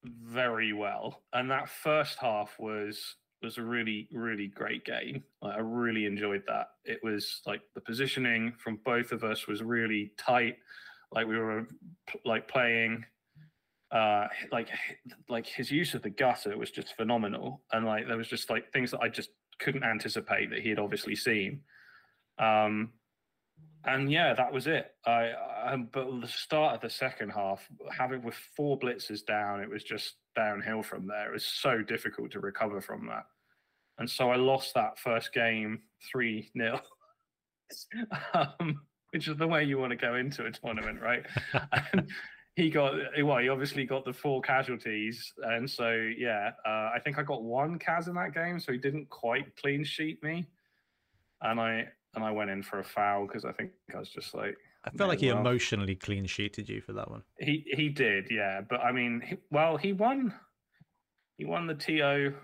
very 0.05 0.73
well, 0.73 1.23
and 1.33 1.51
that 1.51 1.69
first 1.69 2.19
half 2.21 2.55
was 2.59 3.17
was 3.43 3.57
a 3.59 3.63
really 3.63 4.09
really 4.13 4.49
great 4.49 4.85
game. 4.85 5.23
Like, 5.41 5.57
I 5.57 5.61
really 5.61 6.05
enjoyed 6.05 6.43
that. 6.47 6.69
It 6.85 7.01
was 7.03 7.41
like 7.47 7.63
the 7.75 7.81
positioning 7.81 8.53
from 8.59 8.81
both 8.85 9.13
of 9.13 9.25
us 9.25 9.47
was 9.47 9.63
really 9.63 10.13
tight. 10.19 10.57
Like 11.11 11.27
we 11.27 11.39
were 11.39 11.67
like 12.25 12.49
playing, 12.49 13.05
uh, 13.91 14.27
like 14.53 14.69
like 15.29 15.47
his 15.47 15.71
use 15.71 15.95
of 15.95 16.03
the 16.03 16.11
gutter 16.11 16.57
was 16.57 16.71
just 16.71 16.95
phenomenal, 16.97 17.63
and 17.73 17.87
like 17.87 18.07
there 18.07 18.17
was 18.17 18.29
just 18.29 18.51
like 18.51 18.71
things 18.73 18.91
that 18.91 19.01
I 19.01 19.09
just 19.09 19.31
couldn't 19.61 19.85
anticipate 19.85 20.51
that 20.51 20.61
he 20.61 20.69
had 20.69 20.79
obviously 20.79 21.17
seen. 21.17 21.61
Um, 22.39 22.93
and 23.85 24.11
yeah, 24.11 24.35
that 24.35 24.53
was 24.53 24.67
it. 24.67 24.93
I, 25.07 25.33
I 25.65 25.77
but 25.77 26.21
the 26.21 26.29
start 26.29 26.75
of 26.75 26.81
the 26.81 26.91
second 26.91 27.31
half, 27.31 27.67
having 27.97 28.23
with 28.23 28.35
four 28.57 28.79
blitzes 28.79 29.25
down, 29.25 29.61
it 29.61 29.71
was 29.71 29.83
just 29.85 30.17
downhill 30.37 30.83
from 30.83 31.07
there. 31.07 31.31
It 31.31 31.33
was 31.33 31.47
so 31.47 31.83
difficult 31.83 32.33
to 32.33 32.41
recover 32.41 32.81
from 32.81 33.07
that, 33.07 33.25
and 33.99 34.09
so 34.09 34.31
I 34.31 34.37
lost 34.37 34.75
that 34.75 34.99
first 34.99 35.33
game 35.33 35.81
three 36.13 36.51
0 36.57 36.81
um, 38.35 38.81
which 39.13 39.29
is 39.29 39.37
the 39.37 39.47
way 39.47 39.65
you 39.65 39.79
want 39.79 39.91
to 39.91 39.97
go 39.97 40.15
into 40.17 40.45
a 40.45 40.51
tournament, 40.51 41.01
right? 41.01 41.25
and 41.93 42.11
he 42.59 42.71
got 42.71 42.95
well, 43.23 43.39
he 43.39 43.49
obviously 43.49 43.85
got 43.85 44.05
the 44.05 44.13
four 44.13 44.41
casualties, 44.41 45.33
and 45.45 45.71
so 45.71 45.93
yeah, 46.19 46.51
uh, 46.67 46.91
I 46.93 46.99
think 47.05 47.17
I 47.17 47.23
got 47.23 47.45
one 47.45 47.79
Kaz 47.79 48.09
in 48.09 48.15
that 48.17 48.35
game, 48.35 48.59
so 48.59 48.73
he 48.73 48.79
didn't 48.79 49.09
quite 49.11 49.55
clean 49.57 49.85
sheet 49.85 50.21
me, 50.25 50.45
and 51.41 51.61
I 51.61 51.87
and 52.17 52.25
I 52.25 52.33
went 52.33 52.51
in 52.51 52.65
for 52.65 52.81
a 52.81 52.85
foul 52.85 53.29
because 53.29 53.45
I 53.45 53.53
think 53.53 53.71
I 53.95 53.99
was 54.01 54.09
just 54.09 54.35
like 54.35 54.57
I 54.85 54.91
felt 54.91 55.09
like 55.09 55.21
he 55.21 55.29
well. 55.31 55.39
emotionally 55.39 55.95
clean 55.95 56.27
sheeted 56.27 56.69
you 56.69 56.81
for 56.81 56.93
that 56.95 57.09
one. 57.09 57.23
he 57.39 57.65
he 57.77 57.89
did, 57.89 58.27
yeah. 58.29 58.61
But 58.69 58.81
I 58.81 58.91
mean, 58.91 59.23
he, 59.25 59.37
well, 59.53 59.77
he 59.77 59.93
won. 59.93 60.35
He 61.37 61.45
won 61.45 61.69
the 61.69 61.75
TO 61.75 62.35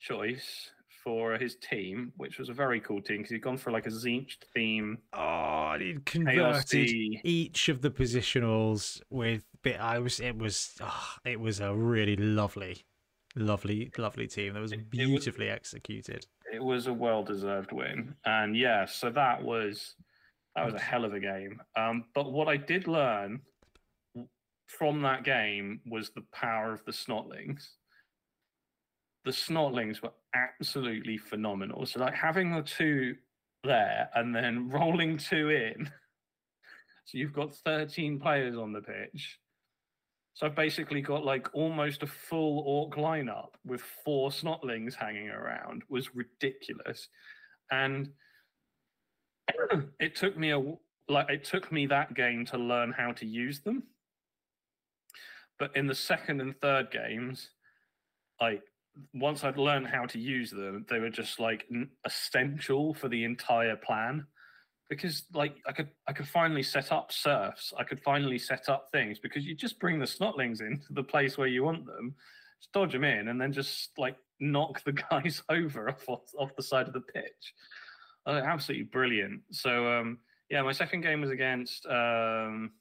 choice 0.00 0.70
for 1.04 1.38
his 1.38 1.56
team, 1.56 2.12
which 2.16 2.38
was 2.38 2.48
a 2.48 2.52
very 2.52 2.80
cool 2.80 3.00
team 3.00 3.18
because 3.18 3.30
he'd 3.30 3.42
gone 3.42 3.56
for 3.56 3.70
like 3.70 3.86
a 3.86 3.90
Tzeentch 3.90 4.36
theme, 4.54 4.98
Oh, 5.14 5.76
he 5.78 5.96
converted 6.04 6.68
D. 6.68 7.20
each 7.24 7.68
of 7.68 7.80
the 7.80 7.90
positionals 7.90 9.00
with 9.08 9.44
bit. 9.62 9.80
I 9.80 9.98
was. 9.98 10.20
It 10.20 10.36
was. 10.38 10.72
Oh, 10.80 11.08
it 11.24 11.38
was 11.40 11.60
a 11.60 11.74
really 11.74 12.16
lovely, 12.16 12.84
lovely, 13.36 13.90
lovely 13.98 14.26
team 14.26 14.54
that 14.54 14.60
was 14.60 14.72
It- 14.72 14.80
it 14.80 14.82
was- 14.82 14.90
beautifully 14.90 15.48
executed. 15.50 16.26
It 16.52 16.62
was 16.62 16.86
a 16.88 16.92
well-deserved 16.92 17.70
win, 17.72 18.16
and 18.24 18.56
yeah, 18.56 18.84
so 18.84 19.10
that 19.10 19.42
was 19.42 19.94
that 20.56 20.64
was 20.64 20.74
a 20.74 20.80
hell 20.80 21.04
of 21.04 21.14
a 21.14 21.20
game. 21.20 21.62
Um, 21.76 22.06
but 22.14 22.32
what 22.32 22.48
I 22.48 22.56
did 22.56 22.88
learn 22.88 23.40
from 24.66 25.02
that 25.02 25.22
game 25.24 25.80
was 25.86 26.10
the 26.10 26.22
power 26.32 26.72
of 26.72 26.84
the 26.84 26.92
Snotlings. 26.92 27.76
The 29.24 29.30
Snotlings 29.32 30.02
were 30.02 30.12
absolutely 30.34 31.18
phenomenal. 31.18 31.86
So 31.86 32.00
like 32.00 32.14
having 32.14 32.52
the 32.52 32.62
two 32.62 33.16
there 33.64 34.08
and 34.14 34.34
then 34.34 34.68
rolling 34.70 35.18
two 35.18 35.50
in. 35.50 35.86
So 37.04 37.18
you've 37.18 37.32
got 37.32 37.54
13 37.54 38.18
players 38.20 38.56
on 38.56 38.72
the 38.72 38.80
pitch. 38.80 39.38
So 40.34 40.46
I've 40.46 40.54
basically 40.54 41.00
got 41.02 41.24
like 41.24 41.48
almost 41.52 42.02
a 42.02 42.06
full 42.06 42.60
orc 42.60 42.96
lineup 42.96 43.50
with 43.64 43.82
four 44.04 44.30
snotlings 44.30 44.94
hanging 44.94 45.28
around 45.28 45.82
was 45.88 46.14
ridiculous. 46.14 47.08
And 47.70 48.10
it 50.00 50.16
took 50.16 50.36
me 50.36 50.50
a 50.50 50.62
like 51.08 51.28
it 51.28 51.44
took 51.44 51.72
me 51.72 51.86
that 51.86 52.14
game 52.14 52.46
to 52.46 52.58
learn 52.58 52.92
how 52.92 53.12
to 53.12 53.26
use 53.26 53.60
them. 53.60 53.82
But 55.58 55.76
in 55.76 55.86
the 55.86 55.94
second 55.94 56.40
and 56.40 56.58
third 56.60 56.90
games, 56.90 57.50
like 58.40 58.62
once 59.12 59.44
I'd 59.44 59.58
learned 59.58 59.88
how 59.88 60.06
to 60.06 60.18
use 60.18 60.50
them, 60.50 60.86
they 60.88 60.98
were 60.98 61.10
just 61.10 61.38
like 61.38 61.66
essential 62.06 62.94
for 62.94 63.08
the 63.08 63.24
entire 63.24 63.76
plan. 63.76 64.26
Because 64.90 65.22
like 65.32 65.56
I 65.66 65.72
could 65.72 65.88
I 66.08 66.12
could 66.12 66.28
finally 66.28 66.64
set 66.64 66.92
up 66.92 67.12
surfs, 67.12 67.72
I 67.78 67.84
could 67.84 68.00
finally 68.00 68.38
set 68.38 68.68
up 68.68 68.88
things 68.90 69.18
because 69.18 69.46
you 69.46 69.54
just 69.54 69.78
bring 69.78 69.98
the 69.98 70.04
snotlings 70.04 70.60
into 70.60 70.92
the 70.92 71.04
place 71.04 71.38
where 71.38 71.46
you 71.46 71.62
want 71.64 71.86
them, 71.86 72.14
just 72.60 72.72
dodge 72.72 72.92
them 72.92 73.04
in, 73.04 73.28
and 73.28 73.40
then 73.40 73.52
just 73.52 73.90
like 73.96 74.16
knock 74.40 74.82
the 74.84 74.92
guys 75.10 75.42
over 75.48 75.88
off 75.88 76.08
off, 76.08 76.56
the 76.56 76.62
side 76.62 76.88
of 76.88 76.92
the 76.92 77.00
pitch. 77.00 77.54
Uh, 78.26 78.42
absolutely 78.44 78.84
brilliant. 78.84 79.40
So 79.52 79.90
um, 79.98 80.18
yeah, 80.50 80.62
my 80.62 80.72
second 80.72 81.02
game 81.02 81.20
was 81.20 81.30
against. 81.30 81.86
Um, 81.86 82.72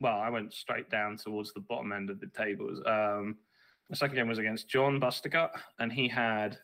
well, 0.00 0.18
I 0.18 0.28
went 0.28 0.52
straight 0.52 0.90
down 0.90 1.16
towards 1.16 1.54
the 1.54 1.60
bottom 1.60 1.92
end 1.92 2.10
of 2.10 2.20
the 2.20 2.26
tables. 2.36 2.82
Um, 2.84 3.36
my 3.88 3.96
second 3.96 4.16
game 4.16 4.28
was 4.28 4.38
against 4.38 4.68
John 4.68 5.00
Bustergut, 5.00 5.50
and 5.78 5.92
he 5.92 6.08
had 6.08 6.58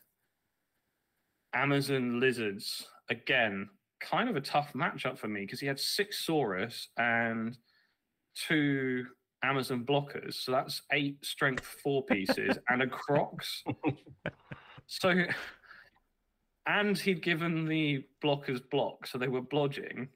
Amazon 1.53 2.19
lizards 2.19 2.87
again. 3.09 3.69
Kind 4.01 4.29
of 4.29 4.35
a 4.35 4.41
tough 4.41 4.73
matchup 4.73 5.17
for 5.17 5.27
me 5.27 5.41
because 5.41 5.59
he 5.59 5.67
had 5.67 5.79
six 5.79 6.25
Saurus 6.25 6.87
and 6.97 7.57
two 8.35 9.05
Amazon 9.43 9.85
blockers. 9.85 10.33
So 10.35 10.51
that's 10.51 10.81
eight 10.91 11.23
strength 11.23 11.65
four 11.83 12.03
pieces 12.05 12.57
and 12.69 12.81
a 12.81 12.87
Crocs. 12.87 13.63
So, 14.87 15.23
and 16.67 16.97
he'd 16.97 17.21
given 17.23 17.65
the 17.65 18.03
blockers 18.23 18.61
block, 18.69 19.07
so 19.07 19.17
they 19.17 19.27
were 19.27 19.41
blodging 19.41 20.09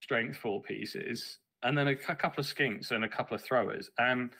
strength 0.00 0.36
four 0.36 0.62
pieces. 0.62 1.38
and 1.62 1.76
then 1.76 1.88
a, 1.88 1.96
cou- 1.96 2.14
couple 2.14 2.40
of 2.40 2.46
skinks 2.46 2.90
and 2.90 3.04
a 3.04 3.08
couple 3.08 3.34
of 3.34 3.42
throwers, 3.42 3.90
and 3.98 4.30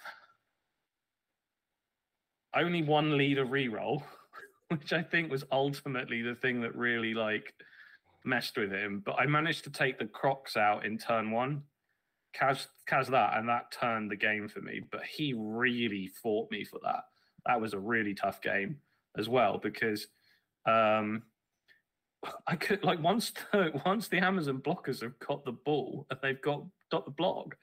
only 2.54 2.82
one 2.82 3.16
leader 3.16 3.44
reroll, 3.44 4.02
which 4.68 4.92
I 4.92 5.02
think 5.02 5.30
was 5.30 5.44
ultimately 5.52 6.22
the 6.22 6.34
thing 6.34 6.60
that 6.62 6.74
really 6.74 7.14
like 7.14 7.52
messed 8.24 8.56
with 8.56 8.70
him. 8.70 9.02
But 9.04 9.16
I 9.18 9.26
managed 9.26 9.64
to 9.64 9.70
take 9.70 9.98
the 9.98 10.06
Crocs 10.06 10.56
out 10.56 10.84
in 10.84 10.98
turn 10.98 11.30
one. 11.30 11.62
Kaz, 12.38 12.66
Kaz 12.88 13.08
that, 13.08 13.36
and 13.36 13.48
that 13.48 13.72
turned 13.72 14.10
the 14.10 14.16
game 14.16 14.48
for 14.48 14.60
me. 14.60 14.82
But 14.90 15.02
he 15.04 15.34
really 15.36 16.10
fought 16.22 16.50
me 16.50 16.64
for 16.64 16.78
that. 16.84 17.04
That 17.46 17.60
was 17.60 17.74
a 17.74 17.78
really 17.78 18.14
tough 18.14 18.40
game 18.40 18.76
as 19.16 19.28
well 19.28 19.58
because 19.58 20.06
um, 20.66 21.22
I 22.46 22.56
could 22.56 22.84
like 22.84 23.02
once 23.02 23.32
the, 23.52 23.72
once 23.86 24.08
the 24.08 24.18
Amazon 24.18 24.60
blockers 24.60 25.02
have 25.02 25.18
got 25.18 25.44
the 25.44 25.52
ball 25.52 26.06
and 26.10 26.18
they've 26.22 26.40
got 26.40 26.64
got 26.90 27.04
the 27.04 27.10
block. 27.10 27.56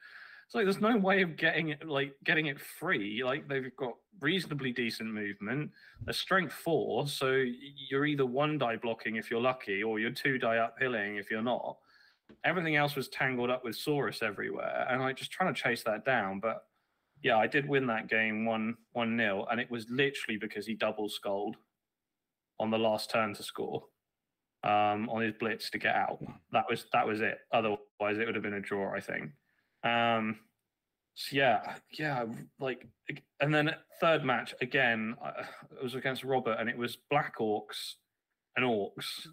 It's 0.48 0.54
like 0.54 0.64
there's 0.64 0.80
no 0.80 0.96
way 0.96 1.20
of 1.20 1.36
getting 1.36 1.68
it 1.68 1.86
like 1.86 2.14
getting 2.24 2.46
it 2.46 2.58
free. 2.58 3.22
Like 3.22 3.46
they've 3.48 3.70
got 3.76 3.92
reasonably 4.18 4.72
decent 4.72 5.12
movement, 5.12 5.70
a 6.06 6.12
strength 6.14 6.54
four, 6.54 7.06
so 7.06 7.44
you're 7.90 8.06
either 8.06 8.24
one 8.24 8.56
die 8.56 8.76
blocking 8.76 9.16
if 9.16 9.30
you're 9.30 9.42
lucky, 9.42 9.82
or 9.82 9.98
you're 10.00 10.10
two 10.10 10.38
die 10.38 10.56
uphilling 10.56 11.20
if 11.20 11.30
you're 11.30 11.42
not. 11.42 11.76
Everything 12.46 12.76
else 12.76 12.96
was 12.96 13.08
tangled 13.08 13.50
up 13.50 13.62
with 13.62 13.76
Saurus 13.76 14.22
everywhere, 14.22 14.86
and 14.88 15.02
like 15.02 15.16
just 15.16 15.30
trying 15.30 15.52
to 15.52 15.62
chase 15.62 15.82
that 15.82 16.06
down. 16.06 16.40
But 16.40 16.62
yeah, 17.22 17.36
I 17.36 17.46
did 17.46 17.68
win 17.68 17.86
that 17.88 18.08
game 18.08 18.46
one 18.46 18.74
one 18.92 19.18
nil, 19.18 19.46
and 19.50 19.60
it 19.60 19.70
was 19.70 19.84
literally 19.90 20.38
because 20.38 20.66
he 20.66 20.72
double 20.72 21.10
sculled 21.10 21.56
on 22.58 22.70
the 22.70 22.78
last 22.78 23.10
turn 23.10 23.34
to 23.34 23.42
score 23.42 23.84
um, 24.64 25.10
on 25.10 25.20
his 25.20 25.34
blitz 25.38 25.68
to 25.72 25.78
get 25.78 25.94
out. 25.94 26.24
That 26.52 26.64
was 26.70 26.86
that 26.94 27.06
was 27.06 27.20
it. 27.20 27.36
Otherwise, 27.52 28.16
it 28.16 28.24
would 28.24 28.34
have 28.34 28.42
been 28.42 28.54
a 28.54 28.60
draw, 28.60 28.94
I 28.94 29.00
think. 29.00 29.30
Um, 29.84 30.38
so 31.14 31.36
yeah, 31.36 31.74
yeah, 31.98 32.24
like, 32.60 32.86
and 33.40 33.52
then 33.52 33.74
third 34.00 34.24
match 34.24 34.54
again, 34.60 35.16
it 35.72 35.82
was 35.82 35.94
against 35.94 36.22
Robert, 36.22 36.58
and 36.60 36.68
it 36.68 36.78
was 36.78 36.96
Black 37.10 37.38
Orcs 37.38 37.94
and 38.56 38.64
Orcs 38.64 39.26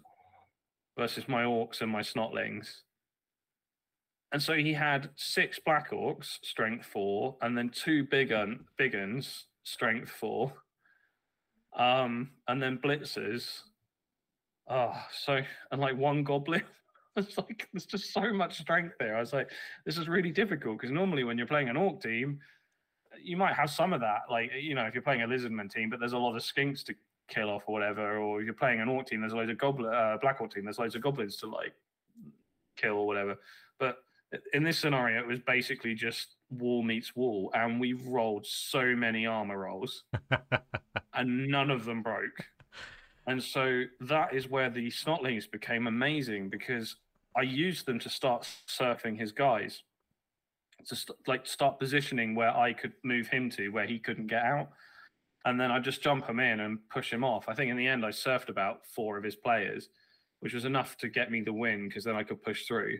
versus 0.98 1.28
my 1.28 1.44
Orcs 1.44 1.82
and 1.82 1.90
my 1.90 2.00
Snotlings. 2.02 2.80
And 4.32 4.42
so 4.42 4.54
he 4.54 4.72
had 4.72 5.10
six 5.14 5.60
Black 5.64 5.92
Orcs, 5.92 6.38
strength 6.42 6.86
four, 6.86 7.36
and 7.40 7.56
then 7.56 7.68
two 7.70 8.04
big 8.04 8.32
un, 8.32 8.64
big 8.76 8.94
uns, 8.96 9.46
strength 9.62 10.10
four, 10.10 10.52
um, 11.76 12.30
and 12.48 12.60
then 12.60 12.78
blitzers. 12.78 13.60
Oh, 14.68 15.00
so 15.12 15.40
and 15.70 15.80
like 15.80 15.96
one 15.96 16.24
goblin. 16.24 16.64
It's 17.26 17.38
like 17.38 17.68
there's 17.72 17.86
just 17.86 18.12
so 18.12 18.32
much 18.32 18.58
strength 18.58 18.94
there. 19.00 19.16
I 19.16 19.20
was 19.20 19.32
like, 19.32 19.50
this 19.86 19.96
is 19.96 20.06
really 20.06 20.30
difficult 20.30 20.78
because 20.78 20.92
normally 20.92 21.24
when 21.24 21.38
you're 21.38 21.46
playing 21.46 21.70
an 21.70 21.76
orc 21.76 22.02
team, 22.02 22.40
you 23.22 23.36
might 23.36 23.54
have 23.54 23.70
some 23.70 23.92
of 23.92 24.00
that. 24.00 24.22
Like 24.30 24.50
you 24.60 24.74
know, 24.74 24.84
if 24.84 24.94
you're 24.94 25.02
playing 25.02 25.22
a 25.22 25.26
lizardman 25.26 25.72
team, 25.72 25.88
but 25.88 25.98
there's 25.98 26.12
a 26.12 26.18
lot 26.18 26.36
of 26.36 26.42
skinks 26.42 26.84
to 26.84 26.94
kill 27.28 27.48
off 27.48 27.62
or 27.66 27.72
whatever, 27.72 28.18
or 28.18 28.42
you're 28.42 28.54
playing 28.54 28.80
an 28.80 28.88
orc 28.88 29.06
team, 29.06 29.20
there's 29.20 29.32
loads 29.32 29.50
of 29.50 29.58
goblin, 29.58 29.92
uh, 29.92 30.18
black 30.20 30.40
orc 30.40 30.52
team, 30.52 30.64
there's 30.64 30.78
loads 30.78 30.94
of 30.94 31.02
goblins 31.02 31.36
to 31.38 31.46
like 31.46 31.72
kill 32.76 32.94
or 32.94 33.06
whatever. 33.06 33.36
But 33.78 33.98
in 34.52 34.62
this 34.62 34.78
scenario, 34.78 35.20
it 35.20 35.26
was 35.26 35.40
basically 35.40 35.94
just 35.94 36.36
wall 36.50 36.82
meets 36.82 37.16
wall, 37.16 37.50
and 37.54 37.80
we 37.80 37.94
rolled 37.94 38.46
so 38.46 38.94
many 38.94 39.26
armor 39.26 39.58
rolls, 39.58 40.04
and 41.14 41.48
none 41.48 41.70
of 41.70 41.84
them 41.84 42.02
broke. 42.02 42.44
And 43.26 43.42
so 43.42 43.84
that 44.02 44.34
is 44.34 44.48
where 44.48 44.70
the 44.70 44.88
snotlings 44.88 45.50
became 45.50 45.86
amazing 45.86 46.48
because 46.48 46.96
I 47.36 47.42
used 47.42 47.86
them 47.86 47.98
to 48.00 48.08
start 48.08 48.48
surfing 48.68 49.18
his 49.18 49.32
guys, 49.32 49.82
to 50.86 50.96
st- 50.96 51.18
like 51.26 51.46
start 51.46 51.78
positioning 51.78 52.34
where 52.34 52.56
I 52.56 52.72
could 52.72 52.92
move 53.04 53.28
him 53.28 53.50
to 53.50 53.68
where 53.68 53.86
he 53.86 53.98
couldn't 53.98 54.28
get 54.28 54.42
out, 54.42 54.70
and 55.44 55.60
then 55.60 55.70
I 55.70 55.78
just 55.78 56.02
jump 56.02 56.26
him 56.26 56.40
in 56.40 56.60
and 56.60 56.78
push 56.88 57.12
him 57.12 57.24
off. 57.24 57.48
I 57.48 57.54
think 57.54 57.70
in 57.70 57.76
the 57.76 57.86
end 57.86 58.04
I 58.04 58.10
surfed 58.10 58.48
about 58.48 58.86
four 58.94 59.18
of 59.18 59.24
his 59.24 59.36
players, 59.36 59.90
which 60.40 60.54
was 60.54 60.64
enough 60.64 60.96
to 60.98 61.08
get 61.08 61.30
me 61.30 61.42
the 61.42 61.52
win 61.52 61.88
because 61.88 62.04
then 62.04 62.16
I 62.16 62.22
could 62.22 62.42
push 62.42 62.66
through. 62.66 62.98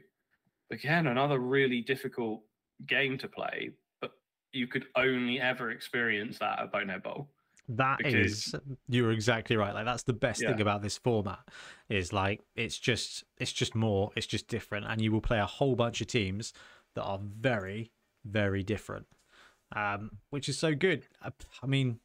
Again, 0.70 1.06
another 1.06 1.38
really 1.38 1.80
difficult 1.80 2.42
game 2.86 3.16
to 3.18 3.28
play, 3.28 3.70
but 4.00 4.12
you 4.52 4.66
could 4.66 4.86
only 4.96 5.40
ever 5.40 5.70
experience 5.70 6.38
that 6.38 6.60
at 6.60 6.72
Bonehead 6.72 7.02
Bowl. 7.02 7.30
That 7.68 8.06
is, 8.06 8.46
because- 8.52 8.76
you're 8.88 9.10
exactly 9.12 9.56
right. 9.56 9.74
Like 9.74 9.84
that's 9.84 10.04
the 10.04 10.12
best 10.12 10.40
thing 10.50 10.60
about 10.60 10.82
this 10.82 10.98
format 10.98 11.40
is 11.88 12.12
like 12.12 12.40
it's 12.54 12.78
just 12.78 13.24
it's 13.38 13.52
just 13.52 13.74
more, 13.74 14.10
it's 14.16 14.26
just 14.26 14.48
different, 14.48 14.86
and 14.86 15.00
you 15.00 15.10
will 15.12 15.20
play 15.20 15.38
a 15.38 15.46
whole 15.46 15.74
bunch 15.74 16.00
of 16.00 16.06
teams 16.06 16.52
that 16.94 17.02
are 17.02 17.18
very 17.22 17.90
very 18.24 18.62
different, 18.62 19.06
um, 19.74 20.10
which 20.30 20.48
is 20.48 20.58
so 20.58 20.74
good. 20.74 21.04
I, 21.22 21.30
I 21.62 21.66
mean, 21.66 22.00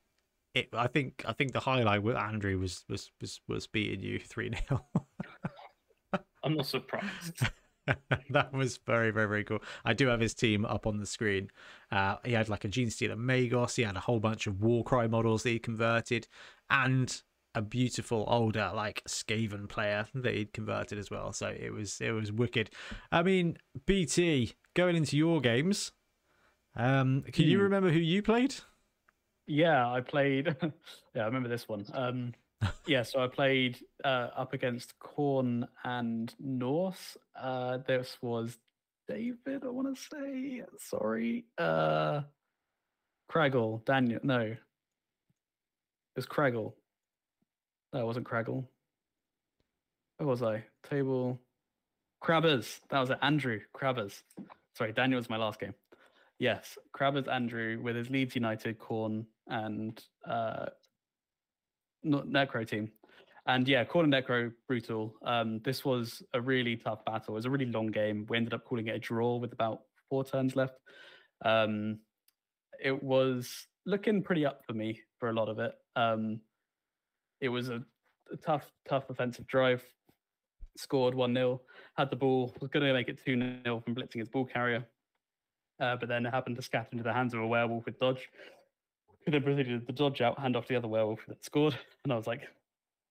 it. 0.53 0.69
I 0.73 0.87
think 0.87 1.23
I 1.27 1.33
think 1.33 1.53
the 1.53 1.59
highlight 1.61 2.03
with 2.03 2.15
Andrew 2.15 2.57
was 2.59 2.83
was 2.89 3.11
was 3.21 3.39
was 3.47 3.67
beating 3.67 4.01
you 4.01 4.19
three 4.23 4.51
0 4.69 4.85
I'm 6.43 6.55
not 6.55 6.65
surprised. 6.65 7.39
that 8.29 8.53
was 8.53 8.77
very, 8.77 9.11
very, 9.11 9.27
very 9.27 9.43
cool. 9.43 9.59
I 9.85 9.93
do 9.93 10.07
have 10.07 10.19
his 10.19 10.33
team 10.33 10.65
up 10.65 10.87
on 10.87 10.97
the 10.97 11.05
screen. 11.05 11.49
Uh, 11.91 12.17
he 12.23 12.33
had 12.33 12.49
like 12.49 12.65
a 12.65 12.67
Gene 12.67 12.89
Stealer 12.89 13.15
Magos. 13.15 13.75
He 13.75 13.83
had 13.83 13.95
a 13.97 14.01
whole 14.01 14.19
bunch 14.19 14.47
of 14.47 14.61
Warcry 14.61 15.07
models 15.07 15.43
that 15.43 15.49
he 15.49 15.59
converted, 15.59 16.27
and 16.69 17.21
a 17.53 17.61
beautiful 17.61 18.23
older 18.27 18.71
like 18.73 19.03
Skaven 19.07 19.67
player 19.67 20.05
that 20.15 20.33
he'd 20.33 20.53
converted 20.53 20.97
as 20.97 21.11
well. 21.11 21.33
So 21.33 21.47
it 21.47 21.71
was 21.73 21.99
it 21.99 22.11
was 22.11 22.31
wicked. 22.31 22.69
I 23.11 23.23
mean, 23.23 23.57
BT 23.85 24.53
going 24.73 24.95
into 24.95 25.17
your 25.17 25.41
games. 25.41 25.91
Um, 26.75 27.23
can 27.33 27.47
you 27.47 27.57
Hmm. 27.57 27.63
remember 27.63 27.91
who 27.91 27.99
you 27.99 28.21
played? 28.21 28.55
Yeah, 29.47 29.89
I 29.91 30.01
played. 30.01 30.55
yeah, 31.15 31.23
I 31.23 31.25
remember 31.25 31.49
this 31.49 31.67
one. 31.67 31.85
Um, 31.93 32.33
yeah, 32.87 33.03
so 33.03 33.23
I 33.23 33.27
played 33.27 33.79
uh, 34.03 34.29
up 34.35 34.53
against 34.53 34.93
Khorne 34.99 35.67
and 35.83 36.33
Norse. 36.39 37.17
Uh, 37.39 37.79
this 37.87 38.17
was 38.21 38.57
David. 39.07 39.63
I 39.63 39.69
want 39.69 39.95
to 39.95 40.01
say. 40.01 40.63
Sorry, 40.77 41.45
uh, 41.57 42.21
Craggle. 43.31 43.83
Daniel. 43.85 44.19
No, 44.23 44.39
it 44.41 44.57
was 46.15 46.25
Craggle. 46.25 46.73
No, 47.93 48.01
it 48.01 48.05
wasn't 48.05 48.27
Craggle. 48.27 48.65
Where 50.17 50.27
was 50.27 50.43
I? 50.43 50.63
Table. 50.87 51.39
Crabbers. 52.23 52.79
That 52.89 52.99
was 52.99 53.09
it. 53.09 53.17
Andrew 53.21 53.59
Crabbers. 53.73 54.21
Sorry, 54.75 54.93
Daniel 54.93 55.17
was 55.17 55.29
my 55.29 55.37
last 55.37 55.59
game. 55.59 55.73
Yes, 56.37 56.77
Crabbers 56.95 57.27
Andrew 57.27 57.79
with 57.81 57.95
his 57.95 58.09
Leeds 58.09 58.35
United, 58.35 58.79
Khorne, 58.79 59.25
and 59.47 60.01
uh, 60.27 60.67
not 62.03 62.27
Necro 62.27 62.67
team. 62.67 62.91
And 63.47 63.67
yeah, 63.67 63.81
and 63.81 64.13
Necro, 64.13 64.51
brutal. 64.67 65.15
Um, 65.25 65.59
this 65.63 65.83
was 65.83 66.21
a 66.33 66.41
really 66.41 66.75
tough 66.75 67.03
battle. 67.05 67.33
It 67.33 67.37
was 67.37 67.45
a 67.45 67.49
really 67.49 67.65
long 67.65 67.87
game. 67.87 68.25
We 68.29 68.37
ended 68.37 68.53
up 68.53 68.65
calling 68.65 68.87
it 68.87 68.95
a 68.95 68.99
draw 68.99 69.37
with 69.37 69.51
about 69.51 69.81
four 70.09 70.23
turns 70.23 70.55
left. 70.55 70.75
Um, 71.43 71.99
it 72.83 73.01
was 73.01 73.67
looking 73.85 74.21
pretty 74.21 74.45
up 74.45 74.61
for 74.65 74.73
me 74.73 74.99
for 75.19 75.29
a 75.29 75.33
lot 75.33 75.49
of 75.49 75.59
it. 75.59 75.73
Um, 75.95 76.41
it 77.39 77.49
was 77.49 77.69
a, 77.69 77.83
a 78.31 78.37
tough, 78.37 78.71
tough 78.87 79.09
offensive 79.09 79.47
drive. 79.47 79.83
Scored 80.77 81.15
1 81.15 81.33
0, 81.33 81.61
had 81.97 82.09
the 82.09 82.15
ball, 82.15 82.55
was 82.61 82.69
going 82.69 82.85
to 82.85 82.93
make 82.93 83.09
it 83.09 83.19
2 83.25 83.61
0 83.65 83.81
from 83.81 83.93
blitzing 83.93 84.19
his 84.19 84.29
ball 84.29 84.45
carrier. 84.45 84.85
Uh, 85.81 85.95
but 85.97 86.07
then 86.07 86.25
it 86.25 86.29
happened 86.29 86.55
to 86.55 86.61
scatter 86.61 86.89
into 86.91 87.03
the 87.03 87.11
hands 87.11 87.33
of 87.33 87.41
a 87.41 87.47
werewolf 87.47 87.85
with 87.85 87.99
dodge. 87.99 88.29
Then 89.27 89.43
proceeded 89.43 89.85
to 89.85 89.93
dodge 89.93 90.21
out, 90.21 90.39
hand 90.39 90.55
off 90.55 90.65
to 90.65 90.73
the 90.73 90.77
other 90.77 90.87
werewolf 90.87 91.25
that 91.27 91.43
scored. 91.45 91.77
And 92.03 92.11
I 92.11 92.15
was 92.15 92.27
like, 92.27 92.47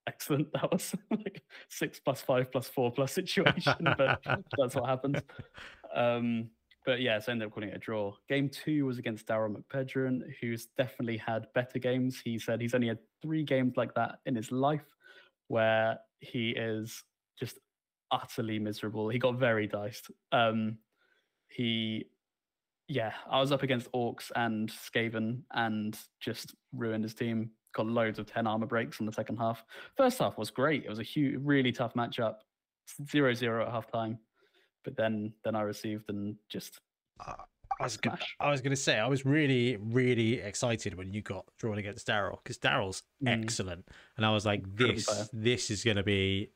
excellent. 0.07 0.53
That 0.53 0.70
was 0.70 0.95
like 1.11 1.43
six 1.69 2.01
plus 2.01 2.20
five 2.20 2.51
plus 2.51 2.69
four 2.69 2.91
plus 2.93 3.12
situation, 3.12 3.95
but 3.97 4.20
that's 4.59 4.74
what 4.74 4.87
happens. 4.89 5.19
Um, 5.95 6.51
but 6.87 7.01
yeah, 7.01 7.19
so 7.19 7.31
I 7.31 7.32
ended 7.32 7.47
up 7.47 7.55
calling 7.55 7.69
it 7.69 7.77
a 7.77 7.78
draw. 7.78 8.15
Game 8.28 8.49
two 8.49 8.87
was 8.87 8.99
against 8.99 9.27
Daryl 9.27 9.55
McPedron, 9.55 10.23
who's 10.41 10.66
definitely 10.78 11.19
had 11.19 11.47
better 11.55 11.78
games. 11.78 12.20
He 12.24 12.39
said 12.39 12.61
he's 12.61 12.74
only 12.74 12.89
had 12.89 12.99
three 13.23 13.45
games 13.45 13.77
like 13.77 13.95
that 13.95 14.19
in 14.27 14.35
his 14.35 14.51
life 14.51 14.87
where 15.49 15.99
he 16.20 16.51
is 16.51 17.03
just 17.39 17.59
utterly 18.11 18.59
miserable. 18.59 19.09
He 19.09 19.19
got 19.19 19.39
very 19.39 19.66
diced. 19.66 20.11
Um, 20.32 20.78
he, 21.49 22.07
yeah, 22.90 23.12
I 23.30 23.38
was 23.38 23.52
up 23.52 23.62
against 23.62 23.90
Orcs 23.92 24.32
and 24.34 24.68
Skaven 24.68 25.42
and 25.52 25.96
just 26.18 26.54
ruined 26.72 27.04
his 27.04 27.14
team. 27.14 27.50
Got 27.72 27.86
loads 27.86 28.18
of 28.18 28.26
10 28.26 28.48
armor 28.48 28.66
breaks 28.66 28.98
in 28.98 29.06
the 29.06 29.12
second 29.12 29.36
half. 29.36 29.64
First 29.96 30.18
half 30.18 30.36
was 30.36 30.50
great. 30.50 30.84
It 30.84 30.88
was 30.88 30.98
a 30.98 31.04
huge, 31.04 31.36
really 31.40 31.70
tough 31.70 31.94
matchup. 31.94 32.34
0 33.08 33.32
0 33.32 33.64
at 33.64 33.72
half 33.72 33.90
time. 33.92 34.18
But 34.82 34.96
then, 34.96 35.32
then 35.44 35.54
I 35.54 35.60
received 35.62 36.08
and 36.08 36.34
just 36.48 36.80
I 37.20 37.84
was 37.84 37.96
gonna, 37.96 38.18
I 38.40 38.50
was 38.50 38.60
going 38.60 38.70
to 38.72 38.76
say 38.76 38.98
I 38.98 39.06
was 39.06 39.24
really 39.24 39.76
really 39.76 40.40
excited 40.40 40.94
when 40.94 41.12
you 41.12 41.22
got 41.22 41.44
drawn 41.58 41.78
against 41.78 42.08
Daryl 42.08 42.38
because 42.42 42.58
Daryl's 42.58 43.02
Mm. 43.22 43.44
excellent, 43.44 43.86
and 44.16 44.24
I 44.26 44.32
was 44.32 44.44
like, 44.46 44.64
this 44.74 45.06
this 45.32 45.70
is 45.70 45.84
going 45.84 45.98
to 45.98 46.02
be 46.02 46.50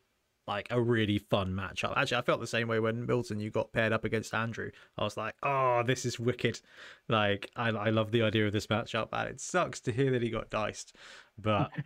like 0.47 0.69
a 0.71 0.81
really 0.81 1.19
fun 1.19 1.53
matchup. 1.53 1.97
Actually, 1.97 2.19
I 2.19 2.23
felt 2.23 2.41
the 2.41 2.47
same 2.47 2.69
way 2.69 2.81
when 2.81 3.07
Milton 3.07 3.41
you 3.41 3.51
got 3.51 3.73
paired 3.73 3.93
up 3.93 4.05
against 4.05 4.35
Andrew. 4.35 4.71
I 4.99 5.05
was 5.05 5.17
like, 5.17 5.35
oh, 5.43 5.83
this 5.87 6.05
is 6.05 6.21
wicked. 6.21 6.61
Like, 7.09 7.51
I, 7.57 7.69
I 7.69 7.91
love 7.91 8.11
the 8.11 8.23
idea 8.23 8.47
of 8.47 8.53
this 8.53 8.67
matchup, 8.67 9.09
and 9.13 9.29
it 9.29 9.41
sucks 9.41 9.81
to 9.81 9.93
hear 9.93 10.11
that 10.13 10.23
he 10.23 10.31
got 10.31 10.51
diced. 10.51 10.95
But 11.39 11.71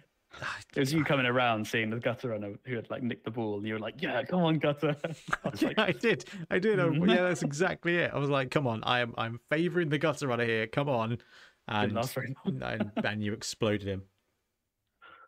It 0.76 0.80
was 0.80 0.92
you 0.92 1.04
coming 1.04 1.26
around 1.26 1.66
seeing 1.66 1.90
the 1.90 1.98
gutter 1.98 2.28
runner 2.28 2.52
who 2.64 2.76
had 2.76 2.90
like 2.90 3.02
nicked 3.02 3.24
the 3.24 3.30
ball, 3.30 3.58
and 3.58 3.66
you 3.66 3.74
were 3.74 3.80
like, 3.80 4.00
"Yeah, 4.00 4.22
come 4.24 4.40
on, 4.42 4.58
gutter." 4.58 4.94
I 5.44 5.50
yeah, 5.58 5.68
like, 5.68 5.78
I 5.78 5.92
did. 5.92 6.24
I 6.50 6.58
did. 6.58 6.78
I- 6.78 6.88
yeah, 6.90 7.22
that's 7.22 7.42
exactly 7.42 7.96
it. 7.96 8.10
I 8.12 8.18
was 8.18 8.30
like, 8.30 8.50
come 8.50 8.66
on, 8.66 8.84
I 8.84 9.00
am 9.00 9.14
I'm 9.16 9.40
favouring 9.50 9.88
the 9.88 9.98
gutter 9.98 10.28
runner 10.28 10.44
here. 10.44 10.66
Come 10.66 10.88
on. 10.88 11.18
And, 11.66 11.98
and 12.46 12.92
and 13.04 13.22
you 13.22 13.32
exploded 13.32 13.86
him. 13.86 14.02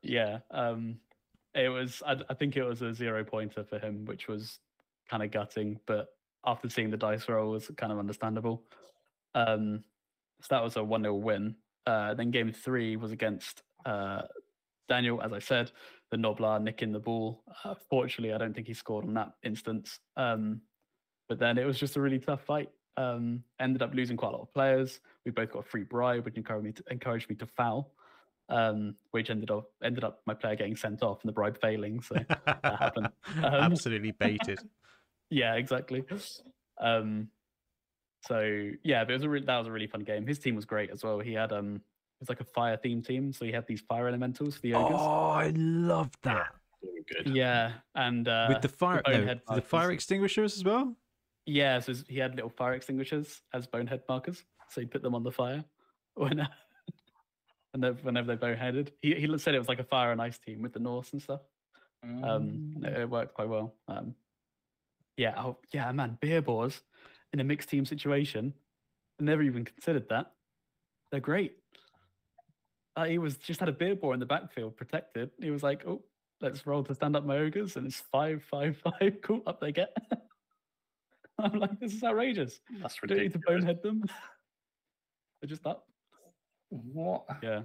Yeah, 0.02 0.38
um, 0.50 0.96
it 1.54 1.68
was. 1.68 2.02
I, 2.06 2.16
I 2.28 2.34
think 2.34 2.56
it 2.56 2.64
was 2.64 2.82
a 2.82 2.94
zero 2.94 3.24
pointer 3.24 3.64
for 3.64 3.78
him, 3.78 4.04
which 4.04 4.28
was 4.28 4.58
kind 5.08 5.22
of 5.22 5.30
gutting. 5.30 5.80
But 5.86 6.08
after 6.46 6.68
seeing 6.68 6.90
the 6.90 6.96
dice 6.96 7.28
roll, 7.28 7.50
was 7.50 7.70
kind 7.76 7.92
of 7.92 7.98
understandable. 7.98 8.62
Um, 9.34 9.84
so 10.42 10.46
that 10.50 10.62
was 10.62 10.76
a 10.76 10.84
one 10.84 11.02
0 11.02 11.14
win. 11.14 11.56
Uh, 11.86 12.14
then 12.14 12.30
game 12.30 12.52
three 12.52 12.96
was 12.96 13.10
against 13.10 13.62
uh, 13.84 14.22
Daniel, 14.88 15.20
as 15.22 15.32
I 15.32 15.38
said, 15.38 15.70
the 16.10 16.16
Noblar 16.16 16.60
nicking 16.60 16.92
the 16.92 16.98
ball. 16.98 17.42
Uh, 17.64 17.74
fortunately, 17.88 18.34
I 18.34 18.38
don't 18.38 18.54
think 18.54 18.66
he 18.66 18.74
scored 18.74 19.04
on 19.04 19.14
that 19.14 19.32
instance. 19.42 19.98
Um, 20.16 20.60
but 21.28 21.38
then 21.38 21.58
it 21.58 21.64
was 21.64 21.78
just 21.78 21.96
a 21.96 22.00
really 22.00 22.18
tough 22.18 22.42
fight. 22.44 22.70
Um, 22.96 23.44
ended 23.60 23.82
up 23.82 23.94
losing 23.94 24.16
quite 24.16 24.30
a 24.30 24.32
lot 24.32 24.42
of 24.42 24.52
players. 24.52 25.00
We 25.24 25.30
both 25.30 25.52
got 25.52 25.60
a 25.60 25.68
free 25.68 25.84
bribe, 25.84 26.24
which 26.24 26.36
encouraged 26.36 26.64
me 26.64 26.72
to, 26.72 26.84
encouraged 26.90 27.30
me 27.30 27.36
to 27.36 27.46
foul 27.46 27.92
um, 28.50 28.96
which 29.12 29.30
ended 29.30 29.50
up 29.50 29.70
ended 29.82 30.04
up 30.04 30.20
my 30.26 30.34
player 30.34 30.56
getting 30.56 30.76
sent 30.76 31.02
off 31.02 31.22
and 31.22 31.28
the 31.28 31.32
bribe 31.32 31.58
failing. 31.60 32.00
So 32.02 32.14
that 32.28 32.60
happened. 32.78 33.08
Um, 33.38 33.44
Absolutely 33.44 34.12
baited. 34.12 34.60
yeah, 35.30 35.54
exactly. 35.54 36.04
Um, 36.80 37.28
so 38.26 38.70
yeah, 38.82 39.04
but 39.04 39.12
it 39.12 39.14
was 39.14 39.22
a 39.24 39.28
re- 39.28 39.44
that 39.44 39.58
was 39.58 39.66
a 39.66 39.72
really 39.72 39.86
fun 39.86 40.02
game. 40.02 40.26
His 40.26 40.38
team 40.38 40.56
was 40.56 40.64
great 40.64 40.90
as 40.90 41.02
well. 41.02 41.20
He 41.20 41.32
had 41.32 41.52
um, 41.52 41.76
it 41.76 42.20
was 42.20 42.28
like 42.28 42.40
a 42.40 42.44
fire 42.44 42.76
themed 42.76 43.06
team, 43.06 43.32
so 43.32 43.44
he 43.44 43.52
had 43.52 43.66
these 43.66 43.80
fire 43.80 44.08
elementals 44.08 44.56
for 44.56 44.62
the 44.62 44.74
ogres. 44.74 44.98
Oh, 45.00 45.30
I 45.30 45.52
love 45.56 46.10
that. 46.22 46.54
Very 46.82 47.04
good. 47.24 47.34
Yeah, 47.34 47.72
and 47.94 48.28
uh, 48.28 48.46
With 48.48 48.62
the 48.62 48.68
fire, 48.68 49.02
no, 49.06 49.12
bonehead 49.12 49.40
the 49.54 49.62
fire 49.62 49.90
extinguishers 49.90 50.56
as 50.56 50.64
well. 50.64 50.94
Yeah, 51.46 51.80
so 51.80 51.94
he 52.08 52.18
had 52.18 52.34
little 52.34 52.50
fire 52.50 52.74
extinguishers 52.74 53.40
as 53.54 53.66
bonehead 53.66 54.02
markers. 54.08 54.44
So 54.68 54.80
he'd 54.80 54.90
put 54.90 55.02
them 55.02 55.14
on 55.14 55.24
the 55.24 55.32
fire 55.32 55.64
when 56.14 56.46
whenever, 57.72 57.98
whenever 58.02 58.26
they're 58.34 58.56
boneheaded. 58.56 58.90
He 59.02 59.14
he 59.14 59.38
said 59.38 59.54
it 59.54 59.58
was 59.58 59.68
like 59.68 59.80
a 59.80 59.84
fire 59.84 60.12
and 60.12 60.20
ice 60.20 60.38
team 60.38 60.62
with 60.62 60.72
the 60.72 60.80
Norse 60.80 61.12
and 61.12 61.22
stuff. 61.22 61.40
Um, 62.02 62.76
it, 62.82 63.00
it 63.00 63.10
worked 63.10 63.34
quite 63.34 63.48
well. 63.48 63.74
Um, 63.88 64.14
yeah, 65.16 65.34
oh 65.36 65.58
yeah, 65.72 65.90
man, 65.92 66.18
beer 66.20 66.40
boars 66.40 66.80
in 67.32 67.40
a 67.40 67.44
mixed 67.44 67.68
team 67.68 67.84
situation. 67.84 68.54
I 69.20 69.24
never 69.24 69.42
even 69.42 69.64
considered 69.64 70.08
that. 70.08 70.32
They're 71.10 71.20
great. 71.20 71.56
Uh, 72.96 73.04
he 73.04 73.18
was 73.18 73.36
just 73.36 73.60
had 73.60 73.68
a 73.68 73.72
beer 73.72 73.94
boar 73.94 74.14
in 74.14 74.20
the 74.20 74.26
backfield, 74.26 74.76
protected. 74.76 75.30
He 75.40 75.50
was 75.50 75.62
like, 75.62 75.86
"Oh, 75.86 76.02
let's 76.40 76.66
roll 76.66 76.82
to 76.84 76.94
stand 76.94 77.16
up 77.16 77.24
my 77.24 77.36
ogres," 77.38 77.76
and 77.76 77.86
it's 77.86 78.00
five, 78.12 78.42
five, 78.42 78.76
five. 79.00 79.18
Cool, 79.22 79.42
up 79.46 79.60
they 79.60 79.72
get. 79.72 79.96
I'm 81.38 81.58
like, 81.58 81.78
this 81.80 81.94
is 81.94 82.02
outrageous. 82.04 82.60
That's 82.80 82.96
Don't 82.96 83.16
need 83.18 83.32
to 83.32 83.38
ridiculous. 83.38 83.64
bonehead 83.64 83.82
them. 83.82 84.04
They're 85.40 85.48
just 85.48 85.66
up. 85.66 85.86
What? 86.70 87.24
Yeah, 87.42 87.62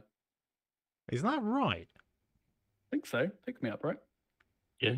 Isn't 1.11 1.27
that 1.29 1.41
right? 1.41 1.87
I 1.95 2.85
think 2.91 3.05
so. 3.05 3.29
Pick 3.45 3.61
me 3.63 3.69
up, 3.69 3.83
right? 3.83 3.97
Yeah. 4.81 4.89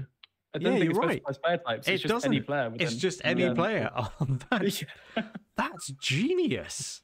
I 0.53 0.59
Yeah, 0.59 0.69
don't 0.69 0.73
think 0.79 0.83
you're 0.83 0.89
it's 0.91 0.99
right. 0.99 1.21
specified 1.21 1.43
player 1.43 1.57
types. 1.75 1.87
It 1.87 1.93
It's 1.93 2.03
just 2.03 2.25
any 2.25 2.41
player. 2.41 2.69
with 2.69 2.81
It's 2.81 2.95
just 2.95 3.21
any 3.23 3.43
Yeah. 3.43 3.53
player. 3.53 3.91
Oh, 3.95 4.11
that, 4.49 4.81
Yeah. 5.17 5.23
that's 5.55 5.87
genius. 6.01 7.01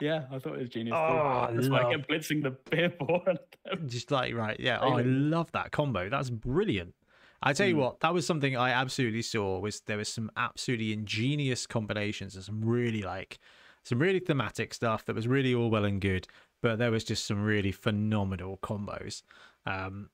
Yeah, 0.00 0.26
I 0.30 0.38
thought 0.38 0.54
it 0.56 0.60
was 0.60 0.68
genius. 0.68 0.92
too. 0.94 0.98
Oh, 0.98 1.48
That's 1.54 1.68
why 1.68 1.82
I 1.84 1.90
kept 1.94 2.08
blitzing 2.10 2.42
the 2.42 2.50
beer 2.70 2.90
board. 2.90 3.38
Just 3.86 4.10
like 4.10 4.34
right, 4.34 4.58
yeah. 4.60 4.78
Oh, 4.80 4.90
I 4.92 5.02
love 5.02 5.50
that 5.52 5.70
combo. 5.72 6.10
That's 6.10 6.28
brilliant. 6.28 6.94
I 7.42 7.54
tell 7.54 7.66
you 7.66 7.76
Mm. 7.76 7.78
what, 7.78 8.00
that 8.00 8.12
was 8.12 8.26
something 8.26 8.56
I 8.58 8.70
absolutely 8.72 9.22
saw. 9.22 9.58
Was 9.58 9.80
there 9.86 9.96
was 9.96 10.10
some 10.10 10.30
absolutely 10.36 10.92
ingenious 10.92 11.66
combinations 11.66 12.34
and 12.34 12.44
some 12.44 12.62
really 12.62 13.00
like 13.02 13.38
some 13.86 14.00
really 14.00 14.18
thematic 14.18 14.74
stuff 14.74 15.04
that 15.04 15.14
was 15.14 15.28
really 15.28 15.54
all 15.54 15.70
well 15.70 15.84
and 15.84 16.00
good, 16.00 16.26
but 16.60 16.78
there 16.78 16.90
was 16.90 17.04
just 17.04 17.24
some 17.24 17.44
really 17.44 17.70
phenomenal 17.70 18.58
combos. 18.60 19.22
Um, 19.64 20.10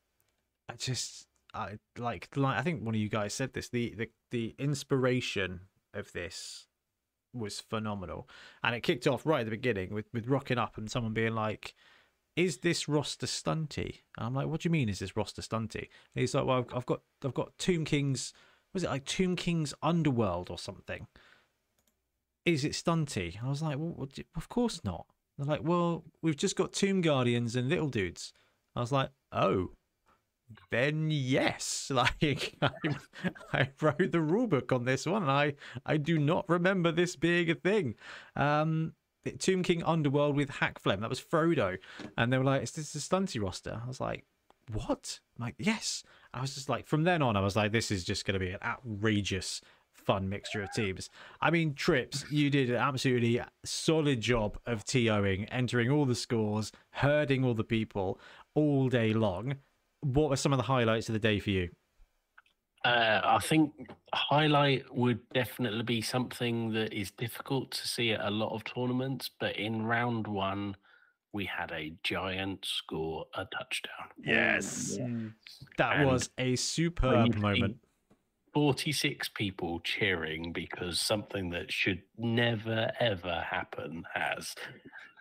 I 0.69 0.75
just 0.75 1.27
I 1.55 1.79
like 1.99 2.29
like 2.37 2.59
I 2.59 2.63
think 2.63 2.85
one 2.85 2.95
of 2.95 3.01
you 3.01 3.09
guys 3.09 3.33
said 3.33 3.55
this. 3.55 3.71
The 3.71 3.95
the 3.97 4.11
the 4.31 4.55
inspiration 4.59 5.61
of 5.95 6.13
this 6.13 6.67
was 7.33 7.61
phenomenal, 7.61 8.29
and 8.63 8.75
it 8.75 8.83
kicked 8.83 9.07
off 9.07 9.25
right 9.25 9.41
at 9.41 9.47
the 9.47 9.51
beginning 9.51 9.95
with 9.95 10.07
with 10.13 10.29
rocking 10.29 10.59
up 10.59 10.77
and 10.77 10.91
someone 10.91 11.15
being 11.15 11.35
like 11.35 11.75
is 12.37 12.59
this 12.59 12.89
roster 12.89 13.27
stunty? 13.27 14.01
And 14.17 14.27
I'm 14.27 14.35
like, 14.35 14.47
what 14.47 14.61
do 14.63 14.67
you 14.69 14.71
mean? 14.71 14.89
Is 14.89 15.01
this 15.01 15.17
roster 15.17 15.43
stunty? 15.43 15.81
And 15.81 16.21
he's 16.21 16.35
like, 16.35 16.47
well, 16.47 16.59
I've, 16.59 16.75
I've 16.75 16.87
got, 16.87 17.03
I've 17.23 17.35
got 17.35 17.57
Tomb 17.59 17.85
King's, 17.85 18.33
was 18.73 18.85
it 18.85 18.91
like 18.91 19.05
Tomb 19.05 19.37
King's 19.37 19.75
Underworld 19.83 20.49
or 20.49 20.59
something? 20.59 21.09
Is 22.45 22.65
it 22.65 22.73
stunty? 22.73 23.43
I 23.43 23.49
was 23.49 23.63
like, 23.63 23.77
well, 23.79 24.09
of 24.37 24.49
course 24.49 24.83
not. 24.85 25.07
They're 25.39 25.47
like, 25.47 25.65
well, 25.65 26.05
we've 26.21 26.37
just 26.37 26.57
got 26.57 26.73
Tomb 26.73 27.01
Guardians 27.01 27.57
and 27.57 27.69
Little 27.69 27.89
Dudes. 27.89 28.33
I 28.75 28.81
was 28.81 28.93
like, 28.93 29.11
oh, 29.33 29.71
then 30.71 31.09
yes. 31.11 31.91
Like, 31.95 32.55
I, 32.61 32.71
I 33.53 33.71
wrote 33.81 34.13
the 34.13 34.19
rulebook 34.19 34.73
on 34.73 34.85
this 34.85 35.07
one, 35.07 35.23
and 35.23 35.31
I, 35.31 35.55
I 35.87 35.97
do 35.97 36.19
not 36.19 36.49
remember 36.49 36.91
this 36.91 37.17
being 37.17 37.51
a 37.51 37.55
thing. 37.55 37.95
Um, 38.37 38.95
Tomb 39.39 39.63
King 39.63 39.83
Underworld 39.85 40.37
with 40.37 40.51
Hakflem. 40.51 41.01
That 41.01 41.11
was 41.11 41.21
Frodo. 41.21 41.79
And 42.17 42.33
they 42.33 42.39
were 42.39 42.45
like, 42.45 42.63
is 42.63 42.73
this 42.73 42.95
a 42.95 42.99
stunty 42.99 43.41
roster? 43.41 43.81
I 43.83 43.87
was 43.87 44.01
like, 44.01 44.25
what? 44.73 45.21
I'm 45.39 45.47
like, 45.47 45.55
yes. 45.59 46.03
I 46.35 46.41
was 46.41 46.55
just 46.55 46.69
like, 46.69 46.87
from 46.87 47.05
then 47.05 47.23
on, 47.23 47.37
I 47.37 47.41
was 47.41 47.57
like, 47.57 47.73
this 47.73 47.91
is 47.91 48.05
just 48.05 48.25
going 48.25 48.35
to 48.35 48.41
be 48.41 48.51
an 48.51 48.59
outrageous, 48.63 49.61
fun 50.05 50.29
mixture 50.29 50.63
of 50.63 50.73
teams. 50.73 51.09
I 51.41 51.51
mean, 51.51 51.75
Trips, 51.75 52.25
you 52.31 52.51
did 52.51 52.71
an 52.71 52.77
absolutely 52.77 53.41
solid 53.65 54.21
job 54.21 54.59
of 54.67 54.85
TOing, 54.85 55.49
entering 55.51 55.91
all 55.91 56.05
the 56.05 56.15
scores, 56.15 56.73
herding 56.91 57.45
all 57.45 57.55
the 57.55 57.65
people 57.65 58.21
all 58.55 58.89
day 58.89 59.13
long. 59.13 59.57
What 60.01 60.31
were 60.31 60.37
some 60.37 60.53
of 60.53 60.57
the 60.59 60.65
highlights 60.65 61.09
of 61.09 61.13
the 61.13 61.19
day 61.19 61.39
for 61.39 61.51
you? 61.51 61.71
Uh, 62.85 63.21
I 63.23 63.39
think 63.39 63.73
highlight 64.13 64.93
would 64.93 65.21
definitely 65.33 65.85
be 65.85 66.03
something 66.03 66.73
that 66.73 66.93
is 66.93 67.13
difficult 67.13 67.71
to 67.73 67.87
see 67.87 68.11
at 68.11 68.21
a 68.21 68.31
lot 68.31 68.53
of 68.53 68.65
tournaments, 68.65 69.31
but 69.39 69.57
in 69.57 69.83
round 69.83 70.27
one, 70.27 70.77
we 71.33 71.45
had 71.45 71.71
a 71.71 71.95
giant 72.03 72.65
score 72.65 73.27
a 73.35 73.47
touchdown. 73.57 74.09
Yes. 74.23 74.99
That 75.79 75.97
And 75.97 76.09
was 76.09 76.31
a 76.37 76.57
superb 76.57 77.29
you 77.29 77.33
see 77.33 77.39
moment. 77.39 77.77
46 78.53 79.31
people 79.31 79.81
cheering 79.81 80.53
because 80.53 81.01
something 81.01 81.51
that 81.51 81.73
should 81.73 82.03
never 82.19 82.91
ever 83.01 83.45
happen 83.49 84.05
has. 84.13 84.55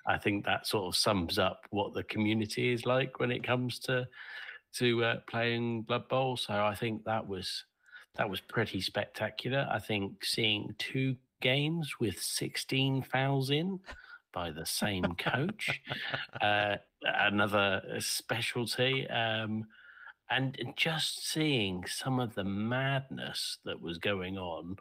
I 0.05 0.17
think 0.17 0.45
that 0.45 0.67
sort 0.67 0.85
of 0.85 0.99
sums 0.99 1.37
up 1.37 1.65
what 1.69 1.93
the 1.93 2.03
community 2.03 2.73
is 2.73 2.85
like 2.85 3.19
when 3.19 3.31
it 3.31 3.43
comes 3.43 3.79
to 3.79 4.07
to 4.77 5.03
uh, 5.03 5.15
playing 5.29 5.83
Blood 5.83 6.07
Bowl. 6.07 6.37
So 6.37 6.53
I 6.53 6.75
think 6.75 7.03
that 7.05 7.27
was 7.27 7.65
that 8.15 8.29
was 8.29 8.41
pretty 8.41 8.81
spectacular. 8.81 9.67
I 9.71 9.79
think 9.79 10.25
seeing 10.25 10.75
two 10.77 11.15
games 11.41 11.93
with 11.99 12.19
16 12.19 13.03
fouls 13.03 13.49
in 13.49 13.79
by 14.33 14.51
the 14.51 14.65
same 14.65 15.03
coach, 15.17 15.81
uh, 16.41 16.75
another 17.03 17.81
specialty. 17.99 19.07
Um, 19.09 19.65
and 20.31 20.57
just 20.77 21.27
seeing 21.27 21.85
some 21.85 22.19
of 22.19 22.33
the 22.35 22.43
madness 22.43 23.57
that 23.65 23.79
was 23.79 23.97
going 23.97 24.37
on 24.37 24.77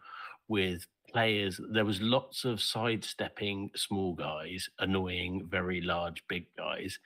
with 0.49 0.87
players 1.13 1.61
there 1.73 1.85
was 1.85 2.01
lots 2.01 2.45
of 2.45 2.61
sidestepping 2.61 3.71
small 3.75 4.15
guys 4.15 4.69
annoying 4.79 5.47
very 5.51 5.81
large 5.81 6.23
big 6.29 6.47
guys. 6.57 6.99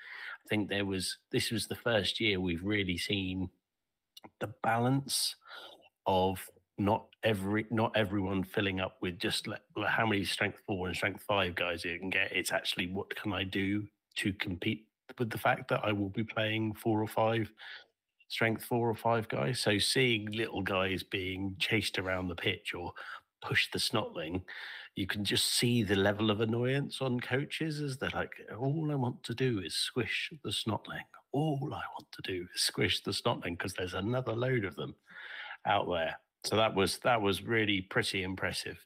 I 0.45 0.49
think 0.49 0.69
there 0.69 0.85
was 0.85 1.19
this 1.33 1.51
was 1.51 1.67
the 1.67 1.75
first 1.75 2.21
year 2.21 2.39
we've 2.41 2.65
really 2.65 2.99
seen 2.99 3.49
the 4.41 4.51
balance 4.63 5.37
of 6.07 6.39
not 6.77 7.07
every 7.23 7.67
not 7.71 7.97
everyone 7.97 8.43
filling 8.45 8.81
up 8.81 8.97
with 9.01 9.19
just 9.19 9.47
like, 9.47 9.63
how 9.87 10.07
many 10.07 10.25
strength 10.25 10.59
four 10.67 10.89
and 10.89 10.97
strength 10.97 11.23
five 11.27 11.55
guys 11.55 11.85
you 11.85 11.99
can 11.99 12.11
get. 12.11 12.33
It's 12.33 12.53
actually 12.53 12.89
what 12.89 13.15
can 13.15 13.33
i 13.33 13.45
do 13.45 13.87
to 14.17 14.33
compete 14.35 14.87
with 15.19 15.31
the 15.31 15.39
fact 15.39 15.69
that 15.69 15.81
i 15.85 15.93
will 15.93 16.09
be 16.09 16.25
playing 16.25 16.73
four 16.75 17.03
or 17.03 17.07
five 17.07 17.51
strength 18.29 18.65
four 18.65 18.89
or 18.91 18.95
five 18.95 19.29
guys. 19.29 19.61
So 19.61 19.79
seeing 19.79 20.31
little 20.33 20.63
guys 20.63 21.03
being 21.03 21.57
chased 21.59 21.99
around 21.99 22.29
the 22.29 22.35
pitch 22.35 22.75
or 22.75 22.93
push 23.43 23.71
the 23.71 23.79
snotling, 23.79 24.43
you 24.97 25.07
can 25.07 25.25
just 25.25 25.55
see 25.55 25.83
the 25.83 25.97
level 25.97 26.31
of 26.31 26.41
annoyance 26.41 27.01
on 27.01 27.21
coaches 27.21 27.81
as 27.81 27.97
they're 27.99 28.11
like, 28.15 28.33
all 28.59 28.89
I 28.91 28.95
want 28.95 29.23
to 29.25 29.35
do 29.35 29.61
is 29.61 29.75
squish 29.75 30.33
the 30.45 30.51
snotling. 30.51 31.05
All 31.33 31.59
I 31.73 31.83
want 31.99 32.07
to 32.13 32.23
do 32.23 32.47
is 32.55 32.63
squish 32.63 33.03
the 33.03 33.11
snotling 33.11 33.59
because 33.59 33.75
there's 33.75 33.95
another 33.95 34.33
load 34.33 34.65
of 34.65 34.77
them. 34.77 34.95
out 35.67 35.89
there. 35.91 36.17
So 36.45 36.57
that 36.57 36.75
was 36.75 36.99
that 36.99 37.21
was 37.21 37.43
really 37.43 37.83
pretty 37.83 38.23
impressive. 38.23 38.79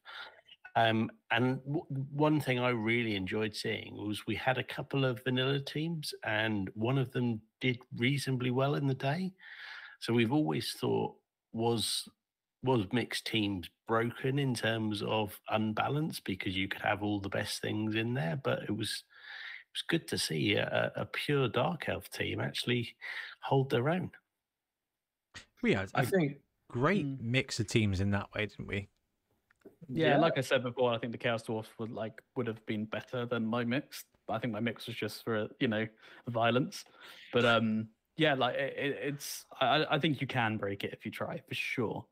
Um, 0.79 1.11
and 1.31 1.61
w- 1.65 1.87
one 1.91 2.41
thing 2.41 2.59
I 2.59 2.71
really 2.71 3.15
enjoyed 3.17 3.55
seeing 3.57 3.95
was 3.97 4.27
we 4.27 4.37
had 4.37 4.59
a 4.59 4.65
couple 4.65 5.05
of 5.05 5.23
vanilla 5.25 5.61
teams, 5.61 6.15
and 6.25 6.71
one 6.75 6.99
of 6.99 7.13
them 7.13 7.43
did 7.61 7.79
reasonably 7.97 8.51
well 8.51 8.75
in 8.75 8.87
the 8.87 8.95
day. 8.95 9.33
So 10.01 10.13
we've 10.13 10.33
always 10.33 10.73
thought 10.75 11.17
was 11.53 12.09
was 12.63 12.87
mixed 12.93 13.27
teams 13.27 13.71
broken 13.87 14.39
in 14.39 14.55
terms 14.55 15.03
of 15.03 15.41
unbalance 15.49 16.21
because 16.21 16.57
you 16.57 16.69
could 16.69 16.83
have 16.83 17.03
all 17.03 17.21
the 17.21 17.29
best 17.29 17.63
things 17.63 17.95
in 17.95 18.15
there, 18.15 18.37
but 18.37 18.65
it 18.65 18.73
was 18.77 19.05
it 19.47 19.71
was 19.75 19.83
good 19.89 20.09
to 20.09 20.19
see 20.19 20.55
a, 20.57 20.93
a 20.97 21.07
pure 21.07 21.49
dark 21.49 21.89
elf 21.89 22.11
team 22.11 22.41
actually 22.41 22.97
hold 23.43 23.71
their 23.71 23.89
own. 23.91 24.13
We 25.63 25.75
had 25.75 25.91
I 25.95 26.03
a 26.03 26.07
think 26.07 26.43
great 26.69 27.09
Mm. 27.09 27.21
mix 27.21 27.61
of 27.61 27.69
teams 27.69 28.01
in 28.01 28.11
that 28.11 28.33
way, 28.35 28.47
didn't 28.47 28.67
we? 28.67 28.91
Yeah, 29.89 30.19
like 30.19 30.37
I 30.37 30.43
said 30.43 30.63
before, 30.63 30.93
I 30.93 30.99
think 30.99 31.13
the 31.13 31.19
Chaos 31.19 31.43
Dwarfs 31.43 31.71
would 31.79 31.91
like 31.91 32.21
would 32.37 32.47
have 32.47 32.65
been 32.67 32.85
better 32.85 33.25
than 33.27 33.47
my 33.47 33.65
mix. 33.65 34.05
But 34.27 34.35
I 34.35 34.39
think 34.39 34.53
my 34.53 34.61
mix 34.61 34.87
was 34.87 34.97
just 34.97 35.25
for 35.25 35.49
you 35.61 35.69
know 35.69 35.87
violence. 36.29 36.85
But 37.33 37.45
um, 37.45 37.89
yeah, 38.17 38.35
like 38.35 38.57
it, 38.57 38.75
it, 38.77 38.99
it's 39.03 39.47
I, 39.61 39.87
I 39.91 39.99
think 39.99 40.21
you 40.21 40.27
can 40.27 40.59
break 40.59 40.85
it 40.85 40.93
if 40.93 41.07
you 41.07 41.11
try 41.11 41.41
for 41.49 41.55
sure. 41.55 42.05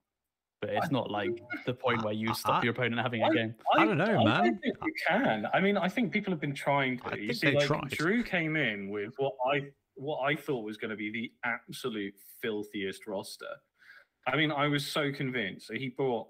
But 0.63 0.71
it's 0.71 0.91
not 0.91 1.11
like 1.11 1.31
the 1.67 1.75
point 1.75 2.03
where 2.03 2.15
you 2.15 2.33
stop 2.33 2.63
I- 2.63 2.65
your 2.65 2.73
opponent 2.73 3.01
having 3.03 3.23
a 3.23 3.31
game. 3.31 3.55
I 3.77 3.85
don't 3.85 3.99
know, 3.99 4.25
man. 4.25 4.45
don't 4.45 4.61
think 4.63 4.77
you 4.85 4.93
can. 5.07 5.47
I 5.53 5.61
mean, 5.61 5.77
I 5.77 5.89
think 5.89 6.13
people 6.13 6.33
have 6.33 6.41
been 6.41 6.55
trying 6.55 6.99
to. 7.01 7.09
I 7.09 7.15
you 7.17 7.27
think 7.29 7.39
see, 7.39 7.47
they 7.49 7.55
like 7.57 7.67
tried. 7.67 7.91
Drew 7.91 8.23
came 8.23 8.57
in 8.57 8.89
with 8.89 9.13
what 9.19 9.35
I 9.53 9.67
what 9.97 10.21
I 10.21 10.35
thought 10.35 10.65
was 10.65 10.79
going 10.79 10.91
to 10.91 10.97
be 10.97 11.11
the 11.11 11.31
absolute 11.45 12.15
filthiest 12.41 13.07
roster. 13.07 13.45
I 14.27 14.37
mean, 14.37 14.51
I 14.51 14.67
was 14.67 14.87
so 14.87 15.13
convinced. 15.13 15.67
So 15.67 15.75
he 15.75 15.91
brought 15.91 16.29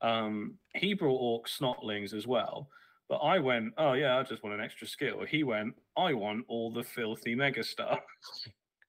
um 0.00 0.54
he 0.78 0.94
brought 0.94 1.16
orc 1.18 1.48
snotlings 1.48 2.14
as 2.14 2.26
well. 2.26 2.68
But 3.08 3.16
I 3.18 3.38
went, 3.38 3.72
oh 3.78 3.94
yeah, 3.94 4.18
I 4.18 4.22
just 4.22 4.42
want 4.42 4.54
an 4.54 4.60
extra 4.64 4.86
skill. 4.86 5.24
He 5.28 5.42
went, 5.42 5.74
I 5.96 6.12
want 6.12 6.44
all 6.48 6.70
the 6.70 6.82
filthy 6.84 7.34
megastar. 7.34 7.98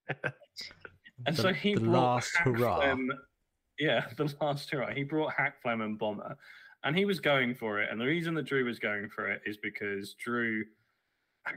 and 1.26 1.36
The- 1.36 1.42
so 1.42 1.54
he 1.54 1.76
the 1.76 1.82
brought 1.82 1.94
last 2.16 2.36
hurrah. 2.38 2.82
Hakflem- 2.82 3.08
yeah, 3.80 4.06
the 4.18 4.34
last 4.42 4.70
hurrah. 4.70 4.92
He 4.94 5.04
brought 5.04 5.34
Hakflem 5.34 5.84
and 5.84 5.98
Bomber, 5.98 6.36
and 6.84 6.98
he 6.98 7.06
was 7.06 7.20
going 7.20 7.56
for 7.56 7.80
it. 7.82 7.90
And 7.92 8.00
the 8.00 8.06
reason 8.06 8.34
that 8.36 8.44
Drew 8.46 8.66
was 8.66 8.78
going 8.80 9.10
for 9.10 9.28
it 9.30 9.42
is 9.46 9.58
because 9.58 10.16
Drew 10.16 10.66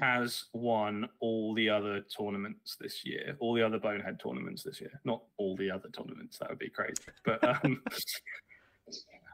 has 0.00 0.44
won 0.54 1.08
all 1.20 1.54
the 1.54 1.68
other 1.68 2.00
tournaments 2.16 2.76
this 2.80 3.04
year, 3.04 3.36
all 3.40 3.54
the 3.54 3.62
other 3.62 3.78
Bonehead 3.78 4.20
tournaments 4.22 4.62
this 4.62 4.80
year. 4.80 5.00
Not 5.04 5.22
all 5.36 5.56
the 5.56 5.70
other 5.70 5.88
tournaments, 5.90 6.38
that 6.38 6.48
would 6.48 6.60
be 6.60 6.70
crazy. 6.70 6.94
But 7.24 7.42
um, 7.64 7.82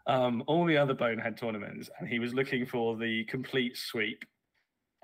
um, 0.08 0.42
all 0.46 0.64
the 0.64 0.76
other 0.76 0.94
Bonehead 0.94 1.36
tournaments, 1.36 1.90
and 1.98 2.08
he 2.08 2.18
was 2.18 2.34
looking 2.34 2.66
for 2.66 2.96
the 2.96 3.24
complete 3.24 3.76
sweep. 3.76 4.24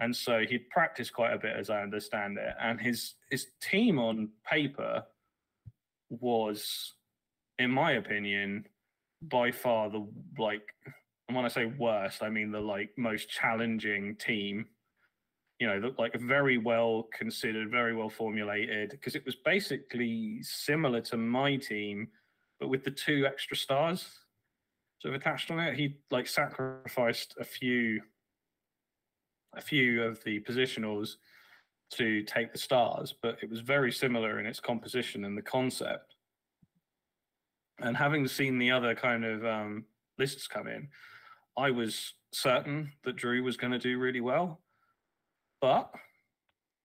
And 0.00 0.16
so 0.16 0.40
he'd 0.48 0.68
practiced 0.70 1.12
quite 1.12 1.32
a 1.32 1.38
bit, 1.38 1.54
as 1.56 1.70
I 1.70 1.82
understand 1.82 2.36
it. 2.38 2.54
And 2.60 2.80
his 2.80 3.14
his 3.30 3.46
team 3.60 3.98
on 3.98 4.30
paper 4.50 5.04
was, 6.10 6.94
in 7.58 7.70
my 7.70 7.92
opinion, 7.92 8.66
by 9.22 9.52
far 9.52 9.90
the 9.90 10.04
like. 10.38 10.62
And 11.28 11.36
when 11.36 11.44
I 11.44 11.48
say 11.48 11.66
worst, 11.66 12.22
I 12.22 12.30
mean 12.30 12.50
the 12.50 12.60
like 12.60 12.90
most 12.96 13.28
challenging 13.28 14.16
team. 14.16 14.66
You 15.60 15.68
know, 15.68 15.80
the, 15.80 15.94
like 15.96 16.18
very 16.18 16.58
well 16.58 17.08
considered, 17.16 17.70
very 17.70 17.94
well 17.94 18.10
formulated, 18.10 18.90
because 18.90 19.14
it 19.14 19.24
was 19.24 19.36
basically 19.36 20.42
similar 20.42 21.00
to 21.02 21.16
my 21.16 21.56
team, 21.56 22.08
but 22.58 22.68
with 22.68 22.82
the 22.82 22.90
two 22.90 23.26
extra 23.26 23.56
stars 23.56 24.08
sort 25.04 25.14
of 25.14 25.20
attached 25.20 25.50
on 25.50 25.58
it. 25.60 25.76
He 25.76 25.98
like 26.10 26.26
sacrificed 26.26 27.34
a 27.38 27.44
few 27.44 28.00
a 29.54 29.60
few 29.60 30.02
of 30.02 30.22
the 30.24 30.40
positionals 30.40 31.16
to 31.92 32.22
take 32.24 32.52
the 32.52 32.58
stars, 32.58 33.14
but 33.22 33.36
it 33.40 33.48
was 33.50 33.60
very 33.60 33.92
similar 33.92 34.40
in 34.40 34.46
its 34.46 34.58
composition 34.58 35.24
and 35.24 35.36
the 35.38 35.42
concept. 35.42 36.16
And 37.80 37.96
having 37.96 38.26
seen 38.26 38.58
the 38.58 38.72
other 38.72 38.94
kind 38.96 39.24
of 39.24 39.44
um, 39.44 39.84
lists 40.18 40.48
come 40.48 40.66
in, 40.66 40.88
I 41.56 41.70
was 41.70 42.14
certain 42.32 42.90
that 43.04 43.14
Drew 43.14 43.44
was 43.44 43.56
going 43.56 43.72
to 43.72 43.78
do 43.78 43.98
really 43.98 44.20
well, 44.22 44.60
but 45.60 45.92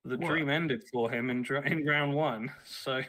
the 0.06 0.18
What? 0.18 0.28
dream 0.28 0.50
ended 0.50 0.84
for 0.92 1.10
him 1.10 1.30
in 1.32 1.46
in 1.66 1.88
round 1.88 2.14
one. 2.14 2.52
So 2.66 3.02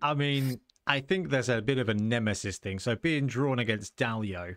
I 0.00 0.14
mean, 0.14 0.60
I 0.86 1.00
think 1.00 1.30
there's 1.30 1.48
a 1.48 1.62
bit 1.62 1.78
of 1.78 1.88
a 1.88 1.94
nemesis 1.94 2.58
thing. 2.58 2.78
So 2.78 2.94
being 2.96 3.26
drawn 3.26 3.58
against 3.58 3.96
Dalio 3.96 4.56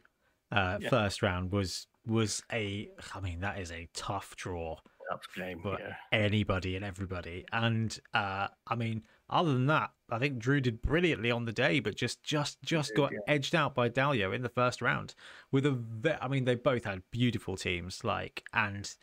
uh, 0.51 0.77
Yeah. 0.81 0.89
first 0.89 1.21
round 1.21 1.51
was 1.51 1.87
was 2.05 2.41
a. 2.51 2.89
I 3.13 3.19
mean, 3.19 3.41
that 3.41 3.59
is 3.59 3.71
a 3.71 3.87
tough 3.93 4.35
draw 4.35 4.77
Tough 5.11 5.25
game. 5.35 5.61
But- 5.63 5.79
yeah. 5.79 5.95
anybody 6.11 6.75
and 6.75 6.83
everybody. 6.83 7.45
And 7.53 7.97
uh, 8.13 8.47
I 8.67 8.75
mean, 8.75 9.03
other 9.29 9.53
than 9.53 9.67
that, 9.67 9.91
I 10.09 10.19
think 10.19 10.37
Drew 10.39 10.59
did 10.61 10.81
brilliantly 10.81 11.31
on 11.31 11.45
the 11.45 11.51
day, 11.53 11.79
but 11.79 11.95
just 11.95 12.23
just 12.23 12.61
just 12.61 12.93
got 12.95 13.11
yeah. 13.13 13.19
edged 13.27 13.55
out 13.55 13.73
by 13.75 13.89
Dalio 13.89 14.33
in 14.35 14.41
the 14.41 14.49
first 14.49 14.81
round 14.81 15.15
with 15.51 15.65
a. 15.65 15.71
Ve- 15.71 16.17
I 16.21 16.27
mean, 16.27 16.45
they 16.45 16.55
both 16.55 16.83
had 16.85 17.03
beautiful 17.11 17.55
teams, 17.57 18.03
like 18.03 18.43
and. 18.53 18.93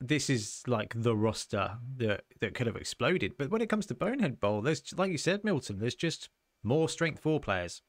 This 0.00 0.28
is 0.28 0.62
like 0.66 0.92
the 0.94 1.16
roster 1.16 1.78
that 1.96 2.24
that 2.40 2.52
could 2.54 2.66
have 2.66 2.76
exploded, 2.76 3.34
but 3.38 3.48
when 3.48 3.62
it 3.62 3.68
comes 3.70 3.86
to 3.86 3.94
Bonehead 3.94 4.38
Bowl, 4.40 4.60
there's 4.60 4.92
like 4.98 5.10
you 5.12 5.16
said, 5.16 5.44
Milton. 5.44 5.78
There's 5.78 5.94
just 5.94 6.28
more 6.64 6.88
strength 6.88 7.20
four 7.20 7.40
players, 7.40 7.82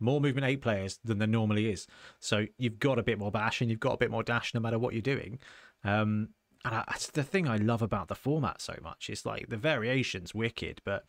more 0.00 0.20
movement 0.20 0.46
eight 0.46 0.62
players 0.62 0.98
than 1.04 1.18
there 1.18 1.28
normally 1.28 1.70
is. 1.70 1.86
So 2.18 2.46
you've 2.58 2.78
got 2.78 2.98
a 2.98 3.02
bit 3.02 3.18
more 3.18 3.30
bash 3.30 3.60
and 3.60 3.70
you've 3.70 3.80
got 3.80 3.94
a 3.94 3.98
bit 3.98 4.10
more 4.10 4.22
dash 4.22 4.54
no 4.54 4.60
matter 4.60 4.78
what 4.78 4.94
you're 4.94 5.02
doing. 5.02 5.38
Um, 5.84 6.30
and 6.64 6.74
I, 6.74 6.84
that's 6.88 7.08
the 7.08 7.22
thing 7.22 7.46
I 7.46 7.56
love 7.56 7.82
about 7.82 8.08
the 8.08 8.14
format 8.14 8.60
so 8.60 8.76
much. 8.82 9.10
It's 9.10 9.26
like 9.26 9.48
the 9.48 9.56
variations 9.56 10.34
wicked, 10.34 10.80
but 10.84 11.04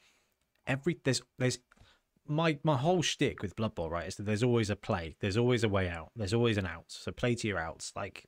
every 0.67 0.97
there's 1.03 1.21
there's 1.39 1.59
my 2.27 2.57
my 2.63 2.77
whole 2.77 3.01
shtick 3.01 3.41
with 3.41 3.55
Blood 3.55 3.75
Bowl 3.75 3.89
right 3.89 4.07
is 4.07 4.15
that 4.15 4.23
there's 4.23 4.43
always 4.43 4.69
a 4.69 4.75
play, 4.75 5.15
there's 5.21 5.37
always 5.37 5.63
a 5.63 5.69
way 5.69 5.87
out, 5.87 6.11
there's 6.15 6.33
always 6.33 6.57
an 6.57 6.65
out. 6.65 6.85
So 6.87 7.11
play 7.11 7.35
to 7.35 7.47
your 7.47 7.59
outs. 7.59 7.93
Like 7.95 8.25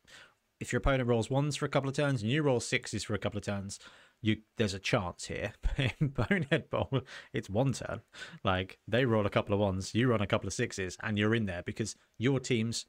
if 0.60 0.72
your 0.72 0.78
opponent 0.78 1.10
rolls 1.10 1.30
ones 1.30 1.56
for 1.56 1.66
a 1.66 1.70
couple 1.70 1.90
of 1.90 1.96
turns 1.96 2.22
and 2.22 2.32
you 2.32 2.42
roll 2.42 2.60
sixes 2.60 3.04
for 3.04 3.14
a 3.14 3.20
couple 3.20 3.38
of 3.38 3.44
turns, 3.44 3.80
you 4.22 4.38
there's 4.58 4.74
a 4.74 4.80
chance 4.80 5.26
here. 5.26 5.54
In 6.00 6.10
Bonehead 6.10 6.70
Bowl, 6.70 7.02
it's 7.34 7.50
one 7.50 7.74
turn. 7.74 8.02
Like 8.44 8.80
they 8.88 9.06
roll 9.06 9.26
a 9.26 9.32
couple 9.32 9.54
of 9.54 9.60
ones, 9.60 9.94
you 9.94 10.10
run 10.10 10.22
a 10.22 10.28
couple 10.28 10.48
of 10.48 10.54
sixes, 10.54 10.98
and 11.04 11.18
you're 11.18 11.36
in 11.36 11.46
there 11.46 11.64
because 11.64 11.96
your 12.18 12.40
team's 12.40 12.86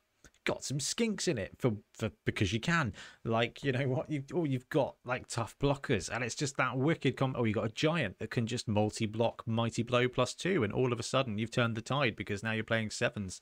got 0.49 0.65
some 0.65 0.79
skinks 0.79 1.29
in 1.29 1.37
it 1.37 1.53
for, 1.59 1.73
for 1.93 2.11
because 2.25 2.55
you 2.55 2.61
can. 2.61 2.95
Like 3.23 3.63
you 3.63 3.73
know 3.73 3.87
what 3.89 4.11
you 4.11 4.25
oh 4.35 4.45
you've 4.45 4.69
got 4.71 4.97
like 5.05 5.29
tough 5.29 5.55
blockers, 5.59 6.09
and 6.09 6.25
it's 6.25 6.35
just 6.35 6.57
that 6.57 6.79
wicked. 6.79 7.17
Com- 7.17 7.37
oh, 7.37 7.45
you 7.45 7.53
got 7.53 7.67
a 7.67 7.75
giant 7.75 8.19
that 8.19 8.31
can 8.31 8.47
just 8.47 8.67
multi-block 8.67 9.43
mighty 9.47 9.83
blow 9.83 10.09
plus 10.09 10.35
two, 10.35 10.65
and 10.65 10.73
all 10.73 10.93
of 10.93 10.99
a 10.99 11.03
sudden 11.03 11.39
you've 11.39 11.51
turned 11.51 11.77
the 11.77 11.83
tide 11.83 12.17
because 12.17 12.43
now 12.43 12.53
you're 12.53 12.65
playing 12.65 12.91
sevens, 12.91 13.41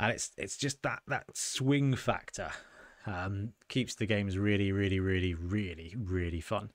and 0.00 0.12
it's 0.12 0.30
it's 0.38 0.56
just 0.56 0.82
that 0.82 1.02
that 1.08 1.24
swing 1.34 1.94
factor 1.94 2.50
um, 3.06 3.50
keeps 3.68 3.94
the 3.94 4.06
games 4.06 4.38
really 4.38 4.72
really 4.72 5.00
really 5.00 5.34
really 5.34 5.94
really 5.98 6.40
fun 6.40 6.70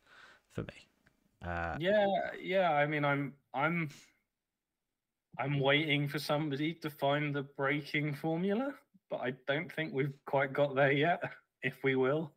for 0.64 0.72
me. 0.72 0.88
Uh, 1.46 1.78
yeah 1.80 2.32
yeah 2.42 2.72
i 2.74 2.86
mean 2.86 3.06
i'm 3.06 3.34
i'm 3.54 3.90
i'm 5.38 5.60
waiting 5.60 6.08
for 6.08 6.20
somebody 6.20 6.74
to 6.74 6.90
find 6.90 7.34
the 7.34 7.44
breaking 7.44 8.14
formula 8.14 8.74
but 9.10 9.18
i 9.22 9.32
don't 9.48 9.72
think 9.72 9.94
we've 9.94 10.14
quite 10.26 10.52
got 10.52 10.76
there 10.76 10.92
yet 10.92 11.22
if 11.64 11.76
we 11.84 11.96
will 11.96 12.34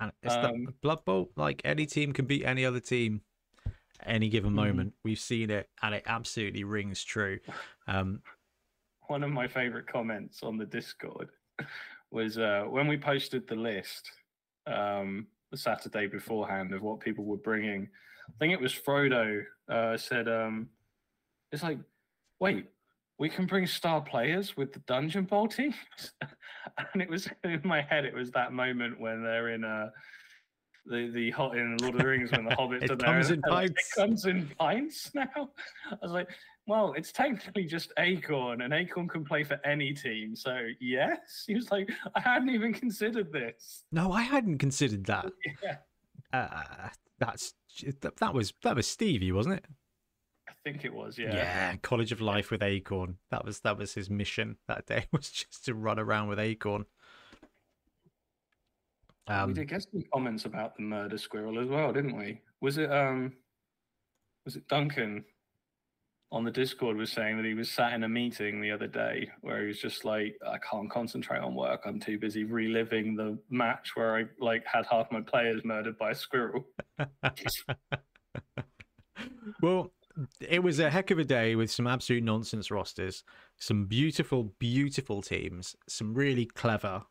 And 0.00 0.12
it's 0.22 0.34
Um, 0.34 0.64
the 0.64 0.72
Blood 0.80 1.04
Bowl, 1.04 1.30
like 1.36 1.60
any 1.64 1.86
team 1.86 2.12
can 2.12 2.24
beat 2.24 2.44
any 2.44 2.64
other 2.64 2.80
team 2.80 3.20
any 4.02 4.28
given 4.30 4.52
Mhm. 4.52 4.54
moment. 4.56 4.94
We've 5.04 5.20
seen 5.20 5.50
it 5.50 5.68
and 5.82 5.94
it 5.94 6.02
absolutely 6.06 6.64
rings 6.64 7.04
true. 7.04 7.38
Um, 7.86 8.22
one 9.08 9.22
of 9.22 9.30
my 9.30 9.46
favorite 9.46 9.86
comments 9.86 10.42
on 10.42 10.56
the 10.56 10.64
discord 10.66 11.28
was 12.10 12.38
uh, 12.38 12.64
when 12.64 12.88
we 12.88 12.96
posted 12.96 13.46
the 13.46 13.56
list 13.56 14.10
um, 14.66 15.28
the 15.50 15.56
saturday 15.56 16.06
beforehand 16.06 16.72
of 16.72 16.82
what 16.82 17.00
people 17.00 17.24
were 17.24 17.36
bringing 17.36 17.88
i 18.28 18.32
think 18.38 18.52
it 18.52 18.60
was 18.60 18.72
frodo 18.74 19.42
uh, 19.70 19.96
said 19.96 20.28
um, 20.28 20.68
it's 21.52 21.62
like 21.62 21.78
wait 22.40 22.66
we 23.18 23.28
can 23.28 23.44
bring 23.46 23.66
star 23.66 24.00
players 24.00 24.56
with 24.56 24.72
the 24.72 24.78
dungeon 24.80 25.24
bowl 25.24 25.46
teams 25.48 25.74
and 26.92 27.02
it 27.02 27.08
was 27.10 27.28
in 27.44 27.60
my 27.64 27.82
head 27.82 28.04
it 28.04 28.14
was 28.14 28.30
that 28.30 28.52
moment 28.52 28.98
when 29.00 29.22
they're 29.22 29.50
in 29.50 29.64
uh 29.64 29.90
the 30.86 31.10
the 31.12 31.30
hot 31.30 31.56
in 31.58 31.76
Lord 31.82 31.94
of 31.94 32.00
the 32.00 32.06
Rings 32.06 32.32
when 32.32 32.46
the 32.46 32.50
hobbits 32.56 32.84
It 32.84 32.90
are 32.90 32.96
there. 32.96 33.06
comes 33.12 33.30
in 33.30 33.42
pints. 33.48 33.74
It 33.96 34.00
comes 34.00 34.24
in 34.24 34.48
pints 34.58 35.14
now. 35.14 35.50
I 35.92 35.96
was 36.02 36.10
like, 36.10 36.28
well, 36.66 36.92
it's 36.96 37.10
technically 37.12 37.64
just 37.64 37.92
Akhorne, 37.98 38.62
and 38.64 38.72
Akhorne 38.72 39.08
can 39.08 39.24
play 39.24 39.42
for 39.44 39.58
any 39.64 39.92
team. 39.92 40.36
So 40.36 40.68
yes, 40.80 41.44
he 41.46 41.54
was 41.54 41.70
like, 41.70 41.90
I 42.14 42.20
hadn't 42.20 42.50
even 42.50 42.72
considered 42.72 43.32
this. 43.32 43.84
no, 43.92 44.12
I 44.12 44.22
hadn't 44.22 44.58
considered 44.58 45.04
that. 45.06 45.26
Yeah, 45.62 45.76
Uh, 46.32 46.88
that's 47.18 47.54
that, 48.18 48.34
was 48.34 48.52
that 48.62 48.76
was 48.76 48.86
Stevie, 48.86 49.32
wasn't 49.32 49.56
it? 49.56 49.64
I 50.48 50.52
think 50.64 50.84
it 50.84 50.92
was. 50.92 51.18
Yeah. 51.18 51.34
Yeah, 51.34 51.76
College 51.76 52.12
of 52.12 52.20
Life 52.20 52.50
with 52.50 52.60
Akhorne. 52.60 53.14
That 53.30 53.44
was 53.44 53.60
that 53.60 53.76
was 53.78 53.94
his 53.94 54.10
mission 54.10 54.56
that 54.68 54.86
day 54.86 55.06
was 55.12 55.30
just 55.30 55.64
to 55.66 55.74
run 55.74 55.98
around 55.98 56.28
with 56.28 56.38
Akhorne. 56.38 56.84
we 59.28 59.34
Um, 59.34 59.54
did 59.54 59.68
get 59.68 59.82
some 59.82 60.02
comments 60.12 60.44
about 60.44 60.76
the 60.76 60.82
murder 60.82 61.18
squirrel 61.18 61.58
as 61.60 61.68
well, 61.68 61.92
didn't 61.92 62.16
we? 62.16 62.40
Was 62.60 62.78
it 62.78 62.90
um 62.92 63.32
was 64.44 64.56
it 64.56 64.66
Duncan 64.68 65.24
on 66.32 66.44
the 66.44 66.50
Discord 66.50 66.96
was 66.96 67.10
saying 67.10 67.36
that 67.36 67.44
he 67.44 67.54
was 67.54 67.70
sat 67.70 67.92
in 67.92 68.04
a 68.04 68.08
meeting 68.08 68.60
the 68.60 68.70
other 68.70 68.86
day 68.86 69.28
where 69.40 69.62
he 69.62 69.66
was 69.66 69.80
just 69.80 70.04
like, 70.04 70.36
I 70.46 70.58
can't 70.58 70.88
concentrate 70.90 71.40
on 71.40 71.54
work. 71.54 71.82
I'm 71.84 71.98
too 71.98 72.18
busy 72.18 72.44
reliving 72.44 73.16
the 73.16 73.36
match 73.50 73.92
where 73.94 74.16
I 74.16 74.24
like 74.38 74.64
had 74.64 74.86
half 74.88 75.10
my 75.10 75.22
players 75.22 75.64
murdered 75.64 75.98
by 75.98 76.10
a 76.10 76.14
squirrel. 76.14 76.66
well, 79.62 79.92
it 80.40 80.62
was 80.62 80.78
a 80.78 80.90
heck 80.90 81.10
of 81.10 81.18
a 81.18 81.24
day 81.24 81.56
with 81.56 81.70
some 81.70 81.86
absolute 81.86 82.22
nonsense 82.22 82.70
rosters, 82.70 83.24
some 83.58 83.86
beautiful, 83.86 84.54
beautiful 84.58 85.22
teams, 85.22 85.74
some 85.88 86.14
really 86.14 86.46
clever, 86.46 87.02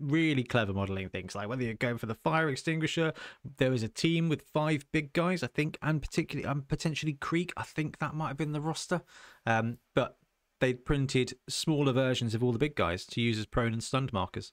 really 0.00 0.42
clever 0.42 0.72
modeling 0.72 1.08
things. 1.08 1.34
Like 1.34 1.48
whether 1.48 1.62
you're 1.62 1.74
going 1.74 1.98
for 1.98 2.06
the 2.06 2.14
fire 2.14 2.48
extinguisher, 2.48 3.12
there 3.58 3.70
was 3.70 3.82
a 3.82 3.88
team 3.88 4.28
with 4.28 4.42
five 4.52 4.84
big 4.92 5.12
guys, 5.12 5.42
I 5.42 5.48
think, 5.48 5.78
and 5.82 6.00
particularly, 6.02 6.48
um, 6.48 6.62
potentially 6.62 7.12
Creek. 7.14 7.52
I 7.56 7.62
think 7.62 7.98
that 7.98 8.14
might 8.14 8.28
have 8.28 8.36
been 8.36 8.52
the 8.52 8.60
roster. 8.60 9.02
Um, 9.46 9.78
but 9.94 10.16
they 10.60 10.74
printed 10.74 11.34
smaller 11.48 11.92
versions 11.92 12.34
of 12.34 12.42
all 12.42 12.52
the 12.52 12.58
big 12.58 12.74
guys 12.74 13.04
to 13.06 13.20
use 13.20 13.38
as 13.38 13.46
prone 13.46 13.72
and 13.72 13.82
stunned 13.82 14.12
markers. 14.12 14.52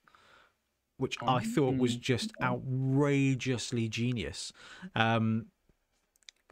Which 0.98 1.16
I 1.22 1.44
thought 1.44 1.78
was 1.78 1.96
just 1.96 2.32
outrageously 2.42 3.88
genius. 3.88 4.52
Um, 4.96 5.48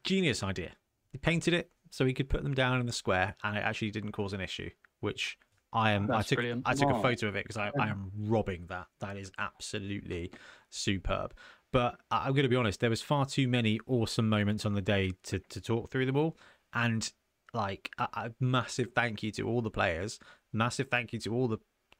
genius 0.03 0.43
idea. 0.43 0.73
He 1.11 1.17
painted 1.17 1.55
it 1.55 1.72
so 1.89 2.05
he 2.05 2.13
could 2.13 2.30
put 2.30 2.43
them 2.43 2.53
down 2.53 2.80
in 2.80 2.85
the 2.85 2.93
square, 2.93 3.35
and 3.43 3.57
it 3.57 3.61
actually 3.61 3.89
didn't 3.89 4.11
cause 4.11 4.34
an 4.34 4.41
issue. 4.41 4.69
Which 4.99 5.39
I 5.76 5.91
am. 5.91 6.10
I 6.11 6.22
took. 6.22 6.38
brilliant. 6.38 6.64
I 6.65 6.73
took 6.73 6.89
a 6.89 7.02
photo 7.02 7.27
of 7.27 7.35
it 7.35 7.43
because 7.43 7.57
I, 7.57 7.72
I 7.80 7.89
am 7.89 8.11
robbing 8.18 8.65
that. 8.69 8.88
That 9.02 9.18
is 9.18 9.31
absolutely 9.38 10.31
superb. 10.69 11.34
But 11.72 11.99
I- 12.10 12.27
I'm 12.27 12.31
going 12.34 12.43
to 12.43 12.49
be 12.49 12.56
honest. 12.56 12.80
There 12.80 12.89
was 12.89 13.02
far 13.02 13.26
too 13.26 13.47
many 13.47 13.80
awesome 13.85 14.30
moments 14.30 14.65
on 14.65 14.73
the 14.73 14.81
day 14.81 15.11
to 15.23 15.39
to 15.39 15.61
talk 15.61 15.91
through 15.91 16.06
them 16.06 16.18
all, 16.18 16.38
and 16.73 17.11
like 17.53 17.91
a, 17.97 18.03
a 18.14 18.31
massive 18.39 18.91
thank 18.95 19.23
you 19.23 19.31
to 19.34 19.47
all 19.47 19.61
the 19.61 19.69
players. 19.69 20.19
Massive 20.53 20.88
thank 20.89 21.14
you 21.14 21.19
to 21.19 21.34
all 21.34 21.47
the 21.47 21.57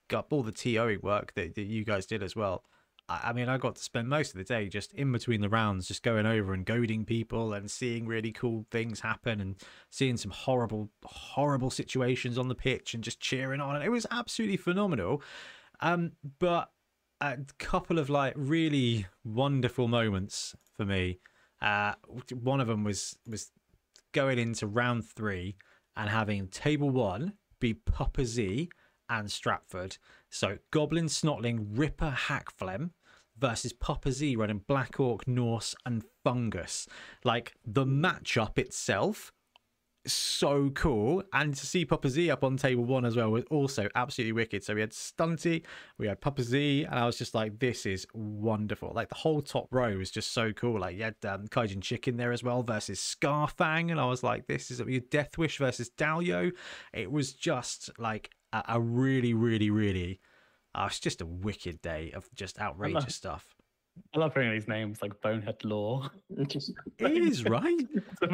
got 0.08 0.28
all 0.30 0.44
the 0.44 0.52
TOing 0.52 1.02
work 1.02 1.34
that, 1.36 1.56
that 1.56 1.64
you 1.64 1.84
guys 1.84 2.06
did 2.06 2.24
as 2.24 2.36
well. 2.36 2.64
I 3.08 3.34
mean, 3.34 3.50
I 3.50 3.58
got 3.58 3.76
to 3.76 3.84
spend 3.84 4.10
most 4.10 4.32
of 4.32 4.38
the 4.38 4.44
day 4.44 4.68
just 4.68 4.92
in 4.94 5.12
between 5.12 5.42
the 5.42 5.50
rounds, 5.50 5.88
just 5.88 6.02
going 6.02 6.26
over 6.26 6.54
and 6.54 6.66
goading 6.66 7.06
people 7.06 7.54
and 7.54 7.70
seeing 7.70 8.08
really 8.08 8.32
cool 8.32 8.66
things 8.72 9.00
happen 9.00 9.40
and 9.40 9.56
seeing 9.92 10.18
some 10.18 10.32
horrible, 10.32 10.90
horrible 11.04 11.70
situations 11.70 12.38
on 12.38 12.48
the 12.48 12.56
pitch 12.56 12.96
and 12.96 13.04
just 13.04 13.20
cheering 13.20 13.62
on. 13.62 13.76
And 13.76 13.86
it 13.86 13.90
was 13.90 14.08
absolutely 14.10 14.58
phenomenal. 14.58 15.22
Um, 15.82 16.14
but 16.40 16.72
a 17.22 17.38
couple 17.60 18.00
of 18.00 18.10
like 18.10 18.34
really 18.36 19.06
wonderful 19.24 19.88
moments 19.88 20.56
for 20.76 20.86
me. 20.86 21.20
Uh, 21.62 21.94
one 22.34 22.60
of 22.60 22.68
them 22.68 22.84
was 22.84 23.18
was 23.28 23.52
going 24.14 24.40
into 24.40 24.68
round 24.68 25.06
three 25.06 25.56
and 25.96 26.10
having 26.10 26.48
table 26.48 26.90
one 26.90 27.34
be 27.60 27.74
Papa 27.74 28.26
Z 28.26 28.70
and 29.10 29.32
Stratford. 29.32 29.98
So 30.36 30.58
Goblin, 30.70 31.06
Snotling, 31.06 31.66
Ripper, 31.78 32.14
Hakflem 32.28 32.90
versus 33.38 33.72
Papa 33.72 34.12
Z 34.12 34.36
running 34.36 34.64
Black 34.68 35.00
Orc, 35.00 35.26
Norse, 35.30 35.76
and 35.86 36.04
Fungus. 36.26 36.90
Like 37.24 37.54
the 37.66 37.86
matchup 37.86 38.58
itself, 38.58 39.32
so 40.06 40.72
cool. 40.72 41.24
And 41.32 41.56
to 41.56 41.66
see 41.66 41.86
Papa 41.86 42.10
Z 42.10 42.30
up 42.30 42.44
on 42.44 42.58
table 42.58 42.84
one 42.84 43.06
as 43.06 43.16
well 43.16 43.32
was 43.32 43.46
also 43.50 43.88
absolutely 43.96 44.34
wicked. 44.34 44.62
So 44.62 44.76
we 44.76 44.82
had 44.82 44.92
Stunty, 44.92 45.64
we 45.98 46.08
had 46.08 46.20
Papa 46.20 46.44
Z, 46.44 46.84
and 46.84 47.00
I 47.00 47.06
was 47.06 47.18
just 47.18 47.34
like, 47.34 47.58
this 47.60 47.86
is 47.86 48.06
wonderful. 48.14 48.92
Like 48.94 49.08
the 49.08 49.16
whole 49.16 49.42
top 49.42 49.70
row 49.72 49.98
was 49.98 50.12
just 50.12 50.34
so 50.34 50.52
cool. 50.52 50.82
Like 50.82 50.98
you 50.98 51.04
had 51.04 51.16
um, 51.26 51.48
Kaijin 51.48 51.82
Chicken 51.82 52.18
there 52.18 52.34
as 52.34 52.44
well 52.44 52.62
versus 52.62 53.00
Scarfang, 53.00 53.90
and 53.90 54.02
I 54.02 54.06
was 54.06 54.22
like, 54.22 54.48
this 54.48 54.70
is 54.70 54.80
you 54.80 54.96
had 54.96 55.10
Death 55.10 55.38
Wish 55.38 55.60
versus 55.60 55.90
Dalio. 55.98 56.52
It 56.94 57.10
was 57.10 57.32
just 57.32 57.90
like 57.98 58.32
a, 58.54 58.64
a 58.70 58.80
really, 58.80 59.34
really, 59.34 59.70
really. 59.70 60.20
Uh, 60.74 60.86
it's 60.88 61.00
just 61.00 61.22
a 61.22 61.26
wicked 61.26 61.82
day 61.82 62.12
of 62.14 62.28
just 62.36 62.60
outrageous 62.60 63.16
stuff. 63.16 63.56
I 64.14 64.20
love 64.20 64.34
hearing 64.34 64.52
these 64.52 64.68
names 64.68 65.02
like 65.02 65.20
Bonehead 65.22 65.64
Law. 65.64 66.10
It 66.38 67.18
is 67.18 67.46
right. 67.46 67.88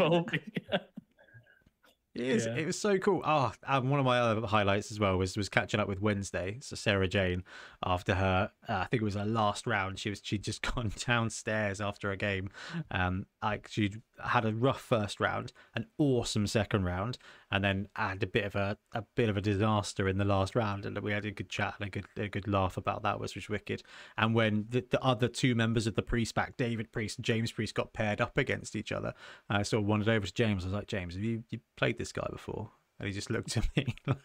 It 2.13 2.23
is. 2.23 2.45
Yeah. 2.45 2.55
It 2.55 2.65
was 2.65 2.77
so 2.77 2.97
cool. 2.97 3.21
Oh, 3.23 3.53
um, 3.65 3.89
one 3.89 3.99
of 3.99 4.05
my 4.05 4.19
other 4.19 4.45
highlights 4.45 4.91
as 4.91 4.99
well 4.99 5.17
was 5.17 5.37
was 5.37 5.47
catching 5.47 5.79
up 5.79 5.87
with 5.87 6.01
Wednesday. 6.01 6.57
So 6.61 6.75
Sarah 6.75 7.07
Jane, 7.07 7.43
after 7.85 8.15
her, 8.15 8.51
uh, 8.67 8.73
I 8.73 8.85
think 8.85 9.01
it 9.01 9.05
was 9.05 9.15
her 9.15 9.25
last 9.25 9.65
round. 9.65 9.97
She 9.97 10.09
was 10.09 10.19
she'd 10.21 10.43
just 10.43 10.61
gone 10.75 10.91
downstairs 11.07 11.79
after 11.79 12.11
a 12.11 12.17
game. 12.17 12.49
Um, 12.89 13.27
like 13.41 13.69
she'd 13.71 14.01
had 14.23 14.45
a 14.45 14.53
rough 14.53 14.81
first 14.81 15.21
round, 15.21 15.53
an 15.73 15.87
awesome 15.97 16.47
second 16.47 16.83
round, 16.83 17.17
and 17.49 17.63
then 17.63 17.87
had 17.95 18.21
a 18.23 18.27
bit 18.27 18.43
of 18.43 18.55
a 18.55 18.77
a 18.91 19.03
bit 19.15 19.29
of 19.29 19.37
a 19.37 19.41
disaster 19.41 20.09
in 20.09 20.17
the 20.17 20.25
last 20.25 20.53
round. 20.53 20.85
And 20.85 20.97
we 20.99 21.13
had 21.13 21.23
a 21.23 21.31
good 21.31 21.49
chat 21.49 21.75
and 21.79 21.87
a 21.87 21.91
good 21.91 22.05
a 22.17 22.27
good 22.27 22.47
laugh 22.47 22.75
about 22.75 23.03
that, 23.03 23.21
which 23.21 23.35
was 23.35 23.47
wicked. 23.47 23.83
And 24.17 24.35
when 24.35 24.65
the, 24.69 24.85
the 24.89 25.01
other 25.01 25.29
two 25.29 25.55
members 25.55 25.87
of 25.87 25.95
the 25.95 26.01
Priest 26.01 26.35
pack, 26.35 26.57
David 26.57 26.91
Priest 26.91 27.19
and 27.19 27.25
James 27.25 27.53
Priest, 27.53 27.73
got 27.73 27.93
paired 27.93 28.19
up 28.19 28.37
against 28.37 28.75
each 28.75 28.91
other, 28.91 29.13
I 29.49 29.63
sort 29.63 29.83
of 29.83 29.87
wandered 29.87 30.09
over 30.09 30.25
to 30.25 30.33
James. 30.33 30.65
I 30.65 30.67
was 30.67 30.73
like, 30.73 30.87
James, 30.87 31.13
have 31.13 31.23
you, 31.23 31.45
you 31.49 31.59
played 31.77 32.00
this 32.01 32.11
guy 32.11 32.27
before? 32.31 32.69
And 32.99 33.07
he 33.07 33.13
just 33.13 33.29
looked 33.29 33.57
at 33.57 33.67
me. 33.75 33.95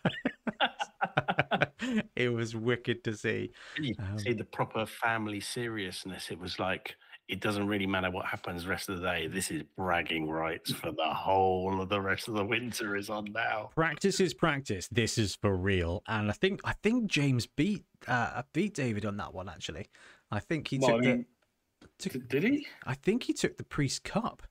it 2.17 2.33
was 2.33 2.55
wicked 2.55 3.05
to 3.05 3.17
see. 3.17 3.51
You 3.81 3.95
Um, 3.99 4.19
see 4.19 4.33
the 4.33 4.45
proper 4.45 4.87
family 4.87 5.41
seriousness. 5.41 6.31
It 6.31 6.39
was 6.39 6.59
like 6.59 6.97
it 7.29 7.41
doesn't 7.41 7.67
really 7.67 7.87
matter 7.87 8.11
what 8.11 8.27
happens 8.27 8.65
the 8.65 8.71
rest 8.71 8.89
of 8.89 9.01
the 9.01 9.07
day. 9.07 9.27
This 9.27 9.51
is 9.51 9.63
bragging 9.77 10.29
rights 10.29 10.73
for 10.73 10.93
the 10.93 11.13
whole 11.13 11.81
of 11.81 11.89
the 11.89 12.01
rest 12.01 12.29
of 12.29 12.35
the 12.35 12.45
winter 12.45 12.97
is 12.97 13.11
on 13.11 13.33
now. 13.33 13.71
Practice 13.75 14.21
is 14.21 14.33
practice. 14.33 14.89
This 14.89 15.19
is 15.19 15.35
for 15.35 15.57
real. 15.57 16.03
And 16.07 16.31
I 16.31 16.35
think 16.35 16.61
I 16.65 16.75
think 16.83 17.11
James 17.11 17.47
beat 17.47 17.85
uh, 18.07 18.43
beat 18.53 18.75
David 18.75 19.05
on 19.05 19.17
that 19.17 19.35
one 19.35 19.49
actually. 19.49 19.89
I 20.31 20.41
think 20.41 20.69
he 20.69 20.79
Well, 20.79 20.99
took 20.99 21.07
I 21.07 21.17
the 21.17 21.25
took, 21.99 22.29
did 22.29 22.43
he? 22.43 22.67
I 22.87 22.95
think 22.95 23.25
he 23.25 23.33
took 23.33 23.57
the 23.57 23.65
Priest 23.65 24.05
Cup. 24.05 24.43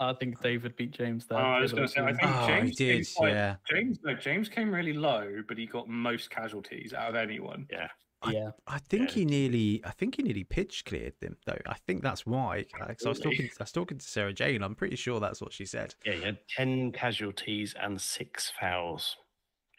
I 0.00 0.12
think 0.12 0.40
David 0.42 0.76
beat 0.76 0.92
James 0.92 1.26
Oh, 1.30 1.34
there. 1.36 1.44
I 1.44 1.60
was 1.60 1.72
going 1.72 1.86
to 1.86 1.92
say, 1.92 2.00
I 2.00 2.12
think 2.12 2.20
Oh, 2.24 2.46
James 2.46 2.76
did, 2.76 3.06
quite- 3.16 3.30
yeah. 3.32 3.56
James, 3.68 3.98
no, 4.04 4.14
James 4.14 4.48
came 4.48 4.72
really 4.72 4.92
low, 4.92 5.42
but 5.48 5.58
he 5.58 5.66
got 5.66 5.88
most 5.88 6.30
casualties 6.30 6.92
out 6.94 7.10
of 7.10 7.14
anyone. 7.16 7.66
Yeah. 7.70 7.88
I- 8.22 8.32
yeah. 8.32 8.50
I 8.66 8.78
think 8.78 9.10
Yeah. 9.10 9.14
he 9.14 9.24
nearly, 9.24 9.80
I 9.84 9.90
think 9.90 10.16
he 10.16 10.22
nearly 10.22 10.44
pitch 10.44 10.84
cleared 10.84 11.14
them 11.20 11.36
though. 11.46 11.58
I 11.66 11.74
think 11.86 12.02
that's 12.02 12.24
why. 12.26 12.64
Because 12.86 13.06
I 13.06 13.08
was 13.08 13.20
talking, 13.20 13.46
I 13.58 13.62
was 13.62 13.72
talking 13.72 13.98
to 13.98 14.04
Sarah 14.06 14.32
Jane. 14.32 14.62
I'm 14.62 14.74
pretty 14.74 14.96
sure 14.96 15.20
that's 15.20 15.40
what 15.40 15.52
she 15.52 15.64
said. 15.66 15.94
Yeah, 16.04 16.14
you 16.14 16.22
had 16.22 16.38
10 16.56 16.92
casualties 16.92 17.74
and 17.80 18.00
six 18.00 18.50
fouls. 18.60 19.16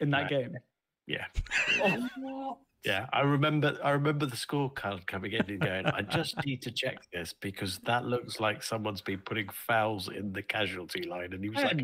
In 0.02 0.10
that 0.12 0.24
Right. 0.24 0.30
game. 0.30 0.58
Yeah. 1.08 1.26
Oh, 1.82 2.08
what? 2.18 2.58
Yeah, 2.86 3.08
I 3.12 3.22
remember. 3.22 3.78
I 3.84 3.92
remember 3.92 4.26
the 4.26 4.38
scorecard 4.38 5.06
coming 5.06 5.34
in 5.34 5.42
and 5.50 5.60
going, 5.60 5.86
"I 5.86 6.02
just 6.02 6.36
need 6.46 6.62
to 6.62 6.72
check 6.72 7.00
this 7.12 7.34
because 7.34 7.80
that 7.80 8.06
looks 8.06 8.40
like 8.40 8.64
someone's 8.64 9.02
been 9.02 9.20
putting 9.20 9.50
fouls 9.50 10.08
in 10.08 10.32
the 10.32 10.42
casualty 10.42 11.04
line." 11.04 11.34
And 11.34 11.44
he 11.44 11.50
was 11.50 11.62
like, 11.64 11.82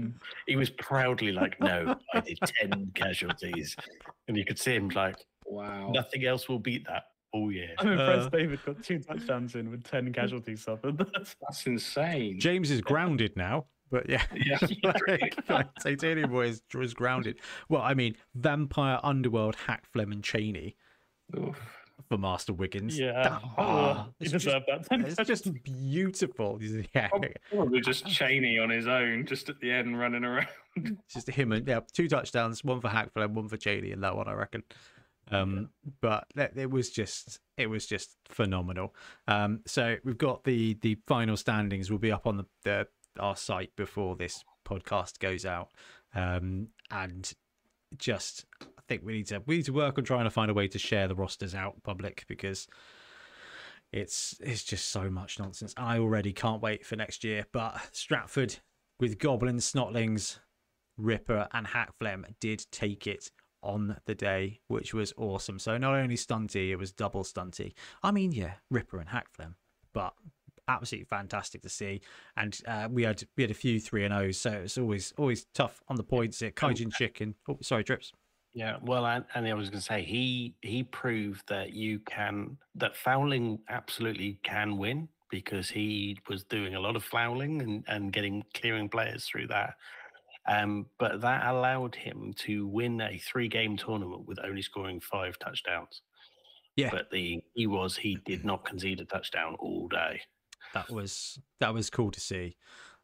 he 0.47 0.55
was 0.55 0.69
proudly 0.69 1.33
like, 1.33 1.59
"No, 1.59 1.95
I 2.13 2.21
did 2.21 2.39
ten 2.61 2.91
casualties," 2.95 3.75
and 4.27 4.37
you 4.37 4.45
could 4.45 4.57
see 4.59 4.75
him 4.75 4.87
like, 4.89 5.17
Wow. 5.45 5.91
"Nothing 5.91 6.23
else 6.25 6.47
will 6.47 6.59
beat 6.59 6.85
that." 6.87 7.03
Oh 7.33 7.49
yeah, 7.49 7.73
I'm 7.79 7.89
impressed 7.89 8.27
Uh, 8.27 8.29
David 8.29 8.63
got 8.65 8.81
two 8.81 8.99
touchdowns 8.99 9.55
in 9.55 9.69
with 9.69 9.83
10 9.83 10.13
casualties 10.13 10.63
suffered. 10.63 10.97
That's 11.41 11.65
insane. 11.67 12.39
James 12.39 12.71
is 12.71 12.79
grounded 12.79 13.35
now, 13.35 13.65
but 13.91 14.07
yeah, 14.09 14.23
Yeah. 14.33 14.59
like, 15.07 15.35
like, 15.49 15.67
Titanium 15.83 16.29
Boy 16.31 16.47
is, 16.47 16.61
is 16.73 16.93
grounded. 16.93 17.39
Well, 17.67 17.81
I 17.81 17.93
mean, 17.93 18.15
Vampire 18.35 19.01
Underworld, 19.03 19.57
Hakflem, 19.57 20.13
and 20.13 20.23
Cheney 20.23 20.77
Oof. 21.37 21.59
for 22.09 22.17
Master 22.17 22.53
Wiggins. 22.53 22.97
yeah. 22.99 23.23
That- 23.23 23.41
Oh, 23.43 23.51
ah, 23.57 24.07
he 24.19 24.25
it's 24.25 24.31
just, 24.33 24.45
deserved 24.45 24.65
that 24.67 24.87
10 24.89 25.05
it's 25.05 25.15
just 25.27 25.51
beautiful. 25.63 26.59
Yeah, 26.93 27.09
Probably 27.51 27.81
just 27.81 28.05
Cheney 28.07 28.59
on 28.59 28.69
his 28.69 28.87
own, 28.87 29.25
just 29.25 29.49
at 29.49 29.59
the 29.59 29.71
end 29.71 29.97
running 29.99 30.23
around. 30.23 30.47
It's 30.75 31.13
just 31.13 31.29
him 31.29 31.51
and 31.53 31.67
yeah, 31.67 31.79
two 31.93 32.07
touchdowns, 32.07 32.63
one 32.63 32.81
for 32.81 32.89
Hakflem, 32.89 33.31
one 33.33 33.47
for 33.47 33.57
Cheney 33.57 33.91
in 33.91 34.01
that 34.01 34.15
one, 34.15 34.27
I 34.27 34.33
reckon. 34.33 34.63
Um, 35.31 35.69
but 36.01 36.27
that- 36.35 36.55
it 36.57 36.69
was 36.69 36.91
just 36.91 37.39
it 37.57 37.67
was 37.67 37.85
just 37.87 38.17
phenomenal. 38.29 38.93
Um, 39.27 39.61
so 39.65 39.95
we've 40.03 40.17
got 40.17 40.43
the 40.43 40.77
the 40.81 40.97
final 41.07 41.37
standings 41.37 41.89
will 41.89 41.97
be 41.97 42.11
up 42.11 42.27
on 42.27 42.37
the, 42.37 42.45
the 42.63 42.87
our 43.19 43.35
site 43.35 43.75
before 43.75 44.15
this 44.15 44.43
podcast 44.67 45.17
goes 45.19 45.45
out. 45.45 45.69
Um, 46.13 46.67
and 46.91 47.31
just 47.97 48.45
I 48.61 48.74
think 48.87 49.03
we 49.03 49.13
need 49.13 49.27
to 49.27 49.41
we 49.45 49.57
need 49.57 49.65
to 49.65 49.73
work 49.73 49.97
on 49.97 50.03
trying 50.03 50.25
to 50.25 50.29
find 50.29 50.51
a 50.51 50.53
way 50.53 50.67
to 50.67 50.79
share 50.79 51.07
the 51.07 51.15
rosters 51.15 51.55
out 51.55 51.81
public 51.83 52.25
because 52.27 52.67
it's 53.91 54.35
it's 54.41 54.63
just 54.63 54.89
so 54.89 55.09
much 55.09 55.39
nonsense. 55.39 55.73
I 55.77 55.99
already 55.99 56.33
can't 56.33 56.61
wait 56.61 56.85
for 56.85 56.95
next 56.95 57.23
year. 57.23 57.45
But 57.51 57.79
Stratford 57.91 58.57
with 58.99 59.19
goblins, 59.19 59.71
snotlings, 59.71 60.39
Ripper 60.97 61.47
and 61.53 61.67
Hakflem 61.67 62.25
did 62.39 62.65
take 62.71 63.07
it 63.07 63.31
on 63.61 63.97
the 64.05 64.15
day, 64.15 64.59
which 64.67 64.93
was 64.93 65.13
awesome. 65.17 65.59
So 65.59 65.77
not 65.77 65.95
only 65.95 66.15
stunty, 66.15 66.69
it 66.69 66.75
was 66.75 66.91
double 66.91 67.23
stunty. 67.23 67.73
I 68.03 68.11
mean, 68.11 68.31
yeah, 68.31 68.53
Ripper 68.69 68.99
and 68.99 69.09
Hakflem, 69.09 69.55
but 69.93 70.13
absolutely 70.67 71.05
fantastic 71.05 71.61
to 71.63 71.69
see. 71.69 72.01
And 72.37 72.57
uh, 72.67 72.87
we 72.91 73.03
had 73.03 73.23
we 73.35 73.43
had 73.43 73.51
a 73.51 73.55
few 73.55 73.79
three 73.79 74.03
and 74.03 74.13
O's, 74.13 74.37
so 74.37 74.51
it's 74.51 74.77
always 74.77 75.13
always 75.17 75.45
tough 75.53 75.81
on 75.87 75.95
the 75.95 76.03
points. 76.03 76.41
At 76.41 76.55
Kaijin 76.55 76.93
Chicken. 76.93 77.35
Oh, 77.49 77.57
sorry, 77.61 77.83
Drips. 77.83 78.11
Yeah, 78.55 78.77
well, 78.81 79.05
and, 79.05 79.25
and 79.35 79.45
I 79.45 79.53
was 79.53 79.69
going 79.69 79.81
to 79.81 79.85
say 79.85 80.01
he 80.01 80.55
he 80.61 80.81
proved 80.83 81.45
that 81.49 81.73
you 81.73 81.99
can 81.99 82.57
that 82.75 82.95
fouling 82.95 83.59
absolutely 83.67 84.39
can 84.43 84.77
win 84.77 85.09
because 85.29 85.69
he 85.69 86.17
was 86.29 86.45
doing 86.45 86.75
a 86.75 86.79
lot 86.79 86.95
of 86.95 87.03
fouling 87.03 87.61
and, 87.61 87.83
and 87.89 88.13
getting 88.13 88.45
clearing 88.53 88.87
players 88.87 89.25
through 89.25 89.47
that. 89.47 89.73
Um, 90.47 90.85
but 90.99 91.19
that 91.19 91.45
allowed 91.47 91.95
him 91.95 92.33
to 92.45 92.65
win 92.67 93.01
a 93.01 93.17
three 93.17 93.49
game 93.49 93.75
tournament 93.75 94.25
with 94.25 94.39
only 94.41 94.61
scoring 94.61 95.01
five 95.01 95.37
touchdowns. 95.37 96.01
Yeah. 96.77 96.91
But 96.91 97.11
the 97.11 97.41
he 97.55 97.67
was 97.67 97.97
he 97.97 98.19
did 98.25 98.45
not 98.45 98.63
concede 98.63 99.01
a 99.01 99.05
touchdown 99.05 99.57
all 99.59 99.89
day. 99.89 100.21
That 100.73 100.89
was 100.89 101.39
that 101.59 101.73
was 101.73 101.89
cool 101.89 102.11
to 102.11 102.21
see. 102.21 102.55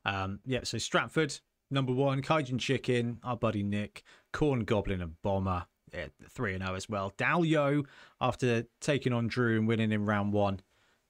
Um, 0.06 0.40
yeah, 0.46 0.62
so 0.64 0.78
Stratford, 0.78 1.38
number 1.72 1.94
one, 1.94 2.22
Kaijin 2.22 2.60
Chicken, 2.60 3.20
our 3.24 3.38
buddy 3.38 3.64
Nick, 3.64 4.04
Khorne 4.34 4.66
Goblin 4.66 5.02
and 5.02 5.22
Bomber, 5.22 5.66
yeah, 5.94 6.08
3 6.30 6.58
0 6.58 6.76
as 6.76 6.90
well. 6.90 7.14
Dalio, 7.18 7.86
after 8.20 8.66
taking 8.80 9.14
on 9.14 9.28
Drew 9.28 9.58
and 9.58 9.68
winning 9.68 9.92
in 9.92 10.06
round 10.06 10.34
one, 10.34 10.62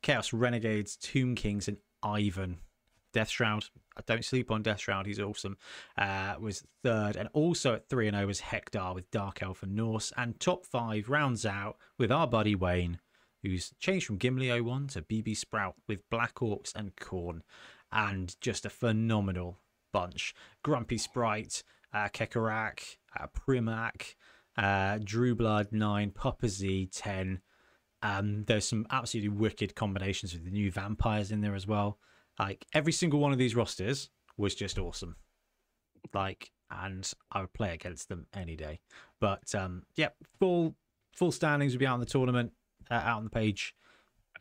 Chaos 0.02 0.34
Renegades, 0.34 0.96
Tomb 0.96 1.36
Kings, 1.36 1.68
and 1.68 1.78
Ivan. 2.04 2.60
Deathshroud, 3.14 3.70
I 3.98 4.02
don't 4.06 4.24
sleep 4.24 4.52
on 4.52 4.64
Deathshroud, 4.64 5.06
he's 5.06 5.20
awesome, 5.20 5.58
uh, 5.98 6.36
was 6.40 6.64
third. 6.82 7.18
And 7.18 7.28
also 7.34 7.74
at 7.76 7.90
3 7.90 8.10
0 8.10 8.28
was 8.28 8.40
Hector 8.40 8.94
with 8.94 9.12
Dark 9.12 9.44
Elf 9.44 9.64
and 9.64 9.76
Norse. 9.76 10.14
And 10.16 10.40
top 10.40 10.66
five 10.66 11.10
rounds 11.10 11.46
out 11.46 11.78
with 11.98 12.12
our 12.12 12.26
buddy 12.28 12.56
Wayne, 12.56 13.00
who's 13.44 13.74
changed 13.80 14.06
from 14.06 14.18
Gimli 14.18 14.50
01 14.62 14.88
to 14.90 15.02
BB 15.02 15.36
Sprout 15.36 15.76
with 15.88 16.10
Black 16.10 16.36
Orcs 16.36 16.74
and 16.74 16.96
Khorne. 16.96 17.42
And 17.92 18.40
just 18.40 18.66
a 18.66 18.70
phenomenal 18.70 19.58
bunch. 19.92 20.34
Grumpy 20.64 20.98
Sprite, 20.98 21.64
uh, 21.94 22.08
Kekarak, 22.10 22.98
uh, 23.20 23.28
Primarch, 23.28 24.16
uh, 24.58 25.00
Drew 25.04 25.36
Blood 25.36 25.70
9, 25.72 26.12
Papa 26.12 26.48
Z 26.48 26.90
10. 26.92 27.42
Um, 28.04 28.44
there's 28.46 28.68
some 28.68 28.88
absolutely 28.90 29.30
wicked 29.30 29.76
combinations 29.76 30.34
with 30.34 30.44
the 30.44 30.52
new 30.52 30.72
vampires 30.72 31.32
in 31.32 31.42
there 31.42 31.56
as 31.56 31.68
well. 31.68 32.00
Like 32.40 32.66
every 32.74 32.94
single 32.94 33.20
one 33.20 33.32
of 33.32 33.38
these 33.38 33.56
rosters 33.56 34.10
was 34.38 34.56
just 34.56 34.80
awesome. 34.80 35.16
Like, 36.14 36.52
and 36.72 37.10
I 37.32 37.42
would 37.42 37.54
play 37.54 37.74
against 37.74 38.10
them 38.10 38.26
any 38.34 38.56
day. 38.56 38.80
But 39.20 39.54
um, 39.54 39.84
yeah, 39.96 40.10
full 40.40 40.76
full 41.16 41.32
standings 41.32 41.74
will 41.74 41.80
be 41.80 41.86
out 41.86 41.96
in 41.96 42.00
the 42.00 42.06
tournament, 42.06 42.54
uh, 42.90 42.96
out 42.96 43.18
on 43.18 43.26
the 43.26 43.30
page 43.30 43.76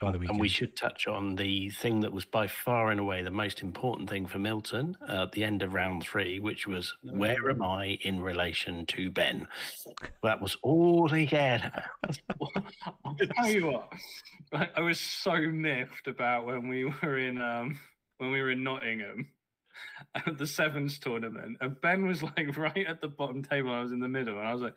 by 0.00 0.10
the 0.10 0.18
weekend. 0.18 0.36
And 0.36 0.40
we 0.40 0.48
should 0.48 0.76
touch 0.76 1.06
on 1.06 1.36
the 1.36 1.70
thing 1.70 2.00
that 2.00 2.12
was 2.12 2.24
by 2.24 2.46
far 2.46 2.90
and 2.90 2.98
away 2.98 3.22
the 3.22 3.30
most 3.30 3.62
important 3.62 4.08
thing 4.08 4.26
for 4.26 4.38
Milton 4.38 4.96
uh, 5.08 5.24
at 5.24 5.32
the 5.32 5.44
end 5.44 5.62
of 5.62 5.74
round 5.74 6.02
three, 6.02 6.40
which 6.40 6.66
was 6.66 6.94
where 7.02 7.50
am 7.50 7.62
I 7.62 7.98
in 8.02 8.20
relation 8.20 8.86
to 8.86 9.10
Ben? 9.10 9.46
That 10.22 10.40
was 10.40 10.56
all 10.62 11.08
he 11.08 11.26
cared 11.26 11.62
about. 11.64 12.18
I'll 13.04 13.16
tell 13.36 13.50
you 13.50 13.66
what, 13.66 13.92
I, 14.52 14.68
I 14.76 14.80
was 14.80 14.98
so 14.98 15.36
miffed 15.36 16.08
about 16.08 16.46
when 16.46 16.68
we 16.68 16.84
were 16.84 17.18
in 17.18 17.40
um 17.40 17.78
when 18.18 18.32
we 18.32 18.40
were 18.40 18.50
in 18.50 18.64
Nottingham 18.64 19.28
at 20.14 20.38
the 20.38 20.46
sevens 20.46 20.98
tournament, 20.98 21.58
and 21.60 21.80
Ben 21.80 22.06
was 22.06 22.22
like 22.22 22.56
right 22.56 22.86
at 22.86 23.00
the 23.00 23.08
bottom 23.08 23.42
table. 23.42 23.72
I 23.72 23.82
was 23.82 23.92
in 23.92 24.00
the 24.00 24.08
middle, 24.08 24.38
and 24.38 24.48
I 24.48 24.52
was 24.52 24.62
like, 24.62 24.74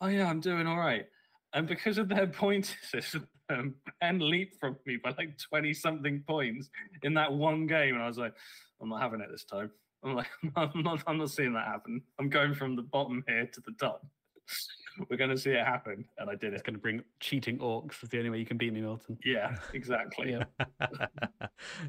"Oh 0.00 0.06
yeah, 0.06 0.28
I'm 0.28 0.40
doing 0.40 0.66
all 0.66 0.78
right." 0.78 1.06
And 1.52 1.66
because 1.66 1.98
of 1.98 2.08
their 2.08 2.26
point 2.44 2.76
system, 2.82 3.26
um, 3.48 3.74
Ben 4.00 4.18
leaped 4.18 4.58
from 4.60 4.76
me 4.86 4.96
by 4.96 5.14
like 5.18 5.36
twenty 5.38 5.74
something 5.74 6.22
points 6.26 6.70
in 7.02 7.14
that 7.14 7.32
one 7.32 7.66
game, 7.66 7.94
and 7.94 8.02
I 8.02 8.06
was 8.06 8.18
like, 8.18 8.34
"I'm 8.80 8.88
not 8.88 9.00
having 9.02 9.20
it 9.20 9.28
this 9.30 9.44
time." 9.44 9.70
I'm 10.04 10.14
like, 10.14 10.28
"I'm 10.56 10.82
not, 10.82 11.02
I'm 11.06 11.18
not 11.18 11.30
seeing 11.30 11.52
that 11.54 11.66
happen. 11.66 12.02
I'm 12.18 12.28
going 12.28 12.54
from 12.54 12.76
the 12.76 12.82
bottom 12.82 13.24
here 13.26 13.46
to 13.46 13.60
the 13.66 13.72
top." 13.72 14.06
We're 15.08 15.16
going 15.16 15.30
to 15.30 15.38
see 15.38 15.50
it 15.50 15.64
happen, 15.64 16.04
and 16.18 16.28
I 16.28 16.34
did 16.34 16.52
It's 16.52 16.62
it. 16.62 16.66
going 16.66 16.74
to 16.74 16.80
bring 16.80 17.02
cheating 17.20 17.58
orcs. 17.58 18.02
Is 18.02 18.08
the 18.10 18.18
only 18.18 18.30
way 18.30 18.38
you 18.38 18.46
can 18.46 18.56
beat 18.58 18.72
me, 18.72 18.80
Milton. 18.80 19.16
Yeah, 19.24 19.56
exactly. 19.72 20.32
Yeah. 20.32 20.66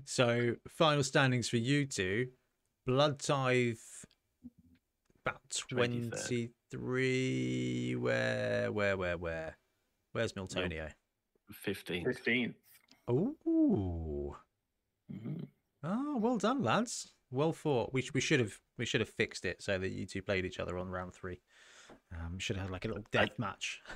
so 0.05 0.55
final 0.69 1.03
standings 1.03 1.49
for 1.49 1.57
you 1.57 1.85
two 1.85 2.27
Bloodtithe 2.87 3.79
about 5.25 5.41
23rd. 5.49 6.51
23 6.71 7.95
where 7.97 8.71
where 8.71 8.97
where 8.97 9.17
where 9.17 9.57
where's 10.13 10.33
miltonio 10.33 10.89
15. 11.51 12.05
Fifteen. 12.05 12.55
oh 13.07 14.35
Mhm. 15.11 15.47
oh 15.83 16.17
well 16.17 16.37
done 16.37 16.63
lads 16.63 17.13
well 17.31 17.51
fought 17.51 17.91
we, 17.93 18.07
we 18.13 18.21
should 18.21 18.39
have 18.39 18.57
we 18.77 18.85
should 18.85 19.01
have 19.01 19.09
fixed 19.09 19.43
it 19.43 19.61
so 19.61 19.77
that 19.77 19.89
you 19.91 20.05
two 20.05 20.21
played 20.21 20.45
each 20.45 20.59
other 20.59 20.77
on 20.77 20.87
round 20.89 21.13
three 21.13 21.41
um 22.13 22.39
should 22.39 22.55
have 22.55 22.65
had 22.67 22.71
like 22.71 22.85
a 22.85 22.87
little 22.87 23.03
death 23.11 23.37
match 23.37 23.81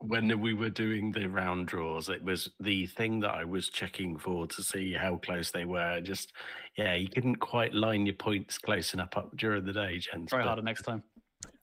When 0.00 0.40
we 0.42 0.52
were 0.52 0.68
doing 0.68 1.10
the 1.10 1.26
round 1.26 1.68
draws, 1.68 2.10
it 2.10 2.22
was 2.22 2.50
the 2.60 2.86
thing 2.86 3.18
that 3.20 3.30
I 3.30 3.44
was 3.44 3.70
checking 3.70 4.18
for 4.18 4.46
to 4.46 4.62
see 4.62 4.92
how 4.92 5.16
close 5.16 5.50
they 5.50 5.64
were. 5.64 6.02
Just, 6.02 6.34
yeah, 6.76 6.94
you 6.96 7.08
couldn't 7.08 7.36
quite 7.36 7.72
line 7.72 8.04
your 8.04 8.14
points 8.14 8.58
close 8.58 8.92
enough 8.92 9.16
up 9.16 9.34
during 9.38 9.64
the 9.64 9.72
day, 9.72 9.96
gents. 9.98 10.28
Try 10.32 10.40
but 10.40 10.48
harder 10.48 10.60
next 10.60 10.82
time. 10.82 11.02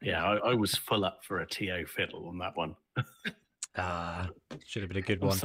Yeah, 0.02 0.24
I, 0.24 0.52
I 0.52 0.54
was 0.54 0.76
full 0.76 1.06
up 1.06 1.24
for 1.24 1.40
a 1.40 1.46
TO 1.46 1.86
fiddle 1.86 2.28
on 2.28 2.38
that 2.40 2.56
one. 2.56 2.76
ah 3.78 4.28
should 4.66 4.84
have 4.84 4.90
been 4.90 4.98
a 4.98 5.02
good 5.06 5.22
one. 5.22 5.40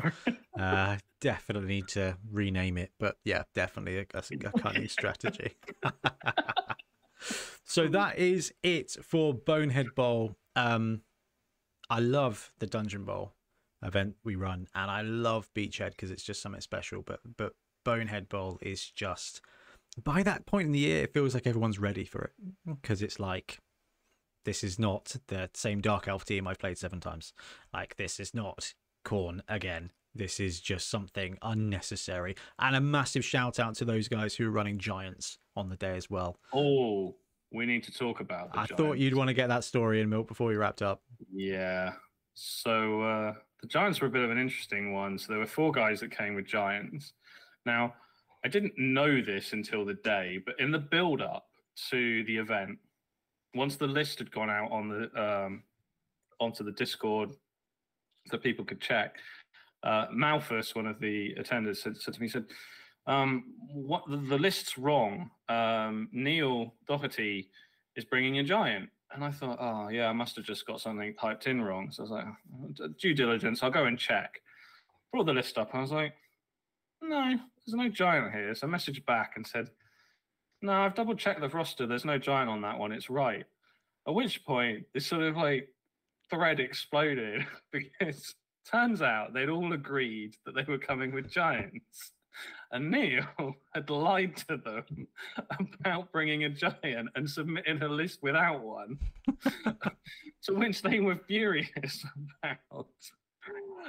Uh, 0.58 0.96
definitely 1.20 1.68
need 1.68 1.88
to 1.88 2.16
rename 2.30 2.78
it, 2.78 2.92
but 2.98 3.16
yeah, 3.24 3.44
definitely 3.54 3.98
a, 3.98 4.06
a, 4.14 4.22
a 4.48 4.58
cunning 4.60 4.88
strategy. 4.88 5.56
so 7.64 7.86
that 7.88 8.18
is 8.18 8.52
it 8.62 8.96
for 9.02 9.32
Bonehead 9.32 9.94
Bowl. 9.94 10.36
Um, 10.56 11.02
I 11.88 12.00
love 12.00 12.52
the 12.58 12.66
Dungeon 12.66 13.04
Bowl 13.04 13.34
event 13.82 14.16
we 14.24 14.34
run, 14.34 14.66
and 14.74 14.90
I 14.90 15.02
love 15.02 15.48
Beachhead 15.54 15.90
because 15.90 16.10
it's 16.10 16.24
just 16.24 16.42
something 16.42 16.60
special. 16.60 17.02
But 17.02 17.20
but 17.36 17.54
Bonehead 17.84 18.28
Bowl 18.28 18.58
is 18.60 18.90
just 18.90 19.40
by 20.02 20.22
that 20.22 20.46
point 20.46 20.66
in 20.66 20.72
the 20.72 20.78
year, 20.80 21.04
it 21.04 21.14
feels 21.14 21.34
like 21.34 21.46
everyone's 21.46 21.78
ready 21.78 22.04
for 22.04 22.22
it 22.22 22.32
because 22.66 23.02
it's 23.02 23.18
like 23.18 23.58
this 24.44 24.64
is 24.64 24.78
not 24.78 25.16
the 25.28 25.50
same 25.54 25.80
Dark 25.80 26.08
Elf 26.08 26.24
team 26.24 26.46
I've 26.46 26.58
played 26.58 26.78
seven 26.78 27.00
times. 27.00 27.32
Like 27.72 27.96
this 27.96 28.20
is 28.20 28.34
not 28.34 28.74
Khorne 29.04 29.40
again. 29.48 29.90
This 30.14 30.40
is 30.40 30.60
just 30.60 30.90
something 30.90 31.38
unnecessary. 31.42 32.34
And 32.58 32.74
a 32.74 32.80
massive 32.80 33.24
shout 33.24 33.60
out 33.60 33.74
to 33.76 33.84
those 33.84 34.08
guys 34.08 34.34
who 34.34 34.48
are 34.48 34.50
running 34.50 34.78
Giants 34.78 35.38
on 35.56 35.68
the 35.68 35.76
day 35.76 35.96
as 35.96 36.10
well. 36.10 36.38
Oh, 36.52 37.14
we 37.52 37.66
need 37.66 37.84
to 37.84 37.92
talk 37.92 38.20
about. 38.20 38.52
The 38.52 38.60
I 38.60 38.66
thought 38.66 38.98
you'd 38.98 39.14
want 39.14 39.28
to 39.28 39.34
get 39.34 39.48
that 39.48 39.64
story 39.64 40.00
in 40.00 40.08
milk 40.08 40.26
before 40.28 40.48
we 40.48 40.56
wrapped 40.56 40.82
up. 40.82 41.02
Yeah. 41.32 41.92
So 42.34 43.02
uh, 43.02 43.34
the 43.60 43.68
Giants 43.68 44.00
were 44.00 44.08
a 44.08 44.10
bit 44.10 44.22
of 44.22 44.30
an 44.30 44.38
interesting 44.38 44.92
one. 44.92 45.18
So 45.18 45.32
there 45.32 45.38
were 45.38 45.46
four 45.46 45.72
guys 45.72 46.00
that 46.00 46.10
came 46.10 46.34
with 46.34 46.46
Giants. 46.46 47.12
Now, 47.64 47.94
I 48.44 48.48
didn't 48.48 48.74
know 48.76 49.20
this 49.20 49.52
until 49.52 49.84
the 49.84 49.94
day, 49.94 50.40
but 50.44 50.54
in 50.58 50.70
the 50.70 50.78
build 50.78 51.20
up 51.20 51.46
to 51.90 52.24
the 52.24 52.36
event, 52.36 52.78
once 53.54 53.76
the 53.76 53.86
list 53.86 54.18
had 54.18 54.30
gone 54.30 54.50
out 54.50 54.70
on 54.70 54.88
the 54.88 55.22
um, 55.22 55.62
onto 56.40 56.64
the 56.64 56.72
Discord, 56.72 57.30
so 58.30 58.38
people 58.38 58.64
could 58.64 58.80
check, 58.80 59.16
uh, 59.82 60.06
Malthus, 60.12 60.74
one 60.74 60.86
of 60.86 61.00
the 61.00 61.34
attenders, 61.34 61.78
said, 61.78 61.96
said 61.96 62.14
to 62.14 62.20
me, 62.20 62.28
said, 62.28 62.44
um, 63.06 63.44
"What 63.72 64.02
the, 64.08 64.16
the 64.16 64.38
list's 64.38 64.78
wrong? 64.78 65.30
Um, 65.48 66.08
Neil 66.12 66.74
Doherty 66.86 67.50
is 67.96 68.04
bringing 68.04 68.38
a 68.38 68.44
giant." 68.44 68.90
And 69.14 69.24
I 69.24 69.30
thought, 69.30 69.56
oh 69.58 69.88
yeah, 69.88 70.08
I 70.08 70.12
must 70.12 70.36
have 70.36 70.44
just 70.44 70.66
got 70.66 70.82
something 70.82 71.14
typed 71.14 71.46
in 71.46 71.62
wrong. 71.62 71.90
So 71.90 72.02
I 72.02 72.04
was 72.04 72.10
like, 72.10 72.26
"Oh, 72.82 72.88
due 73.00 73.14
diligence, 73.14 73.62
I'll 73.62 73.70
go 73.70 73.86
and 73.86 73.98
check. 73.98 74.40
Brought 75.10 75.24
the 75.24 75.32
list 75.32 75.56
up. 75.56 75.70
I 75.72 75.80
was 75.80 75.92
like, 75.92 76.12
no, 77.02 77.36
there's 77.66 77.74
no 77.74 77.88
giant 77.88 78.32
here. 78.32 78.54
So 78.54 78.66
I 78.66 78.70
messaged 78.70 79.04
back 79.06 79.32
and 79.36 79.46
said, 79.46 79.70
no, 80.62 80.72
I've 80.72 80.94
double 80.94 81.14
checked 81.14 81.40
the 81.40 81.48
roster. 81.48 81.86
There's 81.86 82.04
no 82.04 82.18
giant 82.18 82.50
on 82.50 82.62
that 82.62 82.78
one. 82.78 82.92
It's 82.92 83.10
right. 83.10 83.44
At 84.06 84.14
which 84.14 84.44
point, 84.44 84.86
this 84.94 85.06
sort 85.06 85.22
of 85.22 85.36
like 85.36 85.68
thread 86.30 86.60
exploded 86.60 87.46
because 87.72 88.34
turns 88.70 89.02
out 89.02 89.32
they'd 89.32 89.48
all 89.48 89.72
agreed 89.72 90.36
that 90.44 90.54
they 90.54 90.64
were 90.64 90.78
coming 90.78 91.12
with 91.12 91.30
giants. 91.30 92.12
And 92.70 92.90
Neil 92.90 93.24
had 93.74 93.90
lied 93.90 94.36
to 94.48 94.58
them 94.58 95.08
about 95.80 96.12
bringing 96.12 96.44
a 96.44 96.50
giant 96.50 97.08
and 97.14 97.28
submitting 97.28 97.82
a 97.82 97.88
list 97.88 98.22
without 98.22 98.62
one, 98.62 98.98
to 100.42 100.54
which 100.54 100.82
they 100.82 101.00
were 101.00 101.18
furious 101.26 102.04
about. 102.42 102.86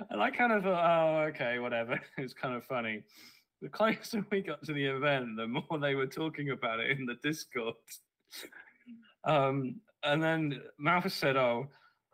And 0.10 0.22
I 0.22 0.32
kind 0.32 0.54
of 0.54 0.64
thought, 0.64 0.86
oh, 0.86 1.28
okay, 1.30 1.60
whatever. 1.60 2.00
It's 2.18 2.34
kind 2.34 2.56
of 2.56 2.64
funny. 2.64 3.04
The 3.62 3.70
closer 3.70 4.26
we 4.32 4.42
got 4.42 4.64
to 4.66 4.74
the 4.74 4.86
event, 4.86 5.36
the 5.36 5.48
more 5.48 5.80
they 5.80 5.96
were 5.96 6.08
talking 6.08 6.52
about 6.52 6.80
it 6.80 6.98
in 6.98 7.06
the 7.06 7.16
Discord. 7.24 7.76
Um, 9.26 9.82
and 10.04 10.24
then 10.24 10.62
Malthus 10.78 11.14
said, 11.14 11.36
"Oh, 11.36 11.68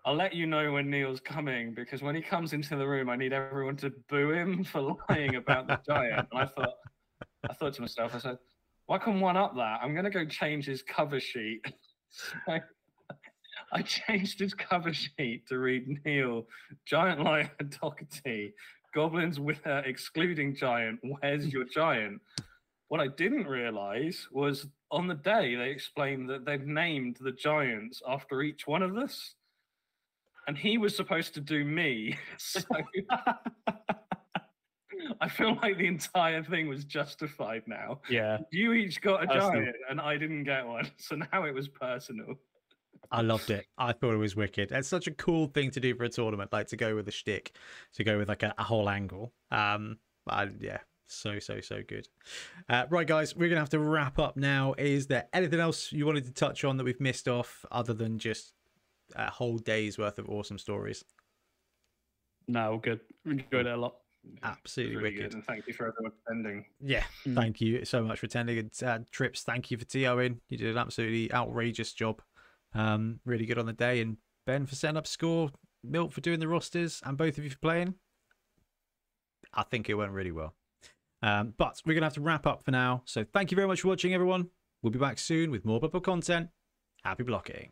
I'll 0.06 0.16
let 0.16 0.34
you 0.34 0.48
know 0.48 0.72
when 0.72 0.90
Neil's 0.90 1.20
coming 1.20 1.74
because 1.74 2.02
when 2.02 2.16
he 2.16 2.22
comes 2.22 2.54
into 2.54 2.76
the 2.76 2.88
room, 2.88 3.10
I 3.10 3.16
need 3.16 3.34
everyone 3.34 3.78
to 3.78 3.94
boo 4.10 4.32
him 4.32 4.64
for 4.72 4.98
lying 5.10 5.36
about 5.36 5.68
the 5.68 5.80
giant." 5.88 6.28
And 6.32 6.42
I 6.42 6.46
thought, 6.46 6.74
I 7.48 7.54
thought 7.54 7.74
to 7.76 7.82
myself, 7.82 8.16
I 8.16 8.20
said, 8.20 8.38
"Why 8.88 8.98
can 8.98 9.20
one 9.20 9.38
up 9.38 9.56
that. 9.56 9.80
I'm 9.84 9.94
going 9.94 10.06
to 10.06 10.12
go 10.12 10.26
change 10.26 10.66
his 10.66 10.82
cover 10.82 11.20
sheet." 11.20 11.62
I 13.72 13.82
changed 13.82 14.40
his 14.40 14.54
cover 14.54 14.94
sheet 14.94 15.48
to 15.48 15.60
read 15.60 16.00
Neil, 16.06 16.48
Giant 16.86 17.22
Lion 17.22 17.50
Doherty, 17.82 18.54
Goblins 19.00 19.40
with 19.40 19.66
uh, 19.68 19.82
excluding 19.86 20.56
Giant. 20.56 21.00
Where's 21.04 21.48
your 21.54 21.66
giant? 21.66 22.22
What 22.88 23.02
I 23.02 23.08
didn't 23.08 23.46
realize 23.48 24.28
was 24.32 24.68
on 24.90 25.08
the 25.08 25.16
day 25.16 25.56
they 25.56 25.70
explained 25.70 26.30
that 26.30 26.46
they'd 26.46 26.66
named 26.66 27.18
the 27.20 27.32
giants 27.34 28.02
after 28.08 28.42
each 28.42 28.66
one 28.66 28.82
of 28.82 28.96
us. 28.98 29.36
And 30.48 30.58
he 30.58 30.78
was 30.78 30.96
supposed 30.96 31.34
to 31.34 31.42
do 31.42 31.66
me. 31.66 32.18
So 32.38 32.62
I 35.22 35.30
feel 35.30 35.56
like 35.62 35.78
the 35.78 35.88
entire 35.88 36.44
thing 36.44 36.68
was 36.68 36.84
justified 36.86 37.64
now. 37.68 38.00
Yeah. 38.10 38.40
You 38.52 38.74
each 38.74 39.02
got 39.02 39.24
a 39.24 39.28
Personal. 39.28 39.52
giant 39.52 39.76
and 39.90 40.00
I 40.02 40.18
didn't 40.18 40.44
get 40.44 40.66
one. 40.66 40.90
So 40.98 41.16
now 41.16 41.44
it 41.46 41.54
was 41.54 41.68
personal. 41.68 42.36
I 43.12 43.22
loved 43.22 43.50
it. 43.50 43.66
I 43.78 43.92
thought 43.94 44.14
it 44.14 44.18
was 44.18 44.36
wicked. 44.36 44.72
It's 44.72 44.88
such 44.88 45.08
a 45.08 45.12
cool 45.12 45.48
thing 45.48 45.72
to 45.72 45.80
do 45.80 45.96
for 45.96 46.04
a 46.04 46.10
tournament, 46.10 46.52
like 46.54 46.68
to 46.68 46.78
go 46.78 46.96
with 46.96 47.08
a 47.08 47.12
shtick, 47.12 47.56
to 47.94 48.04
go 48.04 48.18
with 48.18 48.30
like 48.30 48.44
a, 48.44 48.54
a 48.58 48.64
whole 48.64 48.90
angle. 48.90 49.34
Um, 49.52 49.98
I, 50.28 50.50
yeah, 50.60 50.80
so 51.08 51.40
so 51.40 51.62
so 51.62 51.82
good. 51.88 52.08
Uh, 52.70 52.86
right, 52.90 53.06
guys, 53.08 53.36
we're 53.36 53.50
gonna 53.50 53.62
have 53.62 53.70
to 53.70 53.80
wrap 53.80 54.18
up 54.20 54.38
now. 54.38 54.74
Is 54.78 55.08
there 55.08 55.28
anything 55.34 55.60
else 55.60 55.92
you 55.92 56.06
wanted 56.06 56.26
to 56.26 56.32
touch 56.32 56.64
on 56.64 56.78
that 56.78 56.84
we've 56.84 57.00
missed 57.00 57.28
off, 57.28 57.66
other 57.72 57.94
than 57.94 58.18
just 58.20 58.54
a 59.16 59.30
whole 59.30 59.58
day's 59.58 59.98
worth 59.98 60.18
of 60.20 60.28
awesome 60.30 60.58
stories? 60.58 61.04
No, 62.48 62.80
good. 62.82 63.00
Enjoyed 63.26 63.66
it 63.66 63.74
a 63.74 63.78
lot. 63.78 63.96
Absolutely 64.44 64.96
Really 64.98 65.10
wicked. 65.12 65.24
good. 65.30 65.34
And 65.36 65.46
thank 65.46 65.68
you 65.68 65.74
for 65.74 65.88
everyone 65.88 66.12
attending. 66.28 66.66
Yeah, 66.82 67.04
Mm. 67.26 67.36
thank 67.36 67.62
you 67.62 67.86
so 67.86 68.04
much 68.04 68.20
for 68.20 68.26
attending. 68.26 68.58
And 68.58 68.84
uh, 68.84 69.00
Trips, 69.12 69.44
thank 69.44 69.70
you 69.70 69.78
for 69.78 69.86
TOing. 69.86 70.40
You 70.50 70.58
did 70.58 70.72
an 70.72 70.78
absolutely 70.78 71.32
outrageous 71.34 71.94
job. 71.94 72.22
Um, 72.76 73.20
really 73.26 73.46
good 73.46 73.58
on 73.58 73.66
the 73.66 73.74
day. 73.74 74.02
And 74.02 74.18
Ben 74.46 74.66
for 74.66 74.76
setting 74.76 74.98
up 74.98 75.08
score, 75.08 75.50
Milt 75.84 76.14
for 76.14 76.22
doing 76.22 76.40
the 76.40 76.48
rosters, 76.48 77.02
and 77.06 77.18
both 77.18 77.38
of 77.38 77.44
you 77.44 77.50
for 77.50 77.58
playing. 77.58 77.96
I 79.54 79.64
think 79.64 79.90
it 79.90 79.94
went 79.96 80.12
really 80.12 80.32
well. 80.32 80.54
Um, 81.22 81.54
but 81.58 81.82
we're 81.86 81.94
going 81.94 82.02
to 82.02 82.08
have 82.08 82.14
to 82.14 82.22
wrap 82.22 82.46
up 82.46 82.64
for 82.64 82.72
now. 82.72 83.02
So 83.06 83.26
thank 83.34 83.52
you 83.52 83.56
very 83.56 83.68
much 83.68 83.82
for 83.82 83.88
watching, 83.88 84.14
everyone. 84.14 84.50
We'll 84.84 84.92
be 84.92 85.00
back 85.00 85.18
soon 85.18 85.50
with 85.50 85.66
more 85.66 85.80
Bubble 85.80 86.02
content. 86.02 86.50
Happy 87.04 87.24
blocking. 87.24 87.72